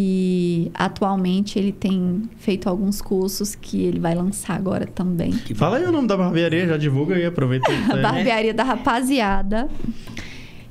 E 0.00 0.70
atualmente 0.74 1.58
ele 1.58 1.72
tem 1.72 2.22
feito 2.38 2.68
alguns 2.68 3.02
cursos 3.02 3.54
que 3.56 3.82
ele 3.82 3.98
vai 3.98 4.14
lançar 4.14 4.54
agora 4.54 4.86
também. 4.86 5.32
Fala 5.56 5.78
aí 5.78 5.84
o 5.84 5.90
nome 5.90 6.06
da 6.06 6.16
barbearia, 6.16 6.68
já 6.68 6.76
divulga 6.76 7.16
aí, 7.16 7.24
aproveita. 7.26 7.70
A 7.90 7.94
aí. 7.96 8.00
barbearia 8.02 8.54
da 8.54 8.62
rapaziada. 8.62 9.68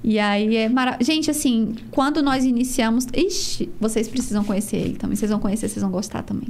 E 0.09 0.17
aí 0.19 0.55
é 0.55 0.69
maravilhoso. 0.69 1.11
Gente, 1.11 1.29
assim, 1.29 1.75
quando 1.91 2.21
nós 2.23 2.45
iniciamos. 2.45 3.05
Ixi, 3.13 3.69
vocês 3.77 4.07
precisam 4.07 4.41
conhecer 4.43 4.77
ele 4.77 4.93
também. 4.95 5.17
Vocês 5.17 5.29
vão 5.29 5.39
conhecer, 5.39 5.67
vocês 5.67 5.81
vão 5.84 5.91
gostar 5.91 6.23
também. 6.23 6.47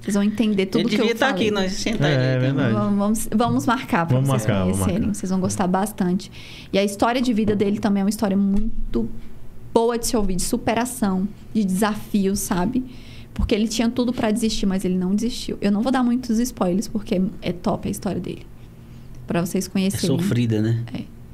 Vocês 0.00 0.14
vão 0.14 0.22
entender 0.24 0.66
tudo 0.66 0.80
ele 0.80 0.88
que 0.88 0.94
eu 0.96 0.98
devia 1.02 1.12
estar 1.12 1.28
falei. 1.30 1.42
aqui, 1.48 1.50
nós 1.54 1.72
sentar 1.74 2.10
É, 2.10 2.14
ele. 2.14 2.22
é 2.22 2.38
verdade. 2.40 2.72
Vamos, 2.72 2.98
vamos, 2.98 3.28
vamos 3.32 3.66
marcar 3.66 4.04
para 4.04 4.16
vocês 4.18 4.28
marcar, 4.28 4.64
conhecerem. 4.64 5.14
Vocês 5.14 5.30
vão 5.30 5.38
gostar 5.38 5.68
bastante. 5.68 6.30
E 6.72 6.78
a 6.78 6.82
história 6.82 7.22
de 7.22 7.32
vida 7.32 7.54
dele 7.54 7.78
também 7.78 8.00
é 8.00 8.04
uma 8.04 8.10
história 8.10 8.36
muito 8.36 9.08
boa 9.72 9.96
de 9.96 10.04
se 10.08 10.16
ouvir, 10.16 10.34
de 10.34 10.42
superação, 10.42 11.28
de 11.54 11.62
desafio, 11.64 12.34
sabe? 12.34 12.84
Porque 13.32 13.54
ele 13.54 13.68
tinha 13.68 13.88
tudo 13.88 14.12
para 14.12 14.32
desistir, 14.32 14.66
mas 14.66 14.84
ele 14.84 14.96
não 14.96 15.14
desistiu. 15.14 15.56
Eu 15.60 15.70
não 15.70 15.82
vou 15.82 15.92
dar 15.92 16.02
muitos 16.02 16.40
spoilers, 16.40 16.88
porque 16.88 17.22
é 17.42 17.52
top 17.52 17.86
a 17.86 17.90
história 17.92 18.20
dele. 18.20 18.44
Para 19.24 19.44
vocês 19.46 19.66
É 19.66 19.70
conhecerem. 19.70 20.18
sofrida, 20.18 20.60
né? 20.60 20.82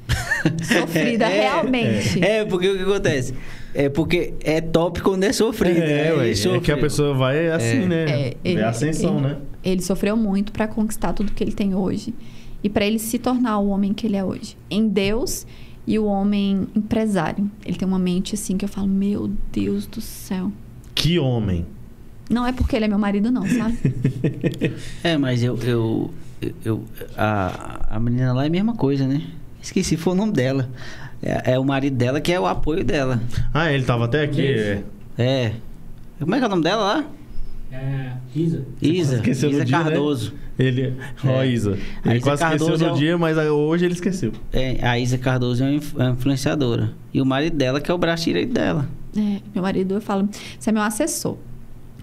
Sofrida, 0.63 1.25
É, 1.25 1.41
realmente. 1.41 2.23
É, 2.23 2.45
porque 2.45 2.69
o 2.69 2.77
que 2.77 2.83
acontece? 2.83 3.33
É 3.73 3.89
porque 3.89 4.33
é 4.41 4.61
top 4.61 5.01
quando 5.01 5.23
é 5.23 5.33
sofrido. 5.33 5.77
É, 5.79 6.15
né? 6.15 6.29
Ele 6.29 6.49
é 6.55 6.59
que 6.59 6.71
a 6.71 6.77
pessoa 6.77 7.13
vai 7.13 7.47
assim, 7.49 7.85
né? 7.85 8.05
É, 8.43 8.53
Vê 8.55 8.61
a 8.63 8.69
ascensão, 8.69 9.17
ele- 9.17 9.27
né? 9.27 9.37
Ele 9.63 9.81
sofreu 9.81 10.15
muito 10.15 10.51
para 10.51 10.67
conquistar 10.67 11.11
tudo 11.13 11.31
que 11.31 11.43
ele 11.43 11.51
tem 11.51 11.73
hoje 11.75 12.13
e 12.63 12.69
para 12.69 12.85
ele 12.85 12.99
se 12.99 13.17
tornar 13.19 13.57
o 13.59 13.67
homem 13.69 13.93
que 13.93 14.05
ele 14.07 14.15
é 14.15 14.23
hoje, 14.23 14.55
em 14.69 14.87
Deus 14.87 15.45
e 15.87 15.97
o 15.99 16.05
homem 16.05 16.67
empresário. 16.75 17.49
Ele 17.65 17.75
tem 17.75 17.87
uma 17.87 17.99
mente 17.99 18.35
assim 18.35 18.57
que 18.57 18.63
eu 18.65 18.69
falo, 18.69 18.87
meu 18.87 19.29
Deus 19.51 19.85
do 19.87 19.99
céu. 20.01 20.51
Que 20.93 21.19
homem. 21.19 21.65
Não 22.29 22.45
é 22.45 22.51
porque 22.51 22.75
ele 22.75 22.85
é 22.85 22.87
meu 22.87 22.97
marido 22.97 23.29
não, 23.31 23.45
sabe? 23.47 23.77
É, 25.03 25.17
mas 25.17 25.43
eu. 25.43 25.57
eu, 25.63 26.11
eu 26.63 26.83
a, 27.17 27.95
a 27.95 27.99
menina 27.99 28.33
lá 28.33 28.43
é 28.43 28.47
a 28.47 28.49
mesma 28.49 28.75
coisa, 28.75 29.05
né? 29.07 29.21
Esqueci, 29.65 29.97
foi 29.97 30.13
o 30.13 30.15
nome 30.15 30.31
dela. 30.31 30.69
É, 31.23 31.53
é 31.53 31.59
o 31.59 31.63
marido 31.65 31.95
dela 31.97 32.21
que 32.21 32.31
é 32.31 32.39
o 32.39 32.45
apoio 32.45 32.83
dela. 32.83 33.21
Ah, 33.53 33.71
ele 33.71 33.83
tava 33.83 34.05
até 34.05 34.23
aqui. 34.23 34.45
é. 34.47 34.83
É. 35.17 35.51
Como 36.19 36.35
é 36.35 36.37
que 36.37 36.43
é 36.43 36.47
o 36.47 36.49
nome 36.49 36.63
dela 36.63 36.83
lá? 36.83 37.05
É, 37.71 38.11
Isa. 38.35 38.63
Isa. 38.81 39.15
esqueceu 39.15 39.49
no 39.49 39.55
Isa 39.55 39.65
dia, 39.65 39.77
né? 39.79 39.83
Cardoso. 39.85 40.33
Ele. 40.57 40.93
Ó, 41.25 41.41
É. 41.41 41.47
Isa. 41.47 41.77
A 42.03 42.09
Ele 42.09 42.17
Isa 42.19 42.23
quase 42.25 42.43
esqueceu 42.43 42.67
Cardoso 42.67 42.83
no 42.85 42.89
é 42.89 42.93
o- 42.93 42.95
dia, 42.95 43.17
mas 43.17 43.37
hoje 43.37 43.85
ele 43.85 43.93
esqueceu. 43.95 44.31
É, 44.53 44.85
a 44.87 44.99
Isa 44.99 45.17
Cardoso 45.17 45.63
é 45.63 45.67
é 45.67 45.79
uma 46.03 46.11
influenciadora. 46.11 46.93
E 47.13 47.19
o 47.21 47.25
marido 47.25 47.57
dela 47.57 47.81
que 47.81 47.89
é 47.89 47.93
o 47.93 47.97
braço 47.97 48.25
direito 48.25 48.53
dela. 48.53 48.87
É, 49.17 49.39
meu 49.53 49.63
marido, 49.63 49.95
eu 49.95 50.01
falo, 50.01 50.29
você 50.59 50.69
é 50.69 50.73
meu 50.73 50.83
assessor. 50.83 51.37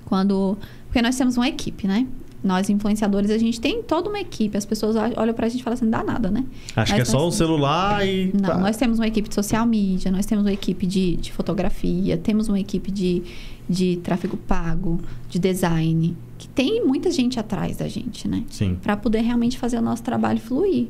Quando. 0.05 0.59
Porque 0.86 1.01
nós 1.01 1.16
temos 1.16 1.36
uma 1.36 1.48
equipe, 1.48 1.86
né? 1.86 2.06
Nós, 2.43 2.69
influenciadores, 2.69 3.31
a 3.31 3.39
gente 3.39 3.60
tem 3.60 3.82
toda 3.82 4.09
uma 4.09 4.19
equipe. 4.19 4.56
As 4.56 4.66
pessoas 4.66 4.97
olham 4.97 5.32
pra 5.32 5.48
gente 5.48 5.60
e 5.60 5.62
falam 5.62 5.74
assim, 5.74 5.85
não 5.85 5.93
dá 5.93 6.02
nada, 6.02 6.28
né? 6.28 6.44
Acho 6.74 6.93
Mas 6.93 6.93
que 6.93 7.01
é 7.01 7.05
só 7.05 7.19
nós 7.19 7.28
um 7.28 7.31
celular 7.31 8.06
e. 8.06 8.32
Não, 8.35 8.51
pá. 8.51 8.59
nós 8.59 8.77
temos 8.77 8.98
uma 8.98 9.06
equipe 9.06 9.28
de 9.28 9.35
social 9.35 9.64
media, 9.64 10.10
nós 10.10 10.27
temos 10.27 10.44
uma 10.44 10.52
equipe 10.52 10.85
de, 10.85 11.16
de 11.16 11.32
fotografia, 11.32 12.16
temos 12.16 12.48
uma 12.48 12.59
equipe 12.59 12.90
de, 12.90 13.23
de 13.69 13.97
tráfego 14.02 14.36
pago, 14.36 15.01
de 15.28 15.39
design, 15.39 16.16
que 16.36 16.48
tem 16.48 16.85
muita 16.85 17.12
gente 17.12 17.39
atrás 17.39 17.77
da 17.77 17.86
gente, 17.86 18.27
né? 18.27 18.43
Sim. 18.51 18.77
Para 18.82 18.97
poder 18.97 19.20
realmente 19.20 19.56
fazer 19.56 19.78
o 19.78 19.82
nosso 19.82 20.02
trabalho 20.02 20.40
fluir. 20.40 20.89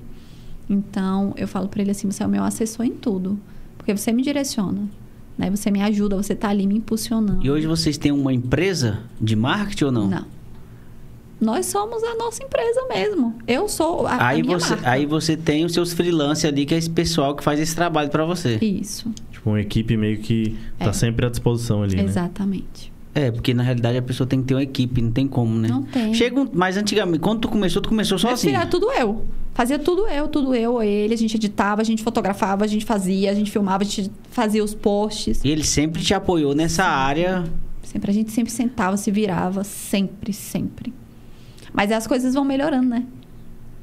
Então, 0.70 1.34
eu 1.36 1.46
falo 1.46 1.68
para 1.68 1.82
ele 1.82 1.90
assim: 1.90 2.10
você 2.10 2.22
é 2.22 2.26
o 2.26 2.30
meu 2.30 2.44
assessor 2.44 2.86
em 2.86 2.92
tudo, 2.92 3.38
porque 3.76 3.94
você 3.94 4.10
me 4.10 4.22
direciona, 4.22 4.88
né? 5.36 5.50
Você 5.50 5.70
me 5.70 5.82
ajuda, 5.82 6.16
você 6.16 6.34
tá 6.34 6.48
ali 6.48 6.66
me 6.66 6.76
impulsionando. 6.76 7.44
E 7.44 7.50
hoje 7.50 7.66
vocês 7.66 7.98
têm 7.98 8.10
uma 8.10 8.32
empresa 8.32 9.00
de 9.20 9.36
marketing 9.36 9.84
ou 9.84 9.92
não? 9.92 10.08
Não. 10.08 10.41
Nós 11.42 11.66
somos 11.66 12.02
a 12.04 12.14
nossa 12.14 12.42
empresa 12.44 12.86
mesmo. 12.88 13.34
Eu 13.48 13.68
sou 13.68 14.06
a, 14.06 14.12
a 14.12 14.28
Aí 14.28 14.42
minha 14.42 14.58
você, 14.58 14.74
marca. 14.74 14.90
aí 14.90 15.04
você 15.06 15.36
tem 15.36 15.64
os 15.64 15.72
seus 15.72 15.92
freelancers 15.92 16.44
ali, 16.52 16.64
que 16.64 16.72
é 16.74 16.78
esse 16.78 16.88
pessoal 16.88 17.34
que 17.34 17.42
faz 17.42 17.58
esse 17.58 17.74
trabalho 17.74 18.08
pra 18.10 18.24
você. 18.24 18.58
Isso, 18.62 19.10
Tipo, 19.32 19.50
uma 19.50 19.60
equipe 19.60 19.96
meio 19.96 20.18
que 20.18 20.56
tá 20.78 20.90
É. 20.90 20.92
sempre 20.92 21.26
à 21.26 21.28
disposição 21.28 21.82
ali, 21.82 21.96
né? 21.96 22.04
exatamente. 22.04 22.92
É, 23.14 23.30
porque 23.30 23.52
na 23.52 23.62
realidade 23.62 23.98
a 23.98 24.02
pessoa 24.02 24.26
tem 24.26 24.40
que 24.40 24.46
ter 24.46 24.54
uma 24.54 24.62
equipe, 24.62 25.02
não 25.02 25.10
tem 25.10 25.26
como, 25.28 25.58
né? 25.58 25.68
Não 25.68 25.82
tem. 25.82 26.14
Chega 26.14 26.40
um, 26.40 26.48
mas 26.52 26.76
antigamente, 26.78 27.18
quando 27.18 27.40
tu 27.40 27.48
começou, 27.48 27.82
tu 27.82 27.88
começou 27.90 28.16
sozinho. 28.18 28.54
era 28.54 28.64
tudo 28.66 28.90
eu. 28.92 29.24
Fazia 29.52 29.78
tudo 29.78 30.06
eu, 30.08 30.28
tudo 30.28 30.54
eu, 30.54 30.80
ele. 30.82 31.12
A 31.12 31.18
gente 31.18 31.34
editava, 31.36 31.82
a 31.82 31.84
gente 31.84 32.02
fotografava, 32.02 32.64
a 32.64 32.66
gente 32.68 32.86
fazia, 32.86 33.30
a 33.30 33.34
gente 33.34 33.50
filmava, 33.50 33.82
a 33.82 33.86
gente 33.86 34.10
fazia 34.30 34.64
os 34.64 34.72
posts. 34.74 35.44
E 35.44 35.50
ele 35.50 35.64
sempre 35.64 36.00
te 36.00 36.14
apoiou 36.14 36.54
nessa 36.54 36.84
área. 36.84 37.44
Sempre, 37.82 38.10
a 38.10 38.14
gente 38.14 38.30
sempre 38.30 38.50
sentava, 38.50 38.96
se 38.96 39.10
virava, 39.10 39.62
sempre, 39.64 40.32
sempre. 40.32 40.94
Mas 41.72 41.90
as 41.92 42.06
coisas 42.06 42.34
vão 42.34 42.44
melhorando, 42.44 42.88
né? 42.88 43.04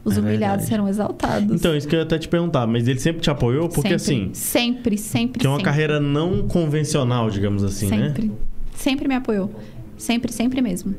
Os 0.05 0.17
É 0.17 0.19
humilhados 0.21 0.39
verdade. 0.65 0.65
serão 0.67 0.87
exaltados. 0.87 1.53
Então, 1.59 1.75
isso 1.75 1.87
que 1.87 1.95
eu 1.95 1.99
ia 1.99 2.03
até 2.05 2.17
te 2.17 2.27
perguntar, 2.27 2.65
mas 2.65 2.87
ele 2.87 2.99
sempre 2.99 3.21
te 3.21 3.29
apoiou? 3.29 3.67
Porque 3.67 3.97
sempre, 3.99 4.23
assim, 4.23 4.29
Sempre, 4.33 4.97
sempre, 4.97 5.39
que 5.39 5.45
é 5.45 5.49
uma 5.49 5.57
sempre. 5.57 5.69
carreira 5.71 5.99
não 5.99 6.47
convencional, 6.47 7.29
digamos 7.29 7.63
assim, 7.63 7.87
né? 7.87 8.07
Sempre. 8.07 8.31
Sempre 8.75 9.07
me 9.07 9.15
apoiou. 9.15 9.53
Sempre, 9.97 10.31
sempre 10.31 10.61
mesmo. 10.61 10.95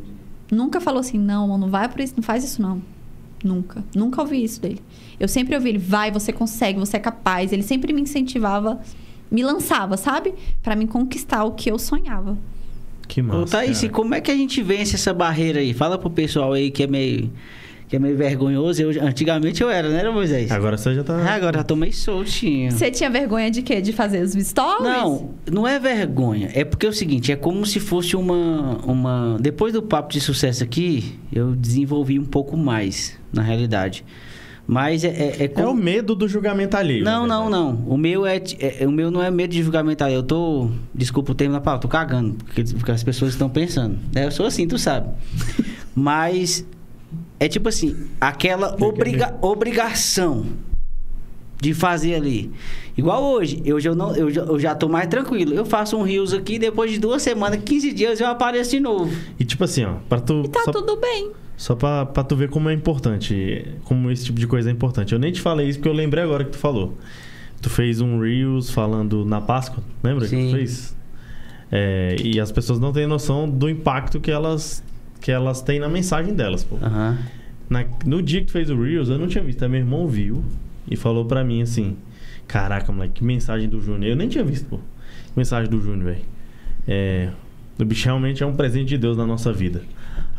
Nunca 0.51 0.81
falou 0.81 1.01
assim, 1.01 1.17
não, 1.19 1.57
não 1.57 1.69
vai 1.71 1.89
por 1.89 2.01
isso, 2.01 2.13
não 2.17 2.23
faz 2.23 2.45
isso 2.45 2.61
não. 2.61 2.83
Nunca. 3.43 3.83
Nunca 3.95 4.21
ouvi 4.21 4.43
isso 4.45 4.61
dele. 4.61 4.81
Eu 5.19 5.29
sempre 5.29 5.55
ouvi 5.55 5.71
ele, 5.71 5.79
vai, 5.79 6.11
você 6.11 6.31
consegue, 6.33 6.79
você 6.79 6.99
é 6.99 7.01
capaz. 7.01 7.53
Ele 7.53 7.63
sempre 7.63 7.93
me 7.95 8.03
incentivava, 8.03 8.79
me 9.31 9.43
lançava, 9.43 9.97
sabe? 9.97 10.35
Pra 10.63 10.77
me 10.77 10.87
conquistar 10.87 11.45
o 11.45 11.53
que 11.53 11.71
eu 11.71 11.79
sonhava. 11.79 12.37
Que 13.11 13.21
Ô, 13.21 13.25
massa. 13.25 13.59
Thaís, 13.59 13.83
e 13.83 13.89
cara. 13.89 13.93
como 13.95 14.15
é 14.15 14.21
que 14.21 14.31
a 14.31 14.35
gente 14.37 14.63
vence 14.63 14.95
essa 14.95 15.13
barreira 15.13 15.59
aí? 15.59 15.75
Fala 15.75 15.99
pro 15.99 16.09
pessoal 16.09 16.53
aí 16.53 16.71
que 16.71 16.85
é 16.85 16.87
meio. 16.87 17.29
que 17.89 17.97
é 17.97 17.99
meio 17.99 18.17
vergonhoso. 18.17 18.81
Eu, 18.81 19.03
antigamente 19.03 19.61
eu 19.61 19.69
era, 19.69 19.89
né, 19.89 20.09
Moisés? 20.09 20.49
Agora 20.53 20.77
você 20.79 20.95
já 20.95 21.03
tá. 21.03 21.17
Ah, 21.17 21.35
Agora 21.35 21.59
já 21.59 21.65
tô 21.65 21.75
meio 21.75 21.93
soltinho. 21.93 22.71
Você 22.71 22.89
tinha 22.89 23.11
vergonha 23.11 23.51
de 23.51 23.63
quê? 23.63 23.81
De 23.81 23.93
fazer 23.93 24.23
os 24.23 24.31
stories? 24.33 24.85
Não, 24.85 25.31
não 25.51 25.67
é 25.67 25.77
vergonha. 25.81 26.51
É 26.55 26.65
porque 26.65 26.87
é 26.87 26.89
o 26.89 26.93
seguinte, 26.93 27.33
é 27.33 27.37
como 27.37 27.67
se 27.67 27.81
fosse 27.81 28.15
uma, 28.15 28.79
uma... 28.87 29.37
Depois 29.41 29.73
do 29.73 29.83
Papo 29.83 30.13
de 30.13 30.21
Sucesso 30.21 30.63
aqui, 30.63 31.19
eu 31.33 31.57
desenvolvi 31.57 32.17
um 32.17 32.25
pouco 32.25 32.57
mais, 32.57 33.19
na 33.33 33.43
realidade. 33.43 34.05
Mas 34.73 35.03
é, 35.03 35.09
é, 35.09 35.37
é 35.41 35.45
É 35.45 35.49
como... 35.49 35.71
o 35.71 35.75
medo 35.75 36.15
do 36.15 36.29
julgamento 36.29 36.77
alheio. 36.77 37.05
Não, 37.05 37.27
na 37.27 37.41
não, 37.41 37.51
não. 37.51 37.75
O 37.89 37.97
meu 37.97 38.25
é, 38.25 38.41
é- 38.61 38.87
o 38.87 38.93
meu 38.93 39.11
não 39.11 39.21
é 39.21 39.29
medo 39.29 39.51
de 39.51 39.61
julgamento. 39.65 40.05
alheio. 40.05 40.19
Eu 40.19 40.23
tô, 40.23 40.71
desculpa 40.95 41.33
o 41.33 41.35
termo 41.35 41.55
da 41.55 41.61
palavra, 41.61 41.83
tô 41.83 41.89
cagando, 41.89 42.35
porque, 42.45 42.63
porque 42.75 42.93
as 42.93 43.03
pessoas 43.03 43.33
estão 43.33 43.51
pensando. 43.51 43.99
né? 44.15 44.27
Eu 44.27 44.31
sou 44.31 44.47
assim, 44.47 44.69
tu 44.69 44.79
sabe. 44.79 45.09
Mas 45.93 46.65
é 47.41 47.49
tipo 47.49 47.69
assim, 47.69 47.97
aquela 48.21 48.77
que 48.77 48.85
obriga, 48.85 49.35
obrigação 49.43 50.47
de 51.61 51.75
fazer 51.75 52.15
ali. 52.15 52.53
Igual 52.97 53.25
hoje, 53.25 53.63
hoje 53.73 53.89
eu, 53.89 53.95
não, 53.97 54.15
eu, 54.15 54.31
já- 54.31 54.43
eu 54.43 54.59
já 54.59 54.75
tô 54.77 54.89
mais 54.89 55.09
tranquilo. 55.09 55.53
Eu 55.53 55.65
faço 55.65 55.97
um 55.97 56.03
rios 56.03 56.33
aqui, 56.33 56.61
depois 56.61 56.93
de 56.93 56.99
duas 56.99 57.23
semanas, 57.23 57.61
15 57.65 57.93
dias 57.93 58.21
eu 58.21 58.29
apareço 58.29 58.71
de 58.71 58.79
novo. 58.81 59.11
E 59.39 59.45
tipo 59.45 59.65
assim, 59.65 59.85
ó, 59.85 59.95
pra 60.09 60.21
tu. 60.21 60.43
E 60.45 60.49
tá 60.49 60.63
só, 60.65 60.71
tudo 60.71 60.97
bem. 60.97 61.33
Só 61.61 61.75
pra, 61.75 62.07
pra 62.07 62.25
tu 62.25 62.35
ver 62.35 62.49
como 62.49 62.71
é 62.71 62.73
importante, 62.73 63.67
como 63.85 64.11
esse 64.11 64.25
tipo 64.25 64.41
de 64.41 64.47
coisa 64.47 64.71
é 64.71 64.73
importante. 64.73 65.13
Eu 65.13 65.19
nem 65.19 65.31
te 65.31 65.43
falei 65.43 65.69
isso 65.69 65.79
porque 65.79 65.91
eu 65.91 65.93
lembrei 65.93 66.25
agora 66.25 66.43
que 66.43 66.53
tu 66.53 66.57
falou. 66.57 66.97
Tu 67.61 67.69
fez 67.69 68.01
um 68.01 68.19
Reels 68.19 68.71
falando 68.71 69.27
na 69.27 69.43
Páscoa, 69.43 69.85
lembra 70.03 70.25
que 70.25 70.31
Sim. 70.31 70.47
tu 70.49 70.57
fez? 70.57 70.97
É, 71.71 72.17
e 72.25 72.41
as 72.41 72.51
pessoas 72.51 72.81
não 72.81 72.95
têm 72.95 73.07
noção 73.07 73.47
do 73.47 73.69
impacto 73.69 74.19
que 74.21 74.31
elas, 74.31 74.83
que 75.21 75.31
elas 75.31 75.61
têm 75.61 75.79
na 75.79 75.87
mensagem 75.87 76.33
delas, 76.35 76.65
pô. 76.65 76.77
Aham. 76.81 77.19
Na- 77.69 77.85
no 78.07 78.23
dia 78.23 78.41
que 78.41 78.47
tu 78.47 78.53
fez 78.53 78.71
o 78.71 78.83
Reels, 78.83 79.11
eu 79.11 79.19
não 79.19 79.29
tinha 79.29 79.45
visto. 79.45 79.63
Aí 79.63 79.69
meu 79.69 79.81
irmão 79.81 80.09
viu 80.09 80.43
e 80.91 80.97
falou 80.97 81.27
pra 81.27 81.45
mim 81.45 81.61
assim: 81.61 81.95
Caraca, 82.49 82.91
moleque, 82.91 83.17
que 83.17 83.25
mensagem 83.25 83.69
do 83.69 83.83
Júnior. 83.83 84.13
Eu 84.13 84.17
nem 84.17 84.29
tinha 84.29 84.43
visto, 84.43 84.65
pô. 84.67 84.79
Que 84.79 85.37
mensagem 85.37 85.69
do 85.71 85.79
Júnior, 85.79 86.05
velho. 86.15 86.25
É. 86.89 87.29
O 87.79 87.85
bicho 87.85 88.07
realmente 88.07 88.43
é 88.43 88.47
um 88.47 88.55
presente 88.57 88.89
de 88.89 88.97
Deus 88.99 89.19
na 89.19 89.27
nossa 89.27 89.53
vida. 89.53 89.83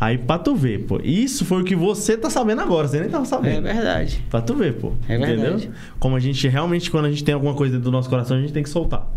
Aí 0.01 0.17
pra 0.17 0.39
tu 0.39 0.55
ver, 0.55 0.79
pô. 0.87 0.99
Isso 1.03 1.45
foi 1.45 1.61
o 1.61 1.63
que 1.63 1.75
você 1.75 2.17
tá 2.17 2.27
sabendo 2.27 2.59
agora, 2.61 2.87
você 2.87 2.99
nem 2.99 3.07
tava 3.07 3.23
É 3.23 3.27
sabendo. 3.27 3.61
verdade. 3.61 4.25
Pra 4.31 4.41
tu 4.41 4.55
ver, 4.55 4.73
pô. 4.73 4.93
É 5.07 5.15
Entendeu? 5.15 5.37
verdade. 5.41 5.69
Como 5.99 6.15
a 6.15 6.19
gente 6.19 6.47
realmente, 6.47 6.89
quando 6.89 7.05
a 7.05 7.11
gente 7.11 7.23
tem 7.23 7.35
alguma 7.35 7.53
coisa 7.53 7.73
dentro 7.73 7.91
do 7.91 7.91
nosso 7.91 8.09
coração, 8.09 8.35
a 8.37 8.41
gente 8.41 8.51
tem 8.51 8.63
que 8.63 8.69
soltar. 8.69 9.07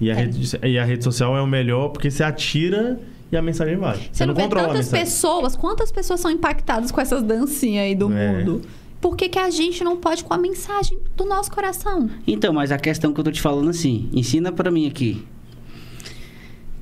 E 0.00 0.08
a, 0.08 0.14
É. 0.14 0.16
rede, 0.18 0.56
e 0.64 0.78
a 0.78 0.84
rede 0.84 1.02
social 1.02 1.36
é 1.36 1.42
o 1.42 1.48
melhor 1.48 1.88
porque 1.88 2.12
você 2.12 2.22
atira 2.22 3.00
e 3.32 3.36
a 3.36 3.42
mensagem 3.42 3.76
vai. 3.76 3.98
Você 4.12 4.24
não, 4.24 4.32
vê 4.32 4.42
controla 4.42 4.68
tantas 4.68 4.88
pessoas, 4.88 5.56
quantas 5.56 5.90
pessoas 5.90 6.20
são 6.20 6.30
impactadas 6.30 6.92
com 6.92 7.00
essas 7.00 7.24
dancinhas 7.24 7.86
aí 7.86 7.96
do 7.96 8.12
É. 8.12 8.32
mundo? 8.32 8.62
Por 9.00 9.16
que, 9.16 9.28
que 9.28 9.38
a 9.38 9.50
gente 9.50 9.82
não 9.82 9.96
pode 9.96 10.22
com 10.22 10.32
a 10.32 10.38
mensagem 10.38 10.96
do 11.16 11.24
nosso 11.24 11.50
coração? 11.50 12.08
Então, 12.24 12.52
mas 12.52 12.70
a 12.70 12.78
questão 12.78 13.12
que 13.12 13.18
eu 13.18 13.24
tô 13.24 13.32
te 13.32 13.40
falando 13.40 13.70
assim, 13.70 14.08
ensina 14.12 14.52
pra 14.52 14.70
mim 14.70 14.86
aqui. 14.86 15.24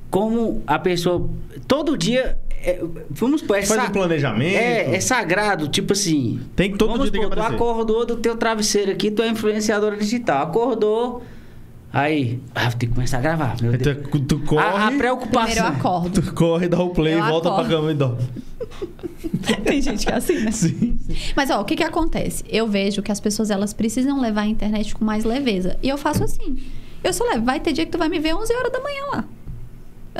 Como 0.09 0.61
a 0.67 0.77
pessoa 0.79 1.29
todo 1.67 1.97
dia 1.97 2.37
é, 2.63 2.83
vamos 3.09 3.41
supor, 3.41 3.57
é, 3.57 3.63
Faz 3.63 3.81
sa- 3.83 3.87
um 3.89 3.91
planejamento. 3.93 4.55
é, 4.57 4.95
é 4.95 4.99
sagrado, 4.99 5.67
tipo 5.67 5.93
assim. 5.93 6.39
Tem 6.55 6.71
que 6.71 6.77
todo 6.77 6.91
vamos 6.91 7.11
dia 7.11 7.19
tem 7.19 7.21
que 7.29 7.35
supor, 7.35 7.49
tu 7.49 7.53
acordou 7.55 8.05
do 8.05 8.15
teu 8.17 8.35
travesseiro 8.37 8.91
aqui, 8.91 9.09
tu 9.11 9.21
é 9.21 9.27
influenciadora 9.29 9.95
digital. 9.97 10.43
Acordou, 10.43 11.23
aí, 11.91 12.39
ah, 12.55 12.71
ter 12.71 12.87
que 12.87 12.93
começar 12.93 13.17
a 13.17 13.21
gravar. 13.21 13.55
Meu 13.61 13.71
Aí 13.71 13.77
Deus. 13.77 13.97
tu, 14.11 14.19
tu 14.21 14.39
corre, 14.39 14.61
A, 14.63 14.67
a 14.69 14.71
Primeiro 14.87 14.93
eu 14.93 14.97
preocupação. 15.17 15.67
acordo. 15.67 16.21
tu 16.21 16.33
corre, 16.33 16.67
dá 16.67 16.79
o 16.81 16.89
play, 16.89 17.13
Eu 17.15 17.23
volta 17.25 17.49
acordo. 17.49 17.67
pra 17.67 17.77
cama 17.77 17.91
e 17.91 17.95
dorme. 17.95 18.27
Tem 19.63 19.81
gente 19.81 20.05
que 20.05 20.11
é 20.11 20.15
assim, 20.15 20.39
né? 20.39 20.51
Sim. 20.51 20.97
Mas 21.35 21.49
ó, 21.49 21.61
o 21.61 21.65
que 21.65 21.75
que 21.75 21.83
acontece? 21.83 22.43
Eu 22.47 22.67
vejo 22.67 23.01
que 23.01 23.11
as 23.11 23.19
pessoas 23.19 23.49
elas 23.49 23.73
precisam 23.73 24.19
levar 24.21 24.41
a 24.41 24.47
internet 24.47 24.93
com 24.93 25.03
mais 25.03 25.23
leveza. 25.23 25.77
E 25.81 25.89
eu 25.89 25.97
faço 25.97 26.23
assim. 26.23 26.57
Eu 27.03 27.13
só 27.13 27.23
levo. 27.23 27.45
Vai 27.45 27.59
ter 27.59 27.71
dia 27.71 27.85
que 27.85 27.91
tu 27.91 27.97
vai 27.97 28.09
me 28.09 28.19
ver 28.19 28.35
11 28.35 28.53
horas 28.53 28.71
da 28.71 28.79
manhã 28.81 29.01
lá. 29.13 29.25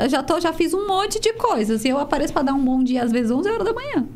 Eu 0.02 0.08
já, 0.08 0.22
tô, 0.22 0.40
já 0.40 0.52
fiz 0.52 0.72
um 0.74 0.86
monte 0.86 1.20
de 1.20 1.32
coisas. 1.34 1.84
E 1.84 1.88
eu 1.88 1.98
apareço 1.98 2.32
pra 2.32 2.42
dar 2.42 2.54
um 2.54 2.64
bom 2.64 2.82
dia 2.82 3.02
às 3.02 3.12
vezes 3.12 3.30
11 3.30 3.48
horas 3.48 3.64
da 3.64 3.72
manhã. 3.72 4.06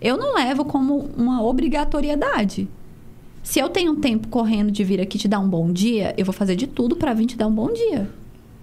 Eu 0.00 0.16
não 0.16 0.34
levo 0.34 0.64
como 0.64 1.08
uma 1.16 1.42
obrigatoriedade. 1.42 2.68
Se 3.42 3.58
eu 3.60 3.68
tenho 3.68 3.94
tempo 3.96 4.28
correndo 4.28 4.70
de 4.70 4.82
vir 4.82 5.00
aqui 5.00 5.16
te 5.18 5.28
dar 5.28 5.38
um 5.38 5.48
bom 5.48 5.70
dia, 5.72 6.14
eu 6.18 6.24
vou 6.24 6.32
fazer 6.32 6.56
de 6.56 6.66
tudo 6.66 6.96
pra 6.96 7.14
vir 7.14 7.26
te 7.26 7.36
dar 7.36 7.46
um 7.46 7.52
bom 7.52 7.72
dia. 7.72 8.08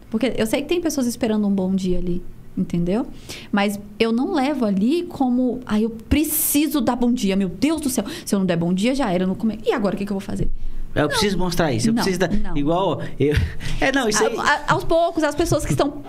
Porque 0.09 0.33
eu 0.37 0.45
sei 0.45 0.61
que 0.61 0.67
tem 0.67 0.81
pessoas 0.81 1.07
esperando 1.07 1.47
um 1.47 1.51
bom 1.51 1.73
dia 1.73 1.97
ali, 1.97 2.21
entendeu? 2.57 3.07
Mas 3.51 3.79
eu 3.97 4.11
não 4.11 4.33
levo 4.33 4.65
ali 4.65 5.03
como, 5.03 5.61
ah, 5.65 5.79
eu 5.79 5.89
preciso 5.89 6.81
dar 6.81 6.95
bom 6.97 7.11
dia, 7.13 7.35
meu 7.35 7.47
Deus 7.49 7.79
do 7.81 7.89
céu. 7.89 8.03
Se 8.25 8.35
eu 8.35 8.39
não 8.39 8.45
der 8.45 8.57
bom 8.57 8.73
dia, 8.73 8.93
já 8.93 9.09
era, 9.11 9.23
eu 9.23 9.27
não 9.27 9.35
comer. 9.35 9.59
E 9.65 9.71
agora 9.71 9.95
o 9.95 9.97
que, 9.97 10.05
que 10.05 10.11
eu 10.11 10.15
vou 10.19 10.21
fazer? 10.21 10.49
Eu 10.93 11.07
preciso 11.07 11.37
mostrar 11.39 11.71
isso. 11.71 11.87
Eu 11.89 11.93
Não, 11.93 12.03
preciso 12.03 12.19
dar. 12.19 12.29
não. 12.31 12.55
Igual. 12.55 13.01
Eu... 13.19 13.33
É, 13.81 13.91
não, 13.91 14.07
isso 14.07 14.23
aí. 14.23 14.37
A- 14.37 14.41
a- 14.43 14.73
aos 14.73 14.83
poucos, 14.83 15.23
as 15.23 15.33
pessoas 15.33 15.65
que 15.65 15.71
estão 15.71 16.03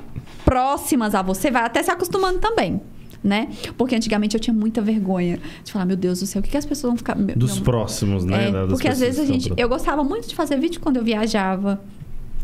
próximas 0.54 1.14
a 1.16 1.22
você 1.22 1.50
vai 1.50 1.64
até 1.64 1.82
se 1.82 1.90
acostumando 1.90 2.38
também. 2.38 2.80
Né? 3.22 3.48
Porque 3.78 3.96
antigamente 3.96 4.36
eu 4.36 4.40
tinha 4.40 4.52
muita 4.54 4.82
vergonha 4.82 5.40
de 5.64 5.72
falar, 5.72 5.86
meu 5.86 5.96
Deus 5.96 6.20
do 6.20 6.26
céu, 6.26 6.40
o 6.40 6.42
que, 6.42 6.50
que 6.50 6.56
as 6.58 6.66
pessoas 6.66 6.90
vão 6.90 6.96
ficar. 6.98 7.16
meu- 7.16 7.34
Dos 7.34 7.54
meu- 7.54 7.64
próximos, 7.64 8.22
né? 8.24 8.48
É, 8.48 8.52
das 8.52 8.68
porque 8.68 8.86
às 8.86 9.00
vezes 9.00 9.18
a 9.18 9.24
gente. 9.24 9.50
Eu 9.56 9.66
gostava 9.68 10.04
muito 10.04 10.28
de 10.28 10.34
fazer 10.34 10.58
vídeo 10.58 10.78
quando 10.80 10.98
eu 10.98 11.04
viajava. 11.04 11.80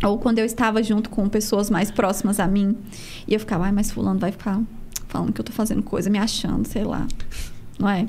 Ou 0.03 0.17
quando 0.19 0.39
eu 0.39 0.47
estava 0.47 0.83
junto 0.83 1.11
com 1.11 1.29
pessoas 1.29 1.69
mais 1.69 1.91
próximas 1.91 2.41
a 2.41 2.47
mim. 2.47 2.75
E 3.29 3.35
eu 3.35 3.39
ficava, 3.41 3.67
ai, 3.67 3.73
mas 3.73 3.91
fulano 3.93 4.19
vai 4.19 4.33
ficar 4.33 4.59
falando 5.07 5.33
que 5.35 5.41
eu 5.41 5.45
tô 5.45 5.53
fazendo 5.53 5.83
coisa, 5.83 6.09
me 6.09 6.19
achando, 6.19 6.67
sei 6.67 6.83
lá. 6.83 7.07
Não 7.79 7.87
é? 7.89 8.07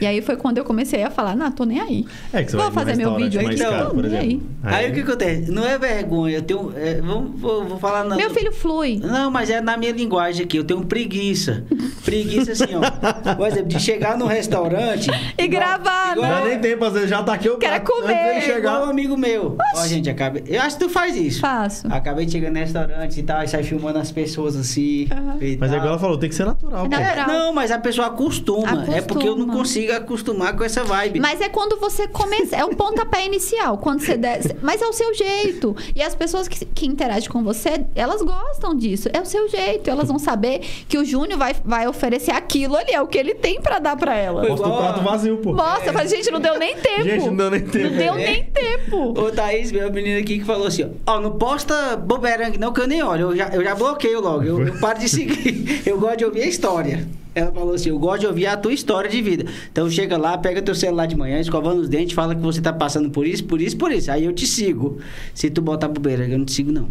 E 0.00 0.06
aí 0.06 0.20
foi 0.20 0.36
quando 0.36 0.58
eu 0.58 0.64
comecei 0.64 1.02
a 1.02 1.10
falar, 1.10 1.34
não, 1.34 1.50
tô 1.50 1.64
nem 1.64 1.80
aí. 1.80 2.04
É 2.32 2.42
que 2.42 2.50
você 2.50 2.56
Vou 2.56 2.70
vai 2.70 2.84
fazer 2.84 3.02
num 3.02 3.10
meu 3.12 3.16
vídeo 3.16 3.40
aqui, 3.40 3.56
caro, 3.56 3.86
tô 3.88 3.94
por 3.94 4.04
nem 4.04 4.18
exemplo. 4.18 4.46
Aí 4.62 4.90
o 4.90 4.94
que 4.94 5.00
acontece? 5.00 5.50
Não 5.50 5.64
é 5.64 5.78
vergonha, 5.78 6.36
eu 6.36 6.42
tenho. 6.42 6.72
é, 6.76 7.00
vamos, 7.00 7.40
vou, 7.40 7.64
vou 7.64 7.78
falar 7.78 8.04
não. 8.04 8.16
Meu 8.16 8.28
filho 8.30 8.52
flui. 8.52 9.00
Não, 9.02 9.30
mas 9.30 9.48
é 9.48 9.60
na 9.60 9.76
minha 9.76 9.92
linguagem 9.92 10.44
aqui. 10.44 10.56
Eu 10.58 10.64
tenho 10.64 10.84
preguiça. 10.84 11.64
Preguiça 12.04 12.52
assim, 12.52 12.74
ó. 12.74 13.34
Por 13.34 13.46
exemplo, 13.46 13.68
de 13.68 13.80
chegar 13.80 14.18
no 14.18 14.26
restaurante. 14.26 15.10
E 15.38 15.46
gravar, 15.48 16.14
Não 16.14 16.22
né? 16.22 16.28
dá 16.28 16.44
nem 16.44 16.58
tempo, 16.58 16.84
às 16.84 16.92
vezes 16.92 17.08
já 17.10 17.22
tá 17.22 17.32
aqui 17.34 17.48
o 17.48 17.56
Quero 17.58 17.82
prato 17.82 18.02
comer. 18.02 18.36
Antes 18.36 18.48
igual 18.48 18.54
um 18.54 18.80
chegar. 18.80 18.90
amigo 18.90 19.16
meu. 19.16 19.56
Ó, 19.76 19.86
gente, 19.86 20.10
acabei. 20.10 20.44
Eu 20.46 20.60
acho 20.62 20.76
que 20.76 20.84
tu 20.84 20.90
faz 20.90 21.16
isso. 21.16 21.40
Faço. 21.40 21.86
Acabei 21.90 22.26
de 22.26 22.32
chegar 22.32 22.50
no 22.50 22.58
restaurante 22.58 23.18
e 23.18 23.22
tal, 23.22 23.42
e 23.42 23.48
sai 23.48 23.62
filmando 23.62 23.98
as 23.98 24.12
pessoas 24.12 24.56
assim. 24.56 25.08
E 25.40 25.56
Mas 25.58 25.72
é 25.72 25.76
igual 25.76 25.90
ela 25.92 25.98
falou, 25.98 26.18
tem 26.18 26.28
que 26.28 26.34
ser 26.34 26.44
natural. 26.44 26.84
É 26.84 26.88
natural. 26.88 27.30
É, 27.30 27.38
não, 27.38 27.52
mas 27.52 27.70
a 27.70 27.78
pessoa 27.78 28.08
acostuma. 28.08 28.84
É 28.94 29.00
porque 29.00 29.26
eu 29.26 29.36
não 29.36 29.46
Consigo 29.56 29.92
acostumar 29.92 30.56
com 30.56 30.64
essa 30.64 30.84
vibe. 30.84 31.20
Mas 31.20 31.40
é 31.40 31.48
quando 31.48 31.78
você 31.78 32.06
começa. 32.08 32.56
É 32.56 32.64
um 32.64 32.74
pontapé 32.74 33.24
inicial. 33.26 33.78
Quando 33.78 34.00
você 34.00 34.16
desce. 34.16 34.54
Mas 34.62 34.82
é 34.82 34.86
o 34.86 34.92
seu 34.92 35.14
jeito. 35.14 35.74
E 35.94 36.02
as 36.02 36.14
pessoas 36.14 36.46
que, 36.48 36.64
que 36.64 36.86
interagem 36.86 37.28
com 37.30 37.42
você, 37.42 37.84
elas 37.94 38.22
gostam 38.22 38.74
disso. 38.74 39.08
É 39.12 39.20
o 39.20 39.24
seu 39.26 39.48
jeito. 39.48 39.88
Elas 39.88 40.08
vão 40.08 40.18
saber 40.18 40.60
que 40.88 40.98
o 40.98 41.04
Júnior 41.04 41.38
vai, 41.38 41.54
vai 41.64 41.86
oferecer 41.88 42.32
aquilo 42.32 42.76
ali. 42.76 42.92
É 42.92 43.00
o 43.00 43.06
que 43.06 43.18
ele 43.18 43.34
tem 43.34 43.60
pra 43.60 43.78
dar 43.78 43.96
pra 43.96 44.14
elas. 44.14 44.48
Mostra 44.48 44.68
o 44.68 44.74
a- 44.74 44.76
prato 44.78 45.00
vazio, 45.02 45.36
pô. 45.38 45.52
Mostra, 45.52 45.92
mas 45.92 46.10
gente, 46.10 46.30
não 46.30 46.40
deu 46.40 46.58
nem 46.58 46.76
tempo. 46.76 47.02
Gente, 47.04 47.26
não 47.26 47.36
deu 47.36 47.50
nem 47.50 47.60
tempo. 47.62 47.90
Não 47.90 47.96
deu 47.98 48.14
É. 48.14 48.16
nem 48.16 48.44
tempo. 48.44 49.20
Ô, 49.20 49.30
Thaís, 49.30 49.72
minha 49.72 49.88
menina 49.90 50.20
aqui 50.20 50.38
que 50.38 50.44
falou 50.44 50.66
assim, 50.66 50.84
ó, 51.06 51.14
ó, 51.14 51.20
não 51.20 51.32
posta 51.32 51.96
boberangue 51.96 52.58
não, 52.58 52.72
que 52.72 52.80
eu 52.80 52.86
nem 52.86 53.02
olho, 53.02 53.30
eu 53.32 53.36
já, 53.36 53.48
eu 53.48 53.62
já 53.64 53.74
bloqueio 53.74 54.20
logo, 54.20 54.42
eu, 54.44 54.66
eu 54.66 54.78
paro 54.80 54.98
de 54.98 55.08
seguir, 55.08 55.82
eu 55.86 55.98
gosto 55.98 56.16
de 56.18 56.24
ouvir 56.24 56.42
a 56.42 56.46
história. 56.46 57.06
Ela 57.36 57.52
falou 57.52 57.74
assim, 57.74 57.90
eu 57.90 57.98
gosto 57.98 58.20
de 58.20 58.26
ouvir 58.26 58.46
a 58.46 58.56
tua 58.56 58.72
história 58.72 59.10
de 59.10 59.20
vida. 59.20 59.44
Então 59.70 59.90
chega 59.90 60.16
lá, 60.16 60.38
pega 60.38 60.62
teu 60.62 60.74
celular 60.74 61.04
de 61.04 61.14
manhã, 61.14 61.38
escovando 61.38 61.82
os 61.82 61.88
dentes, 61.88 62.14
fala 62.14 62.34
que 62.34 62.40
você 62.40 62.62
tá 62.62 62.72
passando 62.72 63.10
por 63.10 63.26
isso, 63.26 63.44
por 63.44 63.60
isso, 63.60 63.76
por 63.76 63.92
isso. 63.92 64.10
Aí 64.10 64.24
eu 64.24 64.32
te 64.32 64.46
sigo. 64.46 64.96
Se 65.34 65.50
tu 65.50 65.60
botar 65.60 65.86
bobeira, 65.88 66.26
eu 66.26 66.38
não 66.38 66.46
te 66.46 66.52
sigo, 66.52 66.72
não. 66.72 66.88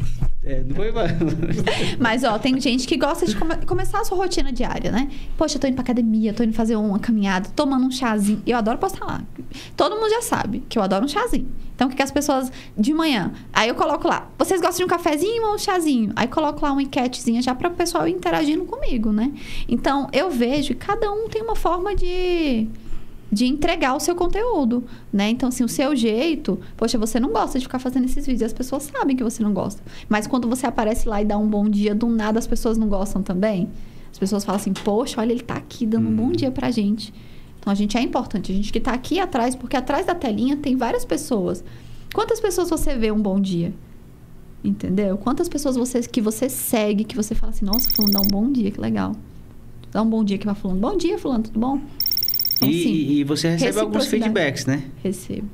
É, 0.48 0.64
não 0.64 0.76
foi... 0.76 0.92
Mas, 2.00 2.24
ó, 2.24 2.38
tem 2.38 2.60
gente 2.62 2.86
que 2.88 2.96
gosta 2.98 3.26
de 3.26 3.36
come- 3.36 3.66
começar 3.66 4.02
a 4.02 4.06
sua 4.06 4.16
rotina 4.16 4.52
diária, 4.52 4.92
né? 4.92 5.10
Poxa, 5.36 5.56
eu 5.58 5.62
tô 5.62 5.66
indo 5.66 5.74
pra 5.74 5.82
academia, 5.84 6.34
tô 6.36 6.44
indo 6.44 6.54
fazer 6.54 6.76
uma 6.76 7.00
caminhada, 7.00 7.50
tomando 7.56 7.84
um 7.86 7.90
chazinho. 7.92 8.44
Eu 8.46 8.56
adoro 8.56 8.78
postar 8.78 9.06
lá. 9.06 9.24
Todo 9.76 9.96
mundo 9.96 10.10
já 10.10 10.22
sabe 10.22 10.64
que 10.70 10.78
eu 10.78 10.84
adoro 10.84 11.06
um 11.06 11.08
chazinho. 11.08 11.48
Então, 11.74 11.88
o 11.88 11.90
que, 11.90 11.96
que 11.98 12.04
as 12.04 12.12
pessoas... 12.12 12.52
De 12.78 12.94
manhã, 12.94 13.34
aí 13.52 13.70
eu 13.70 13.76
coloco 13.76 14.08
lá. 14.08 14.30
Vocês 14.38 14.62
gostam 14.62 14.78
de 14.78 14.84
um 14.84 14.88
cafezinho 14.88 15.48
ou 15.48 15.56
um 15.56 15.58
chazinho? 15.58 16.14
Aí 16.16 16.28
coloco 16.28 16.64
lá 16.64 16.72
uma 16.72 16.84
enquetezinha 16.84 17.42
já 17.42 17.56
para 17.56 17.68
o 17.68 17.72
pessoal 17.72 18.08
interagindo 18.08 18.66
comigo, 18.66 19.12
né? 19.12 19.32
Então, 19.68 20.08
eu 20.14 20.30
vejo 20.30 20.70
que 20.76 20.86
cada 20.86 21.12
um 21.12 21.28
tem 21.28 21.42
uma 21.42 21.56
forma 21.56 21.96
de 21.96 22.68
de 23.36 23.46
entregar 23.46 23.94
o 23.94 24.00
seu 24.00 24.16
conteúdo, 24.16 24.86
né? 25.12 25.30
Então, 25.30 25.50
assim, 25.50 25.62
o 25.62 25.68
seu 25.68 25.94
jeito... 25.94 26.58
Poxa, 26.78 26.98
você 26.98 27.20
não 27.20 27.34
gosta 27.34 27.60
de 27.60 27.66
ficar 27.66 27.80
fazendo 27.80 28.06
esses 28.06 28.26
vídeos. 28.26 28.44
As 28.44 28.54
pessoas 28.54 28.84
sabem 28.84 29.14
que 29.14 29.26
você 29.26 29.44
não 29.44 29.54
gosta. 29.54 29.84
Mas 30.08 30.26
quando 30.26 30.48
você 30.48 30.66
aparece 30.66 31.06
lá 31.06 31.22
e 31.22 31.26
dá 31.26 31.38
um 31.38 31.46
bom 31.46 31.68
dia, 31.68 31.94
do 31.94 32.08
nada 32.08 32.40
as 32.40 32.48
pessoas 32.48 32.78
não 32.78 32.88
gostam 32.88 33.22
também. 33.22 33.68
As 34.10 34.18
pessoas 34.18 34.46
falam 34.46 34.62
assim, 34.62 34.72
poxa, 34.72 35.20
olha, 35.20 35.34
ele 35.34 35.42
tá 35.42 35.56
aqui 35.56 35.86
dando 35.86 36.08
um 36.08 36.16
bom 36.16 36.32
dia 36.32 36.50
pra 36.50 36.72
gente. 36.72 37.14
Então, 37.60 37.74
a 37.74 37.76
gente 37.76 37.98
é 37.98 38.02
importante. 38.02 38.54
A 38.54 38.56
gente 38.56 38.72
que 38.72 38.80
tá 38.80 38.94
aqui 38.94 39.20
atrás, 39.20 39.54
porque 39.54 39.76
atrás 39.76 40.06
da 40.06 40.16
telinha 40.16 40.56
tem 40.56 40.78
várias 40.78 41.04
pessoas. 41.04 41.62
Quantas 42.14 42.40
pessoas 42.40 42.70
você 42.70 42.96
vê 42.96 43.12
um 43.12 43.22
bom 43.22 43.38
dia? 43.38 43.74
Entendeu? 44.64 45.18
Quantas 45.18 45.50
pessoas 45.50 45.76
você, 45.76 46.00
que 46.00 46.22
você 46.22 46.48
segue, 46.48 47.04
que 47.04 47.18
você 47.18 47.36
fala 47.36 47.52
assim, 47.52 47.66
nossa, 47.66 47.90
fulano 47.90 48.14
dá 48.14 48.22
um 48.22 48.30
bom 48.30 48.50
dia, 48.50 48.72
que 48.72 48.80
legal. 48.80 49.14
Dá 49.92 50.02
um 50.02 50.10
bom 50.10 50.24
dia 50.24 50.38
que 50.38 50.46
vai 50.46 50.56
falando, 50.56 50.80
bom 50.80 50.96
dia, 50.96 51.20
fulano, 51.20 51.44
tudo 51.44 51.60
bom? 51.60 51.82
Então, 52.56 52.70
e, 52.70 52.84
sim, 52.84 52.94
e 52.94 53.24
você 53.24 53.50
recebe 53.50 53.80
alguns 53.80 54.08
feedbacks, 54.08 54.66
né? 54.66 54.84
recebo. 55.04 55.50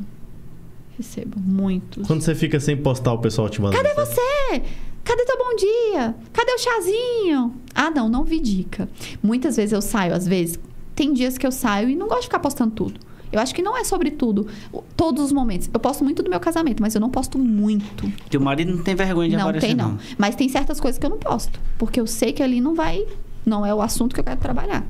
Recebo 0.98 1.40
muitos. 1.40 2.06
Quando 2.06 2.22
você 2.22 2.36
fica 2.36 2.60
sem 2.60 2.78
postar, 2.78 3.14
o 3.14 3.18
pessoal 3.18 3.49
te 3.49 3.61
manda. 3.61 3.76
Cadê 3.76 3.94
você? 3.95 4.61
Cadê 5.03 5.26
teu 5.26 5.38
bom 5.38 5.56
dia? 5.56 6.15
Cadê 6.32 6.52
o 6.52 6.60
chazinho? 6.60 7.56
Ah, 7.73 7.90
não, 7.90 8.07
não 8.07 8.23
vi 8.23 8.40
dica. 8.40 8.88
Muitas 9.22 9.56
vezes 9.56 9.73
eu 9.73 9.82
saio, 9.82 10.14
às 10.14 10.28
vezes, 10.28 10.60
tem 10.95 11.11
dias 11.11 11.38
que 11.38 11.48
eu 11.48 11.52
saio 11.52 11.90
e 11.90 11.95
não 11.95 12.07
gosto 12.07 12.22
de 12.22 12.28
ficar 12.28 12.40
postando 12.40 12.72
tudo. 12.76 12.99
Eu 13.32 13.40
acho 13.40 13.56
que 13.56 13.61
não 13.61 13.78
é 13.78 13.84
sobre 13.84 14.11
tudo, 14.11 14.48
todos 14.95 15.23
os 15.23 15.32
momentos. 15.32 15.69
Eu 15.73 15.80
posto 15.80 16.03
muito 16.03 16.22
do 16.22 16.30
meu 16.30 16.40
casamento, 16.40 16.82
mas 16.82 16.94
eu 16.94 17.02
não 17.02 17.10
posto 17.10 17.40
muito. 17.40 18.11
Teu 18.30 18.41
marido 18.41 18.76
não 18.76 18.84
tem 18.84 18.94
vergonha 18.94 19.30
de 19.30 19.36
não 19.38 19.44
aparecer, 19.44 19.68
tem, 19.68 19.76
não. 19.76 19.98
Mas 20.18 20.36
tem 20.36 20.49
certas 20.49 20.80
coisas 20.80 20.99
que 20.99 21.06
eu 21.06 21.10
não 21.10 21.18
posto. 21.18 21.60
Porque 21.78 21.99
eu 21.99 22.06
sei 22.06 22.34
que 22.34 22.44
ali 22.44 22.60
não 22.60 22.76
vai. 22.76 23.06
Não 23.45 23.65
é 23.65 23.73
o 23.73 23.82
assunto 23.82 24.14
que 24.14 24.19
eu 24.19 24.23
quero 24.23 24.40
trabalhar. 24.40 24.86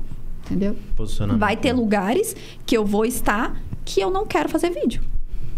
Entendeu? 0.52 0.76
Posicionamento. 0.96 1.40
Vai 1.40 1.56
ter 1.56 1.72
lugares 1.72 2.36
que 2.64 2.76
eu 2.76 2.84
vou 2.84 3.04
estar 3.04 3.60
que 3.84 4.00
eu 4.00 4.10
não 4.10 4.26
quero 4.26 4.48
fazer 4.48 4.70
vídeo. 4.70 5.02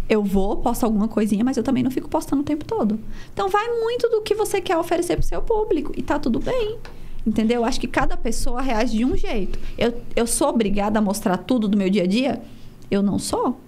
Eu 0.09 0.23
vou, 0.23 0.57
posto 0.57 0.85
alguma 0.85 1.09
coisinha, 1.09 1.45
mas 1.45 1.57
eu 1.57 1.63
também 1.63 1.83
não 1.83 1.91
fico 1.91 2.09
postando 2.09 2.43
o 2.43 2.45
tempo 2.45 2.65
todo. 2.65 2.99
Então 3.33 3.49
vai 3.49 3.67
muito 3.81 4.09
do 4.09 4.21
que 4.21 4.35
você 4.35 4.61
quer 4.61 4.77
oferecer 4.77 5.17
pro 5.17 5.27
seu 5.27 5.41
público. 5.41 5.93
E 5.97 6.03
tá 6.03 6.19
tudo 6.19 6.39
bem. 6.39 6.79
Entendeu? 7.27 7.61
Eu 7.61 7.65
acho 7.65 7.81
que 7.81 7.87
cada 7.87 8.17
pessoa 8.17 8.61
reage 8.61 8.99
de 8.99 9.05
um 9.05 9.17
jeito. 9.17 9.59
Eu, 9.79 9.95
eu 10.15 10.27
sou 10.27 10.49
obrigada 10.49 10.99
a 10.99 11.03
mostrar 11.03 11.39
tudo 11.39 11.67
do 11.67 11.77
meu 11.77 11.89
dia 11.89 12.03
a 12.03 12.07
dia? 12.07 12.43
Eu 12.91 13.03
não 13.03 13.19
sou. 13.19 13.59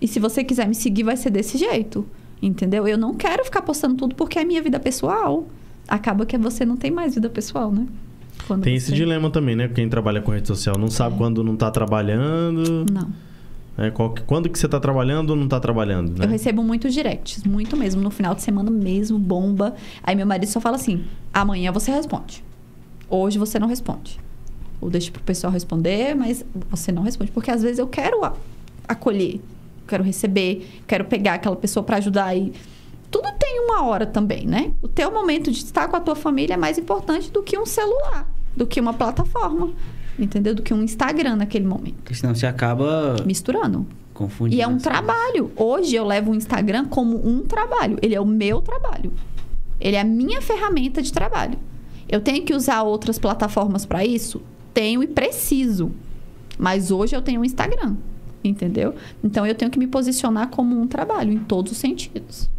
E 0.00 0.06
se 0.06 0.20
você 0.20 0.44
quiser 0.44 0.68
me 0.68 0.74
seguir, 0.74 1.02
vai 1.02 1.16
ser 1.16 1.30
desse 1.30 1.56
jeito. 1.56 2.06
Entendeu? 2.42 2.86
Eu 2.86 2.98
não 2.98 3.14
quero 3.14 3.42
ficar 3.44 3.62
postando 3.62 3.96
tudo 3.96 4.14
porque 4.14 4.38
é 4.38 4.44
minha 4.44 4.62
vida 4.62 4.78
pessoal. 4.78 5.46
Acaba 5.88 6.26
que 6.26 6.36
você 6.36 6.64
não 6.66 6.76
tem 6.76 6.90
mais 6.90 7.14
vida 7.14 7.30
pessoal, 7.30 7.72
né? 7.72 7.86
Quando 8.48 8.62
Tem 8.62 8.74
esse 8.74 8.86
você- 8.86 8.94
dilema 8.94 9.30
também, 9.30 9.54
né? 9.54 9.68
Quem 9.68 9.88
trabalha 9.88 10.20
com 10.20 10.32
rede 10.32 10.48
social 10.48 10.76
não 10.76 10.88
sabe 10.90 11.14
É. 11.14 11.18
quando 11.18 11.44
não 11.44 11.54
tá 11.56 11.70
trabalhando. 11.70 12.84
Não. 12.92 13.12
né? 13.76 13.92
Qual 13.92 14.10
que- 14.10 14.22
quando 14.22 14.48
que 14.48 14.58
você 14.58 14.66
tá 14.66 14.80
trabalhando 14.80 15.30
ou 15.30 15.36
não 15.36 15.46
tá 15.46 15.60
trabalhando, 15.60 16.18
né? 16.18 16.24
Eu 16.24 16.28
recebo 16.28 16.64
muitos 16.64 16.92
directs, 16.92 17.44
muito 17.44 17.76
mesmo, 17.76 18.02
no 18.02 18.10
final 18.10 18.34
de 18.34 18.42
semana 18.42 18.72
mesmo, 18.72 19.16
bomba. 19.20 19.76
Aí 20.02 20.16
meu 20.16 20.26
marido 20.26 20.48
só 20.48 20.60
fala 20.60 20.74
assim: 20.74 21.04
amanhã 21.32 21.70
você 21.70 21.92
responde. 21.92 22.42
Hoje 23.08 23.38
você 23.38 23.56
não 23.58 23.68
responde. 23.68 24.18
Ou 24.80 24.90
deixa 24.90 25.12
pro 25.12 25.22
pessoal 25.22 25.52
responder, 25.52 26.14
mas 26.16 26.44
você 26.70 26.90
não 26.90 27.02
responde. 27.04 27.30
Porque 27.30 27.50
às 27.52 27.62
vezes 27.62 27.78
eu 27.78 27.86
quero 27.86 28.20
acolher, 28.88 29.40
quero 29.86 30.02
receber, 30.02 30.68
quero 30.86 31.04
pegar 31.04 31.34
aquela 31.34 31.54
pessoa 31.56 31.84
para 31.84 31.98
ajudar 31.98 32.34
e. 32.36 32.52
Tudo 33.10 33.28
tem 33.38 33.60
uma 33.60 33.84
hora 33.84 34.04
também, 34.06 34.44
né? 34.46 34.72
O 34.82 34.88
teu 34.88 35.10
momento 35.10 35.50
de 35.50 35.58
estar 35.58 35.88
com 35.88 35.96
a 35.96 36.00
tua 36.00 36.14
família 36.16 36.54
é 36.54 36.56
mais 36.58 36.76
importante 36.78 37.30
do 37.30 37.42
que 37.42 37.56
um 37.58 37.64
celular, 37.64 38.28
do 38.58 38.66
que 38.66 38.80
uma 38.80 38.92
plataforma, 38.92 39.70
entendeu? 40.18 40.54
Do 40.54 40.62
que 40.62 40.74
um 40.74 40.82
Instagram 40.82 41.36
naquele 41.36 41.66
momento. 41.66 41.94
Porque 42.02 42.14
senão 42.14 42.34
você 42.34 42.46
acaba 42.46 43.16
Misturando. 43.24 43.86
confundindo. 44.12 44.56
E 44.56 44.60
é 44.60 44.66
um 44.66 44.76
as 44.76 44.82
coisas. 44.82 45.02
trabalho. 45.04 45.50
Hoje 45.56 45.94
eu 45.94 46.04
levo 46.04 46.32
o 46.32 46.34
Instagram 46.34 46.86
como 46.86 47.26
um 47.26 47.42
trabalho. 47.42 47.96
Ele 48.02 48.14
é 48.14 48.20
o 48.20 48.26
meu 48.26 48.60
trabalho. 48.60 49.12
Ele 49.80 49.96
é 49.96 50.00
a 50.00 50.04
minha 50.04 50.42
ferramenta 50.42 51.00
de 51.00 51.12
trabalho. 51.12 51.56
Eu 52.08 52.20
tenho 52.20 52.44
que 52.44 52.52
usar 52.52 52.82
outras 52.82 53.18
plataformas 53.18 53.86
para 53.86 54.04
isso? 54.04 54.42
Tenho 54.74 55.02
e 55.02 55.06
preciso. 55.06 55.92
Mas 56.58 56.90
hoje 56.90 57.14
eu 57.14 57.22
tenho 57.22 57.40
o 57.40 57.44
Instagram. 57.44 57.94
Entendeu? 58.42 58.94
Então 59.22 59.46
eu 59.46 59.54
tenho 59.54 59.70
que 59.70 59.78
me 59.78 59.86
posicionar 59.86 60.48
como 60.48 60.80
um 60.80 60.86
trabalho 60.86 61.32
em 61.32 61.38
todos 61.38 61.72
os 61.72 61.78
sentidos. 61.78 62.50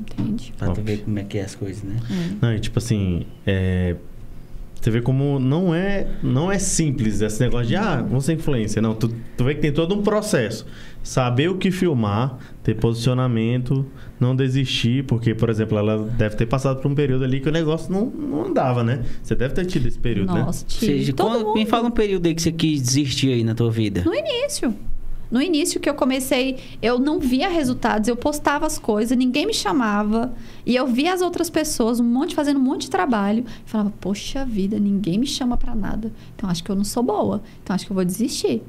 Entende? 0.00 0.52
Pra 0.56 0.70
tu 0.72 0.82
ver 0.82 1.02
como 1.04 1.18
é 1.18 1.24
que 1.24 1.38
é 1.38 1.44
as 1.44 1.54
coisas, 1.54 1.82
né? 1.82 1.96
Não, 2.40 2.52
e 2.54 2.60
tipo 2.60 2.78
assim, 2.78 3.26
é, 3.46 3.96
você 4.84 4.90
vê 4.90 5.00
como 5.00 5.38
não 5.38 5.74
é, 5.74 6.06
não 6.22 6.52
é 6.52 6.58
simples 6.58 7.22
esse 7.22 7.40
negócio 7.40 7.68
de, 7.68 7.74
ah, 7.74 8.02
vamos 8.06 8.26
ser 8.26 8.34
influência. 8.34 8.82
Não, 8.82 8.94
tu, 8.94 9.08
tu 9.34 9.42
vê 9.44 9.54
que 9.54 9.62
tem 9.62 9.72
todo 9.72 9.94
um 9.94 10.02
processo. 10.02 10.66
Saber 11.02 11.48
o 11.48 11.56
que 11.56 11.70
filmar, 11.70 12.36
ter 12.62 12.74
posicionamento, 12.74 13.86
não 14.20 14.36
desistir, 14.36 15.04
porque, 15.04 15.34
por 15.34 15.48
exemplo, 15.48 15.78
ela 15.78 15.98
deve 16.18 16.36
ter 16.36 16.44
passado 16.44 16.82
por 16.82 16.90
um 16.90 16.94
período 16.94 17.24
ali 17.24 17.40
que 17.40 17.48
o 17.48 17.52
negócio 17.52 17.90
não, 17.90 18.06
não 18.06 18.44
andava, 18.44 18.84
né? 18.84 19.02
Você 19.22 19.34
deve 19.34 19.54
ter 19.54 19.64
tido 19.64 19.86
esse 19.88 19.98
período, 19.98 20.34
né? 20.34 20.42
Nossa, 20.42 20.64
Ou 20.64 20.68
tive. 20.68 20.86
seja, 20.98 21.12
Todo 21.14 21.44
quando- 21.44 21.54
me 21.54 21.64
fala 21.64 21.88
um 21.88 21.90
período 21.90 22.26
aí 22.26 22.34
que 22.34 22.42
você 22.42 22.52
quis 22.52 22.82
desistir 22.82 23.32
aí 23.32 23.42
na 23.42 23.54
tua 23.54 23.70
vida. 23.70 24.02
No 24.04 24.14
início. 24.14 24.74
No 25.30 25.40
início 25.40 25.80
que 25.80 25.88
eu 25.88 25.94
comecei, 25.94 26.58
eu 26.80 26.98
não 26.98 27.18
via 27.18 27.48
resultados, 27.48 28.08
eu 28.08 28.16
postava 28.16 28.66
as 28.66 28.78
coisas, 28.78 29.16
ninguém 29.16 29.46
me 29.46 29.54
chamava. 29.54 30.34
E 30.64 30.76
eu 30.76 30.86
via 30.86 31.12
as 31.12 31.20
outras 31.20 31.50
pessoas, 31.50 32.00
um 32.00 32.04
monte, 32.04 32.34
fazendo 32.34 32.58
um 32.58 32.62
monte 32.62 32.82
de 32.82 32.90
trabalho. 32.90 33.44
E 33.66 33.68
falava, 33.68 33.92
poxa 34.00 34.44
vida, 34.44 34.78
ninguém 34.78 35.18
me 35.18 35.26
chama 35.26 35.56
pra 35.56 35.74
nada. 35.74 36.12
Então 36.36 36.48
acho 36.48 36.62
que 36.62 36.70
eu 36.70 36.76
não 36.76 36.84
sou 36.84 37.02
boa. 37.02 37.42
Então 37.62 37.74
acho 37.74 37.86
que 37.86 37.92
eu 37.92 37.96
vou 37.96 38.04
desistir. 38.04 38.62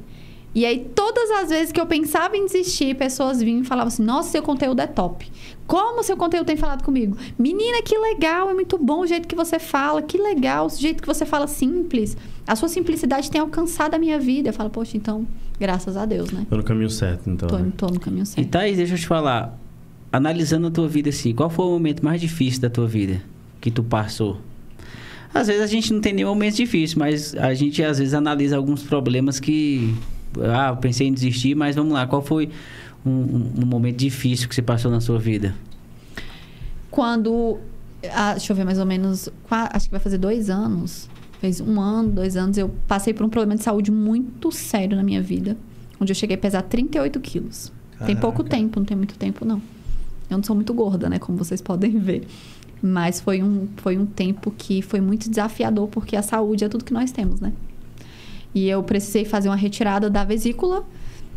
E 0.55 0.65
aí, 0.65 0.89
todas 0.95 1.29
as 1.31 1.49
vezes 1.49 1.71
que 1.73 1.81
eu 1.81 1.85
pensava 1.85 2.37
em 2.37 2.45
desistir, 2.45 2.95
pessoas 2.95 3.41
vinham 3.41 3.61
e 3.61 3.65
falavam 3.65 3.89
assim: 3.89 4.03
Nossa, 4.03 4.29
seu 4.29 4.41
conteúdo 4.41 4.79
é 4.79 4.87
top. 4.87 5.29
Como 5.67 6.01
seu 6.01 6.15
conteúdo 6.15 6.45
tem 6.45 6.55
falado 6.55 6.81
comigo? 6.81 7.17
Menina, 7.37 7.81
que 7.81 7.97
legal, 7.97 8.49
é 8.49 8.53
muito 8.53 8.77
bom 8.77 9.01
o 9.01 9.07
jeito 9.07 9.27
que 9.27 9.35
você 9.35 9.59
fala, 9.59 10.01
que 10.01 10.17
legal, 10.17 10.67
o 10.67 10.69
jeito 10.69 11.01
que 11.01 11.07
você 11.07 11.25
fala 11.25 11.45
simples. 11.45 12.15
A 12.47 12.55
sua 12.55 12.69
simplicidade 12.69 13.29
tem 13.29 13.41
alcançado 13.41 13.95
a 13.95 13.97
minha 13.97 14.17
vida. 14.17 14.49
Eu 14.49 14.53
falo, 14.53 14.69
poxa, 14.69 14.95
então, 14.95 15.27
graças 15.59 15.97
a 15.97 16.05
Deus, 16.05 16.31
né? 16.31 16.45
Tô 16.49 16.55
no 16.55 16.63
caminho 16.63 16.89
certo, 16.89 17.29
então. 17.29 17.49
Tô, 17.49 17.57
né? 17.57 17.71
tô 17.75 17.87
no 17.87 17.99
caminho 17.99 18.23
E 18.23 18.27
certo. 18.27 18.49
Thaís, 18.49 18.77
deixa 18.77 18.93
eu 18.93 18.99
te 18.99 19.07
falar. 19.07 19.59
Analisando 20.11 20.67
a 20.67 20.71
tua 20.71 20.87
vida 20.87 21.09
assim, 21.09 21.33
qual 21.33 21.49
foi 21.49 21.65
o 21.65 21.71
momento 21.71 22.05
mais 22.05 22.21
difícil 22.21 22.61
da 22.61 22.69
tua 22.69 22.87
vida 22.87 23.21
que 23.59 23.69
tu 23.69 23.83
passou? 23.83 24.37
Às 25.33 25.47
vezes 25.47 25.63
a 25.63 25.67
gente 25.67 25.91
não 25.91 25.99
tem 25.99 26.13
nenhum 26.13 26.29
momento 26.29 26.55
difícil, 26.55 26.97
mas 26.97 27.35
a 27.35 27.53
gente 27.53 27.83
às 27.83 27.99
vezes 27.99 28.13
analisa 28.13 28.55
alguns 28.55 28.83
problemas 28.83 29.37
que. 29.37 29.93
Ah, 30.41 30.69
eu 30.69 30.77
pensei 30.77 31.07
em 31.07 31.13
desistir, 31.13 31.55
mas 31.55 31.75
vamos 31.75 31.93
lá, 31.93 32.05
qual 32.07 32.21
foi 32.21 32.49
um, 33.05 33.09
um- 33.11 33.51
um 33.63 33.65
momento 33.65 33.97
difícil 33.97 34.47
que 34.49 34.55
você 34.55 34.61
passou 34.61 34.89
na 34.91 34.99
sua 35.01 35.19
vida? 35.19 35.53
Quando. 36.91 37.57
ah, 38.13 38.31
deixa 38.33 38.51
eu 38.53 38.57
ver, 38.57 38.63
mais 38.65 38.79
ou 38.79 38.85
menos. 38.85 39.29
Acho 39.49 39.85
que 39.85 39.91
vai 39.91 39.99
fazer 39.99 40.17
dois 40.17 40.49
anos. 40.49 41.09
Fez 41.39 41.59
um 41.59 41.79
ano, 41.81 42.09
dois 42.09 42.37
anos. 42.37 42.57
Eu 42.57 42.69
passei 42.87 43.13
por 43.13 43.25
um 43.25 43.29
problema 43.29 43.55
de 43.55 43.63
saúde 43.63 43.91
muito 43.91 44.51
sério 44.51 44.95
na 44.95 45.03
minha 45.03 45.21
vida. 45.21 45.57
Onde 45.99 46.11
eu 46.11 46.15
cheguei 46.15 46.35
a 46.35 46.39
pesar 46.39 46.61
38 46.61 47.19
quilos. 47.19 47.71
Tem 48.05 48.15
pouco 48.15 48.43
Caraca. 48.43 48.57
tempo, 48.57 48.79
não 48.79 48.85
tem 48.85 48.97
muito 48.97 49.15
tempo, 49.15 49.45
não. 49.45 49.61
Eu 50.29 50.37
não 50.37 50.43
sou 50.43 50.55
muito 50.55 50.73
gorda, 50.73 51.09
né? 51.09 51.19
Como 51.19 51.37
vocês 51.37 51.61
podem 51.61 51.97
ver. 51.99 52.27
Mas 52.81 53.19
foi 53.21 53.41
um, 53.41 53.67
foi 53.77 53.97
um 53.97 54.05
tempo 54.05 54.51
que 54.57 54.81
foi 54.81 54.99
muito 55.01 55.29
desafiador, 55.29 55.87
porque 55.87 56.15
a 56.15 56.21
saúde 56.21 56.63
é 56.65 56.69
tudo 56.69 56.83
que 56.83 56.93
nós 56.93 57.11
temos, 57.11 57.39
né? 57.39 57.51
E 58.55 58.69
eu 58.69 58.81
precisei 58.81 59.25
fazer 59.25 59.49
uma 59.49 59.55
retirada 59.57 60.09
da 60.09 60.23
vesícula. 60.23 60.85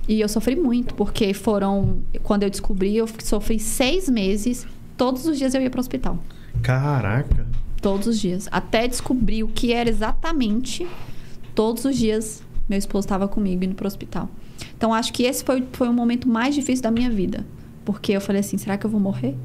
E 0.06 0.20
eu 0.20 0.28
sofri 0.28 0.54
muito, 0.54 0.94
porque 0.94 1.34
foram. 1.34 1.98
Quando 2.22 2.44
eu 2.44 2.50
descobri, 2.50 2.96
eu 2.96 3.08
sofri 3.22 3.58
seis 3.58 4.08
meses. 4.08 4.64
Todos 4.96 5.26
os 5.26 5.36
dias 5.36 5.52
eu 5.52 5.60
ia 5.60 5.68
para 5.68 5.78
o 5.78 5.80
hospital. 5.80 6.18
Caraca. 6.62 7.46
Todos 7.82 8.06
os 8.06 8.20
dias. 8.20 8.48
Até 8.52 8.86
descobrir 8.86 9.42
o 9.42 9.48
que 9.48 9.72
era 9.72 9.90
exatamente. 9.90 10.86
Todos 11.54 11.84
os 11.84 11.96
dias, 11.96 12.42
meu 12.68 12.78
esposo 12.78 13.04
estava 13.04 13.26
comigo 13.26 13.64
indo 13.64 13.74
para 13.74 13.84
o 13.84 13.88
hospital. 13.88 14.30
Então, 14.76 14.94
acho 14.94 15.12
que 15.12 15.24
esse 15.24 15.44
foi, 15.44 15.64
foi 15.72 15.88
o 15.88 15.92
momento 15.92 16.28
mais 16.28 16.54
difícil 16.54 16.82
da 16.82 16.90
minha 16.90 17.10
vida. 17.10 17.44
Porque 17.84 18.12
eu 18.12 18.20
falei 18.20 18.40
assim: 18.40 18.56
será 18.56 18.78
que 18.78 18.86
eu 18.86 18.90
vou 18.90 19.00
morrer? 19.00 19.36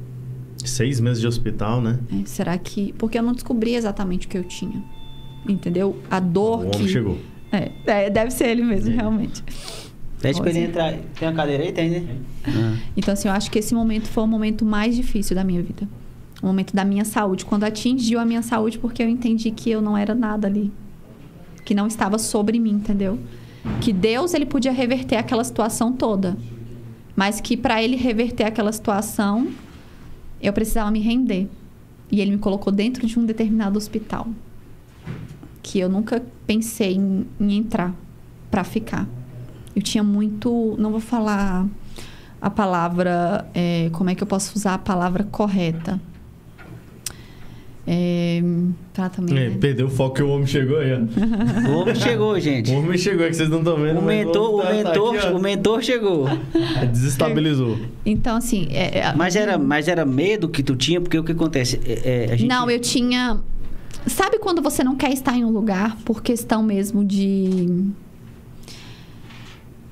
Seis 0.64 1.00
meses 1.00 1.20
de 1.20 1.26
hospital, 1.26 1.80
né? 1.80 1.98
É, 2.22 2.24
será 2.24 2.56
que. 2.56 2.92
Porque 2.94 3.18
eu 3.18 3.22
não 3.22 3.32
descobri 3.32 3.74
exatamente 3.74 4.26
o 4.26 4.30
que 4.30 4.38
eu 4.38 4.44
tinha. 4.44 4.82
Entendeu? 5.48 5.98
A 6.10 6.20
dor 6.20 6.60
o 6.60 6.66
homem 6.68 6.70
que. 6.70 6.88
chegou. 6.88 7.18
É, 7.54 7.70
é, 8.06 8.10
deve 8.10 8.30
ser 8.30 8.48
ele 8.48 8.62
mesmo, 8.62 8.90
É. 8.90 8.96
realmente. 8.96 9.42
Pede 10.20 10.40
pra 10.40 10.50
ele 10.50 10.60
entrar. 10.60 10.92
Tem 11.18 11.28
uma 11.28 11.34
cadeira 11.34 11.62
aí? 11.64 11.72
Tem, 11.72 11.90
né? 11.90 12.16
Ah. 12.46 12.76
Então, 12.96 13.12
assim, 13.12 13.28
eu 13.28 13.34
acho 13.34 13.50
que 13.50 13.58
esse 13.58 13.74
momento 13.74 14.08
foi 14.08 14.24
o 14.24 14.26
momento 14.26 14.64
mais 14.64 14.96
difícil 14.96 15.36
da 15.36 15.44
minha 15.44 15.62
vida. 15.62 15.86
O 16.42 16.46
momento 16.46 16.74
da 16.74 16.84
minha 16.84 17.04
saúde. 17.04 17.44
Quando 17.44 17.64
atingiu 17.64 18.18
a 18.18 18.24
minha 18.24 18.40
saúde, 18.42 18.78
porque 18.78 19.02
eu 19.02 19.08
entendi 19.08 19.50
que 19.50 19.70
eu 19.70 19.82
não 19.82 19.96
era 19.96 20.14
nada 20.14 20.46
ali. 20.48 20.72
Que 21.64 21.74
não 21.74 21.86
estava 21.86 22.18
sobre 22.18 22.58
mim, 22.58 22.72
entendeu? 22.72 23.18
Que 23.80 23.92
Deus, 23.92 24.32
ele 24.34 24.46
podia 24.46 24.72
reverter 24.72 25.16
aquela 25.16 25.44
situação 25.44 25.92
toda. 25.92 26.36
Mas 27.14 27.40
que 27.40 27.56
para 27.56 27.82
ele 27.82 27.96
reverter 27.96 28.44
aquela 28.44 28.72
situação, 28.72 29.48
eu 30.40 30.52
precisava 30.52 30.90
me 30.90 31.00
render. 31.00 31.48
E 32.10 32.20
ele 32.20 32.30
me 32.30 32.38
colocou 32.38 32.72
dentro 32.72 33.06
de 33.06 33.18
um 33.18 33.24
determinado 33.24 33.76
hospital. 33.76 34.26
Que 35.64 35.78
eu 35.80 35.88
nunca 35.88 36.22
pensei 36.46 36.92
em, 36.94 37.26
em 37.40 37.56
entrar 37.56 37.94
para 38.50 38.62
ficar. 38.62 39.08
Eu 39.74 39.80
tinha 39.80 40.04
muito. 40.04 40.76
Não 40.78 40.90
vou 40.90 41.00
falar 41.00 41.66
a 42.40 42.50
palavra. 42.50 43.46
é, 43.54 43.88
como 43.92 44.10
é 44.10 44.14
que 44.14 44.22
eu 44.22 44.26
posso 44.26 44.54
usar 44.56 44.74
a 44.74 44.78
palavra 44.78 45.24
correta? 45.24 45.98
É, 47.86 48.42
tá 48.94 49.08
também. 49.10 49.36
É, 49.36 49.48
né? 49.50 49.56
perdeu 49.60 49.86
o 49.86 49.90
foco 49.90 50.16
que 50.16 50.22
o 50.22 50.28
homem 50.30 50.46
chegou 50.46 50.78
aí, 50.78 50.90
ó. 50.94 51.68
O 51.70 51.80
homem 51.80 51.94
chegou, 51.94 52.38
gente. 52.40 52.70
O 52.70 52.78
homem 52.78 52.96
chegou, 52.96 53.26
é 53.26 53.28
que 53.28 53.36
vocês 53.36 53.48
não 53.50 53.58
estão 53.58 53.76
vendo. 53.76 53.98
O 53.98 54.02
mentor, 54.02 54.54
o 54.54 54.62
tá- 54.62 54.68
tá 54.68 54.72
mentor, 54.74 55.16
aqui, 55.16 55.26
ó. 55.26 55.36
o 55.36 55.42
mentor 55.42 55.82
chegou. 55.82 56.26
Desestabilizou. 56.90 57.78
Então, 58.06 58.36
assim. 58.36 58.68
é- 58.70 58.98
é- 59.00 59.12
Mas 59.14 59.36
era, 59.36 59.58
mas 59.58 59.86
era 59.88 60.04
medo 60.06 60.48
que 60.48 60.62
tu 60.62 60.74
tinha, 60.76 60.98
porque 61.00 61.18
o 61.18 61.24
que 61.24 61.32
acontece? 61.32 61.78
É, 61.86 62.26
é, 62.28 62.32
a 62.32 62.36
gente... 62.36 62.48
Não, 62.48 62.70
eu 62.70 62.80
tinha. 62.80 63.38
Sabe 64.06 64.38
quando 64.38 64.60
você 64.62 64.84
não 64.84 64.96
quer 64.96 65.12
estar 65.12 65.34
em 65.36 65.44
um 65.44 65.50
lugar 65.50 65.96
por 66.04 66.22
questão 66.22 66.62
mesmo 66.62 67.04
de. 67.04 67.84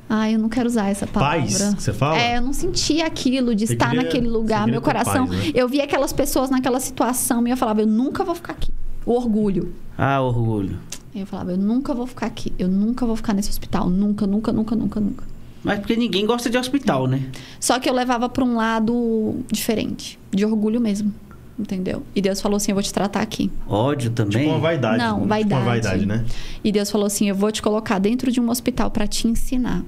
Ah, 0.09 0.31
eu 0.31 0.39
não 0.39 0.49
quero 0.51 0.67
usar 0.69 0.89
essa 0.91 1.07
palavra. 1.07 1.41
Paz, 1.41 1.75
você 1.79 1.93
fala? 1.93 2.19
É, 2.19 2.37
eu 2.37 2.43
não 2.43 2.53
sentia 2.53 3.07
aquilo 3.07 3.55
de 3.55 3.67
Você 3.67 3.73
estar 3.73 3.89
queria- 3.91 4.03
naquele 4.03 4.29
lugar, 4.29 4.67
meu 4.67 4.83
coração. 4.83 5.27
paz, 5.27 5.39
né? 5.47 5.53
Eu 5.55 5.67
via 5.69 5.85
aquelas 5.85 6.13
pessoas 6.13 6.51
naquela 6.51 6.79
situação 6.81 7.47
e 7.47 7.51
eu 7.51 7.57
falava, 7.57 7.81
eu 7.81 7.87
nunca 7.87 8.23
vou 8.23 8.35
ficar 8.35 8.53
aqui. 8.53 8.71
O 9.07 9.13
orgulho. 9.15 9.73
Ah, 9.97 10.21
orgulho. 10.21 10.79
Eu 11.15 11.27
falava, 11.27 11.53
eu 11.53 11.57
nunca 11.59 11.95
vou 11.95 12.07
ficar 12.07 12.27
aqui. 12.27 12.53
Eu 12.59 12.69
nunca 12.69 13.07
vou 13.07 13.17
ficar 13.17 13.33
nesse 13.33 13.49
hospital. 13.49 13.89
Nunca, 13.89 14.27
nunca, 14.27 14.53
nunca, 14.53 14.77
nunca, 14.77 15.01
nunca. 15.01 15.25
Mas 15.65 15.79
porque 15.79 15.97
ninguém 15.97 16.27
gosta 16.27 16.51
de 16.51 16.59
hospital, 16.59 17.07
né? 17.07 17.23
Só 17.59 17.79
que 17.79 17.89
eu 17.89 17.95
levava 17.95 18.29
para 18.29 18.45
um 18.45 18.57
lado 18.57 19.37
diferente, 19.51 20.19
de 20.31 20.45
orgulho 20.45 20.81
mesmo. 20.81 21.13
Entendeu? 21.59 22.03
E 22.15 22.21
Deus 22.21 22.41
falou 22.41 22.57
assim: 22.57 22.73
eu 22.73 22.77
vou 22.77 22.83
te 22.83 22.93
tratar 22.93 23.21
aqui. 23.21 23.51
Ódio 23.69 24.11
também. 24.11 24.41
Tipo 24.43 24.51
uma 24.53 24.59
vaidade. 24.59 24.99
Não, 24.99 25.13
né? 25.13 25.17
Tipo 25.19 25.29
vaidade. 25.29 25.63
uma 25.63 25.71
vaidade, 25.71 26.07
né? 26.07 26.25
E 26.65 26.73
Deus 26.73 26.91
falou 26.91 27.07
assim: 27.07 27.29
eu 27.29 27.35
vou 27.35 27.53
te 27.53 27.61
colocar 27.61 27.99
dentro 27.99 28.33
de 28.33 28.41
um 28.41 28.49
hospital 28.51 28.91
para 28.91 29.07
te 29.07 29.29
ensinar. 29.29 29.85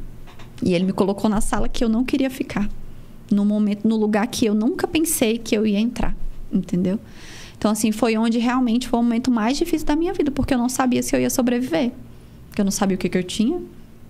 E 0.63 0.75
ele 0.75 0.85
me 0.85 0.93
colocou 0.93 1.29
na 1.29 1.41
sala 1.41 1.69
que 1.69 1.83
eu 1.83 1.89
não 1.89 2.05
queria 2.05 2.31
ficar. 2.31 2.69
No 3.31 3.45
momento, 3.45 3.89
no 3.89 3.97
lugar 3.97 4.27
que 4.27 4.47
eu 4.47 4.55
nunca 4.55 4.87
pensei 4.87 5.39
que 5.39 5.57
eu 5.57 5.67
ia 5.67 5.79
entrar. 5.79 6.15
Entendeu? 6.53 6.99
Então, 7.57 7.71
assim, 7.71 7.91
foi 7.91 8.17
onde 8.17 8.39
realmente 8.39 8.87
foi 8.87 9.01
o 9.01 9.03
momento 9.03 9.31
mais 9.31 9.57
difícil 9.57 9.87
da 9.87 9.97
minha 9.97 10.13
vida, 10.13 10.31
porque 10.31 10.53
eu 10.53 10.59
não 10.59 10.69
sabia 10.69 11.03
se 11.03 11.17
eu 11.17 11.21
ia 11.21 11.31
sobreviver. 11.31 11.93
Porque 12.49 12.61
eu 12.61 12.65
não 12.65 12.73
sabia 12.73 12.95
o 12.95 12.99
que, 12.99 13.09
que 13.09 13.17
eu 13.17 13.25
tinha. 13.25 13.61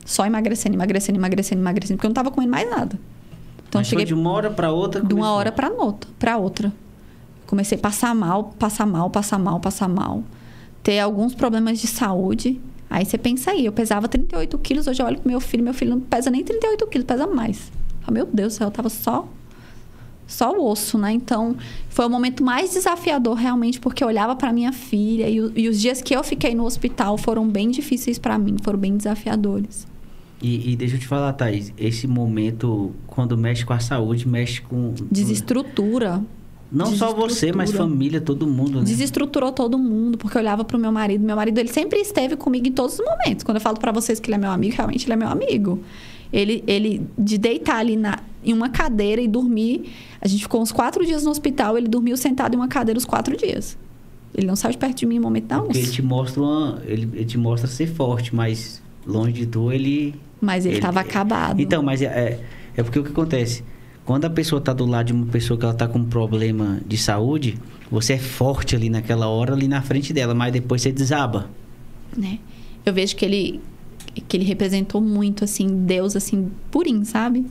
Só 0.05 0.27
emagrecendo, 0.27 0.75
emagrecendo, 0.75 1.19
emagrecendo, 1.19 1.61
emagrecendo, 1.61 1.97
porque 1.97 2.07
eu 2.07 2.11
não 2.11 2.15
tava 2.15 2.31
comendo 2.31 2.51
mais 2.51 2.69
nada. 2.69 2.99
Então, 3.69 3.81
Mas 3.81 3.87
eu 3.87 3.91
cheguei 3.91 4.05
foi 4.05 4.09
de 4.09 4.15
uma 4.15 4.31
hora 4.31 4.51
pra 4.51 4.71
outra. 4.71 5.01
de 5.01 5.15
uma 5.15 5.33
hora 5.33 5.51
para 5.51 5.71
outra, 5.71 6.11
para 6.19 6.37
outra. 6.37 6.73
Comecei 7.47 7.79
a 7.79 7.81
passar 7.81 8.15
mal, 8.15 8.55
passar 8.59 8.87
mal, 8.87 9.11
passar 9.11 9.39
mal, 9.39 9.61
passar 9.61 9.89
mal. 9.89 10.25
Ter 10.83 10.99
alguns 11.01 11.35
problemas 11.35 11.81
de 11.81 11.87
saúde. 11.87 12.61
Aí 12.89 13.05
você 13.05 13.19
pensa 13.19 13.51
aí, 13.51 13.67
eu 13.67 13.73
pesava 13.73 14.07
38 14.07 14.57
quilos, 14.59 14.87
hoje 14.87 15.03
eu 15.03 15.07
olho 15.07 15.19
pro 15.19 15.29
meu 15.29 15.41
filho, 15.41 15.65
meu 15.65 15.75
filho 15.75 15.91
não 15.93 16.01
pesa 16.01 16.31
nem 16.31 16.45
38 16.45 16.87
quilos, 16.87 17.07
pesa 17.07 17.27
mais. 17.27 17.73
Ah, 18.07 18.11
meu 18.11 18.27
Deus 18.27 18.55
do 18.55 18.57
céu, 18.59 18.69
eu 18.69 18.71
tava 18.71 18.89
só 18.89 19.27
só 20.27 20.57
o 20.57 20.71
osso, 20.71 20.99
né? 20.99 21.13
Então, 21.13 21.57
foi 21.89 22.07
o 22.07 22.11
momento 22.11 22.43
mais 22.43 22.73
desafiador 22.73 23.35
realmente, 23.35 23.79
porque 23.79 24.03
eu 24.03 24.09
olhava 24.09 24.35
para 24.35 24.53
minha 24.53 24.73
filha 24.73 25.29
e, 25.29 25.37
e 25.55 25.69
os 25.69 25.81
dias 25.81 26.01
que 26.01 26.15
eu 26.15 26.25
fiquei 26.25 26.55
no 26.55 26.65
hospital 26.65 27.19
foram 27.19 27.49
bem 27.49 27.71
difíceis 27.71 28.19
para 28.19 28.39
mim, 28.39 28.57
foram 28.63 28.79
bem 28.79 28.97
desafiadores. 28.97 29.87
E, 30.43 30.73
e 30.73 30.77
deixa 30.77 30.97
eu 30.97 31.01
te 31.01 31.07
falar, 31.07 31.33
Thaís, 31.33 31.73
esse 31.79 32.07
momento, 32.07 32.95
quando 33.07 33.37
mexe 33.37 33.65
com 33.65 33.73
a 33.73 33.79
saúde, 33.79 34.29
mexe 34.29 34.61
com. 34.61 34.95
Desestrutura, 35.11 36.23
Não 36.73 36.95
só 36.97 37.13
você, 37.15 37.53
mas 37.53 37.71
família, 37.71 38.21
todo 38.21 38.47
mundo, 38.47 38.79
né? 38.81 38.85
Desestruturou 38.85 39.53
todo 39.53 39.79
mundo, 39.79 40.19
porque 40.19 40.37
eu 40.37 40.41
olhava 40.43 40.65
pro 40.65 40.79
meu 40.79 40.91
marido. 40.91 41.25
Meu 41.25 41.37
marido, 41.37 41.59
ele 41.59 41.69
sempre 41.69 42.01
esteve 42.01 42.37
comigo 42.37 42.67
em 42.67 42.73
todos 42.73 42.99
os 42.99 43.05
momentos. 43.05 43.45
Quando 43.45 43.57
eu 43.59 43.61
falo 43.61 43.79
pra 43.79 43.93
vocês 43.93 44.19
que 44.19 44.29
ele 44.29 44.35
é 44.35 44.39
meu 44.39 44.51
amigo, 44.51 44.75
realmente 44.77 45.07
ele 45.07 45.13
é 45.13 45.17
meu 45.17 45.29
amigo. 45.29 45.81
Ele, 46.33 46.65
ele 46.67 47.07
de 47.17 47.39
deitar 47.39 47.77
ali 47.77 47.97
na, 47.97 48.19
em 48.45 48.53
uma 48.53 48.69
cadeira 48.69 49.21
e 49.23 49.29
dormir. 49.29 49.93
A 50.21 50.27
gente 50.27 50.43
ficou 50.43 50.61
uns 50.61 50.73
quatro 50.73 51.05
dias 51.07 51.23
no 51.25 51.31
hospital, 51.31 51.79
ele 51.79 51.87
dormiu 51.87 52.17
sentado 52.17 52.55
em 52.55 52.57
uma 52.57 52.67
cadeira 52.67 52.99
os 52.99 53.05
quatro 53.05 53.37
dias. 53.37 53.79
Ele 54.37 54.47
não 54.49 54.57
saiu 54.57 54.73
de 54.73 54.79
perto 54.79 54.97
de 54.97 55.07
mim 55.07 55.15
em 55.17 55.21
momento 55.21 55.49
nenhum. 55.49 55.63
Porque 55.67 55.79
ele 55.79 55.91
te 55.93 56.03
mostra 56.03 56.43
uma, 56.43 56.83
ele, 56.87 57.09
ele 57.13 57.25
te 57.25 57.39
mostra 57.39 57.69
ser 57.69 57.87
forte, 57.87 58.35
mas 58.35 58.83
longe 59.07 59.33
de 59.33 59.47
tu 59.47 59.71
ele. 59.71 60.13
Mas 60.41 60.67
ele, 60.67 60.75
ele- 60.77 60.83
tava 60.83 60.99
acabado. 61.01 61.61
Então, 61.61 61.83
mas 61.85 62.03
é, 62.03 62.07
é, 62.07 62.41
é 62.77 62.83
porque 62.83 62.99
o 62.99 63.05
que 63.05 63.11
acontece? 63.13 63.63
Quando 64.05 64.27
a 64.27 64.31
pessoa 64.31 64.61
tá 64.61 64.73
do 64.73 64.85
lado 64.85 65.07
de 65.07 65.13
uma 65.13 65.27
pessoa 65.27 65.59
que 65.59 65.65
ela 65.65 65.75
tá 65.75 65.89
com 65.89 65.99
um 65.99 66.05
problema 66.05 66.81
de 66.87 66.97
saúde, 66.99 67.59
você 67.91 68.15
é 68.15 68.19
forte 68.19 68.77
ali 68.77 68.91
naquela 68.91 69.29
hora, 69.29 69.55
ali 69.55 69.67
na 69.67 69.81
frente 69.81 70.13
dela, 70.13 70.35
mas 70.35 70.53
depois 70.53 70.83
você 70.83 70.93
desaba. 70.93 71.49
né? 72.17 72.39
Eu 72.85 72.93
vejo 72.93 73.17
que 73.17 73.25
ele 73.25 73.61
que 74.29 74.37
ele 74.37 74.45
representou 74.45 75.01
muito 75.01 75.43
assim 75.43 75.85
Deus 75.85 76.15
assim 76.15 76.51
purinho, 76.71 77.05
sabe? 77.05 77.45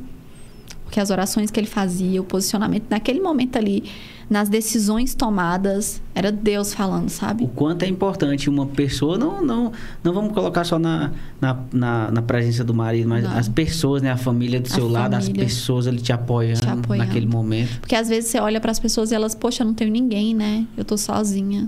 Porque 0.93 0.99
as 1.01 1.09
orações 1.09 1.49
que 1.49 1.59
ele 1.59 1.65
fazia, 1.65 2.21
o 2.21 2.23
posicionamento 2.23 2.83
naquele 2.87 3.19
momento 3.19 3.55
ali, 3.57 3.83
nas 4.29 4.47
decisões 4.47 5.15
tomadas, 5.15 5.99
era 6.13 6.31
Deus 6.31 6.71
falando, 6.71 7.07
O 7.07 7.09
sabe? 7.09 7.49
quanto 7.55 7.81
é 7.81 7.87
importante 7.87 8.47
uma 8.47 8.67
pessoa, 8.67 9.17
não, 9.17 9.43
não, 9.43 9.71
não 10.03 10.13
vamos 10.13 10.33
colocar 10.35 10.63
só 10.63 10.77
na, 10.77 11.11
na, 11.41 11.57
na, 11.73 12.11
na 12.11 12.21
presença 12.21 12.63
do 12.63 12.75
marido, 12.75 13.09
mas 13.09 13.23
Não. 13.23 13.35
as 13.35 13.49
pessoas, 13.49 14.03
né? 14.03 14.11
A 14.11 14.17
família 14.17 14.61
do 14.61 14.67
A 14.67 14.69
seu 14.69 14.87
lado, 14.87 15.15
as 15.15 15.25
família. 15.25 15.45
pessoas 15.47 15.87
ali 15.87 15.99
te 15.99 16.13
apoiando, 16.13 16.59
Te 16.61 16.67
apoiando. 16.69 17.07
naquele 17.07 17.25
momento. 17.25 17.79
Porque 17.79 17.95
às 17.95 18.07
vezes 18.07 18.29
você 18.29 18.39
olha 18.39 18.61
para 18.61 18.69
as 18.69 18.77
pessoas 18.77 19.09
e 19.11 19.15
elas, 19.15 19.33
poxa, 19.33 19.63
eu 19.63 19.65
não 19.65 19.73
tenho 19.73 19.89
ninguém, 19.91 20.35
né? 20.35 20.67
Eu 20.77 20.85
tô 20.85 20.95
sozinha. 20.95 21.67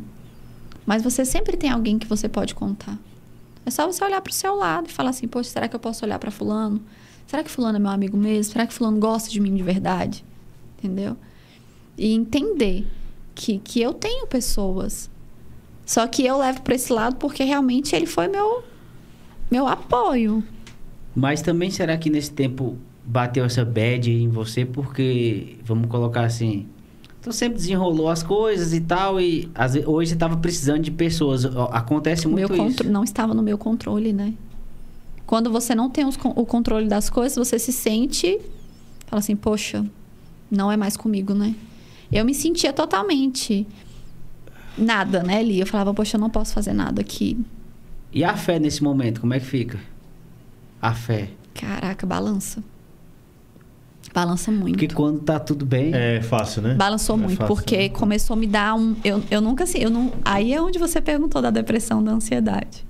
Mas 0.86 1.02
você 1.02 1.26
sempre 1.26 1.58
tem 1.58 1.72
alguém 1.72 1.98
que 1.98 2.06
você 2.06 2.30
pode 2.30 2.54
contar. 2.54 2.96
É 3.66 3.72
só 3.72 3.88
você 3.92 4.04
olhar 4.06 4.22
pro 4.22 4.32
seu 4.32 4.54
lado 4.56 4.86
e 4.88 4.92
falar 4.94 5.10
assim, 5.10 5.28
poxa, 5.28 5.50
será 5.50 5.68
que 5.68 5.76
eu 5.76 5.80
posso 5.80 6.06
olhar 6.06 6.20
para 6.20 6.30
fulano? 6.30 6.80
Será 7.28 7.44
que 7.44 7.50
fulano 7.52 7.78
é 7.78 7.80
meu 7.80 7.92
amigo 7.92 8.16
mesmo? 8.18 8.52
Será 8.54 8.68
que 8.68 8.74
fulano 8.74 9.00
gosta 9.00 9.30
de 9.30 9.40
mim 9.40 9.56
de 9.56 9.64
verdade? 9.64 10.24
Entendeu? 10.78 11.18
E 11.98 12.14
entender 12.14 12.86
que, 13.34 13.58
que 13.60 13.82
eu 13.82 13.94
tenho 13.94 14.28
pessoas. 14.28 15.10
Só 15.86 16.06
que 16.08 16.26
eu 16.26 16.38
levo 16.38 16.62
para 16.62 16.76
esse 16.76 16.92
lado 16.92 17.16
porque 17.18 17.44
realmente 17.44 17.96
ele 17.96 18.06
foi 18.06 18.28
meu 18.28 18.64
meu 19.50 19.68
apoio. 19.68 20.44
Mas 21.16 21.42
também 21.42 21.70
será 21.72 21.96
que 21.98 22.10
nesse 22.10 22.32
tempo 22.32 22.78
bateu 23.06 23.46
essa 23.46 23.64
bad 23.64 24.12
em 24.12 24.28
você? 24.28 24.66
Porque, 24.66 25.58
vamos 25.64 25.88
colocar 25.88 26.26
assim, 26.26 26.68
tu 27.22 27.32
sempre 27.32 27.58
desenrolou 27.58 28.10
as 28.10 28.22
coisas 28.24 28.74
e 28.74 28.82
tal, 28.82 29.22
e 29.22 29.50
às 29.54 29.76
ve- 29.76 29.84
hoje 29.86 30.12
você 30.12 30.16
tava 30.18 30.36
precisando 30.38 30.82
de 30.82 30.92
pessoas. 30.92 31.46
Acontece 31.72 32.28
O 32.28 32.32
meu 32.32 32.50
muito 32.50 32.82
isso. 32.82 32.92
não 32.92 33.04
estava 33.04 33.34
no 33.34 33.44
meu 33.44 33.58
controle, 33.58 34.12
né? 34.12 34.34
Quando 35.26 35.52
você 35.52 35.74
não 35.74 35.90
tem 35.90 36.06
os 36.06 36.18
o 36.24 36.46
controle 36.46 36.88
das 36.88 37.10
coisas, 37.10 37.36
você 37.36 37.58
se 37.58 37.72
sente, 37.72 38.40
fala 39.08 39.20
assim, 39.20 39.36
poxa, 39.36 39.86
não 40.50 40.72
é 40.72 40.78
mais 40.78 40.96
comigo, 40.96 41.34
né? 41.34 41.56
Eu 42.12 42.24
me 42.24 42.34
sentia 42.34 42.72
totalmente 42.72 43.68
nada, 44.78 45.24
né, 45.24 45.42
Li? 45.42 45.60
Eu 45.60 45.68
falava, 45.68 45.94
poxa, 45.94 46.18
eu 46.18 46.22
não 46.22 46.30
posso 46.30 46.54
fazer 46.54 46.74
nada 46.74 47.02
aqui. 47.02 47.38
E 48.14 48.24
a 48.24 48.38
fé 48.38 48.60
nesse 48.60 48.84
momento, 48.84 49.20
como 49.20 49.34
é 49.34 49.40
que 49.40 49.46
fica? 49.46 49.80
A 50.82 50.94
fé. 50.94 51.30
Caraca, 51.54 52.06
balança. 52.06 52.64
Balança 54.14 54.52
muito. 54.52 54.78
Porque 54.78 54.94
quando 54.94 55.20
tá 55.20 55.40
tudo 55.40 55.66
bem, 55.66 55.94
É 55.94 56.22
fácil, 56.22 56.62
né? 56.62 56.76
Balançou 56.76 57.18
É 57.18 57.20
muito, 57.20 57.38
fácil, 57.38 57.54
porque 57.54 57.78
né? 57.78 57.90
começou 57.90 58.36
a 58.36 58.38
me 58.38 58.48
dar 58.48 58.76
um. 58.76 58.96
Eu, 59.04 59.22
eu 59.30 59.42
nunca 59.42 59.66
assim, 59.66 59.80
eu 59.80 59.90
não. 59.90 60.14
Aí 60.24 60.54
é 60.54 60.62
onde 60.62 60.80
você 60.80 61.02
perguntou 61.02 61.42
da 61.42 61.50
depressão, 61.50 62.02
da 62.02 62.12
ansiedade. 62.12 62.86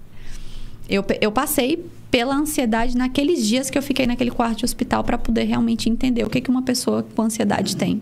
Eu, 0.90 1.04
eu 1.20 1.32
passei 1.32 1.86
pela 2.12 2.36
ansiedade 2.36 2.96
naqueles 2.96 3.46
dias 3.46 3.70
que 3.70 3.78
eu 3.78 3.82
fiquei 3.82 4.08
naquele 4.08 4.32
quarto 4.32 4.60
de 4.60 4.66
hospital 4.66 5.04
para 5.04 5.18
poder 5.18 5.44
realmente 5.44 5.90
entender 5.90 6.24
o 6.24 6.30
que, 6.30 6.40
que 6.40 6.50
uma 6.50 6.62
pessoa 6.62 7.04
com 7.04 7.24
ansiedade 7.24 7.76
tem. 7.76 8.02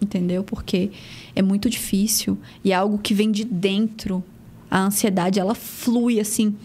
Entendeu? 0.00 0.42
Porque 0.42 0.90
é 1.34 1.42
muito 1.42 1.70
difícil 1.70 2.36
e 2.64 2.72
é 2.72 2.74
algo 2.74 2.98
que 2.98 3.14
vem 3.14 3.30
de 3.30 3.44
dentro. 3.44 4.24
A 4.70 4.80
ansiedade, 4.80 5.38
ela 5.38 5.54
flui 5.54 6.18
assim. 6.18 6.56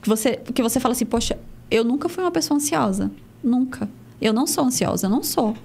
Que 0.00 0.08
você, 0.08 0.36
que 0.36 0.62
você 0.62 0.80
fala 0.80 0.92
assim, 0.92 1.04
poxa, 1.04 1.38
eu 1.70 1.84
nunca 1.84 2.08
fui 2.08 2.24
uma 2.24 2.30
pessoa 2.30 2.56
ansiosa. 2.56 3.10
Nunca. 3.42 3.88
Eu 4.20 4.32
não 4.32 4.46
sou 4.46 4.64
ansiosa, 4.64 5.06
eu 5.06 5.10
não 5.10 5.22
sou. 5.22 5.56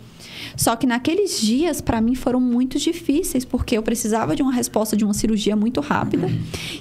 Só 0.55 0.75
que 0.75 0.85
naqueles 0.85 1.39
dias, 1.39 1.81
para 1.81 2.01
mim, 2.01 2.15
foram 2.15 2.39
muito 2.39 2.77
difíceis, 2.79 3.45
porque 3.45 3.77
eu 3.77 3.83
precisava 3.83 4.35
de 4.35 4.41
uma 4.41 4.53
resposta 4.53 4.95
de 4.95 5.03
uma 5.03 5.13
cirurgia 5.13 5.55
muito 5.55 5.81
rápida. 5.81 6.27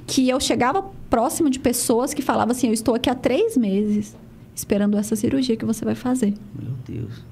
Que 0.06 0.28
eu 0.28 0.40
chegava 0.40 0.82
próximo 1.08 1.50
de 1.50 1.58
pessoas 1.58 2.14
que 2.14 2.22
falavam 2.22 2.52
assim: 2.52 2.68
Eu 2.68 2.72
estou 2.72 2.94
aqui 2.94 3.10
há 3.10 3.14
três 3.14 3.56
meses 3.56 4.16
esperando 4.54 4.96
essa 4.96 5.16
cirurgia 5.16 5.56
que 5.56 5.64
você 5.64 5.84
vai 5.84 5.94
fazer. 5.94 6.34
meu 6.54 6.74
Deus. 6.86 7.22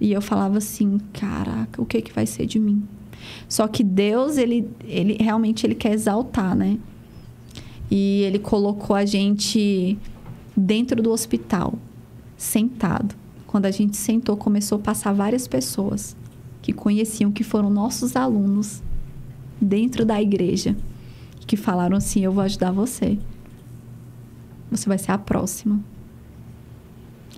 E 0.00 0.12
eu 0.12 0.20
falava 0.20 0.58
assim: 0.58 0.98
Caraca, 1.12 1.80
o 1.80 1.86
que, 1.86 2.00
que 2.02 2.12
vai 2.12 2.26
ser 2.26 2.46
de 2.46 2.58
mim? 2.58 2.82
Só 3.48 3.66
que 3.66 3.82
Deus, 3.82 4.38
ele, 4.38 4.68
ele 4.84 5.16
realmente 5.20 5.66
ele 5.66 5.74
quer 5.74 5.92
exaltar, 5.92 6.54
né? 6.54 6.78
E 7.90 8.22
ele 8.22 8.38
colocou 8.38 8.94
a 8.94 9.04
gente 9.04 9.98
dentro 10.56 11.02
do 11.02 11.10
hospital, 11.10 11.74
sentado. 12.36 13.14
Quando 13.48 13.64
a 13.64 13.70
gente 13.70 13.96
sentou, 13.96 14.36
começou 14.36 14.76
a 14.76 14.82
passar 14.82 15.10
várias 15.14 15.48
pessoas 15.48 16.14
que 16.60 16.70
conheciam, 16.70 17.32
que 17.32 17.42
foram 17.42 17.70
nossos 17.70 18.14
alunos 18.14 18.82
dentro 19.58 20.04
da 20.04 20.20
igreja, 20.20 20.76
que 21.46 21.56
falaram 21.56 21.96
assim: 21.96 22.20
Eu 22.20 22.30
vou 22.30 22.44
ajudar 22.44 22.72
você. 22.72 23.18
Você 24.70 24.86
vai 24.86 24.98
ser 24.98 25.12
a 25.12 25.18
próxima. 25.18 25.80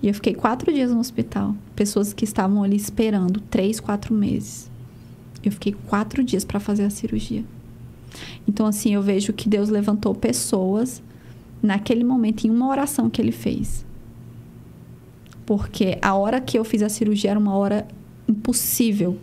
E 0.03 0.09
eu 0.09 0.13
fiquei 0.13 0.33
quatro 0.33 0.73
dias 0.73 0.91
no 0.91 0.99
hospital. 0.99 1.55
Pessoas 1.77 2.11
que 2.11 2.25
estavam 2.25 2.61
ali 2.61 2.75
esperando 2.75 3.39
três, 3.39 3.79
quatro 3.79 4.13
meses. 4.13 4.69
Eu 5.41 5.53
fiquei 5.53 5.73
quatro 5.87 6.21
dias 6.21 6.43
para 6.43 6.59
fazer 6.59 6.83
a 6.83 6.89
cirurgia. 6.89 7.45
Então, 8.45 8.65
assim, 8.65 8.93
eu 8.93 9.01
vejo 9.01 9.31
que 9.31 9.47
Deus 9.47 9.69
levantou 9.69 10.13
pessoas 10.13 11.01
naquele 11.63 12.03
momento, 12.03 12.45
em 12.45 12.49
uma 12.49 12.67
oração 12.67 13.09
que 13.09 13.21
ele 13.21 13.31
fez. 13.31 13.85
Porque 15.51 15.97
a 16.01 16.15
hora 16.15 16.39
que 16.39 16.57
eu 16.57 16.63
fiz 16.63 16.81
a 16.81 16.87
cirurgia 16.87 17.31
era 17.31 17.37
uma 17.37 17.53
hora 17.57 17.85
impossível. 18.25 19.17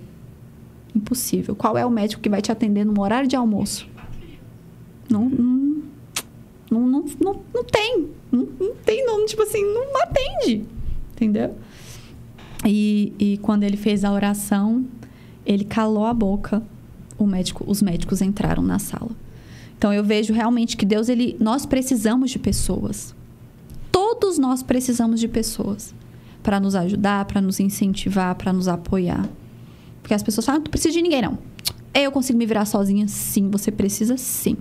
Impossível. 0.94 1.56
Qual 1.56 1.78
é 1.78 1.86
o 1.86 1.90
médico 1.90 2.20
que 2.20 2.28
vai 2.28 2.42
te 2.42 2.52
atender 2.52 2.84
no 2.84 3.00
horário 3.00 3.26
de 3.26 3.34
almoço? 3.34 3.88
Não, 5.08 5.26
não, 5.26 5.82
não, 6.70 7.04
não, 7.18 7.42
não, 7.54 7.64
tem. 7.64 8.10
Não, 8.30 8.46
não 8.60 8.74
tem, 8.84 9.06
não, 9.06 9.24
tipo 9.24 9.40
assim, 9.40 9.64
não 9.72 9.84
atende. 10.02 10.66
entendeu? 11.12 11.54
E, 12.62 13.14
e 13.18 13.38
quando 13.38 13.62
ele 13.62 13.78
fez 13.78 14.04
a 14.04 14.12
oração, 14.12 14.84
ele 15.46 15.64
calou 15.64 16.04
a 16.04 16.12
boca. 16.12 16.62
O 17.16 17.26
médico, 17.26 17.64
os 17.66 17.80
médicos 17.80 18.20
entraram 18.20 18.62
na 18.62 18.78
sala. 18.78 19.12
Então 19.78 19.94
eu 19.94 20.04
vejo 20.04 20.34
realmente 20.34 20.76
que 20.76 20.84
Deus, 20.84 21.08
ele, 21.08 21.38
nós 21.40 21.64
precisamos 21.64 22.30
de 22.30 22.38
pessoas. 22.38 23.14
Todos 23.90 24.38
nós 24.38 24.62
precisamos 24.62 25.20
de 25.20 25.26
pessoas 25.26 25.94
para 26.42 26.60
nos 26.60 26.74
ajudar, 26.74 27.24
para 27.24 27.40
nos 27.40 27.60
incentivar, 27.60 28.34
para 28.34 28.52
nos 28.52 28.68
apoiar. 28.68 29.28
Porque 30.02 30.14
as 30.14 30.22
pessoas 30.22 30.46
falam, 30.46 30.60
ah, 30.60 30.64
não 30.64 30.70
precisa 30.70 30.94
de 30.94 31.02
ninguém 31.02 31.22
não. 31.22 31.38
Eu 31.94 32.12
consigo 32.12 32.38
me 32.38 32.46
virar 32.46 32.64
sozinha? 32.64 33.08
Sim, 33.08 33.50
você 33.50 33.70
precisa 33.70 34.16
sim. 34.16 34.56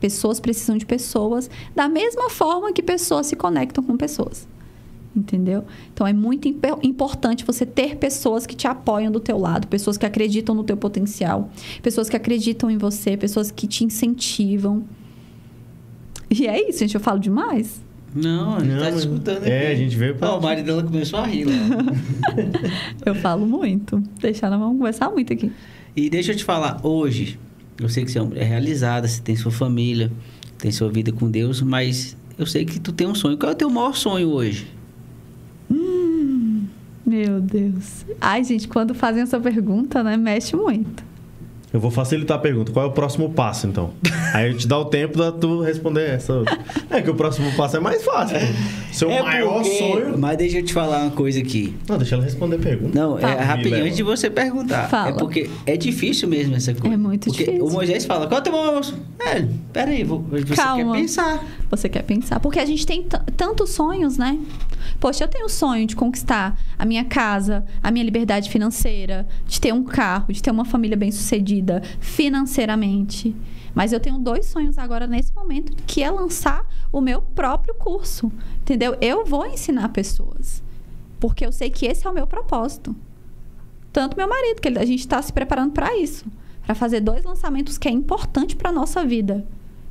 Pessoas 0.00 0.38
precisam 0.40 0.76
de 0.76 0.86
pessoas, 0.86 1.50
da 1.74 1.88
mesma 1.88 2.30
forma 2.30 2.72
que 2.72 2.82
pessoas 2.82 3.26
se 3.26 3.36
conectam 3.36 3.82
com 3.82 3.96
pessoas. 3.96 4.46
Entendeu? 5.14 5.64
Então 5.92 6.06
é 6.06 6.12
muito 6.12 6.46
importante 6.82 7.44
você 7.44 7.66
ter 7.66 7.96
pessoas 7.96 8.46
que 8.46 8.54
te 8.54 8.68
apoiam 8.68 9.10
do 9.10 9.18
teu 9.18 9.36
lado, 9.36 9.66
pessoas 9.66 9.96
que 9.96 10.06
acreditam 10.06 10.54
no 10.54 10.62
teu 10.62 10.76
potencial, 10.76 11.50
pessoas 11.82 12.08
que 12.08 12.16
acreditam 12.16 12.70
em 12.70 12.78
você, 12.78 13.16
pessoas 13.16 13.50
que 13.50 13.66
te 13.66 13.84
incentivam. 13.84 14.84
E 16.30 16.46
é 16.46 16.68
isso, 16.68 16.80
gente, 16.80 16.94
eu 16.94 17.00
falo 17.00 17.18
demais. 17.18 17.80
Não, 18.14 18.56
a 18.56 18.60
gente 18.60 18.72
Não, 18.72 18.80
tá 18.80 18.90
escutando 18.90 19.38
aqui. 19.38 19.50
É, 19.50 19.72
a 19.72 19.74
gente 19.74 19.96
veio 19.96 20.14
pra... 20.14 20.34
O 20.34 20.42
marido 20.42 20.66
dela 20.66 20.82
começou 20.82 21.18
a 21.18 21.26
rir 21.26 21.44
lá. 21.44 21.52
eu 23.04 23.14
falo 23.14 23.46
muito. 23.46 24.02
Deixar 24.20 24.46
ela 24.48 24.56
vamos 24.56 24.78
conversar 24.78 25.10
muito 25.10 25.32
aqui. 25.32 25.52
E 25.94 26.08
deixa 26.08 26.32
eu 26.32 26.36
te 26.36 26.44
falar, 26.44 26.80
hoje, 26.82 27.38
eu 27.80 27.88
sei 27.88 28.04
que 28.04 28.10
você 28.10 28.18
é 28.18 28.22
uma 28.22 28.28
mulher 28.28 28.44
realizada, 28.44 29.06
você 29.06 29.20
tem 29.20 29.36
sua 29.36 29.52
família, 29.52 30.10
tem 30.58 30.70
sua 30.70 30.90
vida 30.90 31.12
com 31.12 31.30
Deus, 31.30 31.60
mas 31.60 32.16
eu 32.38 32.46
sei 32.46 32.64
que 32.64 32.80
tu 32.80 32.92
tem 32.92 33.06
um 33.06 33.14
sonho. 33.14 33.36
Qual 33.36 33.50
é 33.50 33.54
o 33.54 33.56
teu 33.56 33.70
maior 33.70 33.94
sonho 33.94 34.28
hoje? 34.28 34.68
Hum, 35.70 36.66
meu 37.04 37.40
Deus. 37.40 38.06
Ai, 38.20 38.42
gente, 38.44 38.68
quando 38.68 38.94
fazem 38.94 39.22
essa 39.22 39.38
pergunta, 39.38 40.02
né, 40.02 40.16
mexe 40.16 40.56
muito. 40.56 41.07
Eu 41.72 41.80
vou 41.80 41.90
facilitar 41.90 42.38
a 42.38 42.40
pergunta. 42.40 42.72
Qual 42.72 42.86
é 42.86 42.88
o 42.88 42.92
próximo 42.92 43.30
passo, 43.30 43.66
então? 43.66 43.90
Aí 44.32 44.50
eu 44.50 44.56
te 44.56 44.66
dá 44.66 44.78
o 44.78 44.86
tempo 44.86 45.18
da 45.18 45.30
tu 45.30 45.60
responder 45.60 46.08
essa 46.10 46.32
outra. 46.32 46.58
É 46.90 47.02
que 47.02 47.10
o 47.10 47.14
próximo 47.14 47.50
passo 47.56 47.76
é 47.76 47.80
mais 47.80 48.02
fácil. 48.02 48.36
Seu 48.90 49.10
é 49.10 49.22
maior 49.22 49.62
porque... 49.62 49.78
sonho. 49.78 50.18
Mas 50.18 50.38
deixa 50.38 50.58
eu 50.58 50.64
te 50.64 50.72
falar 50.72 51.02
uma 51.02 51.10
coisa 51.10 51.38
aqui. 51.38 51.76
Não, 51.86 51.98
deixa 51.98 52.14
ela 52.14 52.24
responder 52.24 52.56
a 52.56 52.58
pergunta. 52.58 52.98
Não, 52.98 53.18
Fala. 53.18 53.34
é 53.34 53.42
rapidinho 53.42 53.84
antes 53.84 53.96
de 53.96 54.02
você 54.02 54.30
perguntar. 54.30 54.86
É 54.86 54.88
Fala. 54.88 55.10
É 55.10 55.12
porque 55.12 55.50
é 55.66 55.76
difícil 55.76 56.28
mesmo 56.28 56.56
essa 56.56 56.72
coisa. 56.72 56.94
É 56.94 56.96
muito 56.96 57.28
porque 57.28 57.44
difícil. 57.44 57.66
O 57.66 57.70
Moisés 57.70 58.06
fala: 58.06 58.26
qual 58.26 58.38
é 58.38 58.40
o 58.40 58.44
teu 58.44 58.52
maior 58.52 58.82
sonho? 58.82 59.02
É, 59.20 59.44
peraí, 59.72 60.04
você 60.04 60.54
Calma. 60.54 60.92
quer 60.92 61.00
pensar. 61.00 61.44
Você 61.70 61.88
quer 61.88 62.02
pensar. 62.02 62.40
Porque 62.40 62.58
a 62.58 62.64
gente 62.64 62.86
tem 62.86 63.06
tantos 63.36 63.70
sonhos, 63.70 64.16
né? 64.16 64.38
Poxa, 64.98 65.24
eu 65.24 65.28
tenho 65.28 65.46
o 65.46 65.50
sonho 65.50 65.86
de 65.86 65.94
conquistar 65.94 66.58
a 66.78 66.84
minha 66.84 67.04
casa, 67.04 67.64
a 67.82 67.90
minha 67.90 68.04
liberdade 68.04 68.50
financeira, 68.50 69.28
de 69.46 69.60
ter 69.60 69.72
um 69.72 69.84
carro, 69.84 70.32
de 70.32 70.42
ter 70.42 70.50
uma 70.50 70.64
família 70.64 70.96
bem-sucedida 70.96 71.82
financeiramente. 72.00 73.36
Mas 73.74 73.92
eu 73.92 74.00
tenho 74.00 74.18
dois 74.18 74.46
sonhos 74.46 74.78
agora 74.78 75.06
nesse 75.06 75.32
momento, 75.34 75.72
que 75.86 76.02
é 76.02 76.10
lançar 76.10 76.66
o 76.90 77.00
meu 77.00 77.20
próprio 77.20 77.74
curso. 77.74 78.32
Entendeu? 78.62 78.96
Eu 79.00 79.24
vou 79.24 79.46
ensinar 79.46 79.90
pessoas. 79.90 80.62
Porque 81.20 81.44
eu 81.44 81.52
sei 81.52 81.70
que 81.70 81.86
esse 81.86 82.06
é 82.06 82.10
o 82.10 82.14
meu 82.14 82.26
propósito. 82.26 82.96
Tanto 83.92 84.16
meu 84.16 84.28
marido, 84.28 84.60
que 84.60 84.68
a 84.68 84.84
gente 84.84 85.00
está 85.00 85.20
se 85.20 85.32
preparando 85.32 85.72
para 85.72 85.96
isso. 85.96 86.24
Para 86.64 86.74
fazer 86.74 87.00
dois 87.00 87.24
lançamentos 87.24 87.78
que 87.78 87.88
é 87.88 87.90
importante 87.90 88.56
para 88.56 88.72
nossa 88.72 89.04
vida. 89.04 89.46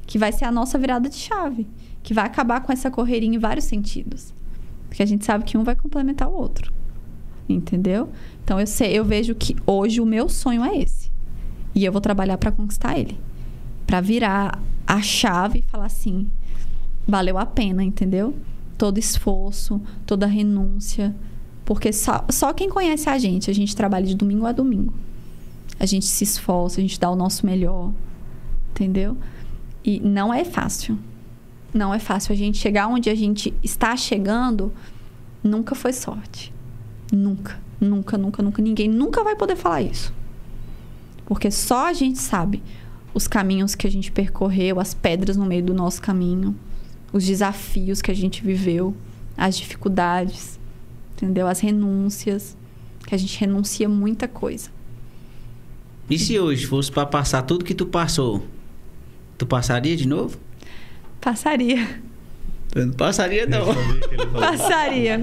Que 0.07 0.17
vai 0.17 0.31
ser 0.31 0.45
a 0.45 0.51
nossa 0.51 0.79
virada 0.79 1.07
de 1.07 1.15
chave. 1.15 1.67
Que 2.01 2.13
vai 2.13 2.25
acabar 2.25 2.61
com 2.61 2.71
essa 2.71 2.89
correria 2.89 3.29
em 3.29 3.37
vários 3.37 3.65
sentidos. 3.65 4.33
Porque 4.89 5.03
a 5.03 5.05
gente 5.05 5.23
sabe 5.23 5.43
que 5.43 5.57
um 5.57 5.63
vai 5.63 5.75
complementar 5.75 6.27
o 6.27 6.33
outro. 6.33 6.73
Entendeu? 7.47 8.09
Então 8.43 8.59
eu 8.59 8.65
sei, 8.67 8.97
eu 8.97 9.05
vejo 9.05 9.35
que 9.35 9.55
hoje 9.65 10.01
o 10.01 10.05
meu 10.05 10.27
sonho 10.27 10.63
é 10.63 10.77
esse. 10.77 11.11
E 11.75 11.85
eu 11.85 11.91
vou 11.91 12.01
trabalhar 12.01 12.37
para 12.37 12.51
conquistar 12.51 12.97
ele. 12.97 13.19
Para 13.85 14.01
virar 14.01 14.59
a 14.87 15.01
chave 15.01 15.59
e 15.59 15.61
falar 15.61 15.85
assim: 15.85 16.27
valeu 17.07 17.37
a 17.37 17.45
pena, 17.45 17.83
entendeu? 17.83 18.33
Todo 18.77 18.97
esforço, 18.97 19.81
toda 20.05 20.25
renúncia. 20.25 21.15
Porque 21.63 21.91
só, 21.91 22.25
só 22.29 22.53
quem 22.53 22.69
conhece 22.69 23.09
a 23.09 23.17
gente, 23.17 23.51
a 23.51 23.53
gente 23.53 23.75
trabalha 23.75 24.05
de 24.05 24.15
domingo 24.15 24.45
a 24.45 24.51
domingo. 24.51 24.93
A 25.79 25.85
gente 25.85 26.05
se 26.05 26.23
esforça, 26.23 26.79
a 26.79 26.81
gente 26.81 26.99
dá 26.99 27.09
o 27.09 27.15
nosso 27.15 27.45
melhor. 27.45 27.91
Entendeu? 28.71 29.17
E 29.87 30.01
não 30.01 30.33
é 30.33 30.43
fácil. 30.43 30.99
Não 31.73 31.93
é 31.93 31.99
fácil. 31.99 32.33
A 32.33 32.35
gente 32.35 32.57
chegar 32.57 32.87
onde 32.87 33.09
a 33.09 33.15
gente 33.15 33.53
está 33.63 33.95
chegando 33.95 34.73
nunca 35.41 35.73
foi 35.73 35.93
sorte. 35.93 36.53
Nunca, 37.09 37.57
nunca, 37.79 38.17
nunca, 38.17 38.43
nunca. 38.43 38.61
Ninguém 38.61 38.89
nunca 38.89 39.23
vai 39.23 39.37
poder 39.37 39.55
falar 39.55 39.81
isso. 39.81 40.13
Porque 41.25 41.49
só 41.49 41.87
a 41.87 41.93
gente 41.93 42.19
sabe 42.19 42.61
os 43.13 43.29
caminhos 43.29 43.75
que 43.75 43.87
a 43.87 43.89
gente 43.89 44.11
percorreu, 44.11 44.77
as 44.77 44.93
pedras 44.93 45.37
no 45.37 45.45
meio 45.45 45.63
do 45.63 45.73
nosso 45.73 46.01
caminho, 46.01 46.53
os 47.13 47.25
desafios 47.25 48.01
que 48.01 48.11
a 48.11 48.13
gente 48.13 48.43
viveu, 48.43 48.93
as 49.37 49.57
dificuldades, 49.57 50.59
entendeu? 51.13 51.47
As 51.47 51.61
renúncias, 51.61 52.57
que 53.05 53.15
a 53.15 53.17
gente 53.17 53.39
renuncia 53.39 53.87
muita 53.87 54.27
coisa. 54.27 54.69
E 56.09 56.19
se 56.19 56.37
hoje 56.37 56.65
fosse 56.65 56.91
para 56.91 57.05
passar 57.05 57.41
tudo 57.43 57.63
que 57.63 57.73
tu 57.73 57.85
passou, 57.85 58.43
tu 59.37 59.45
passaria 59.45 59.95
de 59.95 60.07
novo? 60.07 60.37
Passaria. 61.21 62.07
Eu 62.75 62.85
não 62.85 62.93
passaria, 62.93 63.47
não. 63.47 63.65
passaria. 64.39 65.19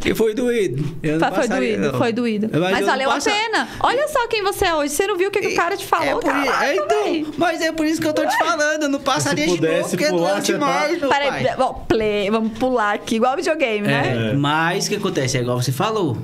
Que 0.00 0.14
foi 0.14 0.34
doído. 0.34 0.84
Eu 1.02 1.18
não 1.18 1.32
foi 1.32 1.48
doído, 1.48 1.92
não. 1.92 1.98
foi 1.98 2.12
doído. 2.12 2.50
Mas, 2.52 2.72
mas 2.72 2.86
valeu 2.86 3.08
passa... 3.08 3.30
a 3.30 3.32
pena. 3.32 3.68
Olha 3.80 4.08
só 4.08 4.26
quem 4.28 4.42
você 4.42 4.66
é 4.66 4.74
hoje. 4.74 4.92
Você 4.92 5.06
não 5.06 5.16
viu 5.16 5.28
o 5.28 5.30
que, 5.30 5.40
que 5.40 5.48
o 5.48 5.56
cara 5.56 5.76
te 5.76 5.86
falou, 5.86 6.20
é 6.20 6.24
Caraca, 6.24 6.66
é, 6.66 6.76
então, 6.76 7.32
Mas 7.38 7.60
é 7.60 7.72
por 7.72 7.86
isso 7.86 8.00
que 8.00 8.06
eu 8.06 8.12
tô 8.12 8.26
te 8.26 8.36
falando. 8.36 8.82
Eu 8.82 8.88
não 8.88 9.00
passaria 9.00 9.46
de 9.46 9.60
novo, 9.60 9.88
porque 9.88 10.06
pular, 10.06 10.38
é 10.38 10.40
demais, 10.40 11.00
tá... 11.00 11.08
Peraí, 11.08 11.56
bom, 11.56 11.86
play, 11.88 12.30
vamos 12.30 12.58
pular 12.58 12.94
aqui, 12.94 13.16
igual 13.16 13.36
videogame, 13.36 13.86
né? 13.86 14.32
É, 14.32 14.36
mas 14.36 14.86
o 14.86 14.90
que 14.90 14.96
acontece? 14.96 15.38
É 15.38 15.40
igual 15.40 15.62
você 15.62 15.72
falou. 15.72 16.18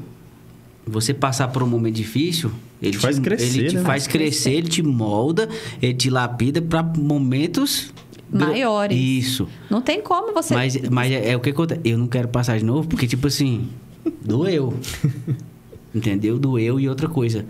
Você 0.86 1.14
passar 1.14 1.48
por 1.48 1.62
um 1.62 1.66
momento 1.66 1.94
difícil, 1.94 2.50
ele 2.82 2.92
te, 2.92 2.98
faz 2.98 3.18
crescer, 3.18 3.58
ele 3.58 3.68
te 3.68 3.74
né? 3.76 3.82
faz 3.82 4.06
crescer, 4.06 4.52
ele 4.52 4.68
te 4.68 4.82
molda, 4.82 5.48
ele 5.80 5.94
te 5.94 6.10
lapida 6.10 6.60
para 6.60 6.82
momentos 6.82 7.92
maiores. 8.30 8.98
Isso. 8.98 9.48
Não 9.70 9.80
tem 9.80 10.02
como 10.02 10.32
você. 10.32 10.54
Mas, 10.54 10.76
mas 10.90 11.10
é, 11.10 11.30
é 11.30 11.36
o 11.36 11.40
que 11.40 11.50
acontece. 11.50 11.80
Eu 11.84 11.96
não 11.96 12.06
quero 12.06 12.28
passar 12.28 12.58
de 12.58 12.64
novo, 12.64 12.88
porque, 12.88 13.06
tipo 13.06 13.26
assim, 13.26 13.68
doeu. 14.22 14.74
Entendeu? 15.94 16.38
Doeu 16.38 16.80
e 16.80 16.88
outra 16.88 17.08
coisa. 17.08 17.46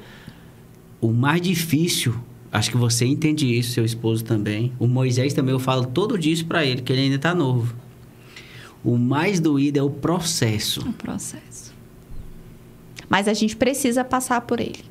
O 1.01 1.12
mais 1.12 1.40
difícil, 1.40 2.15
acho 2.52 2.70
que 2.70 2.77
você 2.77 3.06
entende 3.06 3.47
isso, 3.47 3.73
seu 3.73 3.85
esposo 3.85 4.24
também. 4.24 4.73
O 4.78 4.86
Moisés 4.86 5.32
também, 5.32 5.52
eu 5.52 5.59
falo 5.59 5.86
todo 5.86 6.19
disso 6.19 6.44
para 6.47 6.65
ele, 6.65 6.82
que 6.82 6.93
ele 6.93 7.02
ainda 7.02 7.19
tá 7.19 7.35
novo. 7.35 7.74
O 8.85 8.98
mais 8.98 9.40
doído 9.40 9.78
é 9.78 9.82
o 9.82 9.90
processo. 9.90 10.86
O 10.86 10.93
processo. 10.93 11.64
Mas 13.09 13.28
a 13.28 13.35
gente 13.35 13.56
precisa 13.56 14.05
passar 14.05 14.40
por 14.43 14.60
ele. 14.60 14.85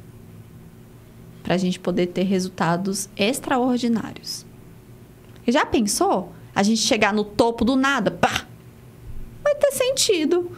Para 1.41 1.55
a 1.55 1.57
gente 1.57 1.79
poder 1.79 2.07
ter 2.07 2.23
resultados 2.23 3.09
extraordinários. 3.17 4.45
Já 5.47 5.65
pensou? 5.65 6.33
A 6.55 6.63
gente 6.63 6.81
chegar 6.81 7.13
no 7.13 7.23
topo 7.23 7.65
do 7.65 7.75
nada, 7.75 8.11
pá! 8.11 8.45
Vai 9.43 9.55
ter 9.55 9.71
sentido. 9.71 10.51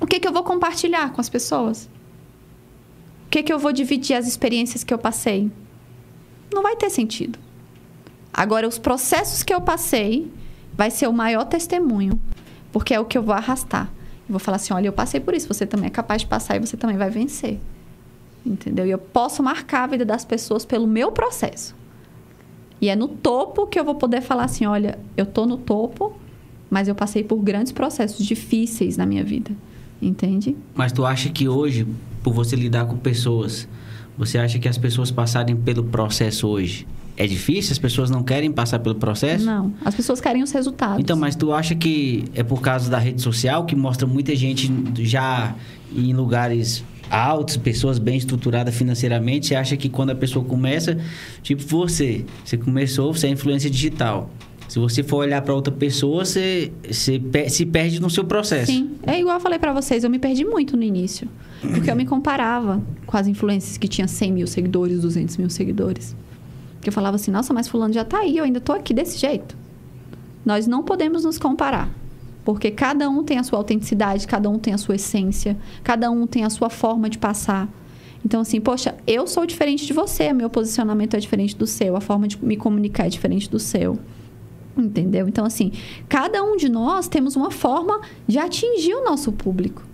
O 0.00 0.06
que, 0.06 0.20
que 0.20 0.28
eu 0.28 0.32
vou 0.32 0.42
compartilhar 0.42 1.12
com 1.12 1.20
as 1.20 1.28
pessoas? 1.28 1.88
O 3.26 3.30
que, 3.30 3.42
que 3.42 3.52
eu 3.52 3.58
vou 3.58 3.72
dividir 3.72 4.14
as 4.14 4.26
experiências 4.26 4.84
que 4.84 4.92
eu 4.92 4.98
passei? 4.98 5.50
Não 6.52 6.62
vai 6.62 6.76
ter 6.76 6.90
sentido. 6.90 7.38
Agora, 8.32 8.68
os 8.68 8.78
processos 8.78 9.42
que 9.42 9.54
eu 9.54 9.60
passei 9.60 10.30
vai 10.74 10.90
ser 10.90 11.06
o 11.06 11.12
maior 11.12 11.44
testemunho, 11.44 12.20
porque 12.70 12.94
é 12.94 13.00
o 13.00 13.04
que 13.04 13.16
eu 13.16 13.22
vou 13.22 13.34
arrastar. 13.34 13.90
Vou 14.32 14.38
falar 14.38 14.56
assim: 14.56 14.72
olha, 14.72 14.88
eu 14.88 14.92
passei 14.94 15.20
por 15.20 15.34
isso, 15.34 15.46
você 15.46 15.66
também 15.66 15.88
é 15.88 15.90
capaz 15.90 16.22
de 16.22 16.26
passar 16.26 16.56
e 16.56 16.58
você 16.58 16.74
também 16.74 16.96
vai 16.96 17.10
vencer. 17.10 17.60
Entendeu? 18.44 18.86
E 18.86 18.90
eu 18.90 18.96
posso 18.96 19.42
marcar 19.42 19.84
a 19.84 19.86
vida 19.86 20.06
das 20.06 20.24
pessoas 20.24 20.64
pelo 20.64 20.86
meu 20.86 21.12
processo. 21.12 21.76
E 22.80 22.88
é 22.88 22.96
no 22.96 23.06
topo 23.06 23.66
que 23.66 23.78
eu 23.78 23.84
vou 23.84 23.94
poder 23.94 24.22
falar 24.22 24.44
assim: 24.44 24.64
olha, 24.64 24.98
eu 25.18 25.26
tô 25.26 25.44
no 25.44 25.58
topo, 25.58 26.16
mas 26.70 26.88
eu 26.88 26.94
passei 26.94 27.22
por 27.22 27.36
grandes 27.36 27.72
processos 27.72 28.24
difíceis 28.24 28.96
na 28.96 29.04
minha 29.04 29.22
vida. 29.22 29.50
Entende? 30.00 30.56
Mas 30.74 30.92
tu 30.92 31.04
acha 31.04 31.28
que 31.28 31.46
hoje, 31.46 31.86
por 32.22 32.32
você 32.32 32.56
lidar 32.56 32.86
com 32.86 32.96
pessoas, 32.96 33.68
você 34.16 34.38
acha 34.38 34.58
que 34.58 34.66
as 34.66 34.78
pessoas 34.78 35.10
passarem 35.10 35.54
pelo 35.54 35.84
processo 35.84 36.48
hoje 36.48 36.86
é 37.24 37.26
difícil? 37.26 37.72
As 37.72 37.78
pessoas 37.78 38.10
não 38.10 38.22
querem 38.22 38.50
passar 38.50 38.78
pelo 38.78 38.94
processo? 38.94 39.44
Não, 39.44 39.72
as 39.84 39.94
pessoas 39.94 40.20
querem 40.20 40.42
os 40.42 40.50
resultados. 40.52 40.98
Então, 41.00 41.16
mas 41.16 41.34
tu 41.36 41.52
acha 41.52 41.74
que 41.74 42.24
é 42.34 42.42
por 42.42 42.60
causa 42.60 42.90
da 42.90 42.98
rede 42.98 43.20
social 43.22 43.64
que 43.64 43.74
mostra 43.76 44.06
muita 44.06 44.34
gente 44.36 44.70
já 45.00 45.54
em 45.94 46.12
lugares 46.12 46.84
altos, 47.10 47.56
pessoas 47.58 47.98
bem 47.98 48.16
estruturadas 48.16 48.74
financeiramente, 48.74 49.48
você 49.48 49.54
acha 49.54 49.76
que 49.76 49.88
quando 49.90 50.10
a 50.10 50.14
pessoa 50.14 50.42
começa, 50.44 50.96
tipo 51.42 51.62
você, 51.62 52.24
você 52.42 52.56
começou, 52.56 53.12
você 53.12 53.26
é 53.26 53.30
influência 53.30 53.68
digital. 53.68 54.30
Se 54.66 54.78
você 54.78 55.02
for 55.02 55.18
olhar 55.18 55.42
para 55.42 55.52
outra 55.52 55.70
pessoa, 55.74 56.24
você, 56.24 56.72
você 56.90 57.18
pe- 57.18 57.50
se 57.50 57.66
perde 57.66 58.00
no 58.00 58.08
seu 58.08 58.24
processo. 58.24 58.72
Sim. 58.72 58.92
É 59.06 59.20
igual 59.20 59.36
eu 59.36 59.40
falei 59.40 59.58
pra 59.58 59.70
vocês, 59.74 60.02
eu 60.02 60.08
me 60.08 60.18
perdi 60.18 60.46
muito 60.46 60.74
no 60.78 60.82
início. 60.82 61.28
Porque 61.60 61.90
eu 61.90 61.94
me 61.94 62.06
comparava 62.06 62.80
com 63.04 63.14
as 63.18 63.26
influências 63.26 63.76
que 63.76 63.86
tinham 63.86 64.08
100 64.08 64.32
mil 64.32 64.46
seguidores, 64.46 65.00
200 65.02 65.36
mil 65.36 65.50
seguidores. 65.50 66.16
Que 66.82 66.90
eu 66.90 66.92
falava 66.92 67.16
assim, 67.16 67.30
nossa, 67.30 67.54
mas 67.54 67.66
fulano 67.66 67.94
já 67.94 68.04
tá 68.04 68.18
aí, 68.18 68.36
eu 68.36 68.44
ainda 68.44 68.60
tô 68.60 68.72
aqui 68.72 68.92
desse 68.92 69.16
jeito. 69.16 69.56
Nós 70.44 70.66
não 70.66 70.82
podemos 70.82 71.24
nos 71.24 71.38
comparar. 71.38 71.88
Porque 72.44 72.70
cada 72.70 73.08
um 73.08 73.22
tem 73.22 73.38
a 73.38 73.44
sua 73.44 73.58
autenticidade, 73.58 74.26
cada 74.26 74.50
um 74.50 74.58
tem 74.58 74.74
a 74.74 74.78
sua 74.78 74.96
essência, 74.96 75.56
cada 75.82 76.10
um 76.10 76.26
tem 76.26 76.44
a 76.44 76.50
sua 76.50 76.68
forma 76.68 77.08
de 77.08 77.16
passar. 77.16 77.68
Então, 78.24 78.40
assim, 78.40 78.60
poxa, 78.60 78.96
eu 79.06 79.26
sou 79.26 79.46
diferente 79.46 79.86
de 79.86 79.92
você, 79.92 80.32
meu 80.32 80.50
posicionamento 80.50 81.14
é 81.14 81.20
diferente 81.20 81.56
do 81.56 81.66
seu, 81.66 81.96
a 81.96 82.00
forma 82.00 82.28
de 82.28 82.44
me 82.44 82.56
comunicar 82.56 83.06
é 83.06 83.08
diferente 83.08 83.48
do 83.48 83.58
seu. 83.58 83.98
Entendeu? 84.76 85.28
Então, 85.28 85.44
assim, 85.44 85.72
cada 86.08 86.42
um 86.42 86.56
de 86.56 86.68
nós 86.68 87.06
temos 87.06 87.36
uma 87.36 87.50
forma 87.50 88.00
de 88.26 88.38
atingir 88.38 88.94
o 88.94 89.04
nosso 89.04 89.30
público. 89.32 89.84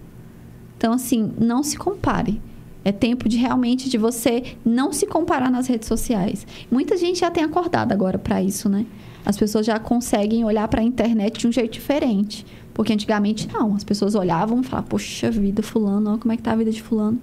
Então, 0.76 0.92
assim, 0.92 1.32
não 1.38 1.62
se 1.62 1.76
compare. 1.76 2.40
É 2.88 2.92
tempo 2.92 3.28
de 3.28 3.36
realmente 3.36 3.90
de 3.90 3.98
você 3.98 4.56
não 4.64 4.94
se 4.94 5.06
comparar 5.06 5.50
nas 5.50 5.66
redes 5.66 5.86
sociais. 5.86 6.46
Muita 6.70 6.96
gente 6.96 7.18
já 7.18 7.30
tem 7.30 7.44
acordado 7.44 7.92
agora 7.92 8.18
para 8.18 8.42
isso, 8.42 8.66
né? 8.66 8.86
As 9.26 9.36
pessoas 9.36 9.66
já 9.66 9.78
conseguem 9.78 10.42
olhar 10.42 10.66
para 10.68 10.80
a 10.80 10.82
internet 10.82 11.38
de 11.38 11.46
um 11.46 11.52
jeito 11.52 11.74
diferente. 11.74 12.46
Porque 12.72 12.90
antigamente 12.90 13.46
não, 13.52 13.74
as 13.74 13.84
pessoas 13.84 14.14
olhavam 14.14 14.62
e 14.62 14.64
falavam, 14.64 14.88
poxa 14.88 15.30
vida, 15.30 15.62
fulano, 15.62 16.18
como 16.18 16.32
é 16.32 16.36
que 16.38 16.42
tá 16.42 16.52
a 16.52 16.56
vida 16.56 16.70
de 16.70 16.82
fulano, 16.82 17.20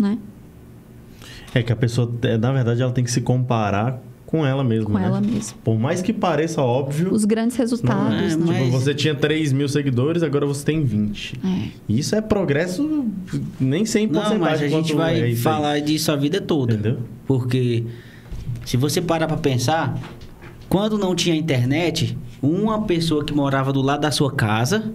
né? 0.00 0.18
É 1.54 1.62
que 1.62 1.72
a 1.72 1.76
pessoa, 1.76 2.12
é, 2.22 2.36
na 2.36 2.50
verdade, 2.50 2.82
ela 2.82 2.90
tem 2.90 3.04
que 3.04 3.12
se 3.12 3.20
comparar 3.20 4.02
com 4.32 4.46
ela 4.46 4.64
mesma, 4.64 4.86
Com 4.86 4.94
né? 4.98 5.04
ela 5.04 5.20
mesma. 5.20 5.54
Por 5.62 5.78
mais 5.78 6.00
que 6.00 6.10
pareça 6.10 6.62
óbvio, 6.62 7.12
Os 7.12 7.26
grandes 7.26 7.54
não 7.58 7.62
resultados, 7.62 8.14
é. 8.14 8.32
É, 8.32 8.36
né? 8.36 8.44
mas- 8.46 8.56
Tipo, 8.64 8.70
você 8.70 8.94
tinha 8.94 9.14
3 9.14 9.52
mil 9.52 9.68
seguidores, 9.68 10.22
agora 10.22 10.46
você 10.46 10.64
tem 10.64 10.82
20. 10.82 11.38
É. 11.44 11.68
Isso 11.86 12.16
é 12.16 12.22
progresso 12.22 13.04
nem 13.60 13.84
100% 13.84 14.10
Não, 14.10 14.38
mas 14.38 14.62
a 14.62 14.68
gente 14.68 14.94
vai 14.94 15.32
é 15.32 15.36
falar 15.36 15.80
disso 15.80 16.10
a 16.10 16.16
vida 16.16 16.40
toda. 16.40 16.72
Entendeu? 16.72 17.00
Porque 17.26 17.84
se 18.64 18.78
você 18.78 19.02
parar 19.02 19.26
pra 19.26 19.36
pensar, 19.36 19.98
quando 20.66 20.96
não 20.96 21.14
tinha 21.14 21.36
internet, 21.36 22.16
uma 22.40 22.80
pessoa 22.84 23.22
que 23.26 23.34
morava 23.34 23.70
do 23.70 23.82
lado 23.82 24.00
da 24.00 24.10
sua 24.10 24.32
casa, 24.32 24.92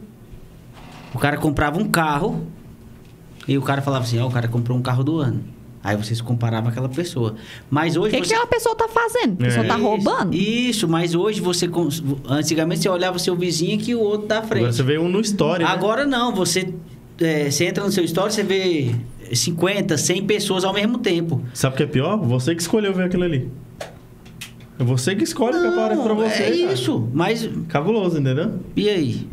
o 1.13 1.19
cara 1.19 1.37
comprava 1.37 1.79
um 1.79 1.87
carro 1.87 2.41
e 3.47 3.55
o 3.55 3.61
cara 3.61 3.83
falava 3.83 4.03
assim, 4.03 4.17
ó, 4.19 4.25
o 4.27 4.31
cara 4.31 4.47
comprou 4.47 4.75
um 4.75 4.81
carro 4.81 5.03
do 5.03 5.19
ano. 5.19 5.41
Aí 5.83 5.95
você 5.95 6.13
se 6.13 6.21
comparava 6.23 6.63
com 6.63 6.69
aquela 6.69 6.89
pessoa. 6.89 7.35
Mas 7.69 7.95
O 7.95 8.01
hoje 8.01 8.15
que, 8.15 8.21
que 8.21 8.27
você... 8.27 8.33
aquela 8.33 8.47
pessoa 8.47 8.75
tá 8.75 8.87
fazendo? 8.89 9.33
A 9.33 9.45
pessoa 9.45 9.65
É. 9.65 9.67
tá 9.67 9.75
roubando? 9.75 10.33
Isso, 10.35 10.69
isso, 10.69 10.87
mas 10.87 11.15
hoje 11.15 11.39
você... 11.39 11.69
Antigamente 12.27 12.81
você 12.81 12.89
olhava 12.89 13.15
o 13.17 13.19
seu 13.19 13.35
vizinho 13.35 13.77
que 13.79 13.95
o 13.95 13.99
outro 13.99 14.27
da 14.27 14.41
frente. 14.41 14.57
Agora 14.63 14.73
você 14.73 14.83
vê 14.83 14.97
um 14.97 15.07
no 15.07 15.21
story, 15.21 15.63
né? 15.63 15.69
Agora 15.69 16.05
não, 16.05 16.33
você, 16.35 16.73
é, 17.19 17.49
você 17.49 17.65
entra 17.65 17.83
no 17.83 17.91
seu 17.91 18.03
story, 18.03 18.33
você 18.33 18.43
vê 18.43 18.93
50, 19.31 19.97
100 19.97 20.25
pessoas 20.25 20.63
ao 20.65 20.73
mesmo 20.73 20.97
tempo. 20.97 21.41
Sabe 21.53 21.75
o 21.75 21.77
que 21.77 21.83
é 21.83 21.87
pior? 21.87 22.17
Você 22.17 22.53
que 22.55 22.61
escolheu 22.61 22.93
ver 22.93 23.03
aquilo 23.05 23.23
ali. 23.23 23.49
É 24.79 24.83
você 24.83 25.15
que 25.15 25.23
escolhe 25.23 25.57
o 25.57 25.61
que 25.61 25.67
aparece 25.67 26.01
pra 26.01 26.13
você. 26.13 26.43
é 26.43 26.51
cara. 26.59 26.73
isso, 26.73 27.09
mas 27.13 27.49
Cabuloso, 27.69 28.19
entendeu? 28.19 28.59
e 28.75 28.89
aí? 28.89 29.27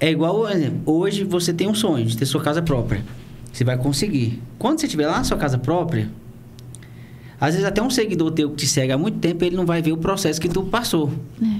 É 0.00 0.10
igual, 0.10 0.44
hoje 0.86 1.24
você 1.24 1.52
tem 1.52 1.66
um 1.66 1.74
sonho 1.74 2.04
de 2.06 2.16
ter 2.16 2.24
sua 2.26 2.40
casa 2.40 2.62
própria. 2.62 3.02
Você 3.58 3.64
vai 3.64 3.76
conseguir. 3.76 4.40
Quando 4.56 4.78
você 4.78 4.86
estiver 4.86 5.08
lá 5.08 5.18
na 5.18 5.24
sua 5.24 5.36
casa 5.36 5.58
própria, 5.58 6.08
às 7.40 7.54
vezes 7.54 7.66
até 7.66 7.82
um 7.82 7.90
seguidor 7.90 8.30
teu 8.30 8.50
que 8.50 8.56
te 8.58 8.68
segue 8.68 8.92
há 8.92 8.96
muito 8.96 9.18
tempo, 9.18 9.44
ele 9.44 9.56
não 9.56 9.66
vai 9.66 9.82
ver 9.82 9.90
o 9.90 9.96
processo 9.96 10.40
que 10.40 10.48
tu 10.48 10.62
passou 10.62 11.12
É. 11.42 11.58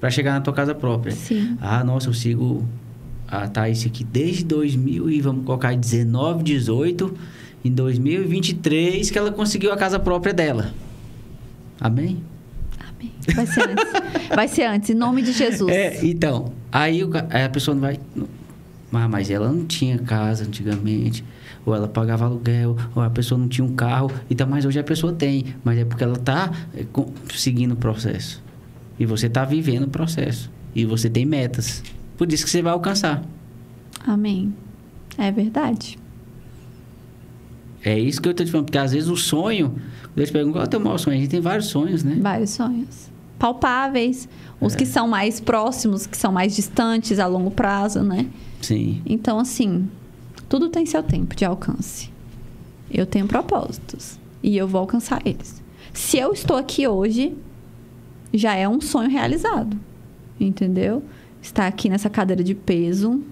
Pra 0.00 0.10
chegar 0.10 0.32
na 0.32 0.40
tua 0.40 0.52
casa 0.52 0.74
própria. 0.74 1.12
Sim. 1.14 1.56
Ah, 1.60 1.84
nossa, 1.84 2.08
eu 2.08 2.12
sigo 2.12 2.66
a 3.28 3.46
Thaís 3.46 3.86
aqui 3.86 4.02
desde 4.02 4.42
2000 4.44 5.08
e 5.08 5.20
vamos 5.20 5.44
colocar 5.46 5.68
aí 5.68 5.76
19, 5.76 6.42
18, 6.42 7.14
em 7.64 7.70
2023 7.70 9.08
que 9.08 9.16
ela 9.16 9.30
conseguiu 9.30 9.72
a 9.72 9.76
casa 9.76 10.00
própria 10.00 10.34
dela. 10.34 10.74
Amém? 11.80 12.24
Amém. 12.80 13.12
Vai 13.36 13.46
ser 13.46 13.60
antes. 13.70 13.84
Vai 14.34 14.48
ser 14.48 14.64
antes, 14.64 14.90
em 14.90 14.94
nome 14.94 15.22
de 15.22 15.30
Jesus. 15.30 15.70
É, 15.72 16.04
então, 16.04 16.52
aí 16.72 17.02
a 17.44 17.48
pessoa 17.48 17.72
não 17.72 17.82
vai. 17.82 18.00
não- 18.16 18.41
Ah, 18.92 19.08
mas 19.08 19.30
ela 19.30 19.50
não 19.50 19.64
tinha 19.64 19.98
casa 19.98 20.44
antigamente, 20.44 21.24
ou 21.64 21.74
ela 21.74 21.88
pagava 21.88 22.26
aluguel, 22.26 22.76
ou 22.94 23.02
a 23.02 23.08
pessoa 23.08 23.38
não 23.38 23.48
tinha 23.48 23.64
um 23.64 23.74
carro, 23.74 24.10
então, 24.28 24.46
mas 24.46 24.64
hoje 24.66 24.78
a 24.78 24.84
pessoa 24.84 25.12
tem, 25.12 25.54
mas 25.64 25.78
é 25.78 25.84
porque 25.84 26.04
ela 26.04 26.16
tá 26.16 26.52
é, 26.74 26.84
com- 26.84 27.10
seguindo 27.34 27.72
o 27.72 27.76
processo. 27.76 28.42
E 28.98 29.06
você 29.06 29.28
tá 29.30 29.44
vivendo 29.44 29.84
o 29.84 29.88
processo. 29.88 30.50
E 30.74 30.84
você 30.84 31.08
tem 31.08 31.24
metas. 31.24 31.82
Por 32.18 32.30
isso 32.32 32.44
que 32.44 32.50
você 32.50 32.60
vai 32.62 32.72
alcançar. 32.72 33.22
Amém. 34.06 34.52
É 35.16 35.30
verdade. 35.32 35.98
É 37.84 37.98
isso 37.98 38.20
que 38.22 38.28
eu 38.28 38.34
tô 38.34 38.44
te 38.44 38.50
falando, 38.50 38.66
porque 38.66 38.78
às 38.78 38.92
vezes 38.92 39.08
o 39.08 39.16
sonho, 39.16 39.74
Deus 40.14 40.30
pergunta 40.30 40.54
qual 40.58 40.64
é 40.64 40.66
o 40.66 40.70
teu 40.70 40.80
maior 40.80 40.98
sonho? 40.98 41.16
A 41.16 41.20
gente 41.20 41.30
tem 41.30 41.40
vários 41.40 41.66
sonhos, 41.66 42.04
né? 42.04 42.16
Vários 42.20 42.50
sonhos. 42.50 43.10
Palpáveis. 43.38 44.28
Os 44.60 44.76
que 44.76 44.86
são 44.86 45.08
mais 45.08 45.40
próximos, 45.40 46.06
que 46.06 46.16
são 46.16 46.30
mais 46.30 46.54
distantes 46.54 47.18
a 47.18 47.26
longo 47.26 47.50
prazo, 47.50 48.00
né? 48.02 48.26
Sim. 48.62 49.02
Então, 49.04 49.38
assim, 49.38 49.88
tudo 50.48 50.68
tem 50.68 50.86
seu 50.86 51.02
tempo 51.02 51.36
de 51.36 51.44
alcance. 51.44 52.10
Eu 52.90 53.06
tenho 53.06 53.26
propósitos 53.26 54.18
e 54.42 54.56
eu 54.56 54.66
vou 54.66 54.80
alcançar 54.80 55.20
eles. 55.24 55.62
Se 55.92 56.16
eu 56.18 56.32
estou 56.32 56.56
aqui 56.56 56.86
hoje, 56.86 57.34
já 58.32 58.54
é 58.54 58.68
um 58.68 58.80
sonho 58.80 59.10
realizado. 59.10 59.78
Entendeu? 60.40 61.02
Estar 61.40 61.66
aqui 61.66 61.88
nessa 61.88 62.08
cadeira 62.08 62.42
de 62.42 62.54
peso, 62.54 63.22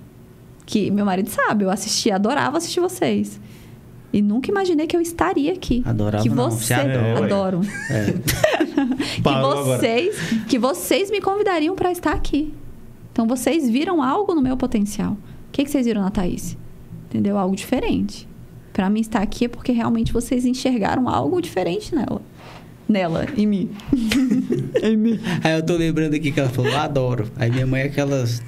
que 0.66 0.90
meu 0.90 1.04
marido 1.04 1.28
sabe, 1.28 1.64
eu 1.64 1.70
assisti, 1.70 2.10
adorava 2.10 2.58
assistir 2.58 2.80
vocês. 2.80 3.40
E 4.12 4.20
nunca 4.20 4.50
imaginei 4.50 4.86
que 4.86 4.96
eu 4.96 5.00
estaria 5.00 5.52
aqui. 5.52 5.82
Adorava 5.86 6.22
que 6.22 6.28
não, 6.28 6.50
você 6.50 6.74
adora. 6.74 6.96
É, 6.96 7.16
adoro. 7.16 7.60
que 9.22 9.22
vocês, 9.22 10.16
que 10.48 10.58
vocês 10.58 11.10
me 11.10 11.20
convidariam 11.20 11.76
para 11.76 11.92
estar 11.92 12.12
aqui. 12.12 12.52
Então 13.20 13.28
vocês 13.28 13.68
viram 13.68 14.02
algo 14.02 14.34
no 14.34 14.40
meu 14.40 14.56
potencial. 14.56 15.12
O 15.12 15.18
que, 15.52 15.62
que 15.62 15.70
vocês 15.70 15.84
viram 15.84 16.00
na 16.00 16.10
Thaís? 16.10 16.56
Entendeu? 17.04 17.36
Algo 17.36 17.54
diferente. 17.54 18.26
Para 18.72 18.88
mim 18.88 19.00
estar 19.00 19.20
aqui 19.20 19.44
é 19.44 19.48
porque 19.48 19.72
realmente 19.72 20.10
vocês 20.10 20.46
enxergaram 20.46 21.06
algo 21.06 21.38
diferente 21.42 21.94
nela. 21.94 22.22
Nela, 22.88 23.26
em 23.36 23.46
mim. 23.46 23.70
em 24.82 24.96
mim. 24.96 25.20
Aí 25.44 25.52
eu 25.52 25.62
tô 25.62 25.76
lembrando 25.76 26.14
aqui 26.14 26.32
que 26.32 26.40
ela 26.40 26.48
falou, 26.48 26.74
adoro. 26.74 27.30
Aí 27.36 27.50
minha 27.50 27.66
mãe 27.66 27.82
é 27.82 27.84
aquelas, 27.84 28.42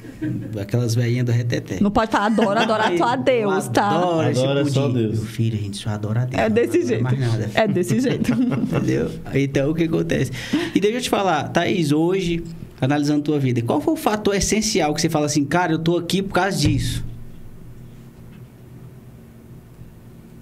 aquelas 0.58 0.94
velhinhas 0.94 1.26
do 1.26 1.32
reteté. 1.32 1.76
Não 1.78 1.90
pode 1.90 2.10
falar 2.10 2.26
adoro, 2.28 2.58
adorar 2.58 2.96
só 2.96 3.08
a 3.08 3.16
Deus, 3.16 3.68
tá? 3.68 3.90
Adoro 3.90 4.30
esse 4.30 4.40
Adora 4.40 4.64
só. 4.64 4.88
Deus. 4.88 5.18
Meu 5.18 5.26
filho, 5.26 5.58
a 5.58 5.62
gente 5.62 5.76
só 5.76 5.90
adora 5.90 6.22
a 6.22 6.24
Deus. 6.24 6.42
É 6.42 6.48
desse 6.48 6.78
adora 6.78 6.88
jeito. 6.88 7.02
Mais 7.02 7.20
nada. 7.20 7.50
É 7.52 7.68
desse 7.68 8.00
jeito. 8.00 8.32
Entendeu? 8.40 9.10
Então, 9.34 9.70
o 9.70 9.74
que 9.74 9.84
acontece? 9.84 10.32
E 10.74 10.80
deixa 10.80 10.96
eu 10.96 11.02
te 11.02 11.10
falar, 11.10 11.48
Thaís, 11.48 11.92
hoje, 11.92 12.42
analisando 12.82 13.22
tua 13.22 13.38
vida, 13.38 13.62
qual 13.62 13.80
foi 13.80 13.94
o 13.94 13.96
fator 13.96 14.34
essencial 14.34 14.92
que 14.92 15.00
você 15.00 15.08
fala 15.08 15.26
assim, 15.26 15.44
cara, 15.44 15.72
eu 15.72 15.78
tô 15.78 15.96
aqui 15.96 16.20
por 16.20 16.34
causa 16.34 16.58
disso? 16.58 17.04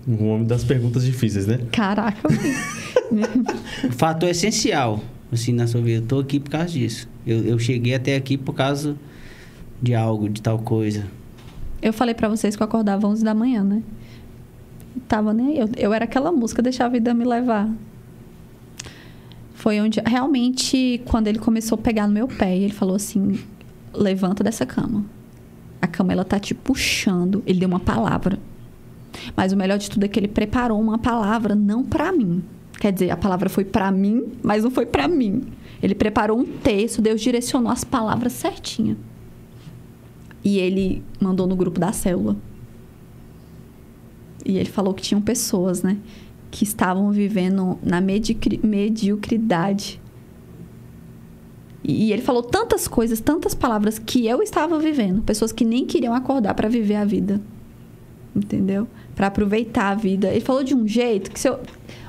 O 0.08 0.24
homem 0.24 0.46
das 0.46 0.64
perguntas 0.64 1.04
difíceis, 1.04 1.46
né? 1.46 1.60
Caraca, 1.70 2.18
O 3.86 3.92
fator 3.92 4.30
essencial, 4.30 5.04
assim, 5.30 5.52
na 5.52 5.66
sua 5.66 5.82
vida, 5.82 6.02
eu 6.02 6.08
tô 6.08 6.18
aqui 6.18 6.40
por 6.40 6.50
causa 6.50 6.68
disso. 6.68 7.06
Eu, 7.26 7.44
eu 7.44 7.58
cheguei 7.58 7.94
até 7.94 8.16
aqui 8.16 8.38
por 8.38 8.54
causa 8.54 8.96
de 9.82 9.94
algo, 9.94 10.26
de 10.26 10.40
tal 10.40 10.58
coisa. 10.60 11.06
Eu 11.82 11.92
falei 11.92 12.14
pra 12.14 12.26
vocês 12.26 12.56
que 12.56 12.62
eu 12.62 12.64
acordava 12.64 13.06
11 13.06 13.22
da 13.22 13.34
manhã, 13.34 13.62
né? 13.62 13.82
Tava 15.06 15.34
nem 15.34 15.48
aí. 15.48 15.58
Eu, 15.58 15.68
eu 15.76 15.92
era 15.92 16.06
aquela 16.06 16.32
música, 16.32 16.62
deixar 16.62 16.86
a 16.86 16.88
vida 16.88 17.12
me 17.12 17.24
levar. 17.24 17.68
Foi 19.60 19.78
onde, 19.78 20.00
realmente, 20.00 21.02
quando 21.04 21.26
ele 21.26 21.38
começou 21.38 21.76
a 21.76 21.82
pegar 21.82 22.06
no 22.06 22.14
meu 22.14 22.26
pé, 22.26 22.56
ele 22.56 22.72
falou 22.72 22.96
assim: 22.96 23.38
levanta 23.92 24.42
dessa 24.42 24.64
cama. 24.64 25.04
A 25.82 25.86
cama, 25.86 26.14
ela 26.14 26.24
tá 26.24 26.40
te 26.40 26.54
puxando. 26.54 27.42
Ele 27.46 27.60
deu 27.60 27.68
uma 27.68 27.78
palavra. 27.78 28.38
Mas 29.36 29.52
o 29.52 29.58
melhor 29.58 29.76
de 29.76 29.90
tudo 29.90 30.04
é 30.04 30.08
que 30.08 30.18
ele 30.18 30.28
preparou 30.28 30.80
uma 30.80 30.96
palavra 30.96 31.54
não 31.54 31.84
pra 31.84 32.10
mim. 32.10 32.42
Quer 32.80 32.90
dizer, 32.90 33.10
a 33.10 33.18
palavra 33.18 33.50
foi 33.50 33.66
pra 33.66 33.90
mim, 33.90 34.28
mas 34.42 34.64
não 34.64 34.70
foi 34.70 34.86
pra 34.86 35.06
mim. 35.06 35.42
Ele 35.82 35.94
preparou 35.94 36.38
um 36.38 36.46
texto, 36.46 37.02
Deus 37.02 37.20
direcionou 37.20 37.70
as 37.70 37.84
palavras 37.84 38.32
certinha. 38.32 38.96
E 40.42 40.56
ele 40.56 41.02
mandou 41.20 41.46
no 41.46 41.54
grupo 41.54 41.78
da 41.78 41.92
célula. 41.92 42.34
E 44.42 44.56
ele 44.56 44.70
falou 44.70 44.94
que 44.94 45.02
tinham 45.02 45.20
pessoas, 45.20 45.82
né? 45.82 45.98
Que 46.50 46.64
estavam 46.64 47.10
vivendo 47.10 47.78
na 47.82 48.00
medicri- 48.00 48.60
mediocridade. 48.62 50.00
E 51.82 52.12
ele 52.12 52.20
falou 52.22 52.42
tantas 52.42 52.86
coisas, 52.86 53.20
tantas 53.20 53.54
palavras 53.54 53.98
que 53.98 54.26
eu 54.26 54.42
estava 54.42 54.78
vivendo. 54.78 55.22
Pessoas 55.22 55.50
que 55.52 55.64
nem 55.64 55.86
queriam 55.86 56.12
acordar 56.14 56.54
para 56.54 56.68
viver 56.68 56.96
a 56.96 57.04
vida. 57.04 57.40
Entendeu? 58.36 58.86
Para 59.14 59.28
aproveitar 59.28 59.90
a 59.90 59.94
vida. 59.94 60.28
Ele 60.28 60.40
falou 60.40 60.62
de 60.62 60.74
um 60.74 60.86
jeito 60.86 61.30
que 61.30 61.40
se 61.40 61.48
eu. 61.48 61.58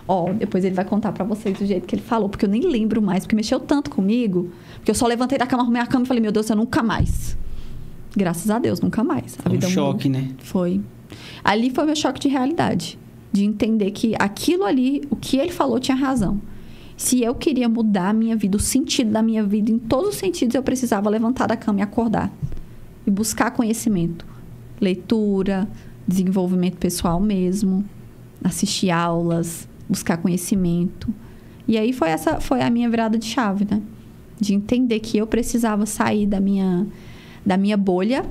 Ó, 0.07 0.33
depois 0.33 0.65
ele 0.65 0.75
vai 0.75 0.83
contar 0.83 1.11
pra 1.13 1.23
vocês 1.23 1.57
do 1.57 1.65
jeito 1.65 1.87
que 1.87 1.95
ele 1.95 2.01
falou, 2.01 2.27
porque 2.27 2.43
eu 2.45 2.49
nem 2.49 2.63
lembro 2.63 3.01
mais, 3.01 3.23
porque 3.23 3.35
mexeu 3.35 3.59
tanto 3.61 3.89
comigo, 3.89 4.49
porque 4.75 4.91
eu 4.91 4.95
só 4.95 5.07
levantei 5.07 5.37
da 5.37 5.47
cama, 5.47 5.63
arrumei 5.63 5.81
a 5.81 5.85
cama 5.87 6.03
e 6.03 6.07
falei, 6.07 6.21
meu 6.21 6.31
Deus, 6.33 6.49
eu 6.49 6.55
nunca 6.55 6.83
mais. 6.83 7.37
Graças 8.17 8.49
a 8.49 8.59
Deus, 8.59 8.81
nunca 8.81 9.03
mais. 9.05 9.37
A 9.39 9.43
Foi 9.43 9.51
um 9.51 9.55
vida 9.55 9.69
mudou. 9.69 9.85
choque, 9.93 10.09
né? 10.09 10.31
Foi. 10.39 10.81
Ali 11.43 11.69
foi 11.69 11.83
o 11.85 11.87
meu 11.87 11.95
choque 11.95 12.19
de 12.19 12.27
realidade. 12.27 12.99
De 13.31 13.45
entender 13.45 13.91
que 13.91 14.13
aquilo 14.19 14.65
ali, 14.65 15.03
o 15.09 15.15
que 15.15 15.37
ele 15.37 15.51
falou, 15.51 15.79
tinha 15.79 15.95
razão. 15.95 16.41
Se 16.97 17.23
eu 17.23 17.33
queria 17.33 17.67
mudar 17.67 18.09
a 18.09 18.13
minha 18.13 18.35
vida, 18.35 18.57
o 18.57 18.59
sentido 18.59 19.11
da 19.11 19.23
minha 19.23 19.43
vida, 19.43 19.71
em 19.71 19.79
todos 19.79 20.09
os 20.09 20.15
sentidos, 20.15 20.53
eu 20.53 20.61
precisava 20.61 21.09
levantar 21.09 21.47
da 21.47 21.57
cama 21.57 21.79
e 21.79 21.81
acordar. 21.81 22.31
E 23.07 23.09
buscar 23.09 23.51
conhecimento. 23.51 24.25
Leitura, 24.79 25.67
desenvolvimento 26.07 26.77
pessoal 26.77 27.19
mesmo, 27.19 27.83
assistir 28.43 28.91
aulas, 28.91 29.67
buscar 29.87 30.17
conhecimento. 30.17 31.13
E 31.67 31.77
aí 31.77 31.93
foi 31.93 32.09
essa 32.09 32.39
foi 32.39 32.61
a 32.61 32.69
minha 32.69 32.89
virada 32.89 33.17
de 33.17 33.25
chave, 33.25 33.65
né? 33.69 33.81
De 34.39 34.53
entender 34.53 34.99
que 34.99 35.17
eu 35.17 35.27
precisava 35.27 35.85
sair 35.85 36.25
da 36.25 36.39
minha 36.39 36.85
da 37.45 37.57
minha 37.57 37.77
bolha 37.77 38.25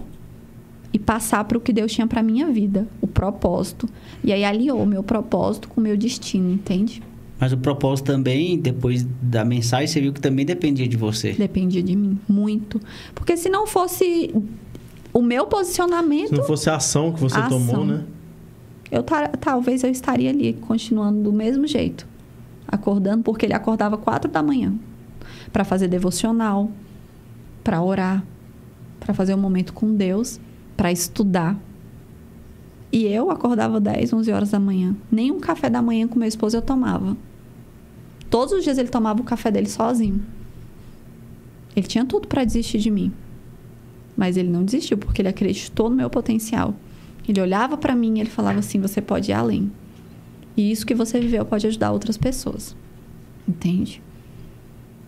e 0.93 0.99
passar 0.99 1.45
para 1.45 1.57
o 1.57 1.61
que 1.61 1.73
Deus 1.73 1.93
tinha 1.93 2.07
para 2.07 2.23
minha 2.23 2.49
vida, 2.51 2.87
o 3.01 3.07
propósito. 3.07 3.89
E 4.25 4.33
aí 4.33 4.45
aliou 4.45 4.83
o 4.83 4.87
meu 4.87 5.03
propósito 5.03 5.69
com 5.69 5.81
o 5.81 5.85
meu 5.85 5.97
destino, 5.97 6.51
entende? 6.53 7.03
Mas 7.39 7.53
o 7.53 7.57
propósito 7.57 8.07
também, 8.07 8.59
depois 8.59 9.07
da 9.23 9.45
mensagem, 9.45 9.87
você 9.87 10.01
viu 10.01 10.13
que 10.13 10.21
também 10.21 10.45
dependia 10.45 10.87
de 10.87 10.97
você. 10.97 11.33
Dependia 11.33 11.83
de 11.83 11.97
mim, 11.97 12.19
muito. 12.29 12.81
Porque 13.15 13.37
se 13.37 13.49
não 13.49 13.67
fosse 13.67 14.35
o 15.13 15.23
meu 15.23 15.45
Se 15.45 15.51
posicionamento, 15.51 16.33
não 16.37 16.45
fosse 16.45 16.69
a 16.69 16.77
ação 16.77 17.13
que 17.13 17.21
você 17.21 17.39
A 17.39 17.49
tomou, 17.49 17.75
ação. 17.77 17.85
né? 17.87 18.05
eu 18.91 19.03
ta- 19.03 19.29
talvez 19.29 19.83
eu 19.85 19.91
estaria 19.91 20.29
ali 20.31 20.53
continuando 20.55 21.23
do 21.23 21.33
mesmo 21.33 21.67
jeito, 21.67 22.07
acordando 22.69 23.23
porque 23.23 23.47
ele 23.47 23.55
acordava 23.55 23.97
quatro 23.97 24.31
da 24.31 24.43
manhã 24.43 24.75
para 25.53 25.65
fazer 25.65 25.89
devocional, 25.89 26.71
para 27.65 27.81
orar, 27.83 28.23
para 28.99 29.15
fazer 29.15 29.33
um 29.35 29.39
momento 29.39 29.73
com 29.73 29.95
Deus, 29.95 30.39
para 30.81 30.91
estudar. 30.91 31.61
E 32.91 33.05
eu 33.05 33.31
acordava 33.31 33.79
10, 33.79 34.15
11 34.15 34.33
horas 34.33 34.51
da 34.53 34.59
manhã. 34.59 34.97
Nem 35.13 35.31
um 35.31 35.39
café 35.39 35.69
da 35.69 35.83
manhã 35.83 36.09
com 36.09 36.19
meu 36.19 36.27
esposo 36.27 36.57
eu 36.57 36.63
tomava. 36.63 37.19
Todos 38.31 38.55
os 38.55 38.65
dias 38.65 38.79
ele 38.79 38.89
tomava 38.89 39.21
o 39.21 39.25
café 39.25 39.51
dele 39.51 39.69
sozinho. 39.69 40.23
Ele 41.77 41.87
tinha 41.87 42.03
tudo 42.07 42.27
para 42.27 42.45
desistir 42.45 42.79
de 42.79 42.91
mim. 42.91 43.13
Mas 44.17 44.39
ele 44.39 44.49
não 44.49 44.65
desistiu 44.65 44.97
porque 44.97 45.21
ele 45.21 45.29
acreditou 45.29 45.91
no 45.91 45.97
meu 45.97 46.09
potencial. 46.09 46.75
Ele 47.29 47.43
olhava 47.43 47.77
para 47.77 47.95
mim 47.95 48.17
e 48.17 48.21
ele 48.21 48.31
falava 48.31 48.61
assim: 48.61 48.81
você 48.81 49.03
pode 49.03 49.31
ir 49.31 49.35
além. 49.35 49.71
E 50.57 50.73
isso 50.73 50.87
que 50.87 50.95
você 50.95 51.21
viveu 51.21 51.45
pode 51.45 51.67
ajudar 51.67 51.93
outras 51.93 52.17
pessoas. 52.17 52.75
Entende? 53.47 54.03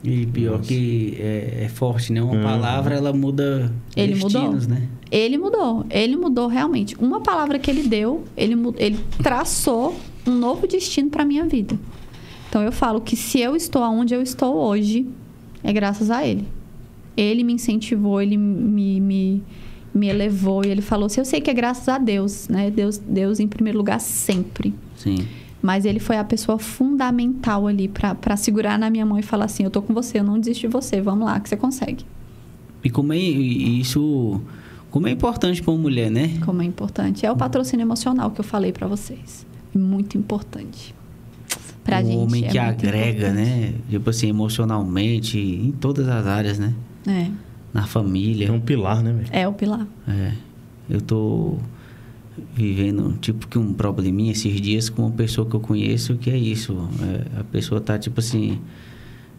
E 0.04 0.26
pior 0.26 0.58
Nossa. 0.58 0.68
que 0.68 1.16
é, 1.20 1.64
é 1.64 1.68
forte, 1.68 2.12
né? 2.12 2.20
Uma 2.22 2.34
Uhum. 2.34 2.42
palavra, 2.42 2.94
ela 2.96 3.12
muda 3.12 3.72
Ele 3.96 4.14
destinos, 4.14 4.66
mudou. 4.66 4.80
né? 4.80 4.88
Ele 5.10 5.38
mudou, 5.38 5.86
ele 5.90 6.16
mudou 6.16 6.48
realmente. 6.48 6.96
Uma 6.98 7.20
palavra 7.20 7.58
que 7.58 7.70
ele 7.70 7.84
deu, 7.84 8.24
ele, 8.36 8.56
ele 8.78 8.98
traçou 9.22 9.94
um 10.26 10.32
novo 10.32 10.66
destino 10.66 11.08
para 11.10 11.24
minha 11.24 11.44
vida. 11.44 11.78
Então 12.48 12.62
eu 12.62 12.72
falo 12.72 13.00
que 13.00 13.14
se 13.14 13.38
eu 13.40 13.54
estou 13.54 13.82
onde 13.82 14.12
eu 14.14 14.20
estou 14.22 14.54
hoje, 14.56 15.06
é 15.62 15.72
graças 15.72 16.10
a 16.10 16.26
ele. 16.26 16.46
Ele 17.16 17.44
me 17.44 17.52
incentivou, 17.52 18.20
ele 18.20 18.36
me, 18.36 19.00
me, 19.00 19.42
me 19.94 20.08
elevou 20.08 20.64
e 20.64 20.68
ele 20.68 20.80
falou 20.82 21.06
assim: 21.06 21.20
Eu 21.20 21.24
sei 21.24 21.40
que 21.40 21.50
é 21.50 21.54
graças 21.54 21.88
a 21.88 21.98
Deus, 21.98 22.48
né? 22.48 22.70
Deus, 22.70 22.98
Deus 22.98 23.38
em 23.38 23.46
primeiro 23.46 23.78
lugar 23.78 24.00
sempre. 24.00 24.74
Sim. 24.96 25.26
Mas 25.62 25.84
ele 25.84 26.00
foi 26.00 26.16
a 26.16 26.24
pessoa 26.24 26.58
fundamental 26.58 27.68
ali 27.68 27.88
para 27.88 28.36
segurar 28.36 28.76
na 28.78 28.90
minha 28.90 29.06
mão 29.06 29.18
e 29.18 29.22
falar 29.22 29.44
assim: 29.44 29.62
Eu 29.62 29.70
tô 29.70 29.80
com 29.80 29.94
você, 29.94 30.18
eu 30.18 30.24
não 30.24 30.38
desisto 30.38 30.62
de 30.62 30.66
você, 30.66 31.00
vamos 31.00 31.24
lá, 31.24 31.38
que 31.38 31.48
você 31.48 31.56
consegue. 31.56 32.04
E 32.82 32.90
como 32.90 33.12
é 33.12 33.18
isso. 33.18 34.40
Como 34.90 35.06
é 35.06 35.10
importante 35.12 35.62
para 35.62 35.72
uma 35.72 35.80
mulher, 35.80 36.10
né? 36.10 36.38
Como 36.44 36.60
é 36.60 36.64
importante. 36.64 37.24
É 37.24 37.30
o 37.30 37.36
patrocínio 37.36 37.84
emocional 37.84 38.30
que 38.32 38.40
eu 38.40 38.44
falei 38.44 38.72
para 38.72 38.86
vocês. 38.86 39.46
Muito 39.72 40.18
importante. 40.18 40.94
Pra 41.84 42.00
um 42.00 42.04
gente. 42.04 42.16
homem 42.16 42.44
é 42.44 42.48
que 42.48 42.58
muito 42.60 42.70
agrega, 42.70 43.28
importante. 43.28 43.34
né? 43.34 43.74
Tipo 43.88 44.10
assim, 44.10 44.28
emocionalmente, 44.28 45.38
em 45.38 45.70
todas 45.72 46.08
as 46.08 46.26
áreas, 46.26 46.58
né? 46.58 46.74
É. 47.06 47.30
Na 47.72 47.86
família. 47.86 48.48
É 48.48 48.52
um 48.52 48.60
pilar, 48.60 49.02
né, 49.02 49.12
velho? 49.12 49.28
É 49.30 49.48
o 49.48 49.52
pilar. 49.52 49.86
É. 50.06 50.32
Eu 50.90 51.00
tô 51.00 51.56
vivendo 52.54 53.16
tipo 53.20 53.46
que 53.46 53.58
um 53.58 53.72
probleminha 53.72 54.32
esses 54.32 54.60
dias 54.60 54.88
com 54.88 55.02
uma 55.02 55.10
pessoa 55.10 55.48
que 55.48 55.54
eu 55.54 55.60
conheço 55.60 56.16
que 56.16 56.30
é 56.30 56.36
isso. 56.36 56.76
É, 57.00 57.40
a 57.40 57.44
pessoa 57.44 57.80
tá 57.80 57.98
tipo 57.98 58.20
assim 58.20 58.60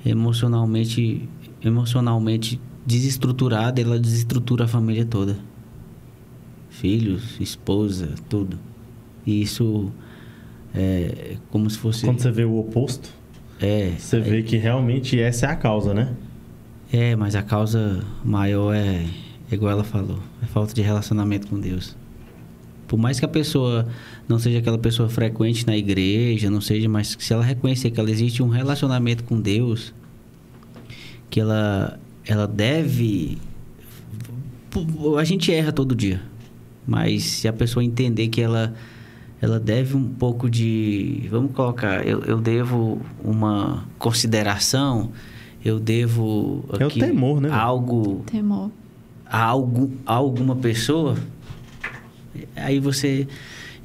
emocionalmente 0.05 1.27
emocionalmente 1.63 2.59
desestruturada, 2.85 3.79
ela 3.81 3.97
desestrutura 3.97 4.65
a 4.65 4.67
família 4.67 5.05
toda. 5.05 5.37
Filhos, 6.69 7.39
esposa, 7.39 8.15
tudo. 8.29 8.59
E 9.25 9.41
isso 9.41 9.91
é 10.75 11.37
como 11.49 11.69
se 11.69 11.77
fosse 11.77 12.05
Quando 12.05 12.19
você 12.19 12.31
vê 12.31 12.43
o 12.43 12.57
oposto, 12.57 13.09
é, 13.61 13.93
você 13.97 14.19
vê 14.19 14.43
que 14.43 14.57
realmente 14.57 15.19
essa 15.19 15.45
é 15.45 15.49
a 15.49 15.55
causa, 15.55 15.93
né? 15.93 16.13
é, 16.93 17.15
mas 17.15 17.35
a 17.35 17.41
causa 17.41 18.03
maior 18.23 18.71
é, 18.71 19.03
é 19.51 19.55
igual 19.55 19.71
ela 19.71 19.83
falou, 19.83 20.19
é 20.43 20.45
falta 20.45 20.75
de 20.75 20.81
relacionamento 20.83 21.47
com 21.47 21.59
Deus. 21.59 21.97
Por 22.93 22.99
mais 22.99 23.19
que 23.19 23.25
a 23.25 23.27
pessoa 23.27 23.87
não 24.29 24.37
seja 24.37 24.59
aquela 24.59 24.77
pessoa 24.77 25.09
frequente 25.09 25.65
na 25.65 25.75
igreja, 25.75 26.47
não 26.51 26.61
seja, 26.61 26.87
mas 26.87 27.17
se 27.19 27.33
ela 27.33 27.43
reconhecer 27.43 27.89
que 27.89 27.99
ela 27.99 28.11
existe 28.11 28.43
um 28.43 28.49
relacionamento 28.49 29.23
com 29.23 29.41
Deus, 29.41 29.91
que 31.27 31.39
ela 31.39 31.99
ela 32.23 32.47
deve 32.47 33.39
a 35.17 35.23
gente 35.23 35.51
erra 35.51 35.71
todo 35.71 35.95
dia, 35.95 36.21
mas 36.85 37.23
se 37.23 37.47
a 37.47 37.51
pessoa 37.51 37.83
entender 37.83 38.27
que 38.27 38.39
ela 38.39 38.75
ela 39.41 39.59
deve 39.59 39.97
um 39.97 40.07
pouco 40.07 40.47
de 40.47 41.27
vamos 41.31 41.51
colocar 41.51 42.05
eu, 42.05 42.19
eu 42.25 42.39
devo 42.39 43.01
uma 43.23 43.85
consideração 43.97 45.09
eu 45.65 45.79
devo 45.79 46.63
É 46.79 46.83
o 46.83 46.87
aqui 46.89 46.99
temor, 46.99 47.41
né, 47.41 47.49
algo 47.49 48.21
Temor. 48.27 48.69
a, 49.25 49.39
algo, 49.45 49.91
a 50.05 50.13
alguma 50.13 50.55
pessoa, 50.55 51.17
aí 52.55 52.79
você 52.79 53.27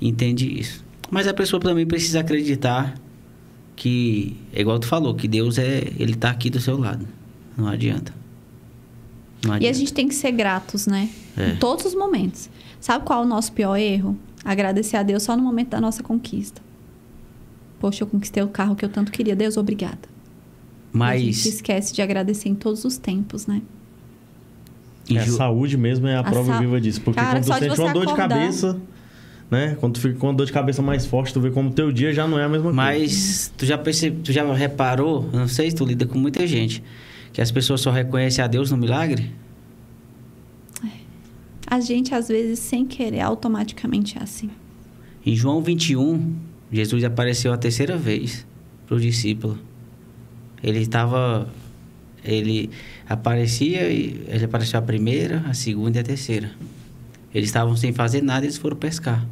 entende 0.01 0.59
isso. 0.61 0.85
Mas 1.11 1.27
a 1.27 1.35
pessoa 1.35 1.61
também 1.61 1.87
precisa 1.87 2.21
acreditar 2.21 2.95
que, 3.75 4.37
é 4.53 4.61
igual 4.61 4.79
tu 4.79 4.87
falou, 4.87 5.15
que 5.15 5.27
Deus 5.29 5.59
é, 5.59 5.85
ele 5.99 6.15
tá 6.15 6.31
aqui 6.31 6.51
do 6.51 6.61
seu 6.61 6.77
lado. 6.79 7.07
Não 7.57 7.67
adianta. 7.69 8.13
Não 9.45 9.53
E 9.53 9.55
a 9.55 9.57
adianta. 9.57 9.79
gente 9.79 9.93
tem 9.93 10.09
que 10.09 10.15
ser 10.15 10.33
gratos, 10.33 10.87
né? 10.87 11.09
É. 11.37 11.51
Em 11.51 11.57
todos 11.57 11.85
os 11.87 11.95
momentos. 11.95 12.51
Sabe 12.81 13.05
qual 13.05 13.23
é 13.23 13.25
o 13.25 13.29
nosso 13.29 13.53
pior 13.53 13.77
erro? 13.77 14.19
Agradecer 14.45 14.97
a 14.97 15.03
Deus 15.03 15.23
só 15.23 15.37
no 15.37 15.43
momento 15.43 15.69
da 15.71 15.81
nossa 15.81 16.03
conquista. 16.03 16.61
Poxa, 17.81 18.03
eu 18.03 18.07
conquistei 18.09 18.43
o 18.43 18.49
carro 18.49 18.75
que 18.75 18.85
eu 18.85 18.89
tanto 18.89 19.13
queria. 19.13 19.37
Deus, 19.37 19.57
obrigada. 19.57 19.99
E 20.95 21.03
a 21.03 21.17
gente 21.17 21.27
Mas 21.37 21.47
esquece 21.47 21.95
de 21.95 22.03
agradecer 22.03 22.49
em 22.49 22.55
todos 22.55 22.85
os 22.85 22.97
tempos, 22.97 23.47
né? 23.47 23.63
Em 25.09 25.17
É, 25.17 25.25
Ju- 25.25 25.37
saúde 25.37 25.77
mesmo 25.77 26.07
é 26.07 26.15
a, 26.17 26.21
A 26.21 26.25
prova 26.25 26.53
sa- 26.53 26.59
viva 26.61 26.81
disso. 26.81 27.01
Porque 27.01 27.19
Cara, 27.21 27.41
quando 27.41 27.45
de 27.45 27.53
sente 27.59 27.69
você 27.77 27.83
uma 27.83 27.93
dor 27.93 28.03
acordar. 28.05 28.29
de 28.29 28.35
cabeça, 28.35 28.81
né? 29.51 29.77
Quando 29.81 29.95
tu 29.95 30.01
fica 30.01 30.15
com 30.19 30.27
uma 30.29 30.35
dor 30.35 30.47
de 30.47 30.53
cabeça 30.53 30.83
mais 30.83 31.07
forte, 31.07 31.33
tu 31.33 31.41
vê 31.41 31.51
como 31.51 31.71
teu 31.71 31.91
dia 31.93 32.13
já 32.13 32.27
não 32.29 32.39
é 32.39 32.45
a 32.45 32.49
mesma 32.49 32.65
coisa. 32.65 32.77
mas 32.77 33.53
tu 33.57 33.65
já 33.65 33.79
percebe, 33.79 34.21
tu 34.23 34.33
já 34.33 34.51
reparou, 34.53 35.29
não 35.33 35.49
sei 35.49 35.71
se 35.71 35.77
tu 35.77 35.85
lida 35.85 36.05
com 36.07 36.19
muita 36.19 36.47
gente, 36.47 36.83
que 37.33 37.41
as 37.41 37.51
pessoas 37.51 37.81
só 37.81 37.91
reconhecem 37.91 38.45
a 38.45 38.47
Deus 38.47 38.71
no 38.71 38.77
milagre? 38.77 39.31
A 41.71 41.81
gente, 41.81 42.15
às 42.15 42.29
vezes, 42.29 42.59
sem 42.61 42.87
querer, 42.87 43.21
automaticamente 43.21 44.17
é 44.19 44.23
assim. 44.23 44.49
Em 45.25 45.35
João 45.37 45.61
21, 45.63 46.35
Jesus 46.73 47.05
apareceu 47.05 47.53
a 47.53 47.59
terceira 47.59 47.95
vez 47.97 48.47
para 48.87 48.97
o 48.97 49.01
discípulo. 49.01 49.59
Ele 50.63 50.79
estava. 50.81 51.47
Ele 52.29 52.71
aparecia 53.09 53.91
e 53.91 54.23
ele 54.29 54.45
apareceu 54.45 54.79
a 54.79 54.83
primeira, 54.83 55.41
a 55.49 55.55
segunda 55.55 55.97
e 55.97 56.01
a 56.01 56.05
terceira. 56.05 56.51
Eles 57.33 57.49
estavam 57.49 57.75
sem 57.75 57.91
fazer 57.93 58.23
nada 58.23 58.45
eles 58.45 58.59
foram 58.59 58.77
pescar. 58.77 59.27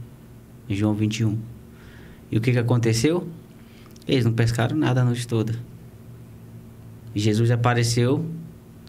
Em 0.66 0.74
João 0.74 0.94
21. 0.94 1.38
E 2.30 2.38
o 2.38 2.40
que, 2.40 2.52
que 2.52 2.58
aconteceu? 2.58 3.28
Eles 4.08 4.24
não 4.24 4.32
pescaram 4.32 4.76
nada 4.76 5.02
a 5.02 5.04
noite 5.04 5.28
toda. 5.28 5.54
Jesus 7.14 7.50
apareceu 7.50 8.24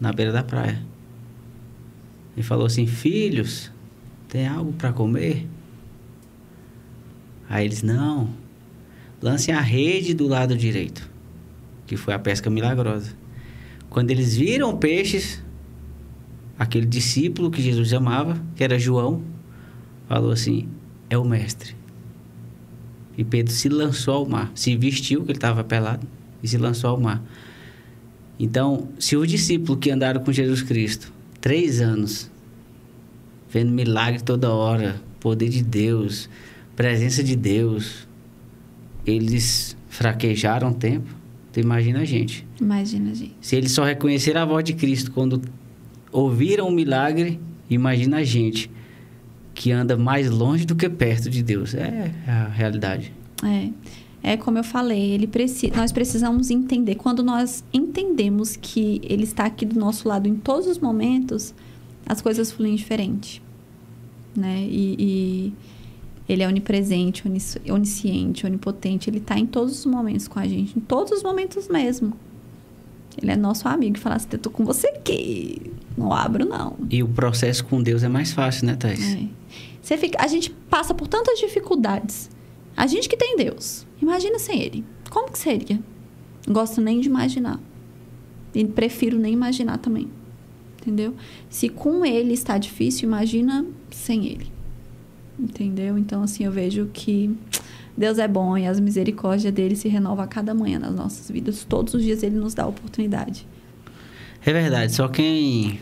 na 0.00 0.10
beira 0.10 0.32
da 0.32 0.42
praia. 0.42 0.82
E 2.34 2.42
falou 2.42 2.66
assim: 2.66 2.86
Filhos, 2.86 3.70
tem 4.28 4.46
algo 4.46 4.72
para 4.72 4.92
comer? 4.92 5.46
Aí 7.48 7.66
eles, 7.66 7.82
não, 7.82 8.30
lancem 9.20 9.54
a 9.54 9.60
rede 9.60 10.14
do 10.14 10.26
lado 10.26 10.56
direito, 10.56 11.10
que 11.86 11.96
foi 11.96 12.14
a 12.14 12.18
pesca 12.18 12.48
milagrosa. 12.48 13.17
Quando 13.90 14.10
eles 14.10 14.36
viram 14.36 14.76
peixes, 14.76 15.42
aquele 16.58 16.86
discípulo 16.86 17.50
que 17.50 17.62
Jesus 17.62 17.92
amava, 17.92 18.40
que 18.54 18.62
era 18.62 18.78
João, 18.78 19.22
falou 20.08 20.30
assim: 20.30 20.68
é 21.08 21.16
o 21.16 21.24
mestre. 21.24 21.74
E 23.16 23.24
Pedro 23.24 23.52
se 23.52 23.68
lançou 23.68 24.14
ao 24.14 24.26
mar. 24.26 24.52
Se 24.54 24.76
vestiu, 24.76 25.24
que 25.24 25.32
ele 25.32 25.38
estava 25.38 25.64
pelado, 25.64 26.06
e 26.42 26.46
se 26.46 26.56
lançou 26.56 26.90
ao 26.90 27.00
mar. 27.00 27.22
Então, 28.38 28.88
se 28.98 29.16
os 29.16 29.28
discípulos 29.28 29.78
que 29.80 29.90
andaram 29.90 30.22
com 30.22 30.32
Jesus 30.32 30.62
Cristo, 30.62 31.12
três 31.40 31.80
anos, 31.80 32.30
vendo 33.50 33.72
milagre 33.72 34.22
toda 34.22 34.52
hora, 34.52 35.00
poder 35.18 35.48
de 35.48 35.64
Deus, 35.64 36.30
presença 36.76 37.24
de 37.24 37.34
Deus, 37.34 38.06
eles 39.04 39.76
fraquejaram 39.88 40.70
o 40.70 40.74
tempo, 40.74 41.17
tu 41.58 41.60
imagina 41.60 42.00
a 42.00 42.04
gente. 42.04 42.46
Imagina, 42.60 43.12
gente. 43.14 43.34
Se 43.40 43.56
eles 43.56 43.72
só 43.72 43.82
reconheceram 43.82 44.40
a 44.42 44.44
voz 44.44 44.64
de 44.64 44.74
Cristo 44.74 45.10
quando 45.10 45.42
ouviram 46.12 46.68
o 46.68 46.70
milagre, 46.70 47.40
imagina 47.68 48.18
a 48.18 48.24
gente 48.24 48.70
que 49.54 49.72
anda 49.72 49.96
mais 49.96 50.30
longe 50.30 50.64
do 50.64 50.76
que 50.76 50.88
perto 50.88 51.28
de 51.28 51.42
Deus. 51.42 51.74
É 51.74 52.12
a 52.26 52.44
realidade. 52.48 53.12
É. 53.44 53.70
É 54.20 54.36
como 54.36 54.58
eu 54.58 54.64
falei, 54.64 55.12
ele 55.12 55.28
preci 55.28 55.70
nós 55.74 55.92
precisamos 55.92 56.50
entender. 56.50 56.96
Quando 56.96 57.22
nós 57.22 57.64
entendemos 57.72 58.56
que 58.56 59.00
ele 59.04 59.22
está 59.22 59.46
aqui 59.46 59.64
do 59.64 59.78
nosso 59.78 60.08
lado 60.08 60.28
em 60.28 60.34
todos 60.34 60.66
os 60.66 60.78
momentos, 60.78 61.54
as 62.04 62.20
coisas 62.20 62.50
fluem 62.50 62.74
diferente. 62.74 63.40
Né? 64.36 64.66
E, 64.68 64.96
e 64.98 65.52
ele 66.28 66.42
é 66.42 66.48
onipresente, 66.48 67.24
onisciente, 67.70 68.44
onipotente. 68.44 69.08
Ele 69.08 69.18
está 69.18 69.38
em 69.38 69.46
todos 69.46 69.78
os 69.78 69.86
momentos 69.86 70.28
com 70.28 70.38
a 70.38 70.46
gente, 70.46 70.76
em 70.76 70.80
todos 70.80 71.12
os 71.12 71.22
momentos 71.22 71.68
mesmo. 71.68 72.12
Ele 73.20 73.32
é 73.32 73.36
nosso 73.36 73.66
amigo 73.66 73.96
e 73.96 74.00
fala 74.00 74.16
assim: 74.16 74.28
eu 74.32 74.38
tô 74.38 74.50
com 74.50 74.64
você 74.64 74.88
aqui. 74.88 75.72
Não 75.96 76.12
abro, 76.12 76.44
não. 76.44 76.76
E 76.90 77.02
o 77.02 77.08
processo 77.08 77.64
com 77.64 77.82
Deus 77.82 78.02
é 78.02 78.08
mais 78.08 78.32
fácil, 78.32 78.66
né, 78.66 78.76
Thais? 78.76 79.14
É. 79.14 79.26
Você 79.80 79.96
fica, 79.96 80.22
a 80.22 80.26
gente 80.28 80.50
passa 80.50 80.92
por 80.92 81.08
tantas 81.08 81.38
dificuldades. 81.38 82.30
A 82.76 82.86
gente 82.86 83.08
que 83.08 83.16
tem 83.16 83.36
Deus. 83.36 83.86
Imagina 84.00 84.38
sem 84.38 84.60
ele. 84.60 84.84
Como 85.10 85.32
que 85.32 85.38
seria? 85.38 85.80
Não 86.46 86.54
gosto 86.54 86.80
nem 86.80 87.00
de 87.00 87.08
imaginar. 87.08 87.58
E 88.54 88.64
prefiro 88.66 89.18
nem 89.18 89.32
imaginar 89.32 89.78
também. 89.78 90.08
Entendeu? 90.80 91.14
Se 91.48 91.68
com 91.68 92.04
ele 92.04 92.34
está 92.34 92.56
difícil, 92.58 93.08
imagina 93.08 93.66
sem 93.90 94.26
ele. 94.26 94.57
Entendeu? 95.38 95.96
Então, 95.96 96.22
assim, 96.22 96.44
eu 96.44 96.50
vejo 96.50 96.90
que 96.92 97.36
Deus 97.96 98.18
é 98.18 98.26
bom 98.26 98.56
e 98.56 98.66
as 98.66 98.80
misericórdias 98.80 99.52
dele 99.52 99.76
se 99.76 99.88
renovam 99.88 100.24
a 100.24 100.28
cada 100.28 100.54
manhã 100.54 100.78
nas 100.78 100.94
nossas 100.94 101.30
vidas. 101.30 101.64
Todos 101.64 101.94
os 101.94 102.02
dias 102.02 102.22
ele 102.22 102.36
nos 102.36 102.54
dá 102.54 102.64
a 102.64 102.66
oportunidade. 102.66 103.46
É 104.44 104.52
verdade, 104.52 104.92
só 104.92 105.08
quem 105.08 105.80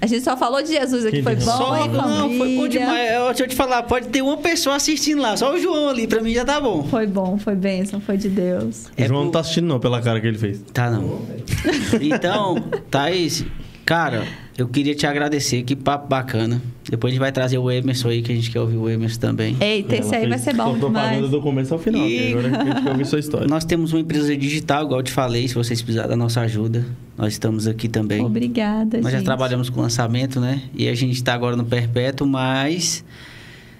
a 0.00 0.06
gente 0.06 0.24
só 0.24 0.34
falou 0.34 0.62
de 0.62 0.70
Jesus 0.70 1.04
aqui, 1.04 1.22
foi 1.22 1.36
bom, 1.36 1.42
só, 1.42 1.76
hein, 1.76 1.90
Não, 1.90 2.30
foi 2.38 2.56
bom 2.56 2.68
demais. 2.68 3.12
Eu, 3.12 3.26
deixa 3.26 3.44
eu 3.44 3.48
te 3.48 3.54
falar, 3.54 3.82
pode 3.82 4.08
ter 4.08 4.22
uma 4.22 4.38
pessoa 4.38 4.76
assistindo 4.76 5.20
lá, 5.20 5.36
só 5.36 5.54
o 5.54 5.60
João 5.60 5.90
ali, 5.90 6.06
pra 6.06 6.22
mim 6.22 6.32
já 6.32 6.42
tá 6.42 6.58
bom. 6.58 6.84
Foi 6.84 7.06
bom, 7.06 7.36
foi 7.36 7.54
bênção, 7.54 8.00
foi 8.00 8.16
de 8.16 8.30
Deus. 8.30 8.86
O 8.96 9.06
João 9.06 9.20
é 9.20 9.24
não 9.24 9.30
tá 9.30 9.40
assistindo 9.40 9.66
não, 9.66 9.78
pela 9.78 10.00
cara 10.00 10.18
que 10.18 10.26
ele 10.26 10.38
fez. 10.38 10.62
Tá 10.72 10.90
não. 10.90 11.20
então, 12.00 12.56
Thaís, 12.90 13.44
cara, 13.90 14.22
eu 14.56 14.68
queria 14.68 14.94
te 14.94 15.04
agradecer, 15.04 15.64
que 15.64 15.74
papo 15.74 16.06
bacana. 16.06 16.62
Depois 16.88 17.10
a 17.10 17.12
gente 17.12 17.20
vai 17.20 17.32
trazer 17.32 17.58
o 17.58 17.68
Emerson 17.68 18.10
aí, 18.10 18.22
que 18.22 18.30
a 18.30 18.34
gente 18.36 18.48
quer 18.48 18.60
ouvir 18.60 18.76
o 18.76 18.88
Emerson 18.88 19.18
também. 19.18 19.56
Eita, 19.60 19.96
esse 19.96 20.14
aí 20.14 20.28
vai 20.28 20.38
ser 20.38 20.54
bom 20.54 20.78
demais. 20.78 21.28
do 21.28 21.40
começo 21.40 21.74
ao 21.74 21.80
final, 21.80 22.06
e... 22.06 22.30
agora 22.30 22.46
a 22.46 22.64
gente 22.66 22.82
quer 22.84 22.90
ouvir 22.92 23.04
sua 23.04 23.18
história. 23.18 23.48
Nós 23.48 23.64
temos 23.64 23.92
uma 23.92 23.98
empresa 23.98 24.36
digital, 24.36 24.84
igual 24.84 25.00
eu 25.00 25.02
te 25.02 25.10
falei, 25.10 25.48
se 25.48 25.56
vocês 25.56 25.82
precisarem 25.82 26.08
da 26.08 26.14
nossa 26.14 26.40
ajuda, 26.42 26.86
nós 27.18 27.32
estamos 27.32 27.66
aqui 27.66 27.88
também. 27.88 28.24
Obrigada, 28.24 29.00
Nós 29.00 29.10
gente. 29.10 29.22
já 29.22 29.24
trabalhamos 29.24 29.68
com 29.68 29.80
lançamento, 29.80 30.38
né? 30.38 30.62
E 30.72 30.88
a 30.88 30.94
gente 30.94 31.14
está 31.14 31.34
agora 31.34 31.56
no 31.56 31.64
Perpétuo, 31.64 32.28
mas 32.28 33.04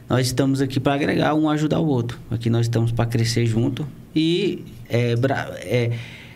nós 0.08 0.26
estamos 0.26 0.60
aqui 0.60 0.80
para 0.80 0.94
agregar, 0.94 1.36
um 1.36 1.48
ajudar 1.48 1.78
o 1.78 1.86
outro. 1.86 2.18
Aqui 2.32 2.50
nós 2.50 2.62
estamos 2.62 2.90
para 2.90 3.06
crescer 3.06 3.46
junto. 3.46 3.86
E 4.12 4.64
é, 4.88 5.14
é 5.60 5.92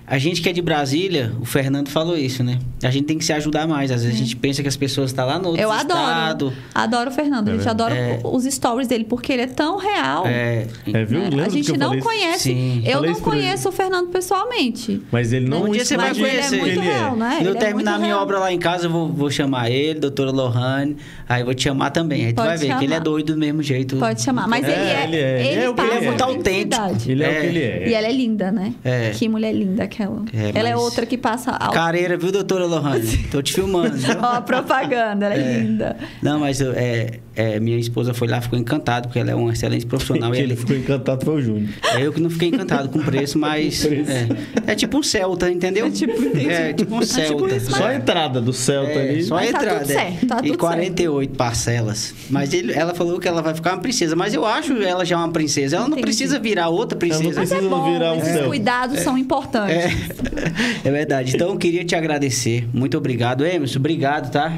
a 0.07 0.19
gente 0.19 0.43
que 0.43 0.49
é 0.51 0.53
de 0.53 0.61
Brasília, 0.61 1.33
o 1.41 1.47
Fernando 1.47 1.89
falou 1.89 2.17
isso, 2.17 2.45
né? 2.45 2.59
A 2.83 2.91
gente 2.91 3.07
tem 3.07 3.17
que 3.17 3.25
se 3.25 3.33
ajudar 3.33 3.67
mais. 3.67 3.91
Às 3.91 4.03
vezes 4.03 4.19
é. 4.19 4.21
a 4.21 4.25
gente 4.25 4.37
pensa 4.37 4.61
que 4.61 4.69
as 4.69 4.77
pessoas 4.77 5.11
estão 5.11 5.27
tá 5.27 5.33
lá 5.33 5.39
no 5.39 5.49
outro 5.49 5.63
Eu 5.63 5.73
adoro. 5.73 6.01
Estado. 6.01 6.53
Adoro 6.75 7.11
o 7.11 7.13
Fernando. 7.13 7.49
a 7.49 7.53
gente 7.53 7.67
é 7.67 7.71
adora 7.71 7.95
é. 7.95 8.21
os 8.23 8.45
stories 8.45 8.87
dele, 8.87 9.05
porque 9.05 9.33
ele 9.33 9.43
é 9.43 9.47
tão 9.47 9.79
real. 9.79 10.27
É, 10.27 10.67
é 10.93 11.05
viu? 11.07 11.31
Né? 11.31 11.47
A 11.47 11.49
gente 11.49 11.75
não 11.79 11.99
conhece. 11.99 12.51
Sim. 12.51 12.83
Eu 12.85 12.99
falei 12.99 13.13
não 13.13 13.21
conheço 13.21 13.69
o 13.71 13.73
Fernando 13.73 14.09
pessoalmente. 14.11 15.03
Mas 15.11 15.33
ele 15.33 15.49
não 15.49 15.65
Um 15.65 15.71
dia 15.71 15.87
você 15.87 15.97
vai 15.97 16.15
conhecer. 16.15 16.57
Ele 16.57 16.57
é 16.57 16.61
muito 16.61 16.81
ele 16.81 16.81
real, 16.81 17.17
né? 17.17 17.37
Quando 17.39 17.47
eu 17.47 17.55
terminar 17.55 17.95
a 17.95 17.99
minha 17.99 18.19
obra 18.19 18.39
lá 18.39 18.53
em 18.53 18.59
casa, 18.59 18.87
eu 18.87 18.91
vou, 18.91 19.09
vou 19.09 19.31
chamar 19.31 19.71
ele, 19.71 20.01
doutora 20.01 20.31
Lohane. 20.31 20.99
Aí 21.27 21.41
eu 21.41 21.47
vou 21.47 21.55
te 21.55 21.63
chamar 21.63 21.89
também. 21.91 22.27
Aí 22.27 22.33
tu 22.35 22.43
vai 22.43 22.59
ver 22.59 22.67
chamar. 22.67 22.79
que 22.79 22.85
ele 22.85 22.95
é 22.95 23.01
doido 23.01 23.33
do 23.33 23.39
mesmo 23.39 23.63
jeito. 23.63 23.97
Pode 23.97 24.21
chamar. 24.21 24.47
Mas 24.47 24.65
ele 24.65 24.75
é. 24.75 25.05
Ele 25.05 25.17
é, 25.17 25.47
ele 25.47 25.61
é 25.63 25.71
o 25.71 25.75
que 25.75 25.81
ele 25.81 25.93
é. 25.93 26.01
muito 26.03 26.23
autêntico. 26.23 26.83
Ele 27.07 27.23
é 27.23 27.29
o 27.29 27.41
que 27.41 27.47
ele 27.47 27.63
é. 27.63 27.89
E 27.89 27.95
ela 27.95 28.07
é 28.07 28.13
linda, 28.13 28.53
né? 28.53 28.75
Que 29.19 29.31
mulher 29.31 29.53
linda 29.53 29.94
aquela. 29.95 30.25
Ela 30.55 30.69
é 30.69 30.73
é 30.73 30.77
outra 30.77 31.07
que 31.07 31.17
passa 31.17 31.53
alto. 31.53 31.73
Careira, 31.73 32.17
viu, 32.17 32.33
doutora 32.33 32.67
Lohane? 32.67 33.29
Tô 33.31 33.41
te 33.41 33.53
filmando. 33.53 33.97
Ó, 34.21 34.41
propaganda, 34.41 35.27
ela 35.27 35.35
é, 35.35 35.39
é, 35.39 35.59
linda. 35.61 35.97
Não, 36.21 36.41
mas 36.41 36.61
é, 36.61 37.21
é, 37.37 37.61
minha 37.61 37.79
esposa 37.79 38.13
foi 38.13 38.29
lá, 38.29 38.41
ficou 38.41 38.59
encantada, 38.59 39.09
porque 39.09 39.19
ela 39.19 39.31
é 39.31 39.35
uma 39.35 39.53
excelente 39.53 39.87
profissional. 39.87 40.31
Quem 40.33 40.43
ele 40.43 40.57
ficou 40.57 40.77
encantado 40.77 41.25
foi 41.25 41.35
o 41.37 41.41
Júnior. 41.41 41.71
É 41.95 42.03
eu 42.03 42.13
que 42.13 42.21
não 42.21 42.31
fiquei 42.31 42.49
encantado 42.49 42.89
com 42.89 42.99
o 42.99 43.05
preço, 43.05 43.39
mas. 43.39 43.85
preço. 43.87 44.11
É, 44.11 44.73
é, 44.73 44.75
tipo 44.75 44.99
um 44.99 45.03
Celta, 45.03 45.51
entendeu? 45.51 45.87
É 45.87 45.91
tipo, 45.91 46.13
é, 46.39 46.73
tipo 46.73 46.95
um 46.95 47.01
é 47.01 47.07
Celta. 47.07 47.59
Tipo 47.59 47.71
só 47.73 47.87
a 47.87 47.95
entrada 47.95 48.41
do 48.41 48.53
Celta 48.53 48.93
é, 48.93 49.11
ali. 49.11 49.25
Só 49.25 49.37
a 49.37 49.47
entrada. 49.47 49.65
Tá 49.65 49.79
tudo 49.81 49.87
certo, 49.87 50.27
tá 50.27 50.37
tudo 50.37 50.55
e 50.55 50.57
48 50.57 51.29
certo. 51.29 51.37
parcelas. 51.37 52.15
Mas 52.31 52.53
ele, 52.53 52.73
ela 52.73 52.95
falou 52.95 53.19
que 53.19 53.29
ela 53.29 53.43
vai 53.43 53.55
ficar 53.55 53.73
uma 53.73 53.81
princesa. 53.81 54.15
Mas 54.15 54.35
eu 54.35 54.45
acho 54.45 54.73
ela 54.83 55.05
já 55.05 55.17
uma 55.19 55.31
princesa. 55.31 55.77
Ela 55.77 55.87
Entendi. 55.87 56.01
não 56.01 56.05
precisa 56.05 56.39
virar 56.39 56.69
outra 56.69 56.99
princesa. 56.99 57.25
Ela 57.25 57.33
não 57.33 57.41
precisa 57.41 57.63
mas 57.63 57.67
é 57.67 57.69
bom, 57.69 57.93
virar 57.93 58.13
um 58.13 58.19
esses 58.19 58.33
Celta. 58.33 58.49
cuidados 58.49 59.01
são 59.01 59.19
importantes. 59.19 59.84
É, 60.85 60.91
verdade. 60.91 61.35
Então 61.35 61.49
eu 61.49 61.57
queria 61.57 61.85
te 61.85 61.95
agradecer. 61.95 62.69
Muito 62.73 62.97
obrigado, 62.97 63.45
Emerson. 63.45 63.79
Obrigado, 63.79 64.31
tá? 64.31 64.53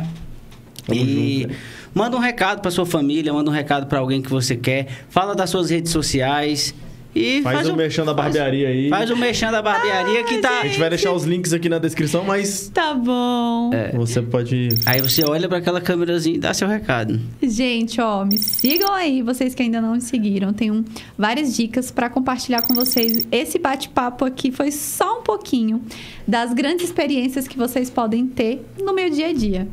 Tamo 0.87 1.01
e 1.01 1.43
junto, 1.43 1.55
manda 1.95 2.17
um 2.17 2.21
recado 2.21 2.61
para 2.61 2.71
sua 2.71 2.87
família, 2.87 3.33
manda 3.33 3.51
um 3.51 3.53
recado 3.55 3.87
para 3.87 3.99
alguém 3.99 4.21
que 4.21 4.31
você 4.31 4.57
quer. 4.57 4.87
Fala 5.09 5.35
das 5.35 5.51
suas 5.51 5.71
redes 5.71 5.93
sociais. 5.93 6.75
E 7.17 7.43
faz, 7.43 7.57
faz 7.57 7.69
o 7.69 7.73
um, 7.73 7.77
mexão 7.77 8.05
da 8.05 8.13
barbearia 8.13 8.67
faz, 8.67 8.77
aí. 8.77 8.89
Faz 8.91 9.11
o 9.11 9.17
mexão 9.17 9.51
da 9.51 9.63
barbearia 9.63 10.23
que 10.25 10.39
tá. 10.39 10.61
A 10.61 10.67
gente 10.67 10.79
vai 10.79 10.91
deixar 10.91 11.13
os 11.13 11.25
links 11.25 11.55
aqui 11.55 11.67
na 11.67 11.79
descrição, 11.79 12.25
mas. 12.25 12.69
Tá 12.69 12.93
bom. 12.93 13.71
É. 13.73 13.93
Você 13.93 14.21
pode. 14.21 14.69
Aí 14.85 15.01
você 15.01 15.25
olha 15.25 15.49
para 15.49 15.57
aquela 15.59 15.81
câmerazinha 15.81 16.37
e 16.37 16.39
dá 16.39 16.53
seu 16.53 16.69
recado. 16.69 17.19
Gente, 17.43 18.01
ó, 18.03 18.23
me 18.25 18.37
sigam 18.37 18.93
aí, 18.93 19.23
vocês 19.23 19.55
que 19.55 19.63
ainda 19.63 19.81
não 19.81 19.93
me 19.93 20.01
seguiram. 20.03 20.53
Tenho 20.53 20.85
várias 21.17 21.57
dicas 21.57 21.91
para 21.91 22.11
compartilhar 22.11 22.61
com 22.61 22.75
vocês. 22.75 23.27
Esse 23.33 23.59
bate-papo 23.59 24.25
aqui 24.25 24.53
foi 24.53 24.71
só 24.71 25.21
um 25.21 25.23
pouquinho 25.23 25.83
das 26.29 26.53
grandes 26.53 26.85
experiências 26.85 27.49
que 27.49 27.57
vocês 27.57 27.89
podem 27.89 28.27
ter 28.27 28.63
no 28.79 28.93
meu 28.93 29.09
dia 29.09 29.29
a 29.29 29.33
dia. 29.33 29.67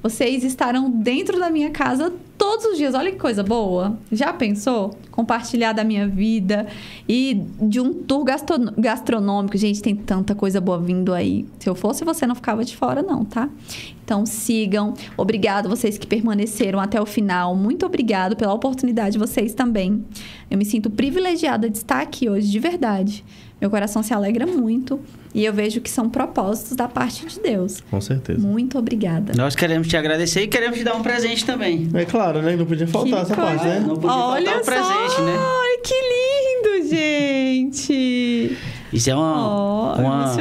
Vocês 0.00 0.44
estarão 0.44 0.90
dentro 0.90 1.40
da 1.40 1.50
minha 1.50 1.70
casa 1.70 2.12
todos 2.38 2.66
os 2.66 2.76
dias. 2.76 2.94
Olha 2.94 3.10
que 3.10 3.18
coisa 3.18 3.42
boa. 3.42 3.98
Já 4.10 4.32
pensou? 4.32 4.96
Compartilhar 5.10 5.72
da 5.72 5.84
minha 5.84 6.06
vida 6.08 6.66
e 7.08 7.42
de 7.60 7.80
um 7.80 7.92
tour 7.92 8.24
gastronômico. 8.76 9.56
Gente, 9.56 9.80
tem 9.82 9.94
tanta 9.94 10.34
coisa 10.34 10.60
boa 10.60 10.78
vindo 10.78 11.12
aí. 11.12 11.46
Se 11.58 11.68
eu 11.68 11.74
fosse 11.74 12.04
você, 12.04 12.26
não 12.26 12.34
ficava 12.34 12.64
de 12.64 12.76
fora, 12.76 13.02
não, 13.02 13.24
tá? 13.24 13.48
Então 14.04 14.26
sigam. 14.26 14.94
Obrigado 15.16 15.68
vocês 15.68 15.96
que 15.96 16.06
permaneceram 16.06 16.80
até 16.80 17.00
o 17.00 17.06
final. 17.06 17.56
Muito 17.56 17.86
obrigado 17.86 18.36
pela 18.36 18.52
oportunidade, 18.52 19.18
vocês 19.18 19.54
também. 19.54 20.04
Eu 20.50 20.58
me 20.58 20.64
sinto 20.64 20.90
privilegiada 20.90 21.70
de 21.70 21.78
estar 21.78 22.00
aqui 22.00 22.28
hoje, 22.28 22.50
de 22.50 22.58
verdade. 22.58 23.24
Meu 23.64 23.70
coração 23.70 24.02
se 24.02 24.12
alegra 24.12 24.46
muito 24.46 25.00
e 25.34 25.42
eu 25.42 25.50
vejo 25.50 25.80
que 25.80 25.88
são 25.88 26.10
propósitos 26.10 26.76
da 26.76 26.86
parte 26.86 27.24
de 27.24 27.40
Deus. 27.40 27.82
Com 27.90 27.98
certeza. 27.98 28.46
Muito 28.46 28.78
obrigada. 28.78 29.32
Nós 29.34 29.56
queremos 29.56 29.88
te 29.88 29.96
agradecer 29.96 30.42
e 30.42 30.48
queremos 30.48 30.76
te 30.76 30.84
dar 30.84 30.94
um 30.94 31.02
presente 31.02 31.46
também. 31.46 31.88
É 31.94 32.04
claro, 32.04 32.42
né? 32.42 32.56
Não 32.56 32.66
podia 32.66 32.86
faltar 32.86 33.24
que 33.24 33.32
essa 33.32 33.34
coisa. 33.34 33.50
parte, 33.52 33.64
né? 33.64 33.80
Não 33.80 33.96
podia 33.96 34.10
Olha 34.14 34.44
faltar 34.52 34.60
o 34.60 34.64
presente, 34.66 35.16
só. 35.16 35.24
né? 35.24 35.32
Ai, 35.38 35.78
que 35.82 35.94
lindo, 36.74 36.90
gente! 36.90 38.58
Isso 38.92 39.08
é 39.08 39.14
uma, 39.14 39.94
oh, 39.96 39.98
uma 39.98 40.34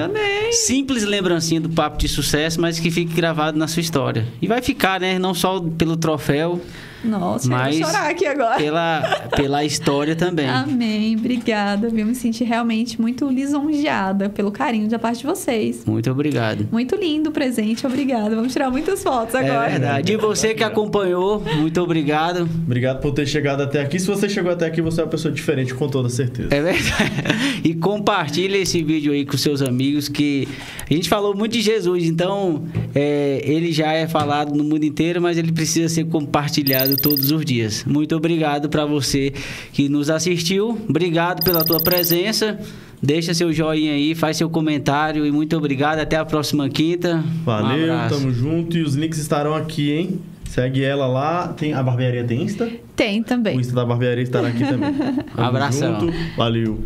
simples 0.52 1.04
lembrancinha 1.06 1.62
do 1.62 1.70
papo 1.70 1.98
de 1.98 2.10
sucesso, 2.10 2.60
mas 2.60 2.78
que 2.78 2.92
fique 2.92 3.14
gravado 3.14 3.58
na 3.58 3.70
sua 3.70 3.80
história. 3.80 4.28
E 4.42 4.48
vai 4.48 4.62
ficar, 4.62 5.00
né? 5.00 5.18
Não 5.18 5.34
só 5.34 5.62
pelo 5.62 5.96
troféu, 5.96 6.60
nossa, 7.04 7.48
mas 7.50 7.76
eu 7.76 7.84
vou 7.84 7.92
chorar 7.92 8.10
aqui 8.10 8.26
agora. 8.26 8.58
Pela, 8.58 9.02
pela 9.36 9.64
história 9.64 10.16
também. 10.16 10.48
Amém, 10.48 11.16
obrigada. 11.18 11.88
Eu 11.88 12.06
me 12.06 12.16
senti 12.16 12.44
realmente 12.44 13.00
muito 13.00 13.28
lisonjeada 13.30 14.30
pelo 14.30 14.52
carinho 14.52 14.90
da 14.90 14.98
parte 14.98 15.20
de 15.20 15.26
vocês. 15.26 15.84
Muito 15.86 16.10
obrigado. 16.10 16.68
Muito 16.72 16.96
lindo 16.96 17.30
o 17.30 17.34
presente, 17.34 17.86
obrigada. 17.86 18.36
Vamos 18.36 18.54
tirar 18.54 18.70
muitas 18.70 19.04
fotos 19.04 19.36
agora. 19.36 19.68
É 19.68 19.72
verdade. 19.72 20.14
E 20.14 20.18
você 20.18 20.54
que 20.54 20.64
acompanhou, 20.64 21.42
muito 21.58 21.82
obrigado. 21.82 22.50
Obrigado 22.66 23.02
por 23.02 23.12
ter 23.14 23.28
chegado 23.28 23.62
até 23.62 23.82
aqui. 23.82 24.00
Se 24.00 24.08
você 24.08 24.30
chegou 24.30 24.52
até 24.52 24.66
aqui, 24.66 24.82
você 24.82 25.02
é 25.02 25.04
uma 25.04 25.10
pessoa 25.10 25.34
diferente, 25.34 25.74
com 25.74 25.88
toda 25.88 26.10
certeza. 26.10 26.50
É 26.52 26.62
verdade. 26.62 27.62
E 27.64 27.74
compartilhe 27.74 28.58
esse 28.58 28.84
vídeo 28.84 29.14
aí 29.14 29.26
com 29.26 29.38
seus 29.38 29.62
amigos, 29.62 30.08
que 30.08 30.48
a 30.90 30.94
gente 30.94 31.10
falou 31.10 31.36
muito 31.36 31.54
de 31.54 31.62
Jesus, 31.62 32.06
então 32.06 32.64
é, 32.94 33.42
ele 33.44 33.72
já 33.72 33.94
é 33.94 34.08
falado 34.08 34.54
no 34.56 34.64
mundo 34.64 34.84
inteiro, 34.84 35.22
mas 35.22 35.38
ele 35.38 35.52
precisa 35.52 35.88
ser 35.90 36.06
compartilhado 36.06 36.93
trabalho 36.94 36.98
todos 36.98 37.32
os 37.32 37.46
dias. 37.46 37.84
Muito 37.86 38.16
obrigado 38.16 38.70
para 38.70 38.86
você 38.86 39.34
que 39.72 39.90
nos 39.90 40.10
assistiu. 40.10 40.80
Obrigado 40.88 41.44
pela 41.44 41.64
tua 41.64 41.80
presença. 41.82 42.60
Deixa 43.02 43.34
seu 43.34 43.52
joinha 43.52 43.94
aí, 43.94 44.16
faz 44.16 44.38
seu 44.38 44.50
comentário 44.50 45.26
e 45.26 45.32
muito 45.32 45.58
obrigado. 45.58 46.00
Até 46.00 46.16
a 46.16 46.24
próxima 46.26 46.70
quinta. 46.70 47.16
Um 47.18 47.44
Valeu, 47.44 47.94
abraço. 47.94 48.16
tamo 48.16 48.34
junto. 48.34 48.78
E 48.78 48.82
os 48.82 48.96
links 48.96 49.20
estarão 49.20 49.54
aqui, 49.54 49.92
hein? 49.92 50.20
Segue 50.46 50.84
ela 50.84 51.08
lá. 51.08 51.50
Tem, 51.50 51.74
a 51.74 51.84
barbearia 51.84 52.24
tem 52.24 52.44
Insta? 52.44 52.70
Tem 52.96 53.22
O 53.22 53.24
também. 53.24 53.58
Insta 53.60 53.74
da 53.74 53.86
barbearia 53.86 54.24
estará 54.24 54.48
aqui 54.48 54.64
também. 54.66 54.94
Tamo 55.36 55.48
Abração. 55.48 56.00
junto. 56.00 56.14
Valeu. 56.38 56.80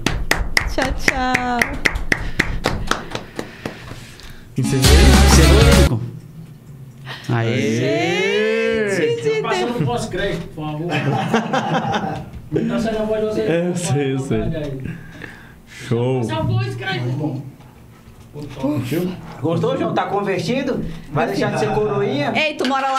Tchau, 0.74 0.94
tchau. 1.06 1.84
Encerrei. 4.58 4.82
Encerrou, 5.32 5.82
Lincoln? 5.82 6.00
Aê! 7.30 8.67
Passa 9.66 9.80
no 9.80 9.86
pós-crédito, 9.86 10.48
por 10.50 10.66
favor. 10.66 10.88
Tá 12.68 12.80
saindo 12.80 13.00
a 13.00 13.06
voz 13.06 13.22
de 13.22 13.28
você. 13.28 13.42
É, 13.42 13.68
eu 13.68 13.76
sei, 13.76 14.14
eu 14.14 14.20
sei. 14.20 14.40
Show. 15.68 16.20
Essa 16.22 16.42
voz, 16.42 16.76
crédito. 16.76 17.44
Gostou, 19.42 19.78
João? 19.78 19.94
Tá 19.94 20.06
convertido? 20.06 20.86
Vai 21.12 21.28
deixar 21.28 21.52
de 21.54 21.60
ser 21.60 21.74
coroinha? 21.74 22.32
Ei, 22.36 22.54
tu 22.54 22.68
mora 22.68 22.88
lá 22.88 22.96